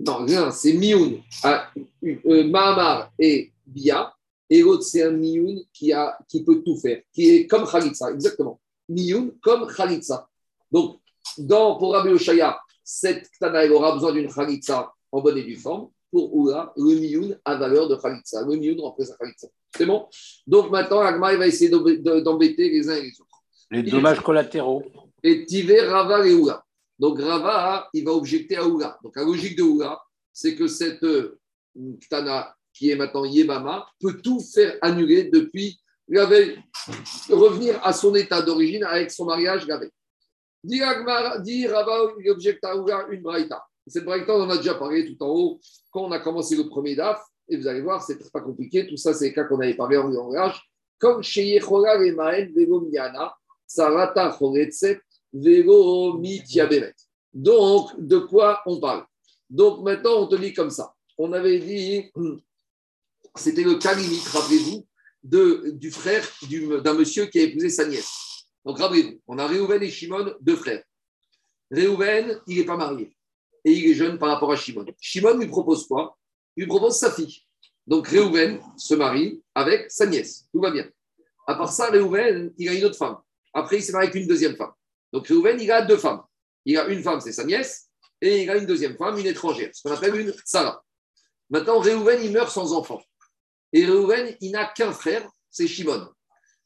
Non, 0.00 0.24
rien, 0.24 0.50
c'est 0.50 0.72
Mioun, 0.74 1.20
à, 1.42 1.70
euh, 2.04 2.44
Mahamar 2.48 3.10
et 3.18 3.52
Bia. 3.66 4.12
Et 4.50 4.62
l'autre, 4.62 4.82
c'est 4.82 5.02
un 5.02 5.10
Mioun 5.10 5.60
qui, 5.72 5.92
a, 5.92 6.18
qui 6.28 6.42
peut 6.44 6.62
tout 6.64 6.76
faire, 6.76 7.02
qui 7.12 7.28
est 7.30 7.46
comme 7.46 7.66
Khalitsa, 7.66 8.10
exactement. 8.12 8.60
Mioun 8.88 9.32
comme 9.42 9.66
Khalitsa. 9.66 10.28
Donc, 10.70 11.00
dans, 11.36 11.76
pour 11.76 11.92
Rabbi 11.92 12.10
Oshaya, 12.10 12.58
cette 12.82 13.28
Ktana, 13.30 13.64
elle 13.64 13.72
aura 13.72 13.92
besoin 13.92 14.12
d'une 14.12 14.32
Khalitsa 14.32 14.90
en 15.12 15.20
bonne 15.20 15.36
et 15.38 15.42
due 15.42 15.56
forme. 15.56 15.88
Pour 16.10 16.34
Oula, 16.34 16.72
le 16.76 16.94
Mioun 16.94 17.38
a 17.44 17.56
valeur 17.56 17.86
de 17.88 17.96
Khalitsa. 17.96 18.42
Le 18.46 18.56
Mioun 18.56 18.80
remplace 18.80 19.10
la 19.10 19.16
Khalitsa. 19.16 19.48
C'est 19.76 19.84
bon? 19.84 20.06
Donc 20.46 20.70
maintenant, 20.70 21.00
Agma 21.00 21.34
il 21.34 21.38
va 21.38 21.46
essayer 21.46 21.68
d'embê- 21.70 21.98
de- 21.98 22.20
d'embêter 22.20 22.70
les 22.70 22.88
uns 22.88 22.94
et 22.96 23.02
les 23.02 23.20
autres. 23.20 23.42
Les 23.70 23.82
dommages 23.82 24.20
collatéraux. 24.20 24.82
Et 25.22 25.44
Tiver, 25.44 25.80
Rava 25.82 26.26
et 26.26 26.32
Oula. 26.32 26.64
Donc 26.98 27.20
Rava, 27.20 27.88
il 27.92 28.04
va 28.04 28.12
objecter 28.12 28.56
à 28.56 28.66
Oula. 28.66 28.98
Donc 29.02 29.16
la 29.16 29.24
logique 29.24 29.56
de 29.56 29.62
Oula, 29.62 30.00
c'est 30.32 30.54
que 30.54 30.66
cette 30.66 31.02
euh, 31.04 31.38
Ktana, 32.00 32.54
qui 32.72 32.90
est 32.90 32.96
maintenant 32.96 33.24
Yebama, 33.24 33.86
peut 34.00 34.20
tout 34.20 34.40
faire 34.40 34.76
annuler 34.82 35.24
depuis 35.24 35.80
la 36.08 36.26
veille, 36.26 36.58
revenir 37.28 37.80
à 37.84 37.92
son 37.92 38.14
état 38.14 38.42
d'origine 38.42 38.84
avec 38.84 39.10
son 39.10 39.26
mariage 39.26 39.66
la 39.66 39.78
veille. 39.78 39.92
Dit 40.64 40.82
Rava, 40.82 42.12
il 42.20 42.30
objecte 42.30 42.64
à 42.64 42.76
Oula 42.76 43.06
une 43.10 43.22
braïta. 43.22 43.64
Cette 43.86 44.04
braïta, 44.04 44.34
on 44.34 44.42
en 44.42 44.50
a 44.50 44.56
déjà 44.56 44.74
parlé 44.74 45.06
tout 45.06 45.22
en 45.22 45.28
haut 45.28 45.60
quand 45.90 46.04
on 46.04 46.12
a 46.12 46.18
commencé 46.18 46.56
le 46.56 46.68
premier 46.68 46.94
DAF. 46.94 47.22
Et 47.48 47.56
vous 47.56 47.66
allez 47.66 47.80
voir, 47.80 48.02
c'est 48.02 48.30
pas 48.30 48.40
compliqué. 48.40 48.86
Tout 48.86 48.96
ça, 48.96 49.14
c'est 49.14 49.26
les 49.26 49.32
cas 49.32 49.44
qu'on 49.44 49.60
avait 49.60 49.74
parlé 49.74 49.96
en 49.96 50.08
langage. 50.08 50.60
Comme 50.98 51.22
chez 51.22 51.46
Yechola 51.46 52.04
et 52.04 52.12
Miana, 52.12 53.34
Sarata 53.66 54.36
Choretset, 54.38 55.00
Mitiabemet. 55.32 56.94
Donc, 57.32 57.90
de 57.98 58.18
quoi 58.18 58.62
on 58.66 58.80
parle? 58.80 59.04
Donc, 59.50 59.82
maintenant, 59.82 60.22
on 60.22 60.26
te 60.26 60.36
dit 60.36 60.52
comme 60.52 60.70
ça. 60.70 60.94
On 61.16 61.32
avait 61.32 61.58
dit, 61.58 62.10
c'était 63.36 63.62
le 63.64 63.74
cas 63.76 63.94
limite, 63.94 64.24
rappelez-vous, 64.28 64.86
du 65.22 65.90
frère 65.90 66.26
du- 66.48 66.80
d'un 66.82 66.94
monsieur 66.94 67.26
qui 67.26 67.38
a 67.40 67.42
épousé 67.42 67.68
sa 67.70 67.86
nièce. 67.86 68.10
Donc, 68.64 68.78
rappelez-vous, 68.78 69.20
on 69.26 69.38
a 69.38 69.46
Réhouven 69.46 69.82
et 69.82 69.90
Shimon, 69.90 70.34
deux 70.40 70.56
frères. 70.56 70.82
Réhouven, 71.70 72.40
il 72.46 72.58
n'est 72.58 72.64
pas 72.64 72.76
marié. 72.76 73.14
Et 73.64 73.72
il 73.72 73.90
est 73.90 73.94
jeune 73.94 74.18
par 74.18 74.30
rapport 74.30 74.52
à 74.52 74.56
Shimon. 74.56 74.86
Shimon 75.00 75.36
lui 75.36 75.46
propose 75.48 75.86
quoi? 75.86 76.16
Il 76.56 76.62
lui 76.64 76.68
propose 76.68 76.96
sa 76.96 77.10
fille. 77.12 77.42
Donc, 77.86 78.08
Réhouven 78.08 78.60
se 78.76 78.94
marie 78.94 79.42
avec 79.54 79.90
sa 79.90 80.06
nièce. 80.06 80.46
Tout 80.52 80.60
va 80.60 80.70
bien. 80.70 80.88
À 81.46 81.54
part 81.54 81.72
ça, 81.72 81.90
Réhouven, 81.90 82.52
il 82.58 82.68
a 82.68 82.74
une 82.74 82.84
autre 82.84 82.96
femme. 82.96 83.18
Après, 83.52 83.76
il 83.78 83.82
s'est 83.82 83.92
marié 83.92 84.08
avec 84.10 84.20
une 84.22 84.28
deuxième 84.28 84.56
femme. 84.56 84.72
Donc, 85.12 85.26
Réhouven, 85.26 85.60
il 85.60 85.70
a 85.70 85.82
deux 85.82 85.96
femmes. 85.96 86.22
Il 86.64 86.76
a 86.76 86.86
une 86.86 87.02
femme, 87.02 87.20
c'est 87.20 87.32
sa 87.32 87.44
nièce, 87.44 87.88
et 88.20 88.42
il 88.42 88.50
a 88.50 88.56
une 88.56 88.66
deuxième 88.66 88.96
femme, 88.96 89.18
une 89.18 89.26
étrangère, 89.26 89.70
ce 89.72 89.82
qu'on 89.82 89.94
appelle 89.94 90.16
une 90.16 90.34
Sarah. 90.44 90.84
Maintenant, 91.50 91.78
Réhouven, 91.78 92.22
il 92.22 92.32
meurt 92.32 92.50
sans 92.50 92.72
enfant. 92.72 93.00
Et 93.72 93.84
Réhouven, 93.84 94.36
il 94.40 94.52
n'a 94.52 94.66
qu'un 94.66 94.92
frère, 94.92 95.28
c'est 95.50 95.66
Shimon. 95.66 96.08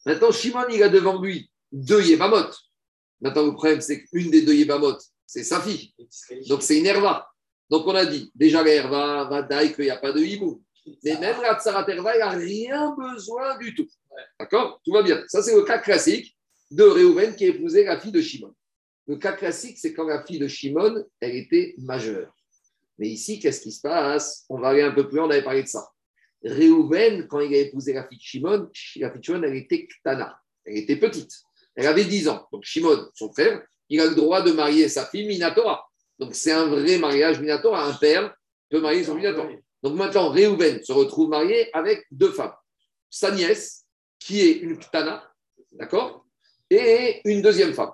Maintenant, 0.05 0.32
Shimon, 0.32 0.66
il 0.70 0.82
a 0.82 0.88
devant 0.88 1.20
lui 1.20 1.51
deux 1.70 2.03
Yébamot. 2.03 2.51
Maintenant, 3.20 3.47
le 3.47 3.53
problème, 3.53 3.80
c'est 3.80 4.05
qu'une 4.05 4.30
des 4.30 4.43
deux 4.43 4.55
Yébamot, 4.55 4.99
c'est 5.26 5.45
sa 5.45 5.61
fille. 5.61 5.95
Donc, 6.49 6.62
c'est 6.62 6.78
une 6.78 6.86
Herva. 6.86 7.28
Donc, 7.70 7.86
on 7.86 7.95
a 7.95 8.05
dit, 8.05 8.30
déjà, 8.34 8.62
la 8.62 8.70
Herva 8.70 9.24
va 9.24 9.43
dire 9.43 9.74
qu'il 9.74 9.84
n'y 9.84 9.90
a 9.90 9.97
pas 9.97 10.12
de 10.12 10.20
hibou. 10.20 10.62
Mais 11.05 11.16
même 11.18 11.40
la 11.40 11.59
Tsarat 11.59 11.88
Herva, 11.88 12.16
il 12.16 12.18
n'a 12.18 12.30
rien 12.30 12.95
besoin 12.97 13.57
du 13.59 13.74
tout. 13.74 13.86
D'accord? 14.38 14.80
Tout 14.84 14.93
va 14.93 15.03
bien. 15.03 15.22
Ça, 15.28 15.43
c'est 15.43 15.55
le 15.55 15.62
cas 15.62 15.78
classique 15.78 16.36
de 16.72 16.84
Réhouven 16.84 17.36
qui 17.36 17.44
a 17.44 17.48
épousé 17.48 17.84
la 17.84 18.00
fille 18.00 18.12
de 18.12 18.20
Shimon. 18.20 18.54
Le 19.06 19.16
cas 19.16 19.32
classique, 19.32 19.78
c'est 19.78 19.92
quand 19.92 20.06
la 20.06 20.24
fille 20.24 20.38
de 20.38 20.48
Shimon, 20.48 21.04
elle 21.20 21.36
était 21.36 21.74
majeure. 21.78 22.34
Mais 22.98 23.08
ici, 23.08 23.38
qu'est-ce 23.38 23.60
qui 23.60 23.72
se 23.72 23.80
passe? 23.80 24.44
On 24.48 24.58
va 24.58 24.68
aller 24.68 24.82
un 24.82 24.92
peu 24.92 25.06
plus 25.08 25.16
loin, 25.16 25.26
on 25.26 25.30
avait 25.30 25.42
parlé 25.42 25.62
de 25.62 25.68
ça. 25.68 25.88
Réhouven, 26.44 27.26
quand 27.28 27.40
il 27.40 27.54
a 27.54 27.58
épousé 27.58 27.92
la 27.92 28.06
fille 28.08 28.18
de 28.18 28.22
Shimon, 28.22 28.70
la 28.96 29.10
fille 29.10 29.20
de 29.20 29.24
Shimon, 29.24 29.42
elle 29.42 29.56
était 29.56 29.86
Ktana. 29.86 30.38
Elle 30.64 30.78
était 30.78 30.96
petite. 30.96 31.32
Elle 31.74 31.86
avait 31.86 32.04
10 32.04 32.28
ans. 32.28 32.46
Donc 32.52 32.64
Shimon, 32.64 33.10
son 33.14 33.32
frère, 33.32 33.62
il 33.88 34.00
a 34.00 34.06
le 34.06 34.14
droit 34.14 34.42
de 34.42 34.52
marier 34.52 34.88
sa 34.88 35.06
fille 35.06 35.26
Minatora. 35.26 35.84
Donc 36.18 36.34
c'est 36.34 36.52
un 36.52 36.66
vrai 36.66 36.98
mariage 36.98 37.40
Minatora. 37.40 37.84
Un 37.86 37.94
père 37.94 38.34
peut 38.70 38.80
marier 38.80 39.04
son 39.04 39.14
Minatora. 39.14 39.48
Donc 39.82 39.96
maintenant, 39.96 40.30
Réhouven 40.30 40.82
se 40.82 40.92
retrouve 40.92 41.28
marié 41.28 41.74
avec 41.74 42.06
deux 42.10 42.30
femmes. 42.30 42.54
Sa 43.10 43.30
nièce, 43.32 43.84
qui 44.18 44.40
est 44.40 44.52
une 44.58 44.78
Ktana, 44.78 45.28
d'accord? 45.72 46.21
Et 46.74 47.20
une 47.26 47.42
deuxième 47.42 47.74
femme. 47.74 47.92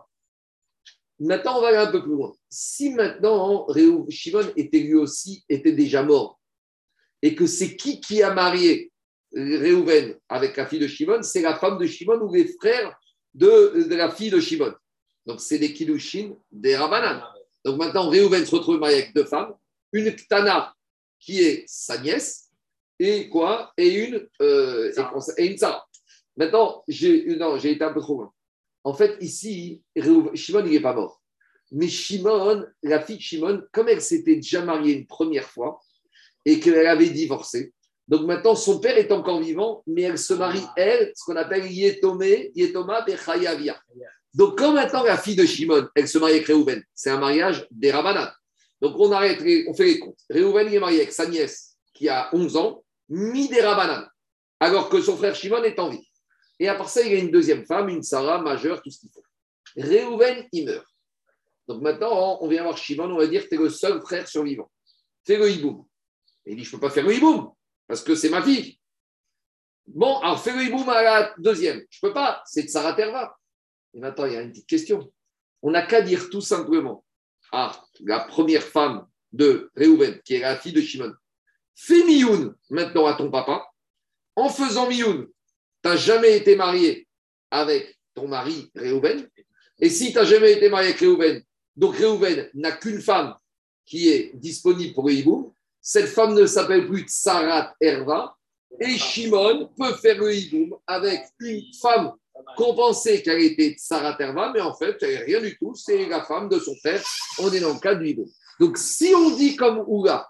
Maintenant, 1.19 1.59
on 1.59 1.61
va 1.63 1.69
aller 1.69 1.79
un 1.79 1.91
peu 1.91 2.01
plus 2.01 2.13
loin. 2.13 2.33
Si 2.49 2.91
maintenant 2.91 3.67
Réhou- 3.67 4.09
Shimon 4.09 4.53
était 4.55 4.79
lui 4.79 4.95
aussi 4.95 5.45
était 5.49 5.73
déjà 5.73 6.05
mort, 6.05 6.39
et 7.21 7.35
que 7.35 7.47
c'est 7.47 7.77
qui 7.77 8.01
qui 8.01 8.23
a 8.23 8.33
marié 8.33 8.93
Réhouven 9.35 10.17
avec 10.29 10.57
la 10.57 10.67
fille 10.67 10.79
de 10.79 10.87
Shimon 10.87 11.23
C'est 11.23 11.43
la 11.43 11.57
femme 11.57 11.77
de 11.79 11.87
Shimon 11.87 12.21
ou 12.21 12.33
les 12.33 12.47
frères 12.61 12.97
de, 13.35 13.83
de 13.89 13.95
la 13.97 14.11
fille 14.13 14.31
de 14.31 14.39
Shimon. 14.39 14.73
Donc, 15.27 15.41
c'est 15.41 15.59
des 15.59 15.73
Kiddushin 15.75 16.35
des 16.53 16.77
Rabanan. 16.77 17.21
Donc, 17.65 17.79
maintenant, 17.79 18.09
Réhouven 18.09 18.47
se 18.47 18.55
retrouve 18.55 18.79
marié 18.79 18.99
avec 18.99 19.15
deux 19.15 19.25
femmes, 19.25 19.55
une 19.93 20.15
Ktana 20.15 20.73
qui 21.19 21.43
est 21.43 21.65
sa 21.67 21.99
nièce, 21.99 22.51
et 23.01 23.29
quoi? 23.29 23.73
Et 23.77 23.89
une, 23.89 24.29
euh, 24.41 24.93
et, 25.37 25.43
et 25.43 25.47
une 25.51 25.59
Sarah. 25.59 25.85
Maintenant, 26.37 26.85
j'ai 26.87 27.27
été 27.73 27.83
un 27.83 27.93
peu 27.93 28.01
trop 28.01 28.19
loin. 28.21 28.33
En 28.85 28.95
fait, 28.95 29.17
ici, 29.21 29.83
Shimon, 29.97 30.65
il 30.65 30.73
n'est 30.73 30.81
pas 30.81 30.95
mort. 30.95 31.23
Mais 31.73 31.89
Shimon, 31.89 32.65
la 32.83 33.01
fille 33.01 33.17
de 33.17 33.23
Shimon, 33.23 33.63
comme 33.73 33.89
elle 33.89 34.01
s'était 34.01 34.37
déjà 34.37 34.65
mariée 34.65 34.95
une 34.95 35.07
première 35.07 35.49
fois 35.49 35.81
et 36.45 36.61
qu'elle 36.61 36.87
avait 36.87 37.11
divorcé, 37.11 37.73
donc 38.09 38.23
maintenant 38.23 38.55
son 38.55 38.81
père 38.81 38.97
est 38.97 39.13
encore 39.13 39.41
vivant, 39.41 39.83
mais 39.87 40.03
elle 40.03 40.19
se 40.19 40.33
marie, 40.33 40.65
elle, 40.77 41.13
ce 41.15 41.25
qu'on 41.25 41.37
appelle 41.37 41.71
Yetomé, 41.71 42.51
Yetoma 42.55 43.03
Bechayavia. 43.03 43.79
Donc 44.33 44.59
quand 44.59 44.73
maintenant 44.73 45.03
la 45.03 45.19
fille 45.19 45.37
de 45.37 45.45
Shimon, 45.45 45.89
elle 45.95 46.09
se 46.09 46.17
marie 46.17 46.35
avec 46.35 46.47
Réhouven, 46.47 46.83
c'est 46.95 47.11
un 47.11 47.19
mariage 47.19 47.67
des 47.71 47.91
Rabanan. 47.91 48.31
Donc 48.81 48.99
on 48.99 49.13
arrête, 49.13 49.41
on 49.69 49.75
fait 49.75 49.85
les 49.85 49.99
comptes. 49.99 50.21
Réhouven 50.31 50.69
il 50.69 50.75
est 50.75 50.81
marié 50.81 51.01
avec 51.01 51.13
sa 51.13 51.27
nièce 51.27 51.77
qui 51.93 52.09
a 52.09 52.31
11 52.33 52.57
ans, 52.57 52.83
mi 53.11 53.49
des 53.49 53.61
Rabanan, 53.61 54.09
alors 54.59 54.89
que 54.89 55.03
son 55.03 55.17
frère 55.17 55.35
Shimon 55.35 55.63
est 55.65 55.79
en 55.79 55.91
vie. 55.91 56.08
Et 56.59 56.69
à 56.69 56.75
part 56.75 56.89
ça, 56.89 57.03
il 57.03 57.13
a 57.15 57.19
une 57.19 57.31
deuxième 57.31 57.65
femme, 57.67 57.89
une 57.89 58.03
Sarah 58.03 58.41
majeure, 58.41 58.83
tout 58.83 58.91
ce 58.91 59.01
qu'il 59.01 59.11
faut. 59.11 59.23
Réhouven, 59.77 60.47
il 60.53 60.67
meurt. 60.67 60.87
Donc 61.69 61.83
maintenant, 61.83 62.39
on 62.41 62.49
vient 62.49 62.63
voir 62.63 62.77
Shimon, 62.77 63.11
on 63.11 63.19
va 63.19 63.27
dire 63.27 63.47
tu 63.49 63.55
es 63.55 63.59
le 63.59 63.69
seul 63.69 64.01
frère 64.01 64.27
survivant. 64.27 64.71
Fais 65.25 65.37
le 65.37 65.51
hiboum. 65.51 65.85
Et 66.47 66.53
il 66.53 66.57
dit, 66.57 66.65
je 66.65 66.75
ne 66.75 66.81
peux 66.81 66.87
pas 66.87 66.93
faire 66.93 67.05
le 67.05 67.15
hiboum, 67.15 67.53
parce 67.87 68.03
que 68.03 68.15
c'est 68.15 68.31
ma 68.31 68.43
fille. 68.43 68.79
Bon, 69.87 70.19
alors 70.19 70.43
fais 70.43 70.53
le 70.53 70.63
hiboum 70.63 70.89
à 70.89 71.03
la 71.03 71.35
deuxième. 71.39 71.85
Je 71.91 71.99
ne 72.03 72.09
peux 72.09 72.15
pas, 72.15 72.43
c'est 72.47 72.63
de 72.63 72.69
Sarah 72.69 72.95
Terva. 72.95 73.37
Et 73.95 74.01
maintenant, 74.01 74.25
il 74.25 74.33
y 74.33 74.37
a 74.37 74.43
une 74.43 74.51
petite 74.51 74.67
question. 74.67 75.13
On 75.63 75.71
n'a 75.71 75.87
qu'à 75.87 76.03
dire 76.03 76.31
tout 76.31 76.41
simplement 76.41 77.05
à 77.53 77.73
la 78.01 78.21
première 78.21 78.63
femme 78.63 79.07
de 79.33 79.71
Réhouven, 79.77 80.21
qui 80.23 80.35
est 80.35 80.41
la 80.41 80.57
fille 80.57 80.73
de 80.73 80.81
Shimon, 80.81 81.13
fais 81.75 82.03
mioun 82.05 82.55
maintenant 82.71 83.07
à 83.07 83.15
ton 83.15 83.31
papa. 83.31 83.67
En 84.37 84.49
faisant 84.49 84.89
mioun, 84.89 85.27
tu 85.83 85.89
n'as 85.89 85.97
jamais 85.97 86.37
été 86.37 86.57
marié 86.57 87.07
avec 87.51 87.99
ton 88.15 88.29
mari 88.29 88.71
Réhouven. 88.75 89.29
Et 89.81 89.91
si 89.91 90.13
tu 90.13 90.19
n'as 90.19 90.25
jamais 90.25 90.53
été 90.53 90.69
marié 90.69 90.89
avec 90.89 91.01
Réhouven, 91.01 91.43
donc 91.77 91.97
Réhouven 91.97 92.51
n'a 92.55 92.73
qu'une 92.73 93.01
femme 93.01 93.35
qui 93.87 94.09
est 94.09 94.33
disponible 94.35 94.95
pour 94.95 95.09
le 95.09 95.15
cette 95.81 96.09
femme 96.09 96.35
ne 96.35 96.45
s'appelle 96.45 96.87
plus 96.87 97.03
Tsarat 97.05 97.75
Herva, 97.81 98.37
et 98.79 98.99
Shimon 98.99 99.71
peut 99.79 99.95
faire 99.95 100.19
le 100.19 100.35
hiboum 100.35 100.77
avec 100.87 101.23
une 101.41 101.63
femme 101.81 102.13
qu'on 102.57 102.75
pensait 102.75 103.23
qu'elle 103.23 103.41
était 103.41 103.71
Tsarat 103.71 104.17
Herva, 104.21 104.53
mais 104.53 104.61
en 104.61 104.75
fait, 104.75 104.97
elle 105.03 105.25
rien 105.25 105.41
du 105.41 105.57
tout, 105.57 105.75
c'est 105.75 106.07
la 106.07 106.23
femme 106.25 106.49
de 106.49 106.59
son 106.59 106.77
frère. 106.77 107.03
On 107.39 107.51
est 107.51 107.61
dans 107.61 107.73
le 107.73 107.81
cas 107.81 107.95
du 107.95 108.09
hiboum. 108.09 108.29
Donc, 108.61 108.77
si 108.77 109.15
on 109.15 109.31
dit 109.31 109.57
comme 109.57 109.83
Oula 109.87 110.29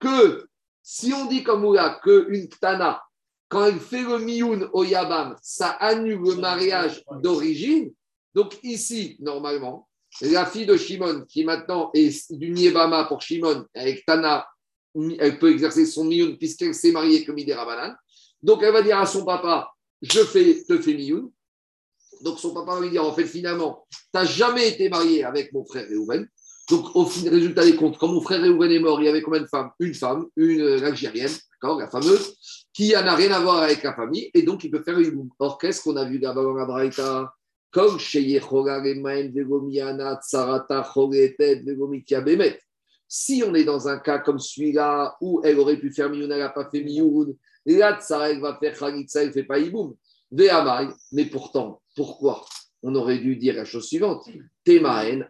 que, 0.00 0.48
si 0.82 1.12
on 1.12 1.26
dit 1.26 1.44
comme 1.44 1.64
Oula 1.64 2.00
qu'une 2.02 2.48
Ktana, 2.48 3.02
quand 3.52 3.66
elle 3.66 3.80
fait 3.80 4.02
le 4.02 4.18
mioun 4.18 4.70
au 4.72 4.82
Yabam, 4.82 5.36
ça 5.42 5.68
annule 5.72 6.22
le 6.24 6.36
mariage 6.36 7.04
d'origine. 7.20 7.92
Donc 8.34 8.58
ici, 8.62 9.18
normalement, 9.20 9.90
la 10.22 10.46
fille 10.46 10.64
de 10.64 10.74
Shimon, 10.74 11.26
qui 11.28 11.44
maintenant 11.44 11.90
est 11.92 12.32
du 12.32 12.48
Niebama 12.50 13.04
pour 13.04 13.20
Shimon, 13.20 13.66
avec 13.74 14.06
Tana, 14.06 14.48
elle 15.18 15.38
peut 15.38 15.50
exercer 15.52 15.84
son 15.84 16.04
mioun 16.04 16.38
puisqu'elle 16.38 16.74
s'est 16.74 16.92
mariée 16.92 17.26
comme 17.26 17.34
Midera 17.34 17.66
Banan. 17.66 17.94
Donc 18.42 18.62
elle 18.62 18.72
va 18.72 18.80
dire 18.80 18.98
à 18.98 19.04
son 19.04 19.22
papa, 19.26 19.70
je 20.00 20.20
fais, 20.20 20.64
te 20.66 20.80
fais 20.80 20.94
mioun. 20.94 21.30
Donc 22.22 22.38
son 22.38 22.54
papa 22.54 22.76
va 22.76 22.80
lui 22.80 22.88
dire, 22.88 23.04
en 23.04 23.12
fait, 23.12 23.26
finalement, 23.26 23.86
tu 23.90 23.98
n'as 24.14 24.24
jamais 24.24 24.66
été 24.70 24.88
marié 24.88 25.24
avec 25.24 25.52
mon 25.52 25.66
frère 25.66 25.86
Réhouven. 25.86 26.26
Donc 26.70 26.94
au 26.94 27.04
résultat 27.04 27.64
des 27.64 27.76
comptes, 27.76 27.98
quand 27.98 28.08
mon 28.08 28.20
frère 28.20 28.40
Réhouven 28.40 28.70
est 28.70 28.78
mort, 28.78 29.00
il 29.00 29.06
y 29.06 29.08
avait 29.08 29.22
combien 29.22 29.40
de 29.40 29.46
femmes? 29.46 29.70
Une 29.80 29.94
femme, 29.94 30.26
une 30.36 30.60
euh, 30.60 30.86
Algérienne, 30.86 31.32
la 31.62 31.88
fameuse, 31.88 32.36
qui 32.72 32.90
n'a 32.92 33.14
rien 33.14 33.32
à 33.32 33.40
voir 33.40 33.62
avec 33.62 33.82
la 33.82 33.94
famille, 33.94 34.30
et 34.34 34.42
donc 34.42 34.64
il 34.64 34.70
peut 34.70 34.82
faire 34.82 34.98
hiboum. 34.98 35.28
Or, 35.38 35.58
qu'est-ce 35.58 35.82
qu'on 35.82 35.96
a 35.96 36.04
vu 36.04 36.18
là-bas 36.18 36.42
dans 36.42 36.54
la 36.54 36.64
Braïta 36.64 37.32
Tsarata. 40.20 40.92
Si 43.08 43.42
on 43.46 43.54
est 43.54 43.64
dans 43.64 43.88
un 43.88 43.98
cas 43.98 44.18
comme 44.18 44.38
celui-là, 44.38 45.16
où 45.20 45.40
elle 45.44 45.58
aurait 45.58 45.78
pu 45.78 45.92
faire 45.92 46.10
mioun, 46.10 46.30
elle 46.30 46.38
n'a 46.38 46.48
pas 46.48 46.68
fait 46.70 46.82
mioun, 46.82 47.34
là, 47.66 47.98
Tsara, 48.00 48.30
elle 48.30 48.40
va 48.40 48.58
faire 48.58 48.78
Khalitsa, 48.78 49.22
elle 49.22 49.28
ne 49.28 49.32
fait 49.32 49.44
pas. 49.44 49.58
Ve'amai, 50.30 50.88
mais 51.12 51.26
pourtant, 51.26 51.82
pourquoi? 51.94 52.44
On 52.82 52.94
aurait 52.94 53.18
dû 53.18 53.36
dire 53.36 53.54
la 53.54 53.64
chose 53.64 53.86
suivante 53.86 54.28
Temaen, 54.64 55.28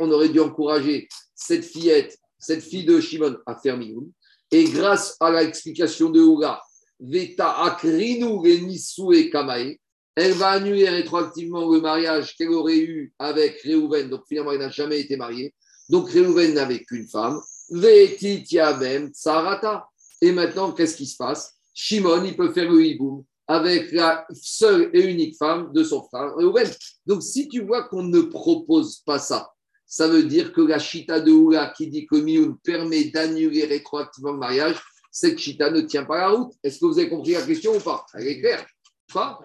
on 0.00 0.10
aurait 0.10 0.28
dû 0.28 0.40
encourager 0.40 1.08
cette 1.34 1.64
fillette, 1.64 2.18
cette 2.38 2.62
fille 2.62 2.84
de 2.84 3.00
Shimon 3.00 3.36
à 3.46 3.56
faire 3.56 3.76
mioun. 3.76 4.10
Et 4.50 4.64
grâce 4.64 5.16
à 5.20 5.30
l'explication 5.30 6.10
de 6.10 6.20
Oula, 6.20 6.60
Veta 7.00 7.62
akrinu 7.62 8.40
et 8.48 9.30
Kamae, 9.30 9.76
elle 10.14 10.32
va 10.32 10.48
annuler 10.50 10.88
rétroactivement 10.88 11.70
le 11.70 11.80
mariage 11.80 12.34
qu'elle 12.36 12.50
aurait 12.50 12.78
eu 12.78 13.12
avec 13.20 13.60
Réhouven. 13.60 14.10
Donc 14.10 14.22
finalement, 14.26 14.50
elle 14.50 14.58
n'a 14.58 14.70
jamais 14.70 15.00
été 15.00 15.16
mariée. 15.16 15.54
Donc 15.88 16.10
Réhouven 16.10 16.54
n'avait 16.54 16.82
qu'une 16.82 17.06
femme. 17.06 17.40
Vetitiabem 17.70 19.10
Tsarata. 19.10 19.86
Et 20.20 20.32
maintenant, 20.32 20.72
qu'est-ce 20.72 20.96
qui 20.96 21.06
se 21.06 21.16
passe? 21.16 21.54
Shimon, 21.72 22.24
il 22.24 22.36
peut 22.36 22.52
faire 22.52 22.68
le 22.68 22.84
hiboum 22.84 23.22
avec 23.46 23.92
la 23.92 24.26
seule 24.32 24.90
et 24.92 25.02
unique 25.02 25.36
femme 25.36 25.72
de 25.72 25.84
son 25.84 26.02
frère 26.02 26.34
Réhouven. 26.34 26.68
Donc 27.06 27.22
si 27.22 27.48
tu 27.48 27.62
vois 27.62 27.84
qu'on 27.84 28.02
ne 28.02 28.22
propose 28.22 28.96
pas 29.06 29.20
ça, 29.20 29.52
ça 29.88 30.06
veut 30.06 30.24
dire 30.24 30.52
que 30.52 30.60
la 30.60 30.78
chita 30.78 31.18
de 31.18 31.32
Oula 31.32 31.72
qui 31.74 31.88
dit 31.88 32.06
que 32.06 32.16
Mioun 32.16 32.58
permet 32.58 33.04
d'annuler 33.04 33.64
rétroactivement 33.64 34.32
le 34.32 34.38
mariage, 34.38 34.76
cette 35.10 35.38
chita 35.38 35.70
ne 35.70 35.80
tient 35.80 36.04
pas 36.04 36.18
la 36.18 36.28
route. 36.28 36.52
Est-ce 36.62 36.78
que 36.78 36.84
vous 36.84 36.98
avez 36.98 37.08
compris 37.08 37.32
la 37.32 37.42
question 37.42 37.74
ou 37.74 37.80
pas? 37.80 38.04
Elle 38.12 38.26
est 38.26 38.40
claire 38.40 38.66
Pas? 39.12 39.40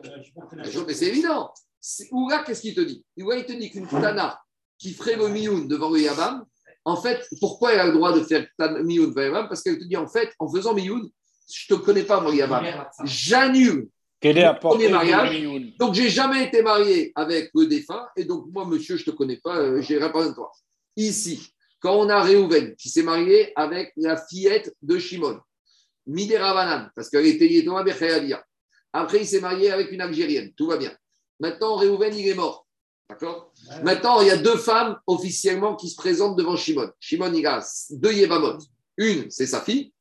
Mais 0.85 0.93
c'est 0.93 1.07
évident. 1.07 1.53
Oula, 2.11 2.43
qu'est-ce 2.43 2.61
qu'il 2.61 2.75
te 2.75 2.81
dit? 2.81 3.05
Oula, 3.17 3.37
il 3.37 3.45
te 3.45 3.53
dit 3.53 3.71
qu'une 3.71 3.87
Tana 3.87 4.37
qui 4.77 4.91
ferait 4.91 5.15
le 5.15 5.29
Mioun 5.29 5.65
devant 5.65 5.89
le 5.89 6.01
Yabam, 6.01 6.43
en 6.83 6.97
fait, 6.97 7.25
pourquoi 7.39 7.73
elle 7.73 7.79
a 7.79 7.87
le 7.87 7.93
droit 7.93 8.11
de 8.11 8.21
faire 8.25 8.45
Mioun 8.83 9.11
devant 9.11 9.21
le 9.21 9.27
Yabam? 9.27 9.47
Parce 9.47 9.61
qu'elle 9.63 9.79
te 9.79 9.85
dit, 9.85 9.95
en 9.95 10.07
fait, 10.07 10.33
en 10.39 10.51
faisant 10.51 10.73
Mioun, 10.73 11.09
je 11.49 11.73
ne 11.73 11.79
te 11.79 11.81
connais 11.81 12.03
pas, 12.03 12.19
moi, 12.19 12.35
Yabam. 12.35 12.65
J'annule 13.05 13.87
Quel 14.23 14.37
est 14.37 14.53
premier 14.53 14.87
mariage. 14.87 15.43
donc, 15.77 15.95
j'ai 15.95 16.07
jamais 16.07 16.45
été 16.45 16.61
marié 16.61 17.11
avec 17.13 17.51
le 17.53 17.67
défunt, 17.67 18.07
et 18.15 18.23
donc, 18.23 18.45
moi, 18.53 18.65
monsieur, 18.65 18.95
je 18.95 19.03
te 19.03 19.11
connais 19.11 19.35
pas, 19.35 19.57
euh, 19.57 19.81
j'ai 19.81 19.97
rien 19.97 20.07
de 20.07 20.33
toi. 20.33 20.49
Ici, 20.95 21.51
quand 21.81 21.93
on 21.95 22.07
a 22.07 22.21
Réhouven 22.21 22.73
qui 22.77 22.87
s'est 22.87 23.03
marié 23.03 23.51
avec 23.57 23.91
la 23.97 24.15
fillette 24.15 24.73
de 24.81 24.97
Shimon, 24.97 25.41
Midera 26.07 26.89
parce 26.95 27.09
qu'elle 27.09 27.25
était 27.25 27.49
Yetoma 27.49 27.83
Bechayadia. 27.83 28.41
Après, 28.93 29.19
il 29.19 29.27
s'est 29.27 29.41
marié 29.41 29.71
avec 29.71 29.91
une 29.91 29.99
Algérienne, 29.99 30.53
tout 30.55 30.67
va 30.67 30.77
bien. 30.77 30.95
Maintenant, 31.41 31.75
Réhouven, 31.75 32.15
il 32.15 32.25
est 32.25 32.33
mort. 32.33 32.65
D'accord? 33.09 33.51
Maintenant, 33.83 34.21
il 34.21 34.27
y 34.27 34.31
a 34.31 34.37
deux 34.37 34.55
femmes 34.55 34.97
officiellement 35.05 35.75
qui 35.75 35.89
se 35.89 35.97
présentent 35.97 36.37
devant 36.37 36.55
Shimon. 36.55 36.89
Shimon, 36.97 37.33
il 37.33 37.45
a 37.45 37.61
deux 37.89 38.13
Yébamot. 38.13 38.59
Une, 38.95 39.29
c'est 39.29 39.47
sa 39.47 39.59
fille, 39.59 39.91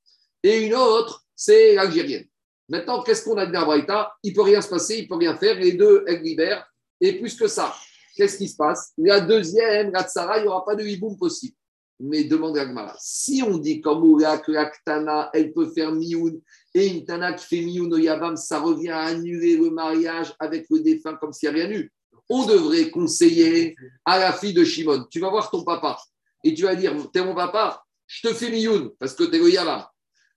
et 0.44 0.64
une 0.64 0.74
autre, 0.76 1.24
c'est 1.34 1.74
l'Algérienne. 1.74 2.28
Maintenant, 2.68 3.02
qu'est-ce 3.02 3.24
qu'on 3.24 3.36
a 3.36 3.46
de 3.46 3.52
Braïta? 3.52 4.12
Il 4.22 4.32
peut 4.32 4.42
rien 4.42 4.60
se 4.60 4.68
passer, 4.68 4.98
il 4.98 5.08
peut 5.08 5.16
rien 5.16 5.36
faire. 5.36 5.58
Les 5.58 5.72
deux, 5.72 6.04
elles 6.06 6.22
libèrent. 6.22 6.66
Et 7.00 7.18
plus 7.18 7.34
que 7.34 7.48
ça, 7.48 7.74
qu'est-ce 8.16 8.38
qui 8.38 8.48
se 8.48 8.56
passe? 8.56 8.92
La 8.96 9.20
deuxième, 9.20 9.90
la 9.92 10.06
il 10.38 10.42
n'y 10.42 10.48
aura 10.48 10.64
pas 10.64 10.74
de 10.74 10.84
hiboum 10.84 11.16
possible. 11.16 11.56
Mais 11.98 12.24
demande 12.24 12.58
à 12.58 12.64
Gmara. 12.64 12.96
Si 12.98 13.42
on 13.46 13.58
dit 13.58 13.80
comme 13.80 14.02
Oula 14.02 14.38
que 14.38 14.50
la 14.50 14.66
Ktana, 14.66 15.30
elle 15.34 15.52
peut 15.52 15.70
faire 15.72 15.92
Mioun, 15.92 16.40
et 16.74 16.86
une 16.86 17.04
Tana 17.04 17.32
qui 17.32 17.46
fait 17.46 17.62
Mioun 17.62 17.92
au 17.92 17.98
Yabam, 17.98 18.36
ça 18.36 18.60
revient 18.60 18.90
à 18.90 19.02
annuler 19.02 19.56
le 19.56 19.70
mariage 19.70 20.34
avec 20.38 20.66
le 20.70 20.80
défunt 20.80 21.14
comme 21.16 21.32
s'il 21.32 21.52
n'y 21.52 21.60
a 21.60 21.64
rien 21.64 21.76
eu. 21.76 21.92
On 22.28 22.46
devrait 22.46 22.90
conseiller 22.90 23.76
à 24.04 24.18
la 24.18 24.32
fille 24.32 24.54
de 24.54 24.64
Shimon. 24.64 25.04
Tu 25.10 25.20
vas 25.20 25.28
voir 25.28 25.50
ton 25.50 25.64
papa 25.64 25.98
et 26.42 26.54
tu 26.54 26.62
vas 26.62 26.74
dire 26.74 26.94
T'es 27.12 27.24
mon 27.24 27.34
papa, 27.34 27.82
je 28.06 28.26
te 28.28 28.34
fais 28.34 28.50
Mioun 28.50 28.90
parce 28.98 29.14
que 29.14 29.24
t'es 29.24 29.38
le 29.38 29.50
Yabam. 29.50 29.84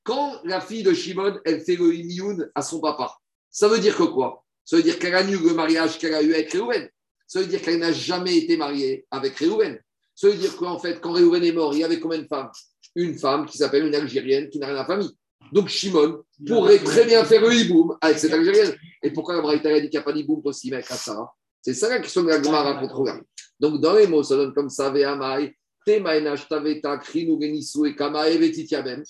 Quand 0.05 0.39
la 0.43 0.61
fille 0.61 0.83
de 0.83 0.93
Shimon, 0.93 1.39
elle 1.43 1.61
fait 1.61 1.75
le 1.75 1.87
Mioun 1.87 2.49
à 2.53 2.61
son 2.61 2.79
papa, 2.79 3.11
ça 3.49 3.67
veut 3.67 3.79
dire 3.79 3.97
que 3.97 4.03
quoi? 4.03 4.45
Ça 4.63 4.77
veut 4.77 4.83
dire 4.83 4.99
qu'elle 4.99 5.15
annule 5.15 5.41
le 5.41 5.55
mariage 5.55 5.97
qu'elle 5.97 6.13
a 6.13 6.21
eu 6.21 6.31
avec 6.31 6.51
Réhouven. 6.51 6.87
Ça 7.27 7.39
veut 7.39 7.47
dire 7.47 7.59
qu'elle 7.59 7.79
n'a 7.79 7.91
jamais 7.91 8.37
été 8.37 8.55
mariée 8.55 9.07
avec 9.09 9.35
Réhouven. 9.35 9.79
Ça 10.13 10.27
veut 10.27 10.35
dire 10.35 10.55
qu'en 10.57 10.77
fait, 10.77 11.01
quand 11.01 11.11
Réhouven 11.11 11.43
est 11.43 11.51
mort, 11.51 11.73
il 11.73 11.79
y 11.79 11.83
avait 11.83 11.99
combien 11.99 12.19
de 12.19 12.27
femmes? 12.27 12.51
Une 12.93 13.17
femme 13.17 13.47
qui 13.47 13.57
s'appelle 13.57 13.87
une 13.87 13.95
Algérienne 13.95 14.47
qui 14.49 14.59
n'a 14.59 14.67
rien 14.67 14.77
à 14.77 14.85
famille. 14.85 15.09
Donc 15.51 15.69
Shimon 15.69 16.23
pourrait 16.45 16.79
très 16.79 17.05
bien 17.05 17.25
faire 17.25 17.41
le 17.41 17.53
hiboum 17.53 17.97
avec 17.99 18.19
cette 18.19 18.33
Algérienne. 18.33 18.75
Et 19.01 19.11
pourquoi 19.11 19.35
la 19.35 19.41
Braïta 19.41 19.69
a 19.69 19.79
dit 19.79 19.89
qu'il 19.89 19.97
n'y 19.97 19.97
a 19.97 20.03
pas 20.03 20.13
d'hiboum 20.13 20.41
possible 20.43 20.75
avec 20.75 20.85
Sarah 20.85 21.33
C'est 21.61 21.73
ça 21.73 21.89
la 21.89 21.99
question 21.99 22.21
de 22.21 22.29
la 22.29 22.41
Gemara 22.41 22.79
contre 22.79 22.99
Oula. 22.99 23.19
Donc 23.59 23.81
dans 23.81 23.95
les 23.95 24.05
mots, 24.05 24.23
ça 24.23 24.35
donne 24.35 24.53
comme 24.53 24.69
ça, 24.69 24.91
Ve'amai, 24.91 25.55
Taveta, 25.85 26.97
Krinu, 26.97 27.41
Genisu 27.41 27.87
et 27.87 27.95
Kamae, 27.95 28.37
Vetitiabem. 28.37 29.03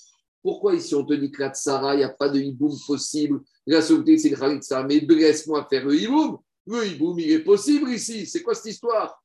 Pourquoi 0.46 0.76
ici 0.76 0.94
on 0.94 1.04
te 1.04 1.12
dit 1.12 1.32
que 1.32 1.42
la 1.42 1.50
Tsara, 1.50 1.94
il 1.94 1.98
n'y 1.98 2.04
a 2.04 2.08
pas 2.08 2.28
de 2.28 2.38
hiboum 2.38 2.72
possible? 2.86 3.40
La 3.66 3.82
solution, 3.82 4.14
c'est 4.16 4.28
le 4.28 4.36
Khalitsa. 4.36 4.84
Mais 4.84 5.00
laisse-moi 5.00 5.66
faire 5.68 5.84
le 5.84 6.00
hiboum. 6.00 6.38
Le 6.68 6.86
hiboum, 6.86 7.18
il 7.18 7.32
est 7.32 7.40
possible 7.40 7.90
ici. 7.90 8.26
C'est 8.26 8.44
quoi 8.44 8.54
cette 8.54 8.66
histoire? 8.66 9.20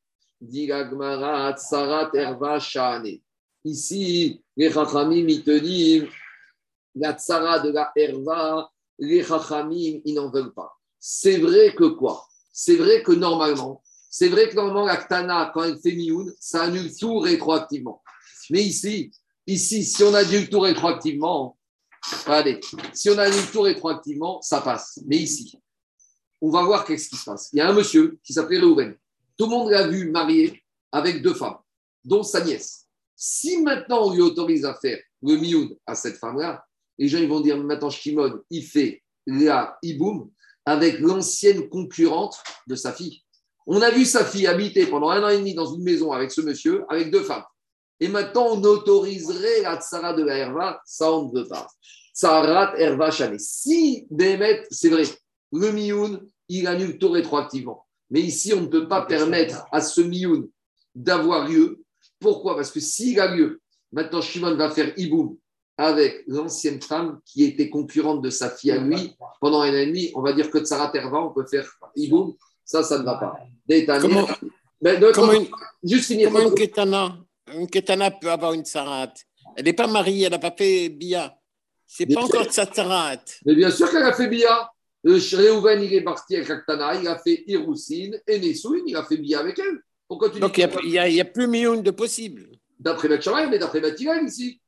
Ici, 3.64 4.42
les 4.58 4.72
Chachamim, 4.72 5.28
ils 5.28 5.44
te 5.44 5.60
disent 5.60 6.08
la 6.96 7.14
tsara 7.14 7.60
de 7.60 7.70
la 7.70 7.92
Herva, 7.96 8.72
les 8.98 9.24
Chachamim, 9.24 10.02
ils 10.04 10.16
n'en 10.16 10.32
veulent 10.32 10.56
pas. 10.56 10.76
C'est 11.00 11.38
vrai 11.38 11.76
que 11.76 11.84
quoi? 11.84 12.26
C'est 12.52 12.78
vrai 12.78 13.04
que 13.04 13.12
normalement, 13.12 13.84
c'est 14.10 14.30
vrai 14.30 14.50
que 14.50 14.56
normalement, 14.56 14.88
la 14.88 14.98
Ktana, 14.98 15.52
quand 15.54 15.66
elle 15.66 15.78
fait 15.78 15.94
Mioun, 15.94 16.34
ça 16.40 16.64
annule 16.64 16.90
tout 16.98 17.20
rétroactivement. 17.20 18.02
Mais 18.50 18.64
ici, 18.64 19.12
ici, 19.48 19.84
si 19.84 20.04
on 20.04 20.14
annule 20.14 20.50
tout 20.50 20.60
rétroactivement, 20.60 21.58
regardez, 22.26 22.60
si 22.94 23.10
on 23.10 23.18
annule 23.18 23.52
tout 23.52 23.62
rétroactivement, 23.62 24.42
ça 24.42 24.62
passe. 24.62 25.00
Mais 25.06 25.18
ici, 25.18 25.58
on 26.42 26.50
va 26.50 26.64
voir 26.64 26.86
qu'est-ce 26.86 27.10
qui 27.10 27.16
se 27.16 27.26
passe. 27.26 27.50
Il 27.54 27.58
y 27.58 27.62
a 27.62 27.70
un 27.70 27.74
monsieur 27.74 28.20
qui 28.24 28.34
s'appelait 28.34 28.60
Reuven. 28.60 28.96
Tout 29.38 29.46
le 29.46 29.52
monde 29.52 29.72
l'a 29.72 29.88
vu 29.88 30.10
marié 30.10 30.62
avec 30.92 31.22
deux 31.22 31.34
femmes, 31.34 31.58
dont 32.04 32.24
sa 32.24 32.44
nièce. 32.44 32.88
Si 33.16 33.62
maintenant 33.62 34.08
on 34.08 34.14
lui 34.14 34.22
autorise 34.22 34.66
à 34.66 34.74
faire 34.74 35.00
le 35.22 35.38
mioun 35.38 35.76
à 35.86 35.96
cette 35.96 36.18
femme-là, 36.18 36.66
les 36.98 37.08
gens 37.08 37.20
ils 37.20 37.30
vont 37.30 37.40
dire 37.40 37.58
maintenant 37.58 37.90
Shimon, 37.90 38.42
il 38.50 38.64
fait 38.64 39.04
la 39.28 39.78
iboum 39.84 40.30
avec 40.66 41.00
l'ancienne 41.00 41.70
concurrente 41.70 42.42
de 42.68 42.76
sa 42.76 42.94
fille. 42.94 43.22
On 43.68 43.82
a 43.82 43.92
vu 43.92 44.06
sa 44.06 44.26
fille 44.26 44.48
habiter 44.48 44.88
pendant 44.88 45.10
un 45.10 45.24
an 45.24 45.30
et 45.30 45.38
demi 45.38 45.54
dans 45.54 45.72
une 45.72 45.84
maison 45.84 46.12
avec 46.12 46.32
ce 46.32 46.42
monsieur, 46.42 46.84
avec 46.90 47.12
deux 47.12 47.24
femmes. 47.24 47.44
Et 48.02 48.08
maintenant, 48.08 48.48
on 48.54 48.64
autoriserait 48.64 49.62
la 49.62 49.80
tsara 49.80 50.14
de 50.14 50.24
la 50.24 50.36
herva, 50.36 50.82
ça 50.86 51.14
on 51.14 51.32
ne 51.32 51.40
veut 51.40 51.48
pas. 51.48 51.68
Tsarat 52.16 52.74
herva 52.78 53.12
chané. 53.12 53.38
Si 53.38 54.08
Bémet, 54.10 54.64
c'est 54.72 54.90
vrai, 54.90 55.04
le 55.54 55.72
mioun, 55.72 56.20
il 56.50 56.66
annule 56.66 56.98
tout 56.98 57.12
rétroactivement. 57.12 57.86
Mais 58.10 58.22
ici, 58.22 58.54
on 58.54 58.62
ne 58.62 58.68
peut 58.68 58.88
pas 58.88 59.04
permettre 59.04 59.66
à 59.72 59.82
ce 59.82 60.02
mioun 60.02 60.50
d'avoir 60.96 61.48
lieu. 61.48 61.84
Pourquoi? 62.20 62.56
Parce 62.56 62.72
que 62.72 62.80
s'il 62.80 63.20
a 63.20 63.34
lieu, 63.34 63.62
maintenant 63.92 64.22
Shimon 64.22 64.56
va 64.56 64.72
faire 64.72 64.92
iboum 64.98 65.38
avec 65.78 66.24
l'ancienne 66.28 66.82
femme 66.82 67.20
qui 67.24 67.44
était 67.44 67.70
concurrente 67.70 68.22
de 68.22 68.30
sa 68.30 68.50
fille 68.50 68.72
à 68.72 68.78
lui 68.78 69.16
pendant 69.40 69.62
un 69.62 69.70
an 69.70 69.78
et 69.78 69.86
demi. 69.86 70.12
On 70.16 70.22
va 70.22 70.34
dire 70.34 70.50
que 70.50 70.58
Tsarat 70.58 70.92
herva, 70.96 71.20
on 71.22 71.30
peut 71.30 71.46
faire 71.46 71.70
iboum. 71.96 72.34
Ça, 72.66 72.82
ça 72.82 72.98
ne 72.98 73.04
va 73.04 73.16
pas. 73.16 73.38
Comment, 75.14 75.34
une, 75.34 75.48
juste 75.84 76.08
finir. 76.08 76.32
comment 76.32 76.50
une 76.50 76.56
ketana, 76.56 77.16
une 77.54 77.68
ketana 77.68 78.12
peut 78.12 78.32
avoir 78.32 78.54
une 78.54 78.66
sarat 78.66 79.14
Elle 79.56 79.66
n'est 79.66 79.74
pas 79.74 79.88
mariée, 79.88 80.26
elle 80.26 80.32
n'a 80.32 80.40
pas 80.40 80.54
fait 80.58 80.90
bia. 80.90 81.38
C'est 81.86 82.06
pas 82.06 82.22
sûr. 82.22 82.24
encore 82.24 82.48
de 82.48 82.52
sa 82.52 82.72
sarat. 82.72 83.24
Mais 83.46 83.56
bien 83.56 83.70
sûr 83.70 83.92
qu'elle 83.92 84.04
a 84.04 84.14
fait 84.14 84.28
Bia. 84.28 84.72
Le 85.04 85.16
Réhouven, 85.36 85.82
il 85.82 85.94
est 85.94 86.04
parti 86.04 86.36
avec 86.36 86.50
Aktana, 86.50 86.96
il 86.96 87.08
a 87.08 87.18
fait 87.18 87.44
Hiroussine 87.48 88.20
et 88.28 88.40
Nessoun, 88.40 88.84
il 88.86 88.96
a 88.96 89.04
fait 89.04 89.18
Bia 89.18 89.40
avec 89.40 89.58
elle. 89.60 89.82
Pourquoi 90.08 90.30
tu 90.30 90.36
dis 90.36 90.40
Donc 90.42 90.58
il 90.58 90.90
n'y 90.90 91.20
a, 91.20 91.26
plus 91.26 91.48
million 91.48 91.82
de 91.82 91.92
possible. 91.92 92.48
D'après 92.80 93.20
Shammai, 93.20 93.48
mais 93.48 93.60
d'après 93.60 93.82
Beth 93.82 94.00
Hillel 94.00 94.26
ici. 94.26 94.62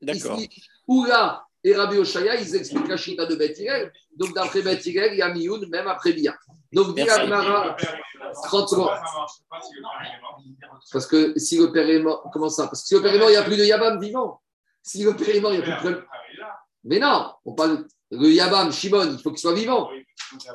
D'accord. 0.00 0.40
Oula 0.88 1.44
et 1.62 1.74
Rabbi 1.74 1.98
Oshaya, 1.98 2.40
ils 2.40 2.56
expliquent 2.56 2.88
la 2.88 2.96
chita 2.96 3.26
de 3.26 3.36
Beth 3.36 3.58
Hillel. 3.58 3.92
Donc 4.16 4.34
d'après 4.34 4.62
Beth 4.62 4.84
Hillel, 4.84 5.12
il 5.12 5.18
y 5.18 5.22
a 5.22 5.32
Mioun 5.32 5.68
même 5.68 5.86
après 5.86 6.12
Bia. 6.12 6.34
Donc 6.74 6.94
dit. 6.94 7.08
Agmara, 7.08 7.76
30 8.44 8.68
secondes. 8.68 8.90
Parce 10.92 11.06
que 11.06 11.38
si 11.38 11.58
le 11.58 11.72
père 11.72 11.88
est 11.88 12.00
mort, 12.00 12.28
comment 12.32 12.48
ça? 12.48 12.66
Parce 12.66 12.82
que 12.82 12.88
si 12.88 12.94
le 12.94 13.02
père 13.02 13.14
est 13.14 13.18
mort, 13.18 13.28
il 13.30 13.32
n'y 13.32 13.38
a 13.38 13.42
plus 13.42 13.56
de 13.56 13.64
Yabam 13.64 14.00
vivant. 14.00 14.40
Si 14.82 15.02
le 15.02 15.14
père 15.14 15.34
est 15.34 15.40
mort, 15.40 15.54
il 15.54 15.60
n'y 15.60 15.70
a 15.70 15.76
plus 15.76 15.90
de. 15.90 16.04
Mais 16.84 16.98
non, 16.98 17.32
on 17.44 17.54
parle. 17.54 17.86
Le 18.10 18.28
Yabam, 18.28 18.70
Shimon, 18.72 19.12
il 19.12 19.18
faut 19.18 19.30
qu'il 19.30 19.38
soit 19.38 19.54
vivant. 19.54 19.88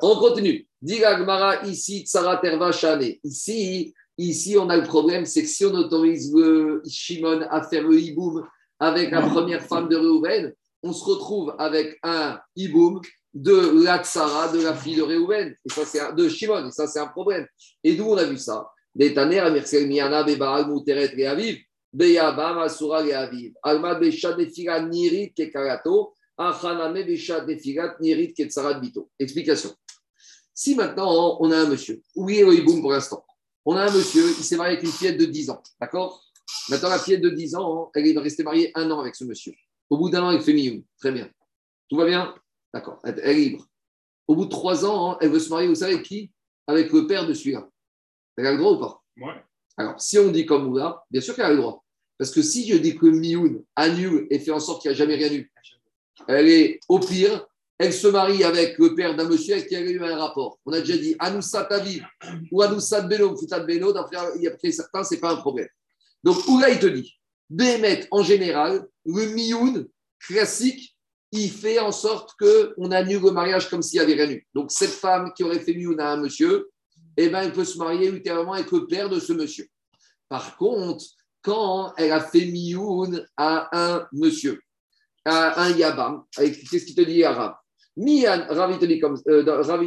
On 0.01 0.15
continue. 0.17 0.67
Dit 0.81 0.99
la 0.99 1.17
Gemara 1.17 1.63
ici, 1.63 2.05
Tsara 2.05 2.37
Terva 2.37 2.71
Shane. 2.71 3.15
Ici, 3.23 3.93
ici, 4.17 4.57
on 4.57 4.69
a 4.69 4.77
le 4.77 4.83
problème, 4.83 5.25
c'est 5.25 5.41
que 5.41 5.47
si 5.47 5.65
on 5.65 5.73
autorise 5.73 6.33
le 6.33 6.81
Shimon 6.87 7.41
à 7.49 7.63
faire 7.63 7.83
le 7.83 7.99
hiboum 7.99 8.47
avec 8.79 9.11
la 9.11 9.21
première 9.21 9.63
femme 9.63 9.89
de 9.89 9.97
Reuven, 9.97 10.53
on 10.83 10.93
se 10.93 11.03
retrouve 11.03 11.53
avec 11.59 11.99
un 12.03 12.39
hiboum 12.55 13.01
de 13.33 13.83
la 13.83 14.03
Tsara, 14.03 14.51
de 14.51 14.61
la 14.61 14.73
fille 14.73 14.95
de 14.95 15.03
Reuven, 15.03 15.55
et 15.65 15.69
ça 15.69 15.85
c'est 15.85 16.15
de 16.15 16.29
Shimon, 16.29 16.67
et 16.67 16.71
ça 16.71 16.87
c'est 16.87 16.99
un 16.99 17.07
problème. 17.07 17.45
Et 17.83 17.95
d'où 17.95 18.05
on 18.05 18.17
a 18.17 18.23
vu 18.23 18.37
ça? 18.37 18.69
Des 18.95 19.13
Taner, 19.13 19.39
Amircel 19.39 19.87
Miana, 19.87 20.23
Bebaal, 20.23 20.65
Alma, 23.63 23.99
Nirit, 24.89 25.33
Kekarato, 25.33 26.13
Achaname, 26.37 27.05
Nirit, 28.01 28.33
Bito. 28.81 29.09
Explication. 29.19 29.75
Si 30.53 30.75
maintenant 30.75 31.37
on 31.39 31.51
a 31.51 31.57
un 31.57 31.67
monsieur, 31.67 32.01
oubliez 32.15 32.43
le 32.43 32.53
hiboum 32.55 32.81
pour 32.81 32.91
l'instant, 32.91 33.23
on 33.65 33.75
a 33.75 33.83
un 33.83 33.91
monsieur, 33.91 34.27
il 34.27 34.43
s'est 34.43 34.57
marié 34.57 34.73
avec 34.73 34.85
une 34.85 34.91
fillette 34.91 35.17
de 35.17 35.25
10 35.25 35.51
ans, 35.51 35.61
d'accord? 35.79 36.23
Maintenant, 36.69 36.89
la 36.89 36.99
fillette 36.99 37.21
de 37.21 37.29
10 37.29 37.55
ans, 37.55 37.91
elle 37.93 38.07
est 38.07 38.17
restée 38.17 38.43
mariée 38.43 38.71
un 38.75 38.89
an 38.89 38.99
avec 38.99 39.15
ce 39.15 39.23
monsieur. 39.23 39.53
Au 39.89 39.97
bout 39.97 40.09
d'un 40.09 40.23
an, 40.23 40.31
elle 40.31 40.41
fait 40.41 40.53
mioum. 40.53 40.83
Très 40.99 41.11
bien. 41.11 41.29
Tout 41.89 41.97
va 41.97 42.05
bien? 42.05 42.33
D'accord. 42.73 42.99
Elle 43.03 43.19
est 43.19 43.33
libre. 43.33 43.67
Au 44.27 44.35
bout 44.35 44.45
de 44.45 44.49
3 44.49 44.85
ans, 44.85 45.17
elle 45.19 45.29
veut 45.29 45.39
se 45.39 45.49
marier, 45.49 45.67
vous 45.67 45.75
savez 45.75 45.93
avec 45.93 46.05
qui? 46.05 46.31
Avec 46.67 46.91
le 46.91 47.07
père 47.07 47.25
de 47.25 47.33
celui-là. 47.33 47.67
Elle 48.37 48.45
a 48.45 48.51
le 48.51 48.57
droit 48.57 48.73
ou 48.73 48.79
pas? 48.79 49.03
Ouais. 49.17 49.43
Alors, 49.77 49.99
si 49.99 50.19
on 50.19 50.29
dit 50.29 50.45
comme 50.45 50.67
Oula, 50.67 51.03
bien 51.09 51.21
sûr 51.21 51.35
qu'elle 51.35 51.45
a 51.45 51.51
le 51.51 51.57
droit. 51.57 51.83
Parce 52.17 52.31
que 52.31 52.41
si 52.41 52.67
je 52.67 52.75
dis 52.77 52.97
que 52.97 53.05
Mioun 53.05 53.63
annule 53.75 54.27
et 54.29 54.39
fait 54.39 54.51
en 54.51 54.59
sorte 54.59 54.81
qu'il 54.81 54.91
n'y 54.91 54.95
a 54.95 54.97
jamais 54.97 55.15
rien 55.15 55.33
eu, 55.33 55.51
elle 56.27 56.49
est 56.49 56.79
au 56.89 56.99
pire, 56.99 57.47
elle 57.77 57.93
se 57.93 58.07
marie 58.07 58.43
avec 58.43 58.77
le 58.77 58.93
père 58.93 59.15
d'un 59.15 59.23
monsieur 59.23 59.53
avec 59.53 59.67
qui 59.67 59.75
elle 59.75 59.87
a 59.87 59.91
eu 59.91 60.03
un 60.03 60.17
rapport. 60.17 60.59
On 60.65 60.73
a 60.73 60.81
déjà 60.81 60.97
dit 60.97 61.15
Anoussat 61.17 61.67
Aviv 61.71 62.05
ou 62.51 62.61
Anoussat 62.61 63.01
Beno, 63.03 63.37
Foutat 63.37 63.61
Beno, 63.61 63.93
d'après 63.93 64.17
d'après 64.37 64.71
certains, 64.73 65.03
ce 65.05 65.13
n'est 65.13 65.21
pas 65.21 65.31
un 65.31 65.37
problème. 65.37 65.69
Donc, 66.23 66.45
Oula, 66.47 66.69
il 66.69 66.79
te 66.79 66.87
dit 66.87 67.17
Bémet, 67.49 68.05
en 68.11 68.21
général, 68.21 68.85
le 69.05 69.27
Mioun 69.27 69.87
classique, 70.19 70.97
il 71.31 71.49
fait 71.51 71.79
en 71.79 71.91
sorte 71.91 72.31
qu'on 72.39 72.91
annule 72.91 73.21
le 73.21 73.31
mariage 73.31 73.69
comme 73.69 73.81
s'il 73.81 73.99
n'y 73.99 74.05
avait 74.05 74.21
rien 74.21 74.31
eu. 74.31 74.47
Donc, 74.53 74.71
cette 74.71 74.89
femme 74.89 75.31
qui 75.35 75.43
aurait 75.43 75.59
fait 75.59 75.73
Mioun 75.73 75.99
à 75.99 76.13
un 76.13 76.17
monsieur, 76.17 76.69
eh 77.17 77.29
ben, 77.29 77.41
elle 77.41 77.53
peut 77.53 77.65
se 77.65 77.77
marier 77.77 78.07
ultérieurement 78.07 78.53
avec 78.53 78.71
le 78.71 78.87
père 78.87 79.09
de 79.09 79.19
ce 79.19 79.33
monsieur. 79.33 79.67
Par 80.27 80.57
contre, 80.57 81.03
quand 81.41 81.93
elle 81.97 82.11
a 82.11 82.21
fait 82.21 82.45
Mioun 82.45 83.25
à 83.37 83.69
un 83.77 84.07
monsieur, 84.11 84.59
à 85.25 85.61
un 85.61 85.71
Yabam, 85.71 86.23
qu'est-ce 86.35 86.85
qu'il 86.85 86.95
te 86.95 87.01
dit, 87.01 87.23
Arabe 87.23 87.55
Mian, 87.99 88.45
Ravi 88.49 88.79
te 88.79 88.85
dit 88.85 88.99
comme 88.99 89.19
euh, 89.27 89.45
euh, 89.45 89.63
ça. 89.63 89.77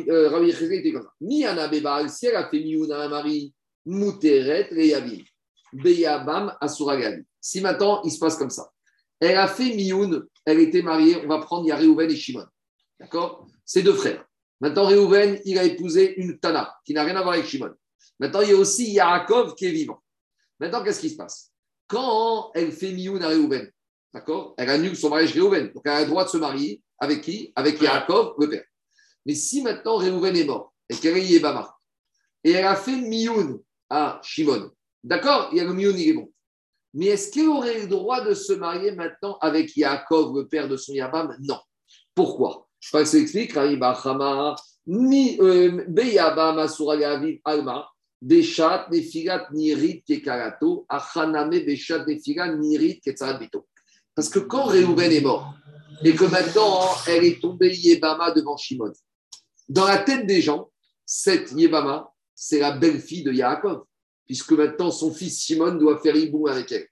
Miana 1.20 1.68
Bebal, 1.68 2.10
si 2.10 2.26
elle 2.26 2.36
a 2.36 2.48
fait 2.48 2.60
Mioun 2.60 2.92
à 2.92 3.04
un 3.04 3.08
mari, 3.08 3.54
Mouteret, 3.86 4.68
Reyavim, 4.70 5.22
Beyabam, 5.72 6.54
Asuragadi. 6.60 7.22
Si 7.40 7.62
maintenant, 7.62 8.02
il 8.04 8.12
se 8.12 8.18
passe 8.18 8.36
comme 8.36 8.50
ça. 8.50 8.70
Elle 9.18 9.38
a 9.38 9.48
fait 9.48 9.74
Mioun, 9.74 10.26
elle 10.44 10.60
était 10.60 10.82
mariée, 10.82 11.16
on 11.24 11.28
va 11.28 11.38
prendre, 11.38 11.64
il 11.64 11.68
y 11.68 11.72
a 11.72 11.76
Réhouven 11.76 12.10
et 12.10 12.16
Shimon. 12.16 12.46
D'accord? 12.98 13.46
C'est 13.64 13.82
deux 13.82 13.94
frères. 13.94 14.24
Maintenant, 14.60 14.86
Réhouven, 14.86 15.40
il 15.44 15.58
a 15.58 15.64
épousé 15.64 16.14
une 16.16 16.38
Tana, 16.38 16.74
qui 16.84 16.94
n'a 16.94 17.04
rien 17.04 17.16
à 17.16 17.22
voir 17.22 17.34
avec 17.34 17.46
Shimon. 17.46 17.72
Maintenant, 18.18 18.40
il 18.42 18.50
y 18.50 18.52
a 18.52 18.56
aussi 18.56 18.92
Yaakov 18.92 19.54
qui 19.54 19.66
est 19.66 19.72
vivant. 19.72 20.02
Maintenant, 20.60 20.84
qu'est-ce 20.84 21.00
qui 21.00 21.10
se 21.10 21.16
passe? 21.16 21.50
Quand 21.88 22.52
elle 22.54 22.72
fait 22.72 22.92
Mioun 22.92 23.22
à 23.22 23.28
Réhouven, 23.28 23.70
d'accord? 24.14 24.54
Elle 24.56 24.70
annule 24.70 24.96
son 24.96 25.10
mariage 25.10 25.32
Réhouven. 25.32 25.72
Donc, 25.72 25.82
elle 25.84 25.92
a 25.92 26.00
le 26.02 26.06
droit 26.06 26.24
de 26.24 26.30
se 26.30 26.36
marier 26.36 26.80
avec 26.98 27.22
qui? 27.22 27.52
Avec 27.56 27.80
Yaakov, 27.80 28.34
le 28.38 28.48
père. 28.48 28.64
Mais 29.26 29.34
si 29.34 29.62
maintenant 29.62 29.96
Réhouven 29.96 30.36
est 30.36 30.44
mort 30.44 30.72
et 30.88 30.94
qu'elle 30.94 31.16
est 31.16 31.24
Yébama, 31.24 31.76
et 32.44 32.52
elle 32.52 32.66
a 32.66 32.76
fait 32.76 32.96
Mioun 32.96 33.60
à 33.90 34.20
Shimon, 34.22 34.70
d'accord? 35.02 35.48
Il 35.52 35.58
y 35.58 35.60
a 35.60 35.64
le 35.64 35.74
Mioun, 35.74 35.98
il 35.98 36.08
est 36.08 36.14
bon. 36.14 36.32
Mais 36.94 37.06
est-ce 37.06 37.30
qu'elle 37.32 37.48
aurait 37.48 37.80
le 37.80 37.86
droit 37.86 38.22
de 38.22 38.34
se 38.34 38.52
marier 38.52 38.92
maintenant 38.92 39.38
avec 39.40 39.76
Yaakov, 39.76 40.36
le 40.36 40.46
père 40.46 40.68
de 40.68 40.76
son 40.76 40.92
Yabam? 40.92 41.36
Non. 41.40 41.58
Pourquoi? 42.14 42.68
Parce 42.90 43.12
que 43.12 43.16
explique, 43.16 43.56
ni 44.86 45.38
euh, 45.40 45.84
Beyabam 45.88 46.66
Alma, 47.44 47.88
Beshat 48.20 48.88
Nefirat 48.90 49.48
Nirit 49.52 50.02
Kekarato, 50.06 50.84
Achaname 50.88 51.64
Beshat 51.64 52.04
Nefirat 52.06 52.56
Nirit. 52.56 53.00
Parce 54.14 54.28
que 54.28 54.40
quand 54.40 54.64
Réhouven 54.64 55.12
est 55.12 55.20
mort, 55.20 55.54
et 56.04 56.14
que 56.14 56.24
maintenant 56.24 56.88
elle 57.06 57.24
est 57.24 57.40
tombée 57.40 57.74
Yébama 57.74 58.32
devant 58.32 58.56
Shimon, 58.56 58.92
dans 59.68 59.86
la 59.86 59.98
tête 59.98 60.26
des 60.26 60.42
gens, 60.42 60.70
cette 61.06 61.52
Yébama, 61.52 62.12
c'est 62.34 62.58
la 62.58 62.72
belle-fille 62.72 63.22
de 63.22 63.32
Yaakov, 63.32 63.84
puisque 64.26 64.52
maintenant 64.52 64.90
son 64.90 65.12
fils 65.12 65.44
Shimon 65.44 65.74
doit 65.74 65.98
faire 66.00 66.16
Iboum 66.16 66.48
avec 66.48 66.72
elle. 66.72 66.86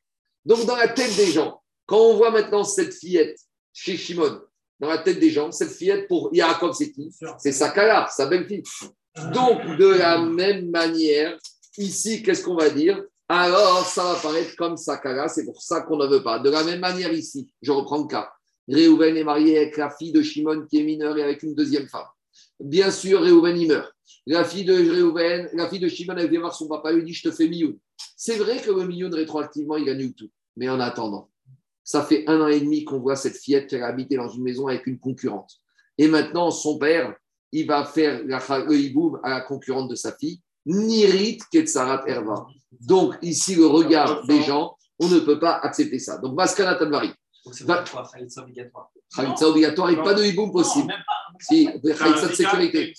Donc 0.44 0.64
dans 0.66 0.76
la 0.76 0.88
tête 0.88 1.14
des 1.16 1.26
gens, 1.26 1.60
quand 1.86 1.98
on 1.98 2.16
voit 2.16 2.30
maintenant 2.30 2.64
cette 2.64 2.94
fillette 2.94 3.38
chez 3.72 3.96
Shimon, 3.96 4.40
dans 4.78 4.88
la 4.88 4.98
tête 4.98 5.18
des 5.18 5.30
gens, 5.30 5.52
cette 5.52 5.72
fillette 5.72 6.08
pour 6.08 6.30
Yaakov, 6.32 6.74
c'est 6.74 6.90
qui? 6.90 7.12
C'est 7.38 7.52
Sakala, 7.52 8.08
sa 8.10 8.26
belle-fille. 8.26 8.62
Donc 9.34 9.76
de 9.76 9.88
la 9.88 10.18
même 10.18 10.70
manière, 10.70 11.36
ici, 11.76 12.22
qu'est-ce 12.22 12.42
qu'on 12.42 12.56
va 12.56 12.70
dire? 12.70 13.02
Alors 13.28 13.84
ça 13.86 14.04
va 14.04 14.14
paraître 14.18 14.56
comme 14.56 14.76
Sakala, 14.76 15.28
c'est 15.28 15.44
pour 15.44 15.62
ça 15.62 15.82
qu'on 15.82 15.96
ne 15.96 16.06
veut 16.06 16.22
pas. 16.22 16.38
De 16.38 16.50
la 16.50 16.64
même 16.64 16.80
manière 16.80 17.12
ici, 17.12 17.52
je 17.60 17.70
reprends 17.70 17.98
le 17.98 18.06
cas. 18.06 18.30
Réhouven 18.68 19.16
est 19.16 19.24
marié 19.24 19.58
avec 19.58 19.76
la 19.76 19.90
fille 19.90 20.12
de 20.12 20.22
Shimon 20.22 20.66
qui 20.66 20.80
est 20.80 20.84
mineure 20.84 21.16
et 21.18 21.22
avec 21.22 21.42
une 21.42 21.54
deuxième 21.54 21.88
femme. 21.88 22.06
Bien 22.58 22.90
sûr, 22.90 23.20
Réhouven, 23.20 23.56
il 23.56 23.68
meurt. 23.68 23.92
La 24.26 24.44
fille 24.44 24.64
de 24.64 24.72
Réhouven, 24.72 25.48
la 25.54 25.68
fille 25.68 25.78
de 25.80 25.88
Shimon, 25.88 26.16
elle 26.16 26.30
son 26.52 26.68
papa, 26.68 26.92
lui 26.92 27.04
dit 27.04 27.12
Je 27.12 27.28
te 27.28 27.34
fais 27.34 27.48
Mioun. 27.48 27.76
C'est 28.16 28.36
vrai 28.36 28.60
que 28.60 28.70
le 28.70 28.86
Mioun, 28.86 29.12
rétroactivement, 29.14 29.76
il 29.76 29.84
gagne 29.84 30.12
tout. 30.12 30.30
Mais 30.56 30.68
en 30.68 30.80
attendant, 30.80 31.30
ça 31.84 32.02
fait 32.02 32.24
un 32.28 32.40
an 32.40 32.48
et 32.48 32.60
demi 32.60 32.84
qu'on 32.84 33.00
voit 33.00 33.16
cette 33.16 33.36
fillette 33.36 33.68
qui 33.68 33.76
a 33.76 33.86
habité 33.86 34.16
dans 34.16 34.28
une 34.28 34.42
maison 34.42 34.68
avec 34.68 34.86
une 34.86 34.98
concurrente. 34.98 35.52
Et 35.98 36.08
maintenant, 36.08 36.50
son 36.50 36.78
père, 36.78 37.14
il 37.52 37.66
va 37.66 37.84
faire 37.84 38.22
la, 38.24 38.40
le 38.60 38.76
hiboum 38.76 39.18
à 39.22 39.30
la 39.30 39.40
concurrente 39.40 39.90
de 39.90 39.94
sa 39.94 40.16
fille, 40.16 40.40
Nirit 40.66 41.38
Ketsarat 41.50 42.04
Erva. 42.06 42.46
Donc, 42.80 43.16
ici, 43.22 43.54
le 43.54 43.66
regard 43.66 44.24
des 44.26 44.42
gens, 44.42 44.76
on 44.98 45.08
ne 45.08 45.18
peut 45.20 45.38
pas 45.38 45.58
accepter 45.62 45.98
ça. 45.98 46.18
Donc, 46.18 46.34
Maskana 46.36 46.74
Tadvari. 46.76 47.12
Donc 47.44 47.54
c'est 47.54 47.64
obligatoire, 47.64 48.10
Khalitsa 49.14 49.48
obligatoire. 49.48 49.90
Et 49.90 49.96
pas 49.96 50.14
de 50.14 50.22
hiboum 50.22 50.52
possible. 50.52 50.88
même 50.88 51.02
pas. 51.06 51.19
Si, 51.40 51.68
Khalitsa 51.82 52.28
de 52.28 52.34
sécurité. 52.34 52.94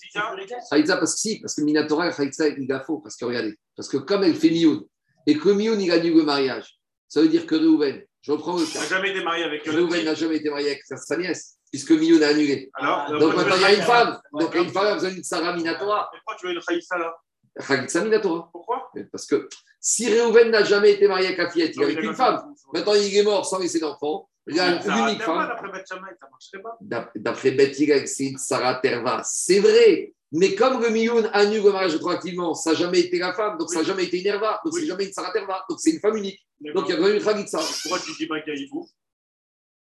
Khalitsa, 0.69 0.97
parce 0.97 1.13
que 1.13 1.19
si, 1.19 1.39
parce 1.39 1.55
que 1.55 1.61
Minatora 1.61 2.09
et 2.09 2.13
Khalitsa, 2.13 2.47
il 2.49 2.71
a 2.71 2.81
faux. 2.81 2.99
Parce 2.99 3.15
que 3.15 3.25
regardez, 3.25 3.55
parce 3.75 3.87
que 3.87 3.97
comme 3.97 4.23
elle 4.23 4.35
fait 4.35 4.49
Mioun, 4.49 4.83
et 5.27 5.37
que 5.37 5.49
Mioun, 5.49 5.79
il 5.79 5.91
annule 5.91 6.17
le 6.17 6.23
mariage, 6.23 6.79
ça 7.07 7.21
veut 7.21 7.27
dire 7.27 7.45
que 7.45 7.55
Reuven, 7.55 8.03
je 8.21 8.31
reprends 8.31 8.57
le 8.57 8.65
cas, 8.65 8.83
jamais 8.87 9.11
été 9.11 9.23
marié 9.23 9.43
avec 9.43 9.67
un 9.67 10.03
n'a 10.03 10.13
jamais 10.13 10.37
été 10.37 10.49
marié 10.49 10.71
avec 10.71 10.83
sa, 10.85 11.17
nièce, 11.17 11.57
puisque 11.71 11.91
Mioun 11.91 12.21
a 12.23 12.29
annulé. 12.29 12.69
Alors, 12.73 13.19
Donc, 13.19 13.35
maintenant, 13.35 13.55
il 13.55 13.61
y 13.61 13.65
a 13.65 13.73
une 13.73 13.81
femme. 13.81 14.19
Donc, 14.33 14.49
il 14.53 14.57
y 14.57 14.59
a 14.59 14.63
une 14.63 14.71
femme, 14.71 14.87
a 14.87 14.93
besoin 14.93 15.11
d'une 15.11 15.23
Sarah 15.23 15.55
Minatora. 15.55 16.09
Mais 16.11 16.19
Pourquoi 16.19 16.35
tu 16.39 16.47
veux 16.47 16.53
une 16.53 16.61
Khaïssa 16.61 16.97
là? 16.97 17.15
Khalitsa 17.67 18.03
Minatora. 18.03 18.49
Pourquoi? 18.51 18.91
Parce 19.11 19.25
que 19.25 19.47
si 19.79 20.07
Reuven 20.07 20.51
n'a 20.51 20.63
jamais 20.63 20.93
été 20.93 21.07
marié 21.07 21.27
avec 21.27 21.39
la 21.39 21.49
fillette, 21.49 21.75
il 21.75 21.83
avait 21.83 21.95
qu'une 21.95 22.15
femme. 22.15 22.53
Maintenant, 22.73 22.93
il 22.93 23.15
est 23.15 23.23
mort 23.23 23.45
sans 23.45 23.59
laisser 23.59 23.79
d'enfant. 23.79 24.29
Il 24.47 24.59
a 24.59 24.81
Ça 24.81 24.97
une 24.97 25.07
unique 25.09 25.19
pas, 25.19 25.25
femme. 25.25 25.47
D'après 27.15 28.07
c'est 28.07 28.23
une 28.23 28.37
Sarah 28.37 28.75
Terva. 28.75 29.21
C'est 29.23 29.59
vrai. 29.59 30.13
Mais 30.33 30.55
comme 30.55 30.81
le 30.81 30.89
Mioun 30.89 31.29
annule 31.33 31.63
le 31.63 31.71
mariage 31.71 31.93
rétroactivement, 31.93 32.53
ça 32.53 32.71
n'a 32.71 32.77
jamais 32.77 33.01
été 33.01 33.19
la 33.19 33.33
femme, 33.33 33.57
donc 33.57 33.69
ça 33.69 33.79
n'a 33.79 33.83
jamais 33.83 34.05
été 34.05 34.21
une 34.21 34.27
Erva, 34.27 34.61
donc 34.63 34.73
Oui. 34.73 34.81
c'est 34.81 34.87
jamais 34.87 35.05
une 35.05 35.11
Sarah 35.11 35.33
Terva, 35.33 35.65
donc 35.69 35.79
c'est 35.81 35.91
une 35.91 35.99
femme 35.99 36.15
unique. 36.15 36.39
Donc 36.73 36.85
il 36.87 36.91
y 36.91 36.93
a 36.93 36.99
vraiment 37.01 37.17
une 37.17 37.23
Khalitsa. 37.23 37.59
Pourquoi 37.83 37.99
tu 37.99 38.13
dis 38.17 38.27
pas 38.27 38.39
qu'il 38.41 38.53
y 38.53 38.57
a 38.57 38.59
Hibou? 38.59 38.87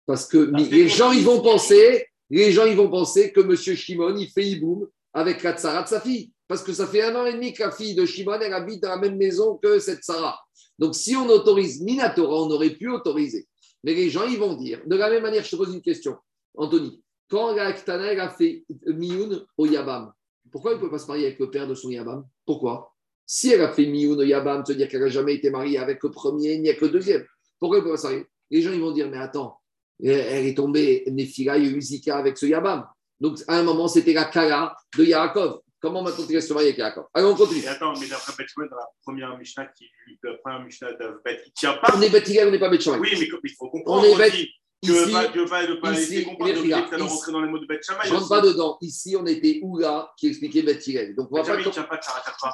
Parce 0.06 0.28
que 0.28 0.38
les 0.38 0.88
gens, 0.88 1.12
ils 1.12 1.26
vont 1.26 1.42
penser, 1.42 2.08
les 2.30 2.52
gens, 2.52 2.66
ils 2.66 2.78
vont 2.78 2.90
penser 2.90 3.32
que 3.34 3.42
M. 3.42 3.56
Shimon, 3.56 4.16
il 4.16 4.30
fait 4.30 4.46
Iboum 4.46 4.88
avec 5.14 5.44
la 5.44 5.54
Tsara 5.58 5.84
de 5.84 5.88
sa 5.88 6.02
fille. 6.02 6.32
Parce 6.48 6.64
que 6.64 6.72
ça 6.72 6.88
fait 6.88 7.02
un 7.02 7.16
an 7.16 7.26
et 7.26 7.34
demi 7.34 7.52
que 7.52 7.64
la 7.64 7.72
fille 7.72 7.96
de 7.96 8.06
Shimon, 8.06 8.40
elle 8.40 8.54
habite 8.54 8.82
dans 8.82 8.90
la 8.90 8.98
même 8.98 9.18
maison 9.18 9.58
que 9.58 9.80
cette 9.80 10.04
Sarah. 10.04 10.40
Donc 10.80 10.96
si 10.96 11.16
on 11.16 11.28
autorise 11.28 11.82
Minatora, 11.82 12.44
on 12.44 12.52
aurait 12.52 12.70
pu 12.70 12.90
autoriser. 12.90 13.48
Mais 13.88 13.94
les 13.94 14.10
gens, 14.10 14.28
ils 14.28 14.38
vont 14.38 14.56
dire. 14.56 14.82
De 14.86 14.98
la 14.98 15.10
même 15.10 15.24
manière, 15.24 15.46
je 15.46 15.50
te 15.50 15.56
pose 15.56 15.74
une 15.74 15.82
question. 15.82 16.18
Anthony, 16.56 17.02
quand 17.30 17.56
la 17.56 17.68
a 17.68 18.30
fait 18.30 18.66
Mioun 18.86 19.46
au 19.58 19.66
Yabam, 19.66 20.12
pourquoi 20.52 20.72
elle 20.72 20.78
ne 20.78 20.82
peut 20.82 20.90
pas 20.90 21.00
se 21.00 21.08
marier 21.08 21.28
avec 21.28 21.40
le 21.40 21.50
père 21.50 21.66
de 21.70 21.74
son 21.74 21.90
Yabam? 21.90 22.26
Pourquoi? 22.46 22.94
Si 23.26 23.50
elle 23.50 23.62
a 23.62 23.72
fait 23.72 23.86
Mioun 23.86 24.20
au 24.20 24.24
Yabam, 24.24 24.66
se 24.66 24.74
dire 24.74 24.90
qu'elle 24.90 25.00
n'a 25.00 25.08
jamais 25.08 25.36
été 25.36 25.50
mariée 25.50 25.78
avec 25.78 26.04
le 26.04 26.12
premier 26.12 26.58
ni 26.58 26.68
avec 26.68 26.82
le 26.82 26.90
deuxième, 26.90 27.24
pourquoi 27.60 27.78
elle 27.78 27.86
ne 27.86 27.88
peut 27.88 27.94
pas 27.94 28.02
se 28.02 28.08
marier? 28.08 28.26
Les 28.52 28.62
gens, 28.62 28.74
ils 28.74 28.82
vont 28.82 28.92
dire, 28.92 29.10
mais 29.10 29.20
attends, 29.20 29.58
elle 30.04 30.46
est 30.46 30.58
tombée 30.58 31.06
Nephila 31.08 31.58
et 31.58 31.64
Uzika 31.64 32.18
avec 32.18 32.38
ce 32.38 32.46
Yabam. 32.46 32.86
Donc, 33.22 33.40
à 33.48 33.58
un 33.58 33.64
moment, 33.64 33.88
c'était 33.88 34.12
la 34.12 34.26
Kala 34.26 34.76
de 34.98 35.06
Yaakov. 35.06 35.62
Comment 35.80 36.04
tu 36.06 36.36
restes 36.36 36.52
marié 36.52 36.70
avec 36.70 36.80
Yaakov? 36.80 37.06
Allez, 37.14 37.26
on 37.28 37.36
continue. 37.36 37.62
Et 37.62 37.68
attends, 37.68 37.94
mais 38.00 38.08
d'après 38.08 38.34
Beth 38.38 38.48
Shammai, 38.48 38.68
dans 38.70 38.78
la 38.78 38.88
première 39.04 39.38
Mishnah, 39.38 39.68
qui, 39.68 39.86
la 40.24 40.34
première 40.44 40.64
Mishnah 40.64 40.94
de 40.94 41.22
Beth, 41.24 41.42
il 41.46 41.52
tient 41.54 41.74
pas. 41.74 41.94
On 41.96 42.02
est 42.02 42.10
bêtis, 42.10 42.40
on 42.42 42.50
n'est 42.52 42.60
pas 42.60 42.70
bêtis. 42.70 42.90
Oui, 42.90 43.10
mais 43.20 43.28
il 43.44 43.56
faut 43.56 43.70
comprendre 43.70 44.04
On 44.10 44.20
est. 44.20 44.48
Tu 44.84 44.92
veux 44.92 45.08
Ici, 45.08 45.16
tu 45.34 45.40
veux 45.40 45.46
pas, 45.48 45.66
de 45.66 45.74
pas 45.82 45.92
ici, 45.92 46.24
comprendre, 46.24 46.54
donc 46.54 46.66
ici. 46.66 46.74
rentrer 46.74 47.32
dans 47.32 47.42
les 47.42 47.50
mots 47.50 47.58
de 47.58 47.66
Beth 47.66 47.84
Shammai. 47.84 48.02
Je 48.06 48.14
rentre 48.14 48.30
pas 48.30 48.42
dedans. 48.42 48.78
Ici, 48.82 49.16
on 49.20 49.26
était 49.26 49.60
Oula 49.64 50.12
qui 50.18 50.28
expliquait 50.28 50.62
Bethilel. 50.62 51.16
Donc, 51.16 51.30
on 51.32 51.42
va 51.42 51.56
Beth 51.56 51.64
pas. 51.66 51.72
Shammai. 51.72 52.00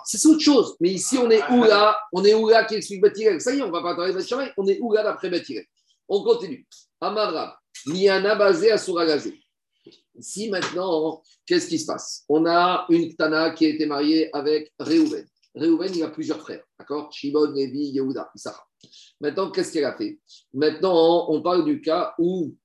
C'est 0.05 0.25
autre 0.27 0.39
chose. 0.39 0.77
Mais 0.79 0.89
ici, 0.91 1.17
on 1.17 1.29
est 1.29 1.41
Ah. 1.41 1.53
Oula, 1.53 1.99
on 2.13 2.23
est 2.23 2.33
Oula 2.33 2.63
qui 2.63 2.75
explique 2.75 3.01
Bethilel. 3.01 3.41
Ça 3.41 3.53
y 3.53 3.59
est, 3.59 3.61
on 3.61 3.67
ne 3.67 3.71
va 3.73 3.81
pas 3.81 3.95
parler 3.95 4.13
de 4.13 4.17
Bethilel. 4.17 4.53
On 4.55 4.65
est 4.67 4.79
Oula 4.79 5.03
d'après 5.03 5.29
Bethilel. 5.29 5.65
On 6.07 6.23
continue. 6.23 6.65
Amara, 7.01 7.59
Liana 7.85 8.35
basé 8.35 8.71
à 8.71 8.77
Souragazé. 8.77 9.42
Ici, 10.15 10.49
maintenant, 10.49 11.21
qu'est-ce 11.45 11.67
qui 11.67 11.79
se 11.79 11.85
passe? 11.85 12.23
On 12.29 12.45
a 12.45 12.85
une 12.89 13.15
Tana 13.15 13.51
qui 13.51 13.65
a 13.65 13.69
été 13.69 13.85
mariée 13.85 14.29
avec 14.35 14.71
Réhouven. 14.79 15.25
Réhouven, 15.55 15.91
il 15.95 16.03
a 16.03 16.09
plusieurs 16.09 16.39
frères. 16.39 16.63
D'accord? 16.77 17.11
Shimon, 17.11 17.51
Lévi, 17.51 17.91
Yehuda, 17.91 18.29
Issachar. 18.35 18.67
Maintenant, 19.19 19.51
qu'est-ce 19.51 19.71
qu'elle 19.71 19.85
a 19.85 19.95
fait? 19.95 20.19
Maintenant, 20.53 21.31
on 21.31 21.41
parle 21.41 21.65
du 21.65 21.81
cas 21.81 22.13
où 22.17 22.55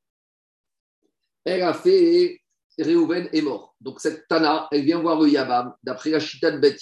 elle 1.45 1.63
a 1.63 1.73
fait 1.73 2.41
Réhouven 2.79 3.29
est 3.33 3.43
mort. 3.43 3.75
Donc 3.81 4.01
cette 4.01 4.29
Tana, 4.29 4.69
elle 4.71 4.85
vient 4.85 5.01
voir 5.01 5.21
le 5.21 5.29
Yabam, 5.29 5.75
d'après 5.83 6.11
la 6.11 6.21
Chita 6.21 6.51
de 6.51 6.59
Beth. 6.59 6.79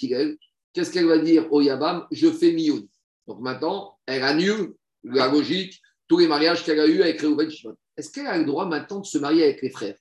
Qu'est-ce 0.73 0.93
qu'elle 0.93 1.07
va 1.07 1.19
dire? 1.19 1.51
Au 1.53 1.61
Yabam 1.63 2.07
Je 2.11 2.31
fais 2.31 2.53
Mioun. 2.53 2.87
Donc 3.27 3.41
maintenant, 3.41 3.99
elle 4.07 4.23
annule 4.23 4.75
la 5.05 5.29
logique, 5.29 5.81
tous 6.07 6.19
les 6.19 6.29
mariages 6.29 6.65
qu'elle 6.65 6.81
a 6.81 6.87
eus 6.87 7.03
avec 7.03 7.21
Réhouven 7.21 7.51
Shimon. 7.51 7.77
Est-ce 7.97 8.11
qu'elle 8.11 8.27
a 8.27 8.37
le 8.37 8.45
droit 8.45 8.67
maintenant 8.67 9.01
de 9.01 9.07
se 9.07 9.19
marier 9.19 9.45
avec 9.45 9.63
les 9.63 9.71
frères? 9.71 9.97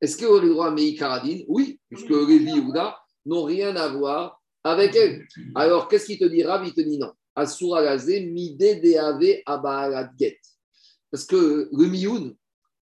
Est-ce 0.00 0.16
qu'elle 0.16 0.28
aurait 0.28 0.42
le 0.42 0.50
droit 0.50 0.68
à 0.68 0.70
Meï 0.70 0.94
Karadine 0.94 1.44
Oui, 1.48 1.80
puisque 1.88 2.10
Lévi 2.10 2.58
et 2.58 2.62
n'ont 3.26 3.44
rien 3.44 3.74
à 3.76 3.88
voir 3.88 4.40
avec 4.62 4.94
elle. 4.94 5.26
Alors, 5.54 5.88
qu'est-ce 5.88 6.06
qu'il 6.06 6.18
te 6.18 6.24
dit 6.24 6.42
Rav 6.42 6.66
Il 6.66 6.74
te 6.74 6.80
dit 6.80 6.98
non. 6.98 7.12
Asura 7.34 7.82
Gazé, 7.82 8.20
Mide 8.26 8.58
Deave 8.58 9.42
Abahalat 9.46 10.10
Get. 10.18 10.38
Parce 11.10 11.24
que 11.24 11.68
le 11.72 11.86
Mioun, 11.86 12.34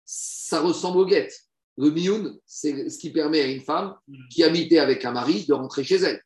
ça 0.04 0.60
ressemble 0.60 0.98
au 0.98 1.08
Get. 1.08 1.30
Le 1.76 1.90
Mioun, 1.90 2.38
c'est 2.46 2.88
ce 2.88 2.98
qui 2.98 3.10
permet 3.10 3.40
à 3.40 3.46
une 3.46 3.62
femme 3.62 3.96
qui 4.30 4.44
habitait 4.44 4.78
avec 4.78 5.04
un 5.04 5.12
mari 5.12 5.44
de 5.46 5.54
rentrer 5.54 5.82
chez 5.82 5.96
elle. 5.96 6.22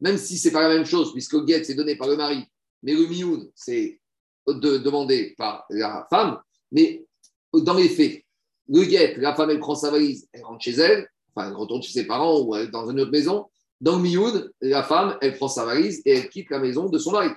Même 0.00 0.18
si 0.18 0.38
ce 0.38 0.48
n'est 0.48 0.52
pas 0.52 0.68
la 0.68 0.74
même 0.74 0.86
chose, 0.86 1.12
puisque 1.12 1.32
le 1.32 1.46
Get, 1.46 1.64
c'est 1.64 1.74
donné 1.74 1.96
par 1.96 2.08
le 2.08 2.16
mari. 2.16 2.44
Mais 2.82 2.94
le 2.94 3.06
Mioun, 3.06 3.50
c'est 3.54 4.00
de, 4.46 4.78
demandé 4.78 5.34
par 5.36 5.64
la 5.70 6.06
femme. 6.10 6.38
Mais 6.70 7.04
dans 7.52 7.74
les 7.74 7.88
faits, 7.88 8.23
le 8.68 8.82
Get, 8.82 9.16
la 9.18 9.34
femme, 9.34 9.50
elle 9.50 9.60
prend 9.60 9.74
sa 9.74 9.90
valise, 9.90 10.28
elle 10.32 10.44
rentre 10.44 10.62
chez 10.62 10.72
elle, 10.72 11.08
enfin, 11.34 11.48
elle 11.48 11.56
retourne 11.56 11.82
chez 11.82 11.92
ses 11.92 12.06
parents 12.06 12.40
ou 12.40 12.54
est 12.56 12.68
dans 12.68 12.90
une 12.90 13.00
autre 13.00 13.10
maison. 13.10 13.46
Dans 13.80 13.96
le 13.96 14.02
Mioun, 14.02 14.50
la 14.60 14.82
femme, 14.82 15.18
elle 15.20 15.36
prend 15.36 15.48
sa 15.48 15.64
valise 15.64 16.00
et 16.04 16.12
elle 16.12 16.28
quitte 16.28 16.50
la 16.50 16.58
maison 16.58 16.88
de 16.88 16.98
son 16.98 17.12
mari. 17.12 17.28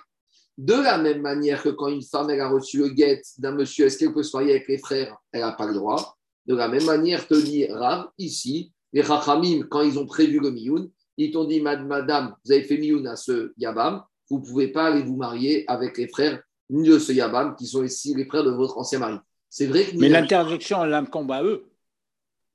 De 0.58 0.74
la 0.74 0.98
même 0.98 1.22
manière 1.22 1.62
que 1.62 1.70
quand 1.70 1.88
une 1.88 2.02
femme 2.02 2.30
elle 2.30 2.42
a 2.42 2.50
reçu 2.50 2.80
le 2.80 2.90
guet 2.90 3.22
d'un 3.38 3.52
monsieur, 3.52 3.86
est-ce 3.86 3.98
qu'elle 3.98 4.14
peut 4.14 4.24
se 4.24 4.36
marier 4.36 4.52
avec 4.52 4.68
les 4.68 4.78
frères? 4.78 5.16
Elle 5.32 5.42
n'a 5.42 5.52
pas 5.52 5.68
le 5.68 5.74
droit. 5.74 6.18
De 6.46 6.56
la 6.56 6.68
même 6.68 6.86
manière, 6.86 7.28
te 7.28 7.36
dit 7.36 7.66
Rav, 7.68 8.08
ici, 8.18 8.72
les 8.94 9.04
Chachamim, 9.04 9.64
quand 9.70 9.82
ils 9.82 10.00
ont 10.00 10.06
prévu 10.06 10.40
le 10.40 10.52
Mioun, 10.52 10.90
ils 11.18 11.32
t'ont 11.32 11.46
dit 11.46 11.62
Madame, 11.62 12.36
vous 12.46 12.52
avez 12.52 12.64
fait 12.64 12.78
Mioun 12.78 13.06
à 13.08 13.16
ce 13.16 13.52
Yabam, 13.58 14.02
vous 14.30 14.40
ne 14.40 14.46
pouvez 14.46 14.68
pas 14.70 14.86
aller 14.88 15.04
vous 15.04 15.18
marier 15.18 15.66
avec 15.68 15.98
les 15.98 16.08
frères 16.08 16.42
de 16.70 17.00
ce 17.00 17.12
Yabam, 17.12 17.56
qui 17.56 17.66
sont 17.66 17.84
ici 17.84 18.14
les 18.14 18.26
frères 18.26 18.44
de 18.44 18.52
votre 18.52 18.78
ancien 18.78 19.00
mari. 19.00 19.18
C'est 19.50 19.68
vrai 19.68 19.86
que. 19.86 19.98
Mais 19.98 20.10
l'interdiction, 20.10 20.84
elle 20.84 20.94
incombe 20.94 21.32
à 21.32 21.44
eux. 21.44 21.66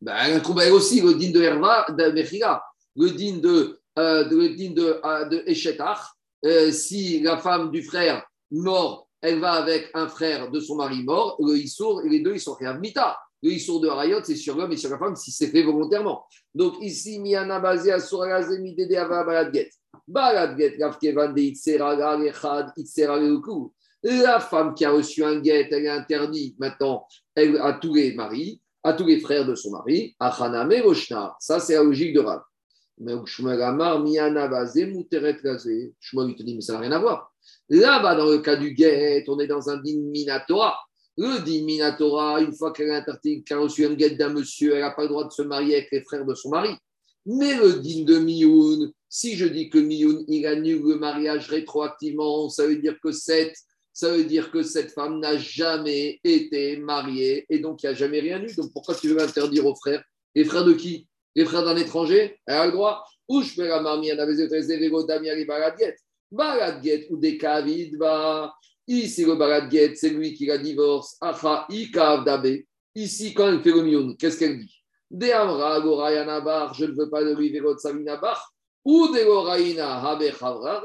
Ben, 0.01 0.17
elle 0.27 0.43
combat 0.43 0.71
aussi 0.73 1.01
le 1.01 1.15
din 1.15 1.31
de 1.31 1.41
Herva, 1.41 1.87
de 1.91 2.11
Mechila, 2.11 2.63
le 2.97 3.11
din 3.11 3.37
de, 3.39 3.79
euh, 3.99 4.25
de, 4.25 4.37
le 4.37 4.49
din 4.57 4.73
de, 4.73 5.01
euh, 5.05 5.25
de. 5.27 5.45
Euh, 6.45 6.73
si 6.73 7.21
la 7.21 7.39
femme 7.39 7.71
du 7.71 7.83
frère 7.83 8.25
mort, 8.51 9.09
elle 9.21 9.39
va 9.39 9.53
avec 9.53 9.91
un 9.95 10.09
frère 10.09 10.51
de 10.51 10.59
son 10.59 10.75
mari 10.75 11.05
mort, 11.05 11.37
le 11.39 11.57
Issour, 11.57 12.03
les 12.03 12.21
deux, 12.21 12.35
ils 12.35 12.41
sont 12.41 12.57
mita. 12.81 13.17
Le 13.45 13.53
Issour 13.53 13.81
de 13.81 13.89
Harayot, 13.89 14.23
c'est 14.25 14.37
sur 14.37 14.57
l'homme 14.57 14.73
et 14.73 14.77
sur 14.77 14.91
la 14.91 14.99
femme 14.99 15.17
si 15.17 15.31
c'est 15.31 15.49
fait 15.49 15.63
volontairement. 15.63 16.25
Donc 16.55 16.75
ici, 16.81 17.21
Miana 17.21 17.57
à 17.57 17.59
Ava 17.59 19.25
Baladget. 19.25 19.71
Baladget, 20.07 20.77
Gafkevan 20.79 21.33
de 21.33 21.41
Itzera, 21.41 21.97
Galechad, 21.97 22.73
Itzera, 22.77 23.19
Leukou. 23.19 23.73
La 24.03 24.41
femme 24.41 24.75
qui 24.75 24.85
a 24.85 24.91
reçu 24.91 25.23
un 25.25 25.41
guet, 25.41 25.69
elle 25.71 25.85
est 25.85 25.89
interdite 25.89 26.59
maintenant 26.59 27.07
elle, 27.35 27.57
à 27.59 27.75
tous 27.75 27.95
les 27.95 28.15
maris, 28.15 28.61
à 28.83 28.95
tous 28.95 29.07
les 29.07 29.21
frères 29.21 29.47
de 29.47 29.55
son 29.55 29.71
mari, 29.71 30.17
à 30.19 30.29
Haname 30.29 30.75
Roshna. 30.83 31.37
Ça, 31.39 31.61
c'est 31.61 31.75
la 31.75 31.85
logique 31.85 32.15
de 32.15 32.21
Rav. 32.21 32.43
Mais 32.99 33.15
Shmuel 33.25 33.59
te 36.37 36.43
dit, 36.43 36.55
mais 36.55 36.61
ça 36.61 36.73
n'a 36.75 36.81
rien 36.81 36.93
à 36.93 36.99
voir. 36.99 37.33
Là-bas, 37.69 38.15
dans 38.17 38.27
le 38.27 38.39
cas 38.39 38.57
du 38.57 38.75
guet, 38.75 39.25
on 39.29 39.39
est 39.39 39.47
dans 39.47 39.71
un 39.71 39.77
din 39.79 40.01
Minatora. 40.01 40.77
Le 41.17 41.45
din 41.45 41.65
Minatora, 41.65 42.41
une 42.41 42.55
fois 42.55 42.73
qu'elle 42.73 42.91
a 42.91 43.05
reçu 43.57 43.87
un 43.87 43.95
guet 43.95 44.11
d'un 44.11 44.31
monsieur, 44.31 44.75
elle 44.75 44.81
n'a 44.81 44.91
pas 44.91 45.03
le 45.03 45.09
droit 45.09 45.25
de 45.25 45.33
se 45.33 45.43
marier 45.43 45.77
avec 45.77 45.91
les 45.93 46.03
frères 46.03 46.25
de 46.25 46.35
son 46.35 46.51
mari. 46.51 46.75
Mais 47.25 47.55
le 47.55 47.75
din 47.75 48.05
de 48.05 48.19
Mioun, 48.19 48.93
si 49.09 49.37
je 49.37 49.47
dis 49.47 49.71
que 49.71 49.79
Mioun, 49.79 50.25
il 50.29 50.47
annule 50.47 50.83
le 50.83 50.97
mariage 50.97 51.49
rétroactivement, 51.49 52.49
ça 52.49 52.67
veut 52.67 52.77
dire 52.77 52.97
que 53.03 53.13
cette 53.13 53.57
ça 53.93 54.11
veut 54.11 54.25
dire 54.25 54.51
que 54.51 54.63
cette 54.63 54.93
femme 54.93 55.21
n'a 55.21 55.37
jamais 55.37 56.21
été 56.25 56.77
mariée 56.79 57.45
et 57.49 57.59
donc 57.59 57.83
il 57.83 57.87
n'y 57.87 57.93
a 57.93 57.95
jamais 57.95 58.21
rien 58.21 58.43
eu. 58.43 58.55
Donc 58.55 58.73
pourquoi 58.73 58.95
tu 58.95 59.09
veux 59.09 59.21
interdire 59.21 59.67
aux 59.67 59.75
frères? 59.75 60.03
Les 60.35 60.45
frères 60.45 60.65
de 60.65 60.73
qui? 60.73 61.09
Les 61.35 61.45
frères 61.45 61.65
d'un 61.65 61.77
étranger? 61.77 62.39
Elle 62.47 62.57
a 62.57 62.67
le 62.67 62.73
droit 62.73 63.05
Ou 63.29 63.43
je 63.43 63.55
peux 63.55 63.67
la 63.67 63.81
marmie, 63.81 64.11
on 64.13 64.19
avait 64.19 64.35
les 64.35 65.45
baladguet. 65.45 65.97
Baladguet 66.31 67.07
ou 67.11 67.17
des 67.17 67.39
bah. 67.99 68.55
Ici, 68.89 69.25
le 69.25 69.37
baladguet, 69.37 69.95
c'est 69.95 70.11
lui 70.11 70.35
qui 70.35 70.47
la 70.47 70.59
divorce. 70.59 71.17
Acha, 71.21 71.67
ikav 71.71 72.25
dabe. 72.25 72.63
Ici, 72.95 73.33
quand 73.33 73.49
elle 73.49 73.63
fait 73.63 73.71
le 73.71 73.83
mioun, 73.83 74.17
qu'est-ce 74.17 74.39
qu'elle 74.39 74.59
dit? 74.59 74.83
De 75.11 75.31
Amra, 75.31 75.81
Gorayana 75.81 76.41
Bar, 76.41 76.75
je 76.75 76.87
ne 76.87 76.93
veux 76.93 77.09
pas 77.09 77.23
de 77.23 77.35
lui, 77.35 77.51
Verot 77.53 77.79
Savina 77.79 78.17
Bar, 78.17 78.53
ou 78.85 79.09
de 79.09 79.25
Goraïna, 79.25 80.01
Habe 80.03 80.25
Chavra. 80.39 80.83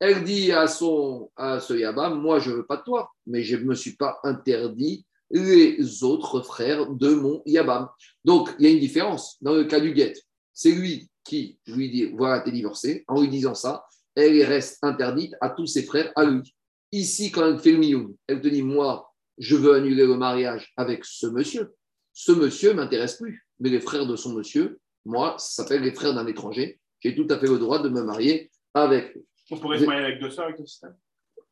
Elle 0.00 0.22
dit 0.24 0.52
à, 0.52 0.68
son, 0.68 1.30
ce 1.38 1.74
Yabam, 1.74 2.20
moi 2.20 2.38
je 2.38 2.50
ne 2.50 2.56
veux 2.56 2.66
pas 2.66 2.76
de 2.76 2.82
toi, 2.82 3.10
mais 3.26 3.42
je 3.42 3.56
ne 3.56 3.64
me 3.64 3.74
suis 3.74 3.96
pas 3.96 4.18
interdit 4.22 5.04
les 5.30 6.02
autres 6.04 6.40
frères 6.40 6.90
de 6.90 7.14
mon 7.14 7.42
Yabam. 7.46 7.88
Donc 8.24 8.54
il 8.58 8.66
y 8.66 8.68
a 8.68 8.72
une 8.72 8.80
différence 8.80 9.36
dans 9.40 9.54
le 9.54 9.64
cas 9.64 9.80
du 9.80 9.92
guet. 9.92 10.14
C'est 10.52 10.72
lui 10.72 11.08
qui 11.24 11.58
lui 11.66 11.90
dit, 11.90 12.06
voilà, 12.06 12.40
t'es 12.40 12.50
divorcé. 12.50 13.04
En 13.06 13.20
lui 13.20 13.28
disant 13.28 13.54
ça, 13.54 13.84
elle 14.14 14.42
reste 14.42 14.78
interdite 14.82 15.34
à 15.40 15.50
tous 15.50 15.66
ses 15.66 15.82
frères, 15.82 16.10
à 16.16 16.24
lui. 16.24 16.54
Ici, 16.90 17.30
quand 17.30 17.46
elle 17.46 17.58
fait 17.58 17.72
le 17.72 17.78
mioun, 17.78 18.14
elle 18.26 18.40
te 18.40 18.48
dit, 18.48 18.62
moi, 18.62 19.12
je 19.36 19.54
veux 19.54 19.74
annuler 19.74 20.06
le 20.06 20.16
mariage 20.16 20.72
avec 20.76 21.04
ce 21.04 21.26
monsieur. 21.26 21.74
Ce 22.12 22.32
monsieur 22.32 22.72
m'intéresse 22.74 23.16
plus. 23.16 23.46
Mais 23.60 23.68
les 23.68 23.80
frères 23.80 24.06
de 24.06 24.16
son 24.16 24.32
monsieur, 24.32 24.80
moi, 25.04 25.36
ça 25.38 25.62
s'appelle 25.62 25.82
les 25.82 25.92
frères 25.92 26.14
d'un 26.14 26.26
étranger. 26.26 26.80
J'ai 27.00 27.14
tout 27.14 27.26
à 27.30 27.38
fait 27.38 27.46
le 27.46 27.58
droit 27.58 27.80
de 27.80 27.88
me 27.88 28.02
marier 28.02 28.50
avec 28.74 29.14
lui. 29.14 29.22
On 29.50 29.56
pourrait 29.58 29.78
se 29.78 29.84
marier 29.84 30.04
avec 30.04 30.20
deux 30.20 30.30
sœurs 30.30 30.46
avec 30.46 30.58
le 30.58 30.66
système 30.66 30.94
On 31.36 31.42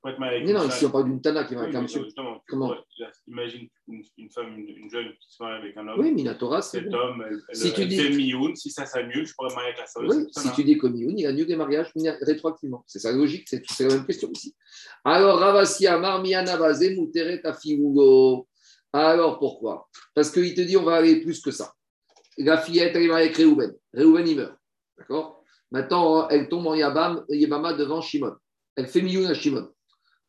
pourrait 0.00 0.14
te 0.14 0.20
marier 0.20 0.36
avec 0.36 0.46
Mais 0.48 0.52
non, 0.54 0.66
ici, 0.68 0.84
on 0.86 0.90
parle 0.90 1.04
d'une 1.04 1.20
Tana 1.20 1.44
qui 1.44 1.54
va 1.54 1.62
avec 1.62 1.74
un 1.74 1.82
monsieur. 1.82 2.06
Comment 2.48 2.74
Imagine 3.28 3.68
une, 3.88 4.02
une 4.18 4.30
femme, 4.30 4.58
une, 4.58 4.68
une 4.68 4.90
jeune 4.90 5.12
qui 5.20 5.32
se 5.34 5.42
marie 5.42 5.58
avec 5.60 5.76
un 5.76 5.86
homme. 5.88 6.00
Oui, 6.00 6.12
Minatora, 6.12 6.62
c'est 6.62 6.80
Cet 6.80 6.90
bon. 6.90 6.96
homme, 6.96 7.24
elle, 7.28 7.38
elle, 7.48 7.56
Si 7.56 7.72
tu 7.72 7.82
elle 7.82 7.88
dis- 7.88 7.98
fait 7.98 8.10
mioun, 8.10 8.56
si 8.56 8.70
ça 8.70 8.86
s'annule, 8.86 9.26
je 9.26 9.34
pourrais 9.34 9.50
me 9.50 9.54
marier 9.54 9.68
avec 9.70 9.80
la 9.80 9.86
sœur. 9.86 10.02
Oui, 10.08 10.26
si 10.30 10.52
tu 10.52 10.64
dis 10.64 10.78
comme 10.78 10.96
Youn, 10.96 11.18
il 11.18 11.26
annule 11.26 11.46
des 11.46 11.56
mariages 11.56 11.90
rétroactivement. 12.22 12.84
C'est 12.86 12.98
ça 12.98 13.12
logique, 13.12 13.48
c'est 13.48 13.62
la 13.80 13.94
même 13.94 14.06
question 14.06 14.30
ici. 14.32 14.54
Alors, 15.04 15.38
Ravasi 15.38 15.86
Amar 15.86 16.22
Miana 16.22 16.56
Bazé 16.56 16.96
Muteret 16.96 17.44
Afirugo. 17.46 18.48
Alors, 18.92 19.38
pourquoi? 19.38 19.88
Parce 20.14 20.30
qu'il 20.30 20.52
te 20.54 20.60
dit, 20.62 20.76
on 20.76 20.82
va 20.84 20.96
aller 20.96 21.20
plus 21.22 21.40
que 21.40 21.50
ça. 21.50 21.72
La 22.38 22.58
fillette, 22.58 22.94
elle 22.96 23.02
est 23.04 23.08
mariée 23.08 23.26
avec 23.26 23.36
Réhouven. 23.36 23.72
Réhouven, 23.92 24.26
il 24.28 24.36
meurt. 24.36 24.56
D'accord? 24.98 25.41
Maintenant, 25.72 26.28
elle 26.28 26.50
tombe 26.50 26.66
en 26.66 26.74
Yabam, 26.74 27.24
Yabama 27.30 27.72
devant 27.72 28.02
Shimon. 28.02 28.34
Elle 28.76 28.86
fait 28.86 29.00
Mioun 29.00 29.26
à 29.26 29.34
Shimon. 29.34 29.70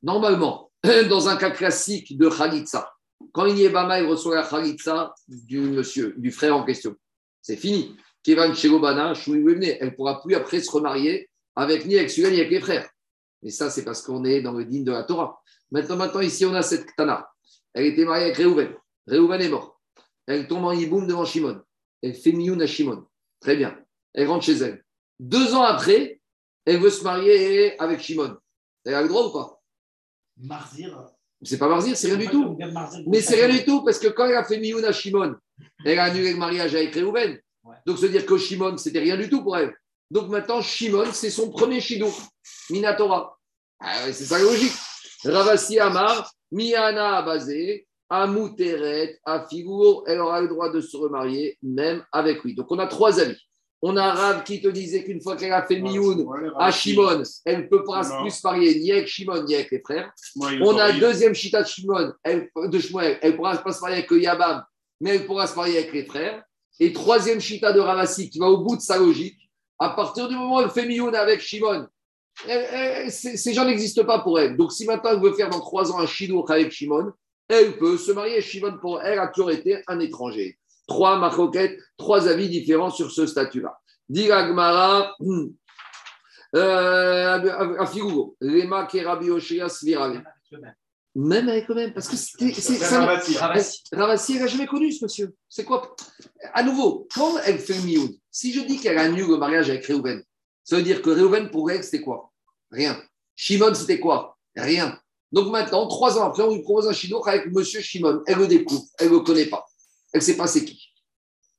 Normalement, 0.02 0.72
dans 1.10 1.28
un 1.28 1.36
cas 1.36 1.52
classique 1.52 2.18
de 2.18 2.30
Khalitsa, 2.30 2.90
quand 3.34 3.46
une 3.46 3.58
Yabama 3.58 4.02
reçoit 4.04 4.36
la 4.36 4.44
Khalitsa 4.44 5.14
du 5.28 5.60
monsieur, 5.60 6.16
du 6.18 6.32
frère 6.32 6.56
en 6.56 6.64
question, 6.64 6.96
c'est 7.42 7.58
fini. 7.58 7.96
Kevan 8.24 8.56
Shegobana, 8.56 9.14
elle 9.28 9.34
ne 9.34 9.90
pourra 9.90 10.22
plus 10.22 10.34
après 10.34 10.62
se 10.62 10.72
remarier 10.72 11.30
avec 11.58 11.86
ni 11.86 11.98
avec 11.98 12.10
celui 12.10 12.32
ni 12.32 12.40
avec 12.40 12.52
les 12.52 12.62
frères. 12.62 12.90
Mais 13.42 13.50
ça, 13.50 13.70
c'est 13.70 13.84
parce 13.84 14.02
qu'on 14.02 14.24
est 14.24 14.42
dans 14.42 14.54
le 14.54 14.64
digne 14.64 14.86
de 14.86 14.94
la 14.94 15.04
Torah. 15.04 15.42
Maintenant, 15.72 15.98
maintenant, 15.98 16.22
ici, 16.22 16.46
on 16.46 16.54
a 16.54 16.62
cette 16.62 16.88
Tana. 16.96 17.30
Elle 17.74 17.88
était 17.88 18.06
mariée 18.06 18.26
avec 18.26 18.38
Réhouven. 18.38 18.74
Réhouven 19.08 19.42
est 19.42 19.50
mort. 19.50 19.82
Elle 20.26 20.48
tombe 20.48 20.64
en 20.64 20.72
Yiboum 20.72 21.06
devant 21.06 21.26
Shimon. 21.26 21.62
Elle 22.02 22.14
fait 22.14 22.32
Mioun 22.32 22.62
à 22.62 22.68
Shimon. 22.68 23.06
Très 23.42 23.58
bien. 23.58 23.78
Elle 24.14 24.28
rentre 24.28 24.46
chez 24.46 24.54
elle. 24.54 24.83
Deux 25.20 25.54
ans 25.54 25.64
après, 25.64 26.20
elle 26.66 26.80
veut 26.80 26.90
se 26.90 27.04
marier 27.04 27.80
avec 27.80 28.02
Shimon. 28.02 28.38
Elle 28.86 28.96
a 28.96 29.02
le 29.02 29.08
droit 29.08 29.28
ou 29.28 29.32
pas? 29.32 29.62
Marzir. 30.38 31.12
C'est 31.44 31.58
pas 31.58 31.68
Marzir, 31.68 31.96
c'est 31.96 32.08
rien 32.08 32.18
du 32.18 32.28
tout. 32.28 32.58
Mais 33.08 33.22
c'est 33.22 33.36
rien 33.36 33.54
du 33.54 33.64
tout 33.66 33.84
parce 33.84 34.00
que 34.00 34.08
quand 34.08 34.26
elle 34.26 34.36
a 34.36 34.44
fait 34.44 34.60
Mioun 34.60 34.84
à 34.86 34.92
Shimon, 34.92 35.36
elle 35.86 36.00
a 36.00 36.06
annulé 36.06 36.32
le 36.32 36.38
mariage 36.38 36.76
avec 36.76 36.94
Réhouven. 36.94 37.40
Ouais. 37.64 37.76
Donc, 37.86 37.98
se 37.98 38.06
dire 38.08 38.26
que 38.26 38.38
Shimon, 38.38 38.78
c'était 38.78 39.00
rien 39.00 39.18
du 39.18 39.30
tout 39.30 39.44
pour 39.44 39.58
elle. 39.58 39.74
Donc 40.14 40.30
maintenant, 40.30 40.62
Shimon, 40.62 41.12
c'est 41.12 41.32
son 41.32 41.50
premier 41.50 41.82
Shidour, 41.82 42.14
Minatora. 42.70 43.36
Ah 43.80 44.12
c'est 44.12 44.26
ça 44.26 44.38
la 44.38 44.44
logique. 44.44 44.74
Ravasi 45.26 45.80
Amar, 45.80 46.32
Miana 46.52 47.18
Abazé, 47.18 47.88
Amuteret, 48.10 49.20
Afiguro, 49.26 50.04
elle 50.06 50.20
aura 50.20 50.42
le 50.42 50.48
droit 50.48 50.72
de 50.72 50.82
se 50.82 50.96
remarier 50.96 51.58
même 51.64 52.06
avec 52.12 52.44
lui. 52.44 52.54
Donc 52.54 52.68
on 52.70 52.78
a 52.78 52.86
trois 52.86 53.20
avis. 53.20 53.42
On 53.86 53.98
a 53.98 54.14
Rav 54.14 54.44
qui 54.46 54.62
te 54.62 54.70
disait 54.70 55.04
qu'une 55.04 55.20
fois 55.22 55.36
qu'elle 55.36 55.52
a 55.52 55.62
fait 55.64 55.76
Mioun 55.92 56.26
à 56.58 56.72
Shimon, 56.72 57.22
elle 57.44 57.58
ne 57.64 57.68
peut 57.68 57.84
pas 57.84 58.02
plus 58.22 58.32
se 58.32 58.48
marier 58.48 58.80
ni 58.80 58.92
avec 58.94 59.08
Shimon 59.08 59.44
ni 59.44 59.56
avec 59.56 59.72
les 59.72 59.82
frères. 59.82 60.10
On 60.62 60.78
a 60.78 60.88
deuxième 61.02 61.34
Chita 61.36 61.62
de 61.64 61.68
Shimon, 61.68 62.14
elle, 62.24 62.50
de 62.56 62.80
Shmuel, 62.80 63.20
elle 63.22 63.32
ne 63.34 63.36
pourra 63.36 63.58
pas 63.58 63.74
se 63.74 63.82
marier 63.82 63.98
avec 63.98 64.10
Yabam, 64.12 64.64
mais 65.02 65.16
elle 65.16 65.26
pourra 65.26 65.48
se 65.48 65.56
marier 65.58 65.78
avec 65.80 65.92
les 65.92 66.06
frères. 66.06 66.42
Et 66.80 66.94
troisième 66.94 67.42
Chita 67.42 67.74
de 67.74 67.80
Ravasi 67.82 68.30
qui 68.30 68.40
va 68.40 68.48
au 68.50 68.60
bout 68.64 68.78
de 68.78 68.82
sa 68.82 68.98
logique, 68.98 69.38
à 69.80 69.90
partir 69.90 70.30
du 70.30 70.36
moment 70.36 70.58
où 70.58 70.62
elle 70.62 70.70
fait 70.70 70.86
Mioun 70.86 71.14
avec 71.14 71.42
Shimon, 71.42 71.86
elle- 72.48 72.68
elle- 72.72 73.12
ces 73.12 73.54
gens 73.54 73.66
n'existent 73.66 74.06
pas 74.06 74.20
pour 74.20 74.40
elle. 74.40 74.56
Donc 74.56 74.72
si 74.72 74.86
maintenant 74.86 75.12
elle 75.12 75.20
veut 75.22 75.34
faire 75.34 75.50
dans 75.50 75.60
trois 75.60 75.92
ans 75.92 76.00
un 76.00 76.08
Shidour 76.08 76.50
avec 76.50 76.72
Shimon, 76.72 77.12
elle 77.50 77.78
peut 77.78 77.98
se 77.98 78.12
marier. 78.14 78.40
Shimon, 78.42 78.78
pour 78.80 79.02
elle, 79.02 79.20
a 79.20 79.28
toujours 79.28 79.52
été 79.52 79.82
un 79.88 80.00
étranger. 80.00 80.58
Trois 80.88 81.18
maroquettes, 81.18 81.80
trois 81.98 82.28
avis 82.28 82.50
différents 82.50 82.90
sur 82.90 83.12
ce 83.12 83.26
statut-là. 83.26 83.80
Dit 84.10 84.32
Agmara, 84.32 85.16
euh, 86.56 87.78
à 87.80 87.86
Figougo, 87.86 88.36
Lema 88.42 88.86
Kerabi 88.86 89.30
Oshia. 89.30 89.68
Même 91.16 91.48
avec 91.48 91.70
eux-mêmes, 91.70 91.94
parce 91.94 92.08
que 92.08 92.16
c'était. 92.16 92.52
Ravasi, 93.92 94.34
elle 94.34 94.40
n'a 94.40 94.48
jamais 94.48 94.66
connu 94.66 94.92
ce 94.92 95.06
monsieur. 95.06 95.34
C'est 95.48 95.64
quoi? 95.64 95.96
À 96.54 96.64
nouveau, 96.64 97.08
quand 97.14 97.38
elle 97.46 97.60
fait 97.60 97.76
le 97.76 97.84
mioun, 97.84 98.10
si 98.32 98.52
je 98.52 98.62
dis 98.62 98.80
qu'elle 98.80 98.98
annule 98.98 99.28
le 99.28 99.38
mariage 99.38 99.70
avec 99.70 99.86
Réhouven, 99.86 100.24
ça 100.64 100.78
veut 100.78 100.84
dire 100.84 101.02
que 101.02 101.12
Réhouven, 101.12 101.52
pour 101.52 101.70
elle, 101.70 101.84
c'était 101.84 102.02
quoi? 102.02 102.32
Rien. 102.72 103.00
Shimon, 103.36 103.74
c'était 103.76 104.00
quoi? 104.00 104.38
Rien. 104.56 105.00
Donc 105.32 105.52
maintenant, 105.52 105.88
trois 105.88 106.18
ans 106.18 106.28
après, 106.28 106.44
on 106.44 106.54
lui 106.54 106.62
propose 106.62 106.88
un 106.88 106.94
chinois 106.94 107.28
avec 107.28 107.52
monsieur 107.52 107.82
Shimon. 107.82 108.22
Elle 108.26 108.40
le 108.40 108.48
découvre, 108.48 108.84
elle 108.98 109.10
ne 109.10 109.14
le 109.14 109.20
connaît 109.20 109.46
pas. 109.48 109.66
Elle 110.14 110.20
ne 110.20 110.24
sait 110.24 110.38
pas 110.38 110.48
c'est 110.48 110.64
qui. 110.64 110.94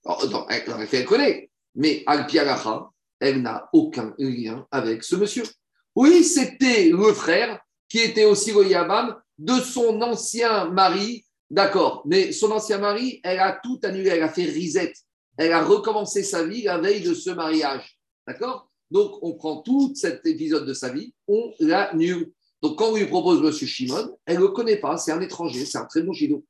Elle, 0.06 0.72
en 0.72 0.80
effet, 0.80 0.98
elle 0.98 1.06
connaît. 1.06 1.50
Mais 1.74 2.02
Al-Pialacha, 2.06 2.90
elle 3.20 3.42
n'a 3.42 3.68
aucun 3.72 4.14
lien 4.18 4.66
avec 4.70 5.02
ce 5.02 5.16
monsieur. 5.16 5.44
Oui, 5.96 6.24
c'était 6.24 6.88
le 6.90 7.12
frère 7.12 7.60
qui 7.88 7.98
était 7.98 8.24
aussi 8.24 8.52
le 8.52 8.66
Yabam 8.66 9.16
de 9.38 9.54
son 9.54 10.00
ancien 10.02 10.70
mari, 10.70 11.24
d'accord, 11.50 12.02
mais 12.06 12.32
son 12.32 12.50
ancien 12.50 12.78
mari, 12.78 13.20
elle 13.24 13.40
a 13.40 13.60
tout 13.62 13.80
annulé, 13.82 14.10
elle 14.10 14.22
a 14.22 14.28
fait 14.28 14.44
risette, 14.44 14.96
elle 15.36 15.52
a 15.52 15.64
recommencé 15.64 16.22
sa 16.22 16.44
vie 16.44 16.62
la 16.62 16.78
veille 16.78 17.02
de 17.02 17.14
ce 17.14 17.30
mariage, 17.30 17.98
d'accord 18.26 18.70
Donc, 18.90 19.18
on 19.22 19.34
prend 19.34 19.62
tout 19.62 19.92
cet 19.94 20.26
épisode 20.26 20.66
de 20.66 20.74
sa 20.74 20.90
vie, 20.90 21.14
on 21.26 21.52
l'annule. 21.60 22.32
Donc, 22.62 22.78
quand 22.78 22.90
on 22.90 22.96
lui 22.96 23.06
propose 23.06 23.44
M. 23.44 23.52
Shimon, 23.52 24.16
elle 24.26 24.36
ne 24.36 24.42
le 24.42 24.48
connaît 24.48 24.78
pas, 24.78 24.96
c'est 24.96 25.12
un 25.12 25.20
étranger, 25.20 25.64
c'est 25.64 25.78
un 25.78 25.86
très 25.86 26.02
bon 26.02 26.12
chido. 26.12 26.44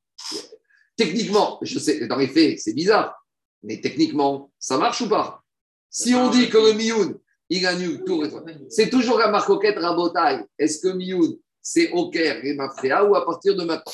Techniquement, 0.96 1.58
je 1.62 1.78
sais, 1.78 2.06
dans 2.06 2.16
les 2.16 2.28
faits, 2.28 2.58
c'est 2.60 2.74
bizarre, 2.74 3.14
mais 3.62 3.80
techniquement, 3.80 4.52
ça 4.58 4.78
marche 4.78 5.00
ou 5.00 5.08
pas? 5.08 5.42
Si 5.90 6.14
on 6.14 6.30
dit 6.30 6.48
que 6.48 6.58
le 6.58 6.72
Mioun, 6.72 7.18
il 7.48 7.66
annule 7.66 8.02
tout, 8.04 8.24
c'est 8.68 8.90
toujours 8.90 9.18
la 9.18 9.28
marcoquette 9.28 9.78
rabotaille. 9.78 10.44
Est-ce 10.58 10.80
que 10.80 10.88
Mioun, 10.88 11.36
c'est 11.60 11.90
au 11.92 12.10
Caire 12.10 12.44
et 12.44 12.54
Mafréa 12.54 13.04
ou 13.04 13.14
à 13.16 13.24
partir 13.24 13.56
de 13.56 13.64
maintenant? 13.64 13.92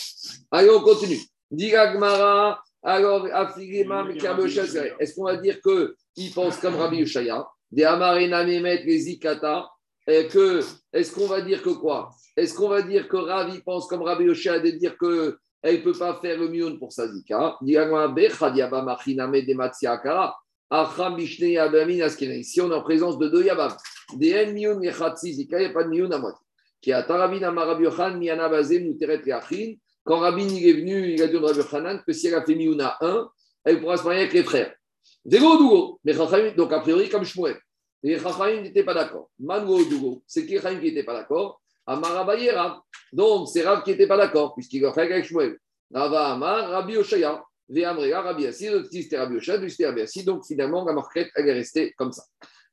Allez, 0.51 0.70
on 0.70 0.81
continue. 0.81 1.20
Digagmara, 1.51 2.62
alors, 2.82 3.27
est-ce 3.27 5.14
qu'on 5.14 5.24
va 5.24 5.36
dire 5.36 5.60
qu'il 5.60 6.32
pense 6.32 6.56
comme 6.56 6.77
Rabbi 6.77 7.01
Ushaya 7.01 7.47
Des 7.70 7.85
Amarena 7.85 8.44
Memet, 8.44 8.82
les 8.85 8.98
Zikata, 9.01 9.68
et 10.06 10.27
que, 10.28 10.60
est-ce 10.93 11.12
qu'on 11.12 11.27
va 11.27 11.43
dire 11.43 11.62
que 11.62 11.70
quoi? 11.70 12.10
Est-ce 12.36 12.55
qu'on 12.55 12.68
va 12.68 12.82
dire 12.82 13.06
que 13.09 13.16
Ravi 13.16 13.60
pense 13.60 13.86
comme 13.86 14.02
Rabbi 14.02 14.24
Ushaya 14.24 14.60
de 14.60 14.70
dire 14.70 14.97
que 14.97 15.39
elle 15.62 15.77
ne 15.77 15.81
peut 15.82 15.93
pas 15.93 16.15
faire 16.20 16.39
le 16.39 16.49
mion 16.49 16.77
pour 16.78 16.93
sa 16.93 17.09
zika. 17.09 17.57
Ici, 17.62 17.81
on 22.61 22.70
est 22.70 22.74
en 22.74 22.82
présence 22.82 23.19
de 23.19 23.28
deux 23.28 23.45
Yabam. 23.45 23.73
Des 24.16 24.28
Yechatsi, 24.28 25.35
Zika, 25.35 25.59
il 25.59 25.65
n'y 25.65 25.70
a 25.70 25.73
pas 25.73 25.85
de 25.85 25.91
mion 25.91 26.11
à 26.11 26.19
moitié 26.19 26.41
qui 26.81 26.93
a 26.93 27.03
Tarabin 27.03 27.43
Amarabi 27.43 27.85
Yochan, 27.85 28.16
Miana 28.16 28.49
Bazem, 28.49 28.85
Muteret 28.85 29.23
Yachin. 29.27 29.74
Quand 30.05 30.19
Rabin 30.19 30.49
il 30.49 30.66
est 30.66 30.73
venu, 30.73 31.12
il 31.12 31.23
a 31.23 31.27
dit 31.27 31.37
à 31.37 31.41
Rabbi 31.41 31.59
Yochanan 31.59 32.03
que 32.07 32.12
si 32.12 32.28
elle 32.28 32.35
a 32.35 32.45
fait 32.45 32.55
Miouna 32.55 32.97
1, 33.01 33.28
elle 33.65 33.81
pourra 33.81 33.97
se 33.97 34.05
marier 34.05 34.20
avec 34.20 34.32
les 34.32 34.43
frères. 34.43 34.74
Dégo 35.24 35.59
Dougo. 35.59 36.01
Mais 36.05 36.15
Chachamim, 36.15 36.55
donc 36.57 36.73
a 36.73 36.81
priori 36.81 37.09
comme 37.09 37.24
Shmuel. 37.24 37.57
Les 38.03 38.19
Chachamim 38.19 38.62
n'étaient 38.62 38.85
pas 38.85 38.95
d'accord. 38.95 39.31
Mango 39.39 39.85
Dougo, 39.85 40.23
c'est 40.27 40.47
qui 40.47 40.57
Chachamim 40.57 40.81
qui 40.81 40.87
n'était 40.87 41.05
pas 41.05 41.15
d'accord 41.15 41.61
Amarabaye 41.91 42.51
Rav. 42.51 42.79
Donc 43.12 43.49
c'est 43.49 43.62
Rav 43.62 43.83
qui 43.83 43.91
n'était 43.91 44.07
pas 44.07 44.17
d'accord, 44.17 44.55
puisqu'il 44.55 44.85
a 44.85 44.93
fait 44.93 45.03
avec 45.03 45.25
Shmuel. 45.25 45.59
Rava 45.93 46.33
Amar, 46.33 46.71
Rabbi 46.71 46.97
Oshaya. 46.97 47.43
Veamrea, 47.69 48.21
Rabbi 48.23 48.53
c'était 48.53 49.19
Rabbi 49.19 49.37
Oshaya, 49.37 49.69
c'était 49.69 49.87
Rabbi. 49.87 50.25
Donc 50.25 50.45
finalement, 50.45 50.85
la 50.85 50.93
marquette, 50.93 51.31
elle 51.35 51.49
est 51.49 51.53
restée 51.53 51.93
comme 51.97 52.12
ça. 52.12 52.23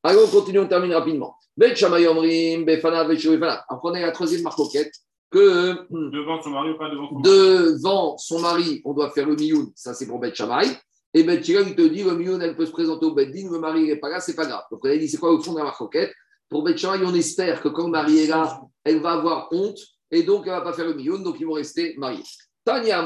Allez, 0.03 0.19
on 0.23 0.27
continue, 0.27 0.59
on 0.59 0.67
termine 0.67 0.93
rapidement. 0.93 1.35
Bet 1.55 1.75
Shammai 1.75 2.07
Omrim, 2.07 2.65
Befana, 2.65 3.03
Befana. 3.03 3.65
Après, 3.67 3.89
on 3.89 3.93
a 3.93 3.99
la 3.99 4.11
troisième 4.11 4.43
marcoquette 4.43 4.93
que 5.31 5.87
Devant 5.89 6.41
son 6.41 6.51
mari 6.51 6.71
ou 6.71 6.77
pas 6.77 6.89
devant 6.89 7.09
son 7.09 7.15
mari 7.15 7.23
devant 7.23 8.17
son 8.17 8.39
mari, 8.39 8.81
on 8.85 8.93
doit 8.93 9.11
faire 9.11 9.27
le 9.27 9.35
mioun, 9.35 9.71
ça 9.75 9.93
c'est 9.93 10.07
pour 10.07 10.19
Bet 10.19 10.33
Shammai. 10.33 10.65
Et 11.13 11.23
Bet 11.23 11.43
Shira, 11.43 11.61
il 11.61 11.75
te 11.75 11.81
dit, 11.81 12.03
le 12.03 12.15
mioun, 12.15 12.41
elle 12.41 12.55
peut 12.55 12.65
se 12.65 12.71
présenter 12.71 13.05
au 13.05 13.13
Bet 13.13 13.27
Din, 13.27 13.49
le 13.51 13.59
mari 13.59 13.87
n'est 13.87 13.95
pas 13.97 14.09
là, 14.09 14.19
c'est 14.19 14.35
pas 14.35 14.45
grave. 14.45 14.63
Donc 14.71 14.81
on 14.83 14.89
a 14.89 14.95
dit, 14.95 15.09
c'est 15.09 15.17
quoi 15.17 15.31
au 15.31 15.41
fond 15.41 15.53
de 15.53 15.57
la 15.57 15.63
marcoquette 15.63 16.13
Pour 16.49 16.63
Bet 16.63 16.77
Shammai, 16.77 17.05
on 17.05 17.13
espère 17.13 17.61
que 17.61 17.67
quand 17.67 17.85
le 17.85 17.91
mari 17.91 18.19
est 18.19 18.27
là, 18.27 18.61
elle 18.83 18.99
va 19.01 19.13
avoir 19.13 19.49
honte 19.51 19.79
et 20.11 20.23
donc 20.23 20.43
elle 20.45 20.53
ne 20.53 20.57
va 20.57 20.63
pas 20.63 20.73
faire 20.73 20.87
le 20.87 20.93
mioun, 20.93 21.21
donc 21.23 21.37
ils 21.39 21.45
vont 21.45 21.53
rester 21.53 21.95
mariés. 21.97 22.23
Tania 22.63 23.05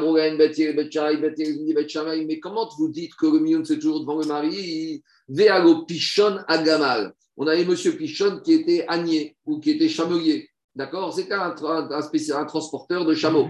mais 2.28 2.40
comment 2.40 2.70
vous 2.78 2.90
dites 2.90 3.16
que 3.16 3.26
le 3.26 3.40
mioun 3.40 3.66
c'est 3.66 3.80
toujours 3.80 4.02
devant 4.02 4.20
le 4.20 4.28
mari? 4.28 5.04
Véalo 5.28 5.86
Pichon 5.86 6.40
Agamal. 6.48 7.14
On 7.38 7.48
avait 7.48 7.66
monsieur 7.66 7.96
Pichon 7.96 8.42
qui 8.44 8.54
était 8.54 8.86
agné 8.88 9.36
ou 9.46 9.60
qui 9.60 9.72
était 9.72 9.90
chamelier. 9.90 10.48
D'accord? 10.76 11.14
C'était 11.14 11.34
un, 11.34 12.46
transporteur 12.46 13.06
de 13.06 13.14
chameaux. 13.14 13.50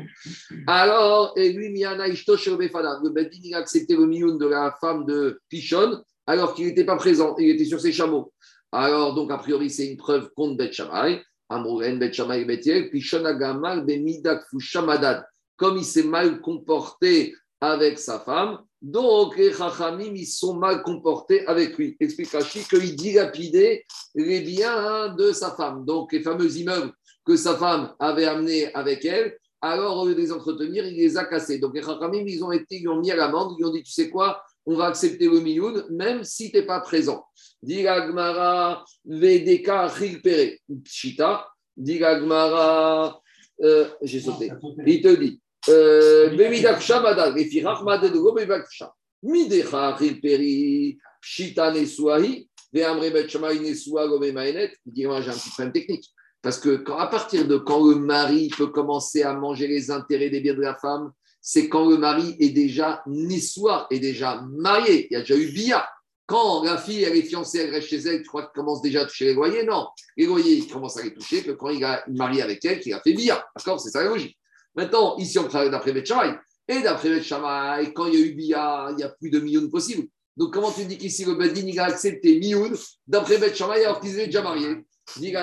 Alors, 0.65 1.33
et 1.35 1.53
lui, 1.53 1.69
Miana 1.69 2.07
Ishto 2.07 2.35
le 2.35 3.09
Bedin, 3.09 3.39
il 3.43 3.53
a 3.53 3.59
accepté 3.59 3.95
le 3.95 4.07
mioun 4.07 4.37
de 4.39 4.47
la 4.47 4.75
femme 4.81 5.05
de 5.05 5.39
Pichon 5.47 6.01
alors 6.27 6.53
qu'il 6.53 6.65
n'était 6.67 6.85
pas 6.85 6.95
présent, 6.95 7.35
il 7.37 7.49
était 7.49 7.65
sur 7.65 7.81
ses 7.81 7.91
chameaux. 7.91 8.31
Alors, 8.71 9.13
donc, 9.13 9.31
a 9.31 9.37
priori, 9.37 9.69
c'est 9.69 9.87
une 9.87 9.97
preuve 9.97 10.29
contre 10.35 10.57
Bet 10.57 10.71
Shammai. 10.71 11.21
Amouren, 11.49 11.99
Bet 11.99 12.13
Shammai, 12.13 12.45
Bet 12.45 12.61
Yel, 12.63 12.89
puis 12.89 13.01
Shonagamal, 13.01 13.85
Bemidak, 13.85 14.43
Fushamadat. 14.49 15.25
Comme 15.57 15.77
il 15.77 15.85
s'est 15.85 16.03
mal 16.03 16.41
comporté 16.41 17.35
avec 17.59 17.99
sa 17.99 18.19
femme, 18.19 18.59
donc 18.81 19.37
les 19.37 19.53
Chachamim, 19.53 20.15
ils 20.15 20.25
sont 20.25 20.55
mal 20.55 20.81
comportés 20.81 21.45
avec 21.45 21.77
lui. 21.77 21.95
Explique 21.99 22.31
Rashi 22.31 22.63
qu'il 22.67 22.95
dilapidait 22.95 23.85
les 24.15 24.41
biens 24.41 25.13
de 25.15 25.31
sa 25.33 25.51
femme. 25.51 25.85
Donc, 25.85 26.11
les 26.13 26.21
fameux 26.21 26.57
immeubles 26.57 26.91
que 27.23 27.35
sa 27.35 27.55
femme 27.55 27.93
avait 27.99 28.25
amenés 28.25 28.73
avec 28.73 29.05
elle, 29.05 29.37
alors, 29.63 29.99
au 29.99 30.07
lieu 30.07 30.15
de 30.15 30.21
les 30.21 30.31
entretenir, 30.31 30.87
il 30.87 30.97
les 30.97 31.17
a 31.17 31.25
cassés. 31.25 31.59
Donc, 31.59 31.75
les 31.75 31.83
Chachamim, 31.83 32.23
ils 32.25 32.43
ont 32.43 32.51
été, 32.51 32.77
ils 32.79 32.87
ont 32.87 32.99
mis 32.99 33.11
à 33.11 33.15
l'amende, 33.15 33.55
ils 33.59 33.65
ont 33.65 33.71
dit, 33.71 33.83
tu 33.83 33.91
sais 33.91 34.09
quoi, 34.09 34.41
on 34.65 34.75
va 34.75 34.87
accepter 34.87 35.25
le 35.25 35.39
milioun, 35.39 35.85
même 35.89 36.23
si 36.23 36.51
tu 36.51 36.57
n'es 36.57 36.65
pas 36.65 36.79
présent. 36.81 37.25
Diragmara 37.63 38.83
Vedeka 39.05 39.87
Rilpere. 39.87 40.57
Pshita. 40.83 41.47
Diragmara. 41.75 43.19
Euh, 43.63 43.85
J'ai 44.01 44.19
sauté. 44.21 44.51
Il 44.85 45.01
te 45.01 45.15
dit. 45.15 45.39
euh, 45.69 46.35
Bemidaksha 46.35 47.01
Madal. 47.01 47.37
Efirach 47.39 47.83
Madedego 47.83 48.33
Bebaksha. 48.33 48.91
Midecha 49.23 49.95
Rilperi. 49.95 50.97
Pshita 51.21 51.71
Nesuahi. 51.71 52.47
Veamre 52.73 53.11
Betchamay 53.11 53.59
Nesua 53.59 54.07
Gobemaenet. 54.07 54.71
Il 54.85 54.93
dit 54.93 55.05
Moi, 55.05 55.21
j'ai 55.21 55.29
un 55.29 55.33
petit 55.33 55.49
problème 55.49 55.73
technique. 55.73 56.05
Parce 56.41 56.57
que 56.59 56.77
quand, 56.77 56.97
à 56.97 57.07
partir 57.07 57.47
de 57.47 57.57
quand 57.57 57.85
le 57.87 57.95
mari 57.95 58.49
peut 58.57 58.67
commencer 58.67 59.21
à 59.21 59.33
manger 59.33 59.67
les 59.67 59.91
intérêts 59.91 60.29
des 60.29 60.39
biens 60.41 60.55
de 60.55 60.61
la 60.61 60.75
femme, 60.75 61.11
c'est 61.41 61.67
quand 61.67 61.89
le 61.89 61.97
mari 61.97 62.35
est 62.39 62.49
déjà 62.49 63.01
nissoir, 63.07 63.87
est 63.89 63.99
déjà 63.99 64.41
marié. 64.51 65.07
Il 65.09 65.13
y 65.13 65.15
a 65.17 65.21
déjà 65.21 65.35
eu 65.35 65.51
bia. 65.51 65.89
Quand 66.27 66.63
la 66.63 66.77
fille, 66.77 67.03
elle 67.03 67.17
est 67.17 67.23
fiancée, 67.23 67.59
elle 67.59 67.71
reste 67.71 67.87
chez 67.87 67.97
elle, 67.97 68.21
tu 68.21 68.27
crois 68.27 68.43
qu'elle 68.43 68.63
commence 68.63 68.81
déjà 68.81 69.01
à 69.01 69.05
toucher 69.05 69.25
les 69.25 69.33
loyers? 69.33 69.63
Non. 69.63 69.87
Les 70.15 70.27
loyers, 70.27 70.53
il 70.53 70.67
commence 70.67 70.95
à 70.97 71.03
les 71.03 71.13
toucher 71.13 71.43
que 71.43 71.51
quand 71.51 71.69
il 71.69 71.83
a 71.83 72.05
marié 72.07 72.41
avec 72.41 72.63
elle, 72.63 72.79
qu'il 72.79 72.93
a 72.93 73.01
fait 73.01 73.13
bia. 73.13 73.43
D'accord 73.55 73.81
C'est 73.81 73.89
ça 73.89 74.03
la 74.03 74.09
logique. 74.09 74.37
Maintenant, 74.75 75.17
ici, 75.17 75.39
on 75.39 75.47
travaille 75.47 75.71
d'après 75.71 75.91
Betchamay. 75.91 76.35
Et 76.69 76.81
d'après 76.81 77.09
Betchamay, 77.09 77.91
quand 77.91 78.05
il 78.05 78.13
y 78.13 78.23
a 78.23 78.25
eu 78.25 78.33
bia, 78.33 78.89
il 78.91 79.01
y 79.01 79.03
a 79.03 79.09
plus 79.09 79.29
de 79.29 79.39
millions 79.39 79.67
possibles. 79.67 80.07
Donc, 80.37 80.53
comment 80.53 80.71
tu 80.71 80.85
dis 80.85 80.97
qu'ici, 80.97 81.25
le 81.25 81.35
Bedin, 81.35 81.67
il 81.67 81.79
a 81.79 81.85
accepté 81.85 82.39
Mioun 82.39 82.73
d'après 83.07 83.37
Betchamay 83.37 83.83
alors 83.83 83.99
qu'ils 83.99 84.13
étaient 84.13 84.27
déjà 84.27 84.41
mariés? 84.41 84.77
Dit 85.17 85.33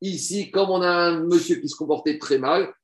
ici, 0.00 0.50
comme 0.50 0.70
on 0.70 0.82
a 0.82 0.88
un 0.88 1.20
monsieur 1.20 1.56
qui 1.56 1.68
se 1.68 1.76
comportait 1.76 2.18
très 2.18 2.38
mal, 2.38 2.74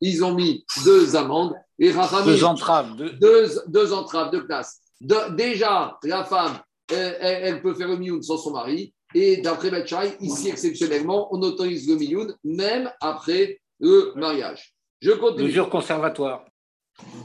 ils 0.00 0.24
ont 0.24 0.34
mis 0.34 0.64
deux 0.84 1.16
amendes. 1.16 1.54
Chachamim, 1.80 2.26
Deux 2.26 2.44
entraves. 2.44 2.96
Deux... 2.96 3.10
deux, 3.10 3.48
deux 3.68 3.92
entraves, 3.92 4.30
deux 4.30 4.44
classes. 4.44 4.80
De- 5.00 5.34
déjà, 5.34 5.98
la 6.04 6.24
femme, 6.24 6.58
elle, 6.88 7.62
peut 7.62 7.74
faire 7.74 7.88
le 7.88 7.96
mioun 7.96 8.22
sans 8.22 8.36
son 8.36 8.50
mari. 8.52 8.94
Et 9.14 9.38
d'après 9.38 9.70
Betchai, 9.70 10.16
ici, 10.20 10.48
exceptionnellement, 10.48 11.28
on 11.34 11.40
autorise 11.42 11.88
le 11.88 11.96
mioun 11.96 12.34
même 12.44 12.90
après 13.00 13.60
le 13.78 14.12
mariage. 14.16 14.74
Je 15.00 15.12
continue. 15.12 15.44
Mesure 15.48 15.68
conservatoire. 15.68 16.44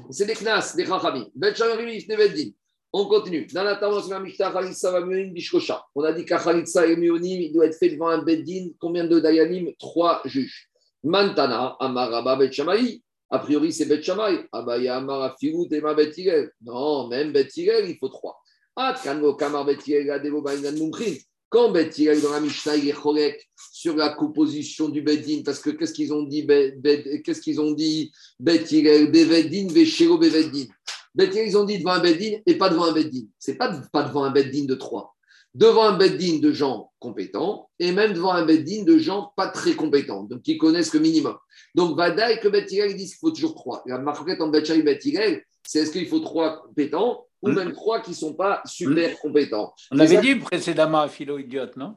C'est 0.09 0.25
des 0.25 0.33
knas, 0.35 0.73
des 0.75 0.85
chachamim. 0.85 1.27
Bet 1.35 1.55
Shamari, 1.55 1.97
Ifne 1.97 2.15
Beddin. 2.15 2.49
On 2.93 3.05
continue. 3.05 3.45
Dans 3.47 3.63
la 3.63 3.79
Bishkosha. 5.29 5.85
On 5.93 6.03
a 6.03 6.13
dit 6.13 6.25
qu'à 6.25 6.39
Khalitsa 6.39 6.87
et 6.87 6.95
Mionim, 6.95 7.41
il 7.41 7.53
doit 7.53 7.65
être 7.65 7.77
fait 7.77 7.89
devant 7.89 8.07
un 8.07 8.23
Beddin. 8.23 8.69
Combien 8.79 9.05
de 9.05 9.19
Dayanim? 9.19 9.71
Trois 9.77 10.21
juges. 10.25 10.69
Mantana, 11.03 11.75
Amaraba, 11.79 12.35
Bet. 12.37 12.51
A 13.29 13.39
priori, 13.39 13.73
c'est 13.73 13.85
Bet 13.85 14.01
Shamai. 14.01 14.45
Abaya, 14.51 14.97
Amara, 14.97 15.35
Filut, 15.39 15.67
Ema, 15.71 15.93
Bet. 15.93 16.13
Non, 16.61 17.07
même 17.07 17.33
Bet 17.33 17.49
il 17.55 17.97
faut 17.99 18.09
trois. 18.09 18.41
Ah, 18.75 18.95
Kango, 19.03 19.33
Kamar, 19.33 19.65
Bet 19.65 19.79
Hillel, 19.85 20.11
Adelo, 20.11 20.41
Baïnan, 20.41 20.77
Mumkhin. 20.77 21.15
Quand 21.49 21.71
Bet 21.71 21.89
dans 22.21 22.31
la 22.31 22.39
Mishnah, 22.39 22.75
il 22.75 22.89
est 22.89 23.47
sur 23.71 23.95
la 23.95 24.09
composition 24.09 24.89
du 24.89 25.01
Beddin, 25.01 25.41
parce 25.43 25.59
que 25.59 25.71
qu'est-ce 25.71 25.93
qu'ils 25.93 26.13
ont 26.13 26.23
dit, 26.23 26.45
qu'est-ce 26.45 27.41
qu'ils 27.41 27.59
ont 27.59 27.71
dit, 27.71 28.11
Bet 28.39 28.63
Hillel, 28.69 29.11
Beveddin, 29.11 29.67
Veshero, 29.73 30.17
Beveddin. 30.17 30.65
Hillel, 31.25 31.47
ils 31.47 31.57
ont 31.57 31.65
dit 31.65 31.79
devant 31.79 31.91
un 31.91 31.99
Beddin 31.99 32.37
et 32.45 32.55
pas 32.57 32.69
devant 32.69 32.85
un 32.85 32.91
Beddin. 32.93 33.25
C'est 33.39 33.55
pas, 33.55 33.71
pas 33.91 34.03
devant 34.03 34.23
un 34.23 34.31
Beddin 34.31 34.65
de 34.65 34.75
trois. 34.75 35.15
Devant 35.55 35.83
un 35.85 35.97
Beddin 35.97 36.39
de 36.39 36.51
gens 36.51 36.91
compétents 36.99 37.69
et 37.79 37.91
même 37.91 38.13
devant 38.13 38.31
un 38.31 38.45
Beddin 38.45 38.83
de 38.83 38.97
gens 38.99 39.33
pas 39.35 39.47
très 39.47 39.73
compétents, 39.73 40.23
donc 40.23 40.43
qui 40.43 40.57
connaissent 40.57 40.93
le 40.93 40.99
minimum. 40.99 41.35
Donc, 41.73 41.97
Vadaï 41.97 42.39
que 42.39 42.47
Bet 42.47 42.67
Hillel, 42.69 42.91
ils 42.91 42.97
disent 42.97 43.11
qu'il 43.15 43.19
faut 43.19 43.31
toujours 43.31 43.55
trois. 43.55 43.81
La 43.87 43.97
marquette 43.97 44.39
en 44.41 44.49
Bet 44.49 44.65
Shammai 44.65 44.81
et 44.81 44.83
Bet 44.83 44.99
Hillel, 45.03 45.43
c'est 45.63 45.79
est-ce 45.79 45.91
qu'il 45.91 46.07
faut 46.07 46.19
trois 46.19 46.61
compétents 46.63 47.25
ou 47.41 47.49
même 47.49 47.71
trois 47.73 48.01
qui 48.01 48.11
ne 48.11 48.15
sont 48.15 48.33
pas 48.35 48.61
super 48.65 49.17
compétents? 49.19 49.73
On 49.91 49.99
avait 49.99 50.15
ça- 50.15 50.21
dit 50.21 50.35
précédemment 50.35 51.01
à 51.01 51.07
Philo 51.07 51.39
Idiote, 51.39 51.75
non? 51.77 51.95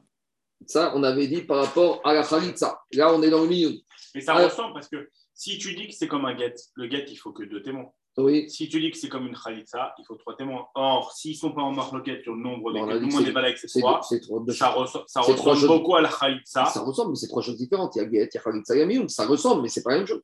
Ça, 0.65 0.93
on 0.95 1.03
avait 1.03 1.27
dit 1.27 1.41
par 1.41 1.57
rapport 1.57 2.01
à 2.03 2.13
la 2.13 2.23
Khalitsa. 2.23 2.79
Là, 2.93 3.13
on 3.13 3.21
est 3.23 3.29
dans 3.29 3.41
le 3.41 3.47
milieu. 3.47 3.73
Mais 4.15 4.21
ça 4.21 4.35
Ouais. 4.35 4.45
ressemble 4.45 4.73
parce 4.73 4.87
que 4.87 5.09
si 5.33 5.57
tu 5.57 5.75
dis 5.75 5.87
que 5.87 5.93
c'est 5.93 6.07
comme 6.07 6.25
un 6.25 6.35
guet, 6.35 6.53
le 6.75 6.87
guet, 6.87 7.05
il 7.09 7.15
faut 7.15 7.31
que 7.31 7.43
deux 7.43 7.61
témoins. 7.63 7.91
Oui. 8.17 8.49
Si 8.49 8.67
tu 8.67 8.81
dis 8.81 8.91
que 8.91 8.97
c'est 8.97 9.07
comme 9.07 9.27
une 9.27 9.35
khalitsa, 9.37 9.93
il 9.97 10.05
faut 10.05 10.15
trois 10.15 10.35
témoins. 10.35 10.65
Or, 10.75 11.13
s'ils 11.13 11.31
ne 11.31 11.37
sont 11.37 11.51
pas 11.53 11.61
en 11.61 11.71
marloquette 11.71 12.23
sur 12.23 12.35
le 12.35 12.41
nombre 12.41 12.73
Bon, 12.73 12.85
des 12.85 12.93
tout 12.93 12.99
le 12.99 13.01
monde 13.05 13.23
c'est- 13.23 13.29
est 13.51 13.57
ces 13.57 13.67
C'est 13.69 13.79
trois, 13.79 14.01
ça, 14.01 14.69
ressemble- 14.71 15.05
ça 15.07 15.21
trois 15.21 15.53
ressemble 15.53 15.67
beaucoup 15.79 15.95
à 15.95 16.01
la 16.01 16.09
khalitsa. 16.09 16.65
Ça 16.65 16.81
ressemble, 16.81 17.11
mais 17.11 17.15
c'est 17.15 17.27
trois 17.29 17.41
choses 17.41 17.57
différentes. 17.57 17.95
Il 17.95 17.99
y 17.99 18.01
a 18.01 18.05
Guet, 18.05 18.29
il 18.33 18.35
y 18.35 18.37
a 18.37 18.41
Khalitsa, 18.41 18.75
il 18.75 18.79
y 18.79 18.81
a 18.81 18.85
Mioun. 18.85 19.07
Ça 19.07 19.25
ressemble, 19.25 19.61
mais 19.61 19.69
c'est 19.69 19.81
pas 19.81 19.91
la 19.91 19.97
même 19.99 20.07
chose. 20.07 20.21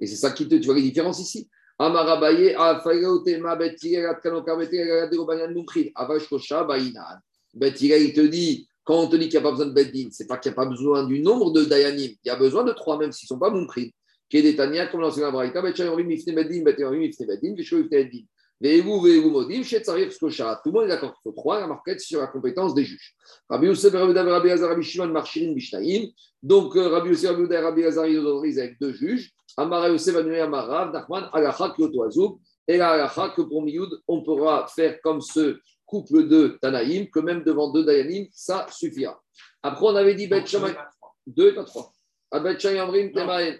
Et 0.00 0.06
c'est 0.08 0.16
ça 0.16 0.32
qui 0.32 0.48
te. 0.48 0.56
Tu 0.56 0.64
vois 0.66 0.74
les 0.74 0.82
différences 0.82 1.20
ici. 1.20 1.48
Amarabaye, 1.78 2.54
Afayaotema, 2.54 3.54
Betirel, 3.54 4.06
Atkanoka, 4.06 4.56
Betirel, 4.56 5.04
Aderobayan, 5.04 5.52
Mumkhil, 5.52 5.92
Avashkosha, 5.94 6.64
Baïnan. 6.64 7.18
Betirel, 7.54 8.02
il 8.02 8.12
te 8.12 8.20
dit, 8.20 8.68
quand 8.82 8.98
on 9.02 9.06
te 9.08 9.14
dit 9.14 9.28
qu'il 9.28 9.38
n'y 9.40 9.46
a 9.46 9.48
pas 9.48 9.52
besoin 9.52 9.66
de 9.66 9.72
Beddin, 9.72 10.08
c'est 10.10 10.26
pas 10.26 10.38
qu'il 10.38 10.50
n'y 10.50 10.54
a 10.54 10.56
pas 10.56 10.66
besoin 10.66 11.04
du 11.04 11.20
nombre 11.20 11.52
de 11.52 11.64
Dayanim. 11.64 12.10
Il 12.24 12.26
y 12.26 12.30
a 12.30 12.36
besoin 12.36 12.64
de 12.64 12.72
trois, 12.72 12.98
même 12.98 13.12
s'ils 13.12 13.26
ne 13.26 13.28
sont 13.28 13.38
pas 13.38 13.50
Mumkhil. 13.50 13.92
Kedetania, 14.30 14.88
comme 14.88 15.10
Shetzarir, 19.62 20.12
Skosha. 20.12 20.60
Tout 20.62 20.70
le 20.70 20.72
monde 20.72 20.84
est 20.84 20.88
d'accord 20.88 21.12
qu'il 21.12 21.22
faut 21.22 21.32
trois, 21.32 21.60
la 21.60 21.66
marquette 21.68 22.00
sur 22.00 22.20
la 22.20 22.26
compétence 22.26 22.74
des 22.74 22.84
juges. 22.84 23.14
Rabbi 23.48 23.66
Yosef, 23.66 23.92
Rabbi 23.92 24.12
David, 24.12 24.60
Rabbi 24.60 24.82
Shimon, 24.82 25.08
Marchirin, 25.08 25.52
Bishnaïm. 25.52 26.10
Donc, 26.42 26.76
euh, 26.76 26.88
Rabbi 26.88 27.10
Yosef, 27.10 27.36
Rabbi 27.36 27.56
Rabbi 27.56 27.84
Hazar, 27.84 28.06
ils 28.08 28.18
autorisent 28.18 28.58
avec 28.58 28.80
deux 28.80 28.92
juges. 28.92 29.30
Amara 29.56 29.86
Amarav, 29.86 30.92
Nachman, 30.92 31.30
Alacha, 31.32 31.70
Kyoto, 31.76 32.02
Azoub. 32.02 32.40
Et 32.66 32.76
la 32.76 32.90
Alacha, 32.90 33.30
que 33.30 33.42
pour 33.42 33.62
Mioud, 33.62 34.02
on 34.08 34.22
pourra 34.22 34.66
faire 34.66 35.00
comme 35.02 35.20
ce 35.20 35.58
couple 35.86 36.26
de 36.26 36.58
Tanaïm, 36.60 37.08
que 37.10 37.20
même 37.20 37.44
devant 37.44 37.70
deux 37.70 37.84
Dayanim, 37.84 38.26
ça 38.32 38.66
suffira. 38.70 39.22
Après, 39.62 39.86
on 39.86 39.94
avait 39.94 40.14
dit 40.14 40.26
Bet 40.26 40.44
Shammai. 40.46 40.74
Deux 41.26 41.52
et 41.52 41.54
pas 41.54 41.64
trois. 41.64 41.92
À 42.30 42.40
Bet 42.40 42.58
Shammai, 42.58 42.80
Amrim, 42.80 43.12
Temaen. 43.12 43.56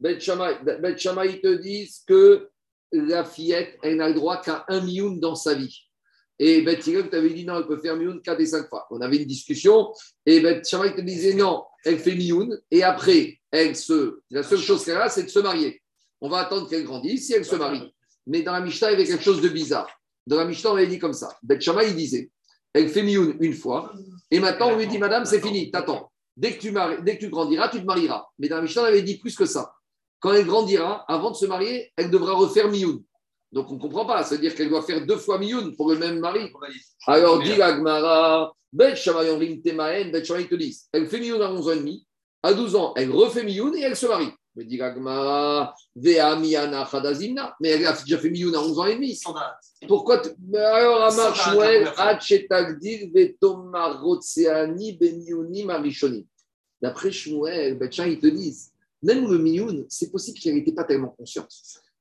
Bet 0.00 0.18
Shammai, 0.20 1.40
te 1.40 1.54
disent 1.56 2.02
que 2.06 2.48
la 2.92 3.24
fillette, 3.24 3.78
elle 3.82 3.96
n'a 3.96 4.08
le 4.08 4.14
droit 4.14 4.40
qu'à 4.40 4.64
un 4.68 4.80
mioun 4.80 5.20
dans 5.20 5.34
sa 5.34 5.54
vie. 5.54 5.86
Et 6.38 6.62
Bet 6.62 6.80
Hillel 6.86 7.10
t'avais 7.10 7.28
dit 7.30 7.44
non, 7.44 7.58
elle 7.58 7.66
peut 7.66 7.76
faire 7.78 7.96
mioun 7.96 8.20
4 8.22 8.40
et 8.40 8.46
5 8.46 8.68
fois. 8.68 8.86
On 8.90 9.00
avait 9.02 9.18
une 9.18 9.26
discussion 9.26 9.92
et 10.24 10.40
Bet 10.40 10.62
Shammai 10.64 10.94
te 10.94 11.02
disait 11.02 11.34
non, 11.34 11.64
elle 11.84 11.98
fait 11.98 12.14
mioun 12.14 12.58
et 12.70 12.82
après, 12.82 13.38
elle 13.50 13.76
se, 13.76 14.20
la 14.30 14.42
seule 14.42 14.58
chose 14.60 14.84
qu'elle 14.84 14.96
a, 14.96 15.10
c'est 15.10 15.24
de 15.24 15.28
se 15.28 15.38
marier. 15.38 15.82
On 16.22 16.30
va 16.30 16.38
attendre 16.38 16.68
qu'elle 16.68 16.84
grandisse 16.84 17.26
si 17.26 17.34
elle 17.34 17.44
se 17.44 17.56
marie. 17.56 17.94
Mais 18.26 18.42
dans 18.42 18.52
la 18.52 18.60
Mishnah, 18.60 18.88
il 18.90 18.92
y 18.92 18.94
avait 19.02 19.06
quelque 19.06 19.22
chose 19.24 19.42
de 19.42 19.48
bizarre. 19.50 19.90
Dans 20.26 20.36
la 20.36 20.44
Mishnah, 20.46 20.72
on 20.72 20.76
avait 20.76 20.86
dit 20.86 20.98
comme 20.98 21.12
ça. 21.12 21.36
Bet 21.42 21.60
Shammai, 21.60 21.88
il 21.88 21.96
disait 21.96 22.30
elle 22.72 22.88
fait 22.88 23.02
mioun 23.02 23.36
une 23.40 23.52
fois 23.54 23.92
et 24.30 24.40
maintenant 24.40 24.70
on 24.70 24.76
lui 24.78 24.86
dit 24.86 24.98
madame, 24.98 25.26
c'est 25.26 25.40
fini, 25.42 25.70
t'attends. 25.70 26.10
Dès 26.36 26.54
que, 26.56 26.60
tu 26.62 26.70
maries- 26.70 27.02
dès 27.02 27.16
que 27.18 27.24
tu 27.24 27.28
grandiras, 27.28 27.68
tu 27.68 27.80
te 27.80 27.84
marieras. 27.84 28.26
Mais 28.38 28.48
dans 28.48 28.56
la 28.56 28.62
Mishnah, 28.62 28.82
on 28.82 28.86
avait 28.86 29.02
dit 29.02 29.18
plus 29.18 29.36
que 29.36 29.44
ça. 29.44 29.74
Quand 30.20 30.34
elle 30.34 30.46
grandira, 30.46 31.04
avant 31.08 31.30
de 31.30 31.36
se 31.36 31.46
marier, 31.46 31.90
elle 31.96 32.10
devra 32.10 32.34
refaire 32.34 32.70
mioun. 32.70 33.02
Donc 33.52 33.70
on 33.70 33.74
ne 33.74 33.80
comprend 33.80 34.06
pas. 34.06 34.22
C'est-à-dire 34.22 34.54
qu'elle 34.54 34.68
doit 34.68 34.82
faire 34.82 35.04
deux 35.04 35.16
fois 35.16 35.38
mioun 35.38 35.74
pour 35.76 35.90
le 35.90 35.98
même 35.98 36.20
mari. 36.20 36.52
Alors 37.06 37.42
dit 37.42 37.56
la 37.56 37.76
Gemara, 37.76 38.54
Bet 38.72 38.96
Shammai 38.96 39.30
Omrim 39.30 39.60
Temaen, 39.62 40.10
Bet 40.12 40.22
te 40.22 40.54
dit, 40.54 40.78
elle 40.92 41.08
fait 41.08 41.20
mioun 41.20 41.42
à 41.42 41.50
11 41.50 41.68
ans 41.68 41.72
et 41.72 41.78
demi, 41.78 42.06
à 42.42 42.54
12 42.54 42.76
ans, 42.76 42.92
elle 42.96 43.10
refait 43.10 43.42
mioun 43.42 43.74
et 43.76 43.80
elle 43.80 43.96
se 43.96 44.06
marie. 44.06 44.30
Mais 44.54 44.64
dit 44.64 44.76
la 44.76 44.94
Gemara, 44.94 45.74
Vea 45.96 46.36
Miana 46.36 46.86
Chadazimna, 46.86 47.56
mais 47.60 47.70
elle 47.70 47.86
a 47.86 47.92
déjà 47.92 48.18
fait 48.18 48.30
mioun 48.30 48.54
à 48.54 48.60
11 48.60 48.78
ans 48.78 48.86
et 48.86 48.94
demi. 48.94 49.20
Pourquoi 49.88 50.22
alors, 50.54 51.04
Amar 51.04 51.34
Shmuel, 51.34 51.84
la 51.84 51.90
première 51.92 52.00
Hachetagdil, 52.00 53.10
Vetomar 53.12 54.02
Rotseani, 54.02 54.96
Beniouni, 54.96 55.64
Marichoni. 55.64 56.26
D'après 56.80 57.10
Shmuel, 57.10 57.78
Bet 57.78 57.88
ils 57.88 58.18
te 58.18 58.26
disent, 58.26 58.72
même 59.02 59.30
le 59.30 59.38
mioun, 59.38 59.86
c'est 59.88 60.10
possible 60.10 60.38
qu'elle 60.38 60.54
n'était 60.54 60.72
pas 60.72 60.84
tellement 60.84 61.08
consciente. 61.08 61.50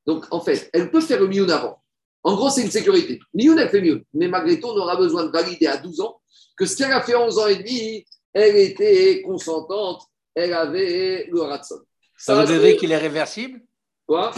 Donc, 0.05 0.25
en 0.31 0.41
fait, 0.41 0.69
elle 0.73 0.91
peut 0.91 1.01
faire 1.01 1.19
le 1.19 1.27
mioun 1.27 1.49
avant. 1.49 1.81
En 2.23 2.35
gros, 2.35 2.49
c'est 2.49 2.61
une 2.61 2.71
sécurité. 2.71 3.19
Mioun, 3.33 3.57
elle 3.57 3.69
fait 3.69 3.81
mioun. 3.81 4.03
Mais 4.13 4.27
malgré 4.27 4.59
tout, 4.59 4.67
on 4.67 4.77
aura 4.77 4.95
besoin 4.95 5.25
de 5.25 5.31
valider 5.31 5.67
à 5.67 5.77
12 5.77 6.01
ans 6.01 6.19
que 6.57 6.65
ce 6.65 6.75
qu'elle 6.75 6.91
a 6.91 7.01
fait 7.01 7.13
à 7.13 7.21
11 7.21 7.39
ans 7.39 7.47
et 7.47 7.55
demi, 7.55 8.05
elle 8.33 8.57
était 8.57 9.21
consentante, 9.21 10.03
elle 10.35 10.53
avait 10.53 11.27
le 11.31 11.41
ratson. 11.41 11.79
Ça 12.17 12.43
veut 12.43 12.59
dire 12.59 12.77
qu'il 12.77 12.91
est 12.91 12.97
réversible? 12.97 13.61
Quoi? 14.05 14.31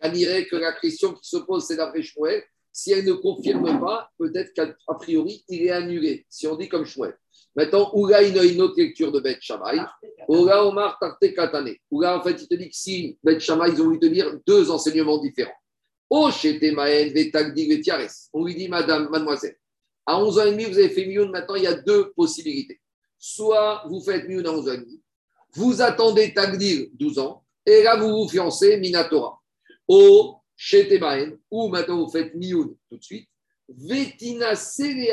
On 0.00 0.12
dirait 0.12 0.46
que 0.46 0.56
la 0.56 0.72
question 0.72 1.12
qui 1.14 1.28
se 1.28 1.38
pose, 1.38 1.66
c'est 1.66 1.76
d'après 1.76 2.02
Shmuel. 2.02 2.44
Si 2.72 2.92
elle 2.92 3.04
ne 3.04 3.14
confirme 3.14 3.80
pas, 3.80 4.10
peut-être 4.18 4.52
qu'a 4.54 4.94
priori, 4.94 5.44
il 5.48 5.62
est 5.62 5.70
annulé. 5.70 6.26
Si 6.28 6.46
on 6.46 6.56
dit 6.56 6.68
comme 6.68 6.84
Shmuel. 6.84 7.16
Maintenant, 7.56 7.90
Oula, 7.94 8.22
il 8.22 8.38
a 8.38 8.44
une 8.44 8.60
autre 8.60 8.74
lecture 8.76 9.10
de 9.10 9.18
Beth 9.18 9.40
Shammai. 9.40 9.80
Oula, 10.28 10.66
Omar, 10.66 10.98
Tarte, 11.00 11.34
Katane. 11.34 11.74
Oula, 11.90 12.18
en 12.18 12.22
fait, 12.22 12.42
il 12.42 12.46
te 12.46 12.54
dit 12.54 12.68
que 12.68 12.76
si 12.76 13.18
Beth 13.24 13.40
Shammai, 13.40 13.70
ils 13.70 13.80
ont 13.80 13.84
voulu 13.84 13.98
te 13.98 14.06
dire 14.06 14.38
deux 14.46 14.70
enseignements 14.70 15.18
différents. 15.18 15.50
On 16.10 16.28
lui 18.44 18.54
dit, 18.54 18.68
madame, 18.68 19.08
mademoiselle, 19.08 19.56
à 20.04 20.22
11 20.22 20.38
ans 20.38 20.44
et 20.44 20.50
demi, 20.52 20.64
vous 20.64 20.78
avez 20.78 20.90
fait 20.90 21.06
Mioun. 21.06 21.30
Maintenant, 21.30 21.54
il 21.54 21.62
y 21.62 21.66
a 21.66 21.74
deux 21.74 22.12
possibilités. 22.12 22.80
Soit 23.18 23.82
vous 23.88 24.00
faites 24.02 24.28
Mioun 24.28 24.46
à 24.46 24.52
11 24.52 24.68
ans 24.68 24.72
et 24.72 24.78
demi, 24.78 25.02
vous 25.54 25.80
attendez 25.80 26.34
Tagdir 26.34 26.88
12 26.92 27.18
ans, 27.18 27.42
et 27.64 27.82
là, 27.82 27.96
vous 27.96 28.08
vous 28.08 28.28
fiancez 28.28 28.76
Minatora. 28.76 29.40
Au 29.88 30.36
chez 30.54 30.88
Temaen, 30.88 31.36
ou 31.50 31.68
maintenant 31.68 32.04
vous 32.04 32.10
faites 32.10 32.34
Mioun 32.34 32.76
tout 32.88 32.96
de 32.96 33.02
suite. 33.02 33.28
Vetina 33.68 34.52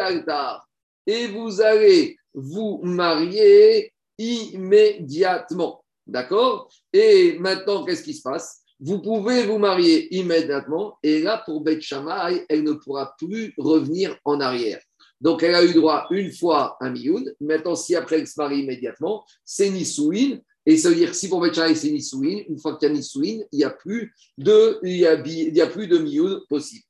altar 0.01 0.67
et 1.05 1.27
vous 1.27 1.59
allez 1.59 2.17
vous 2.33 2.79
marier 2.83 3.93
immédiatement. 4.17 5.83
D'accord? 6.05 6.69
Et 6.91 7.37
maintenant, 7.39 7.83
qu'est-ce 7.85 8.03
qui 8.03 8.13
se 8.13 8.21
passe? 8.21 8.61
Vous 8.79 9.01
pouvez 9.01 9.45
vous 9.45 9.59
marier 9.59 10.13
immédiatement, 10.13 10.97
et 11.01 11.21
là, 11.21 11.41
pour 11.45 11.61
Beth 11.61 11.81
Shammai, 11.81 12.45
elle 12.49 12.63
ne 12.63 12.73
pourra 12.73 13.15
plus 13.17 13.53
revenir 13.57 14.17
en 14.25 14.41
arrière. 14.41 14.81
Donc, 15.21 15.41
elle 15.41 15.55
a 15.55 15.63
eu 15.63 15.73
droit 15.73 16.05
une 16.11 16.33
fois 16.33 16.75
à 16.81 16.89
Mioun. 16.89 17.33
Maintenant, 17.39 17.75
si 17.75 17.95
après 17.95 18.19
elle 18.19 18.27
se 18.27 18.33
marie 18.37 18.59
immédiatement, 18.59 19.23
c'est 19.45 19.69
Nisouin. 19.69 20.39
Et 20.65 20.77
ça 20.77 20.89
veut 20.89 20.95
dire 20.95 21.15
si 21.15 21.29
pour 21.29 21.39
Beth 21.39 21.53
Shammai, 21.53 21.75
c'est 21.75 21.91
Nisouin, 21.91 22.41
une 22.49 22.59
fois 22.59 22.75
qu'il 22.75 22.89
y 22.89 22.91
a 22.91 22.93
Nisouin, 22.93 23.39
il 23.51 23.57
n'y 23.57 23.63
a 23.63 23.69
plus 23.69 24.13
de, 24.37 24.79
il 24.83 24.97
y 24.97 25.07
a, 25.07 25.15
de 25.15 25.97
Mioun 25.99 26.41
possible. 26.49 26.83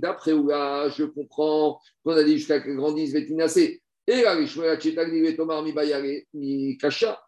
D'après 0.00 0.32
Oula, 0.32 0.88
je 0.88 1.04
comprends 1.04 1.80
qu'on 2.04 2.12
a 2.12 2.22
dit 2.22 2.38
jusqu'à 2.38 2.60
que 2.60 2.70
grandisse 2.70 3.12
Vetinasé. 3.12 3.82
Et 4.06 4.22
là, 4.22 4.36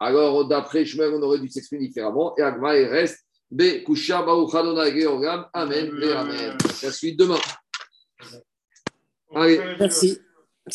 alors 0.01 0.49
d'après 0.49 0.85
Shmuel, 0.85 1.15
on 1.15 1.23
aurait 1.23 1.41
dû 1.41 1.49
s'exprimer 1.49 1.87
différemment. 1.89 2.35
Et 2.39 2.43
Agma, 2.43 2.79
il 2.79 2.87
reste 2.87 3.19
Be 3.51 3.83
Kusha 3.85 4.23
Bauchadona 4.23 4.91
Georgam. 4.97 5.47
Amen. 5.53 5.91
Amen. 6.17 6.57
La 6.83 6.93
suite 6.93 7.19
demain. 7.19 7.41
Allez. 9.35 9.61
Merci. 9.79 10.21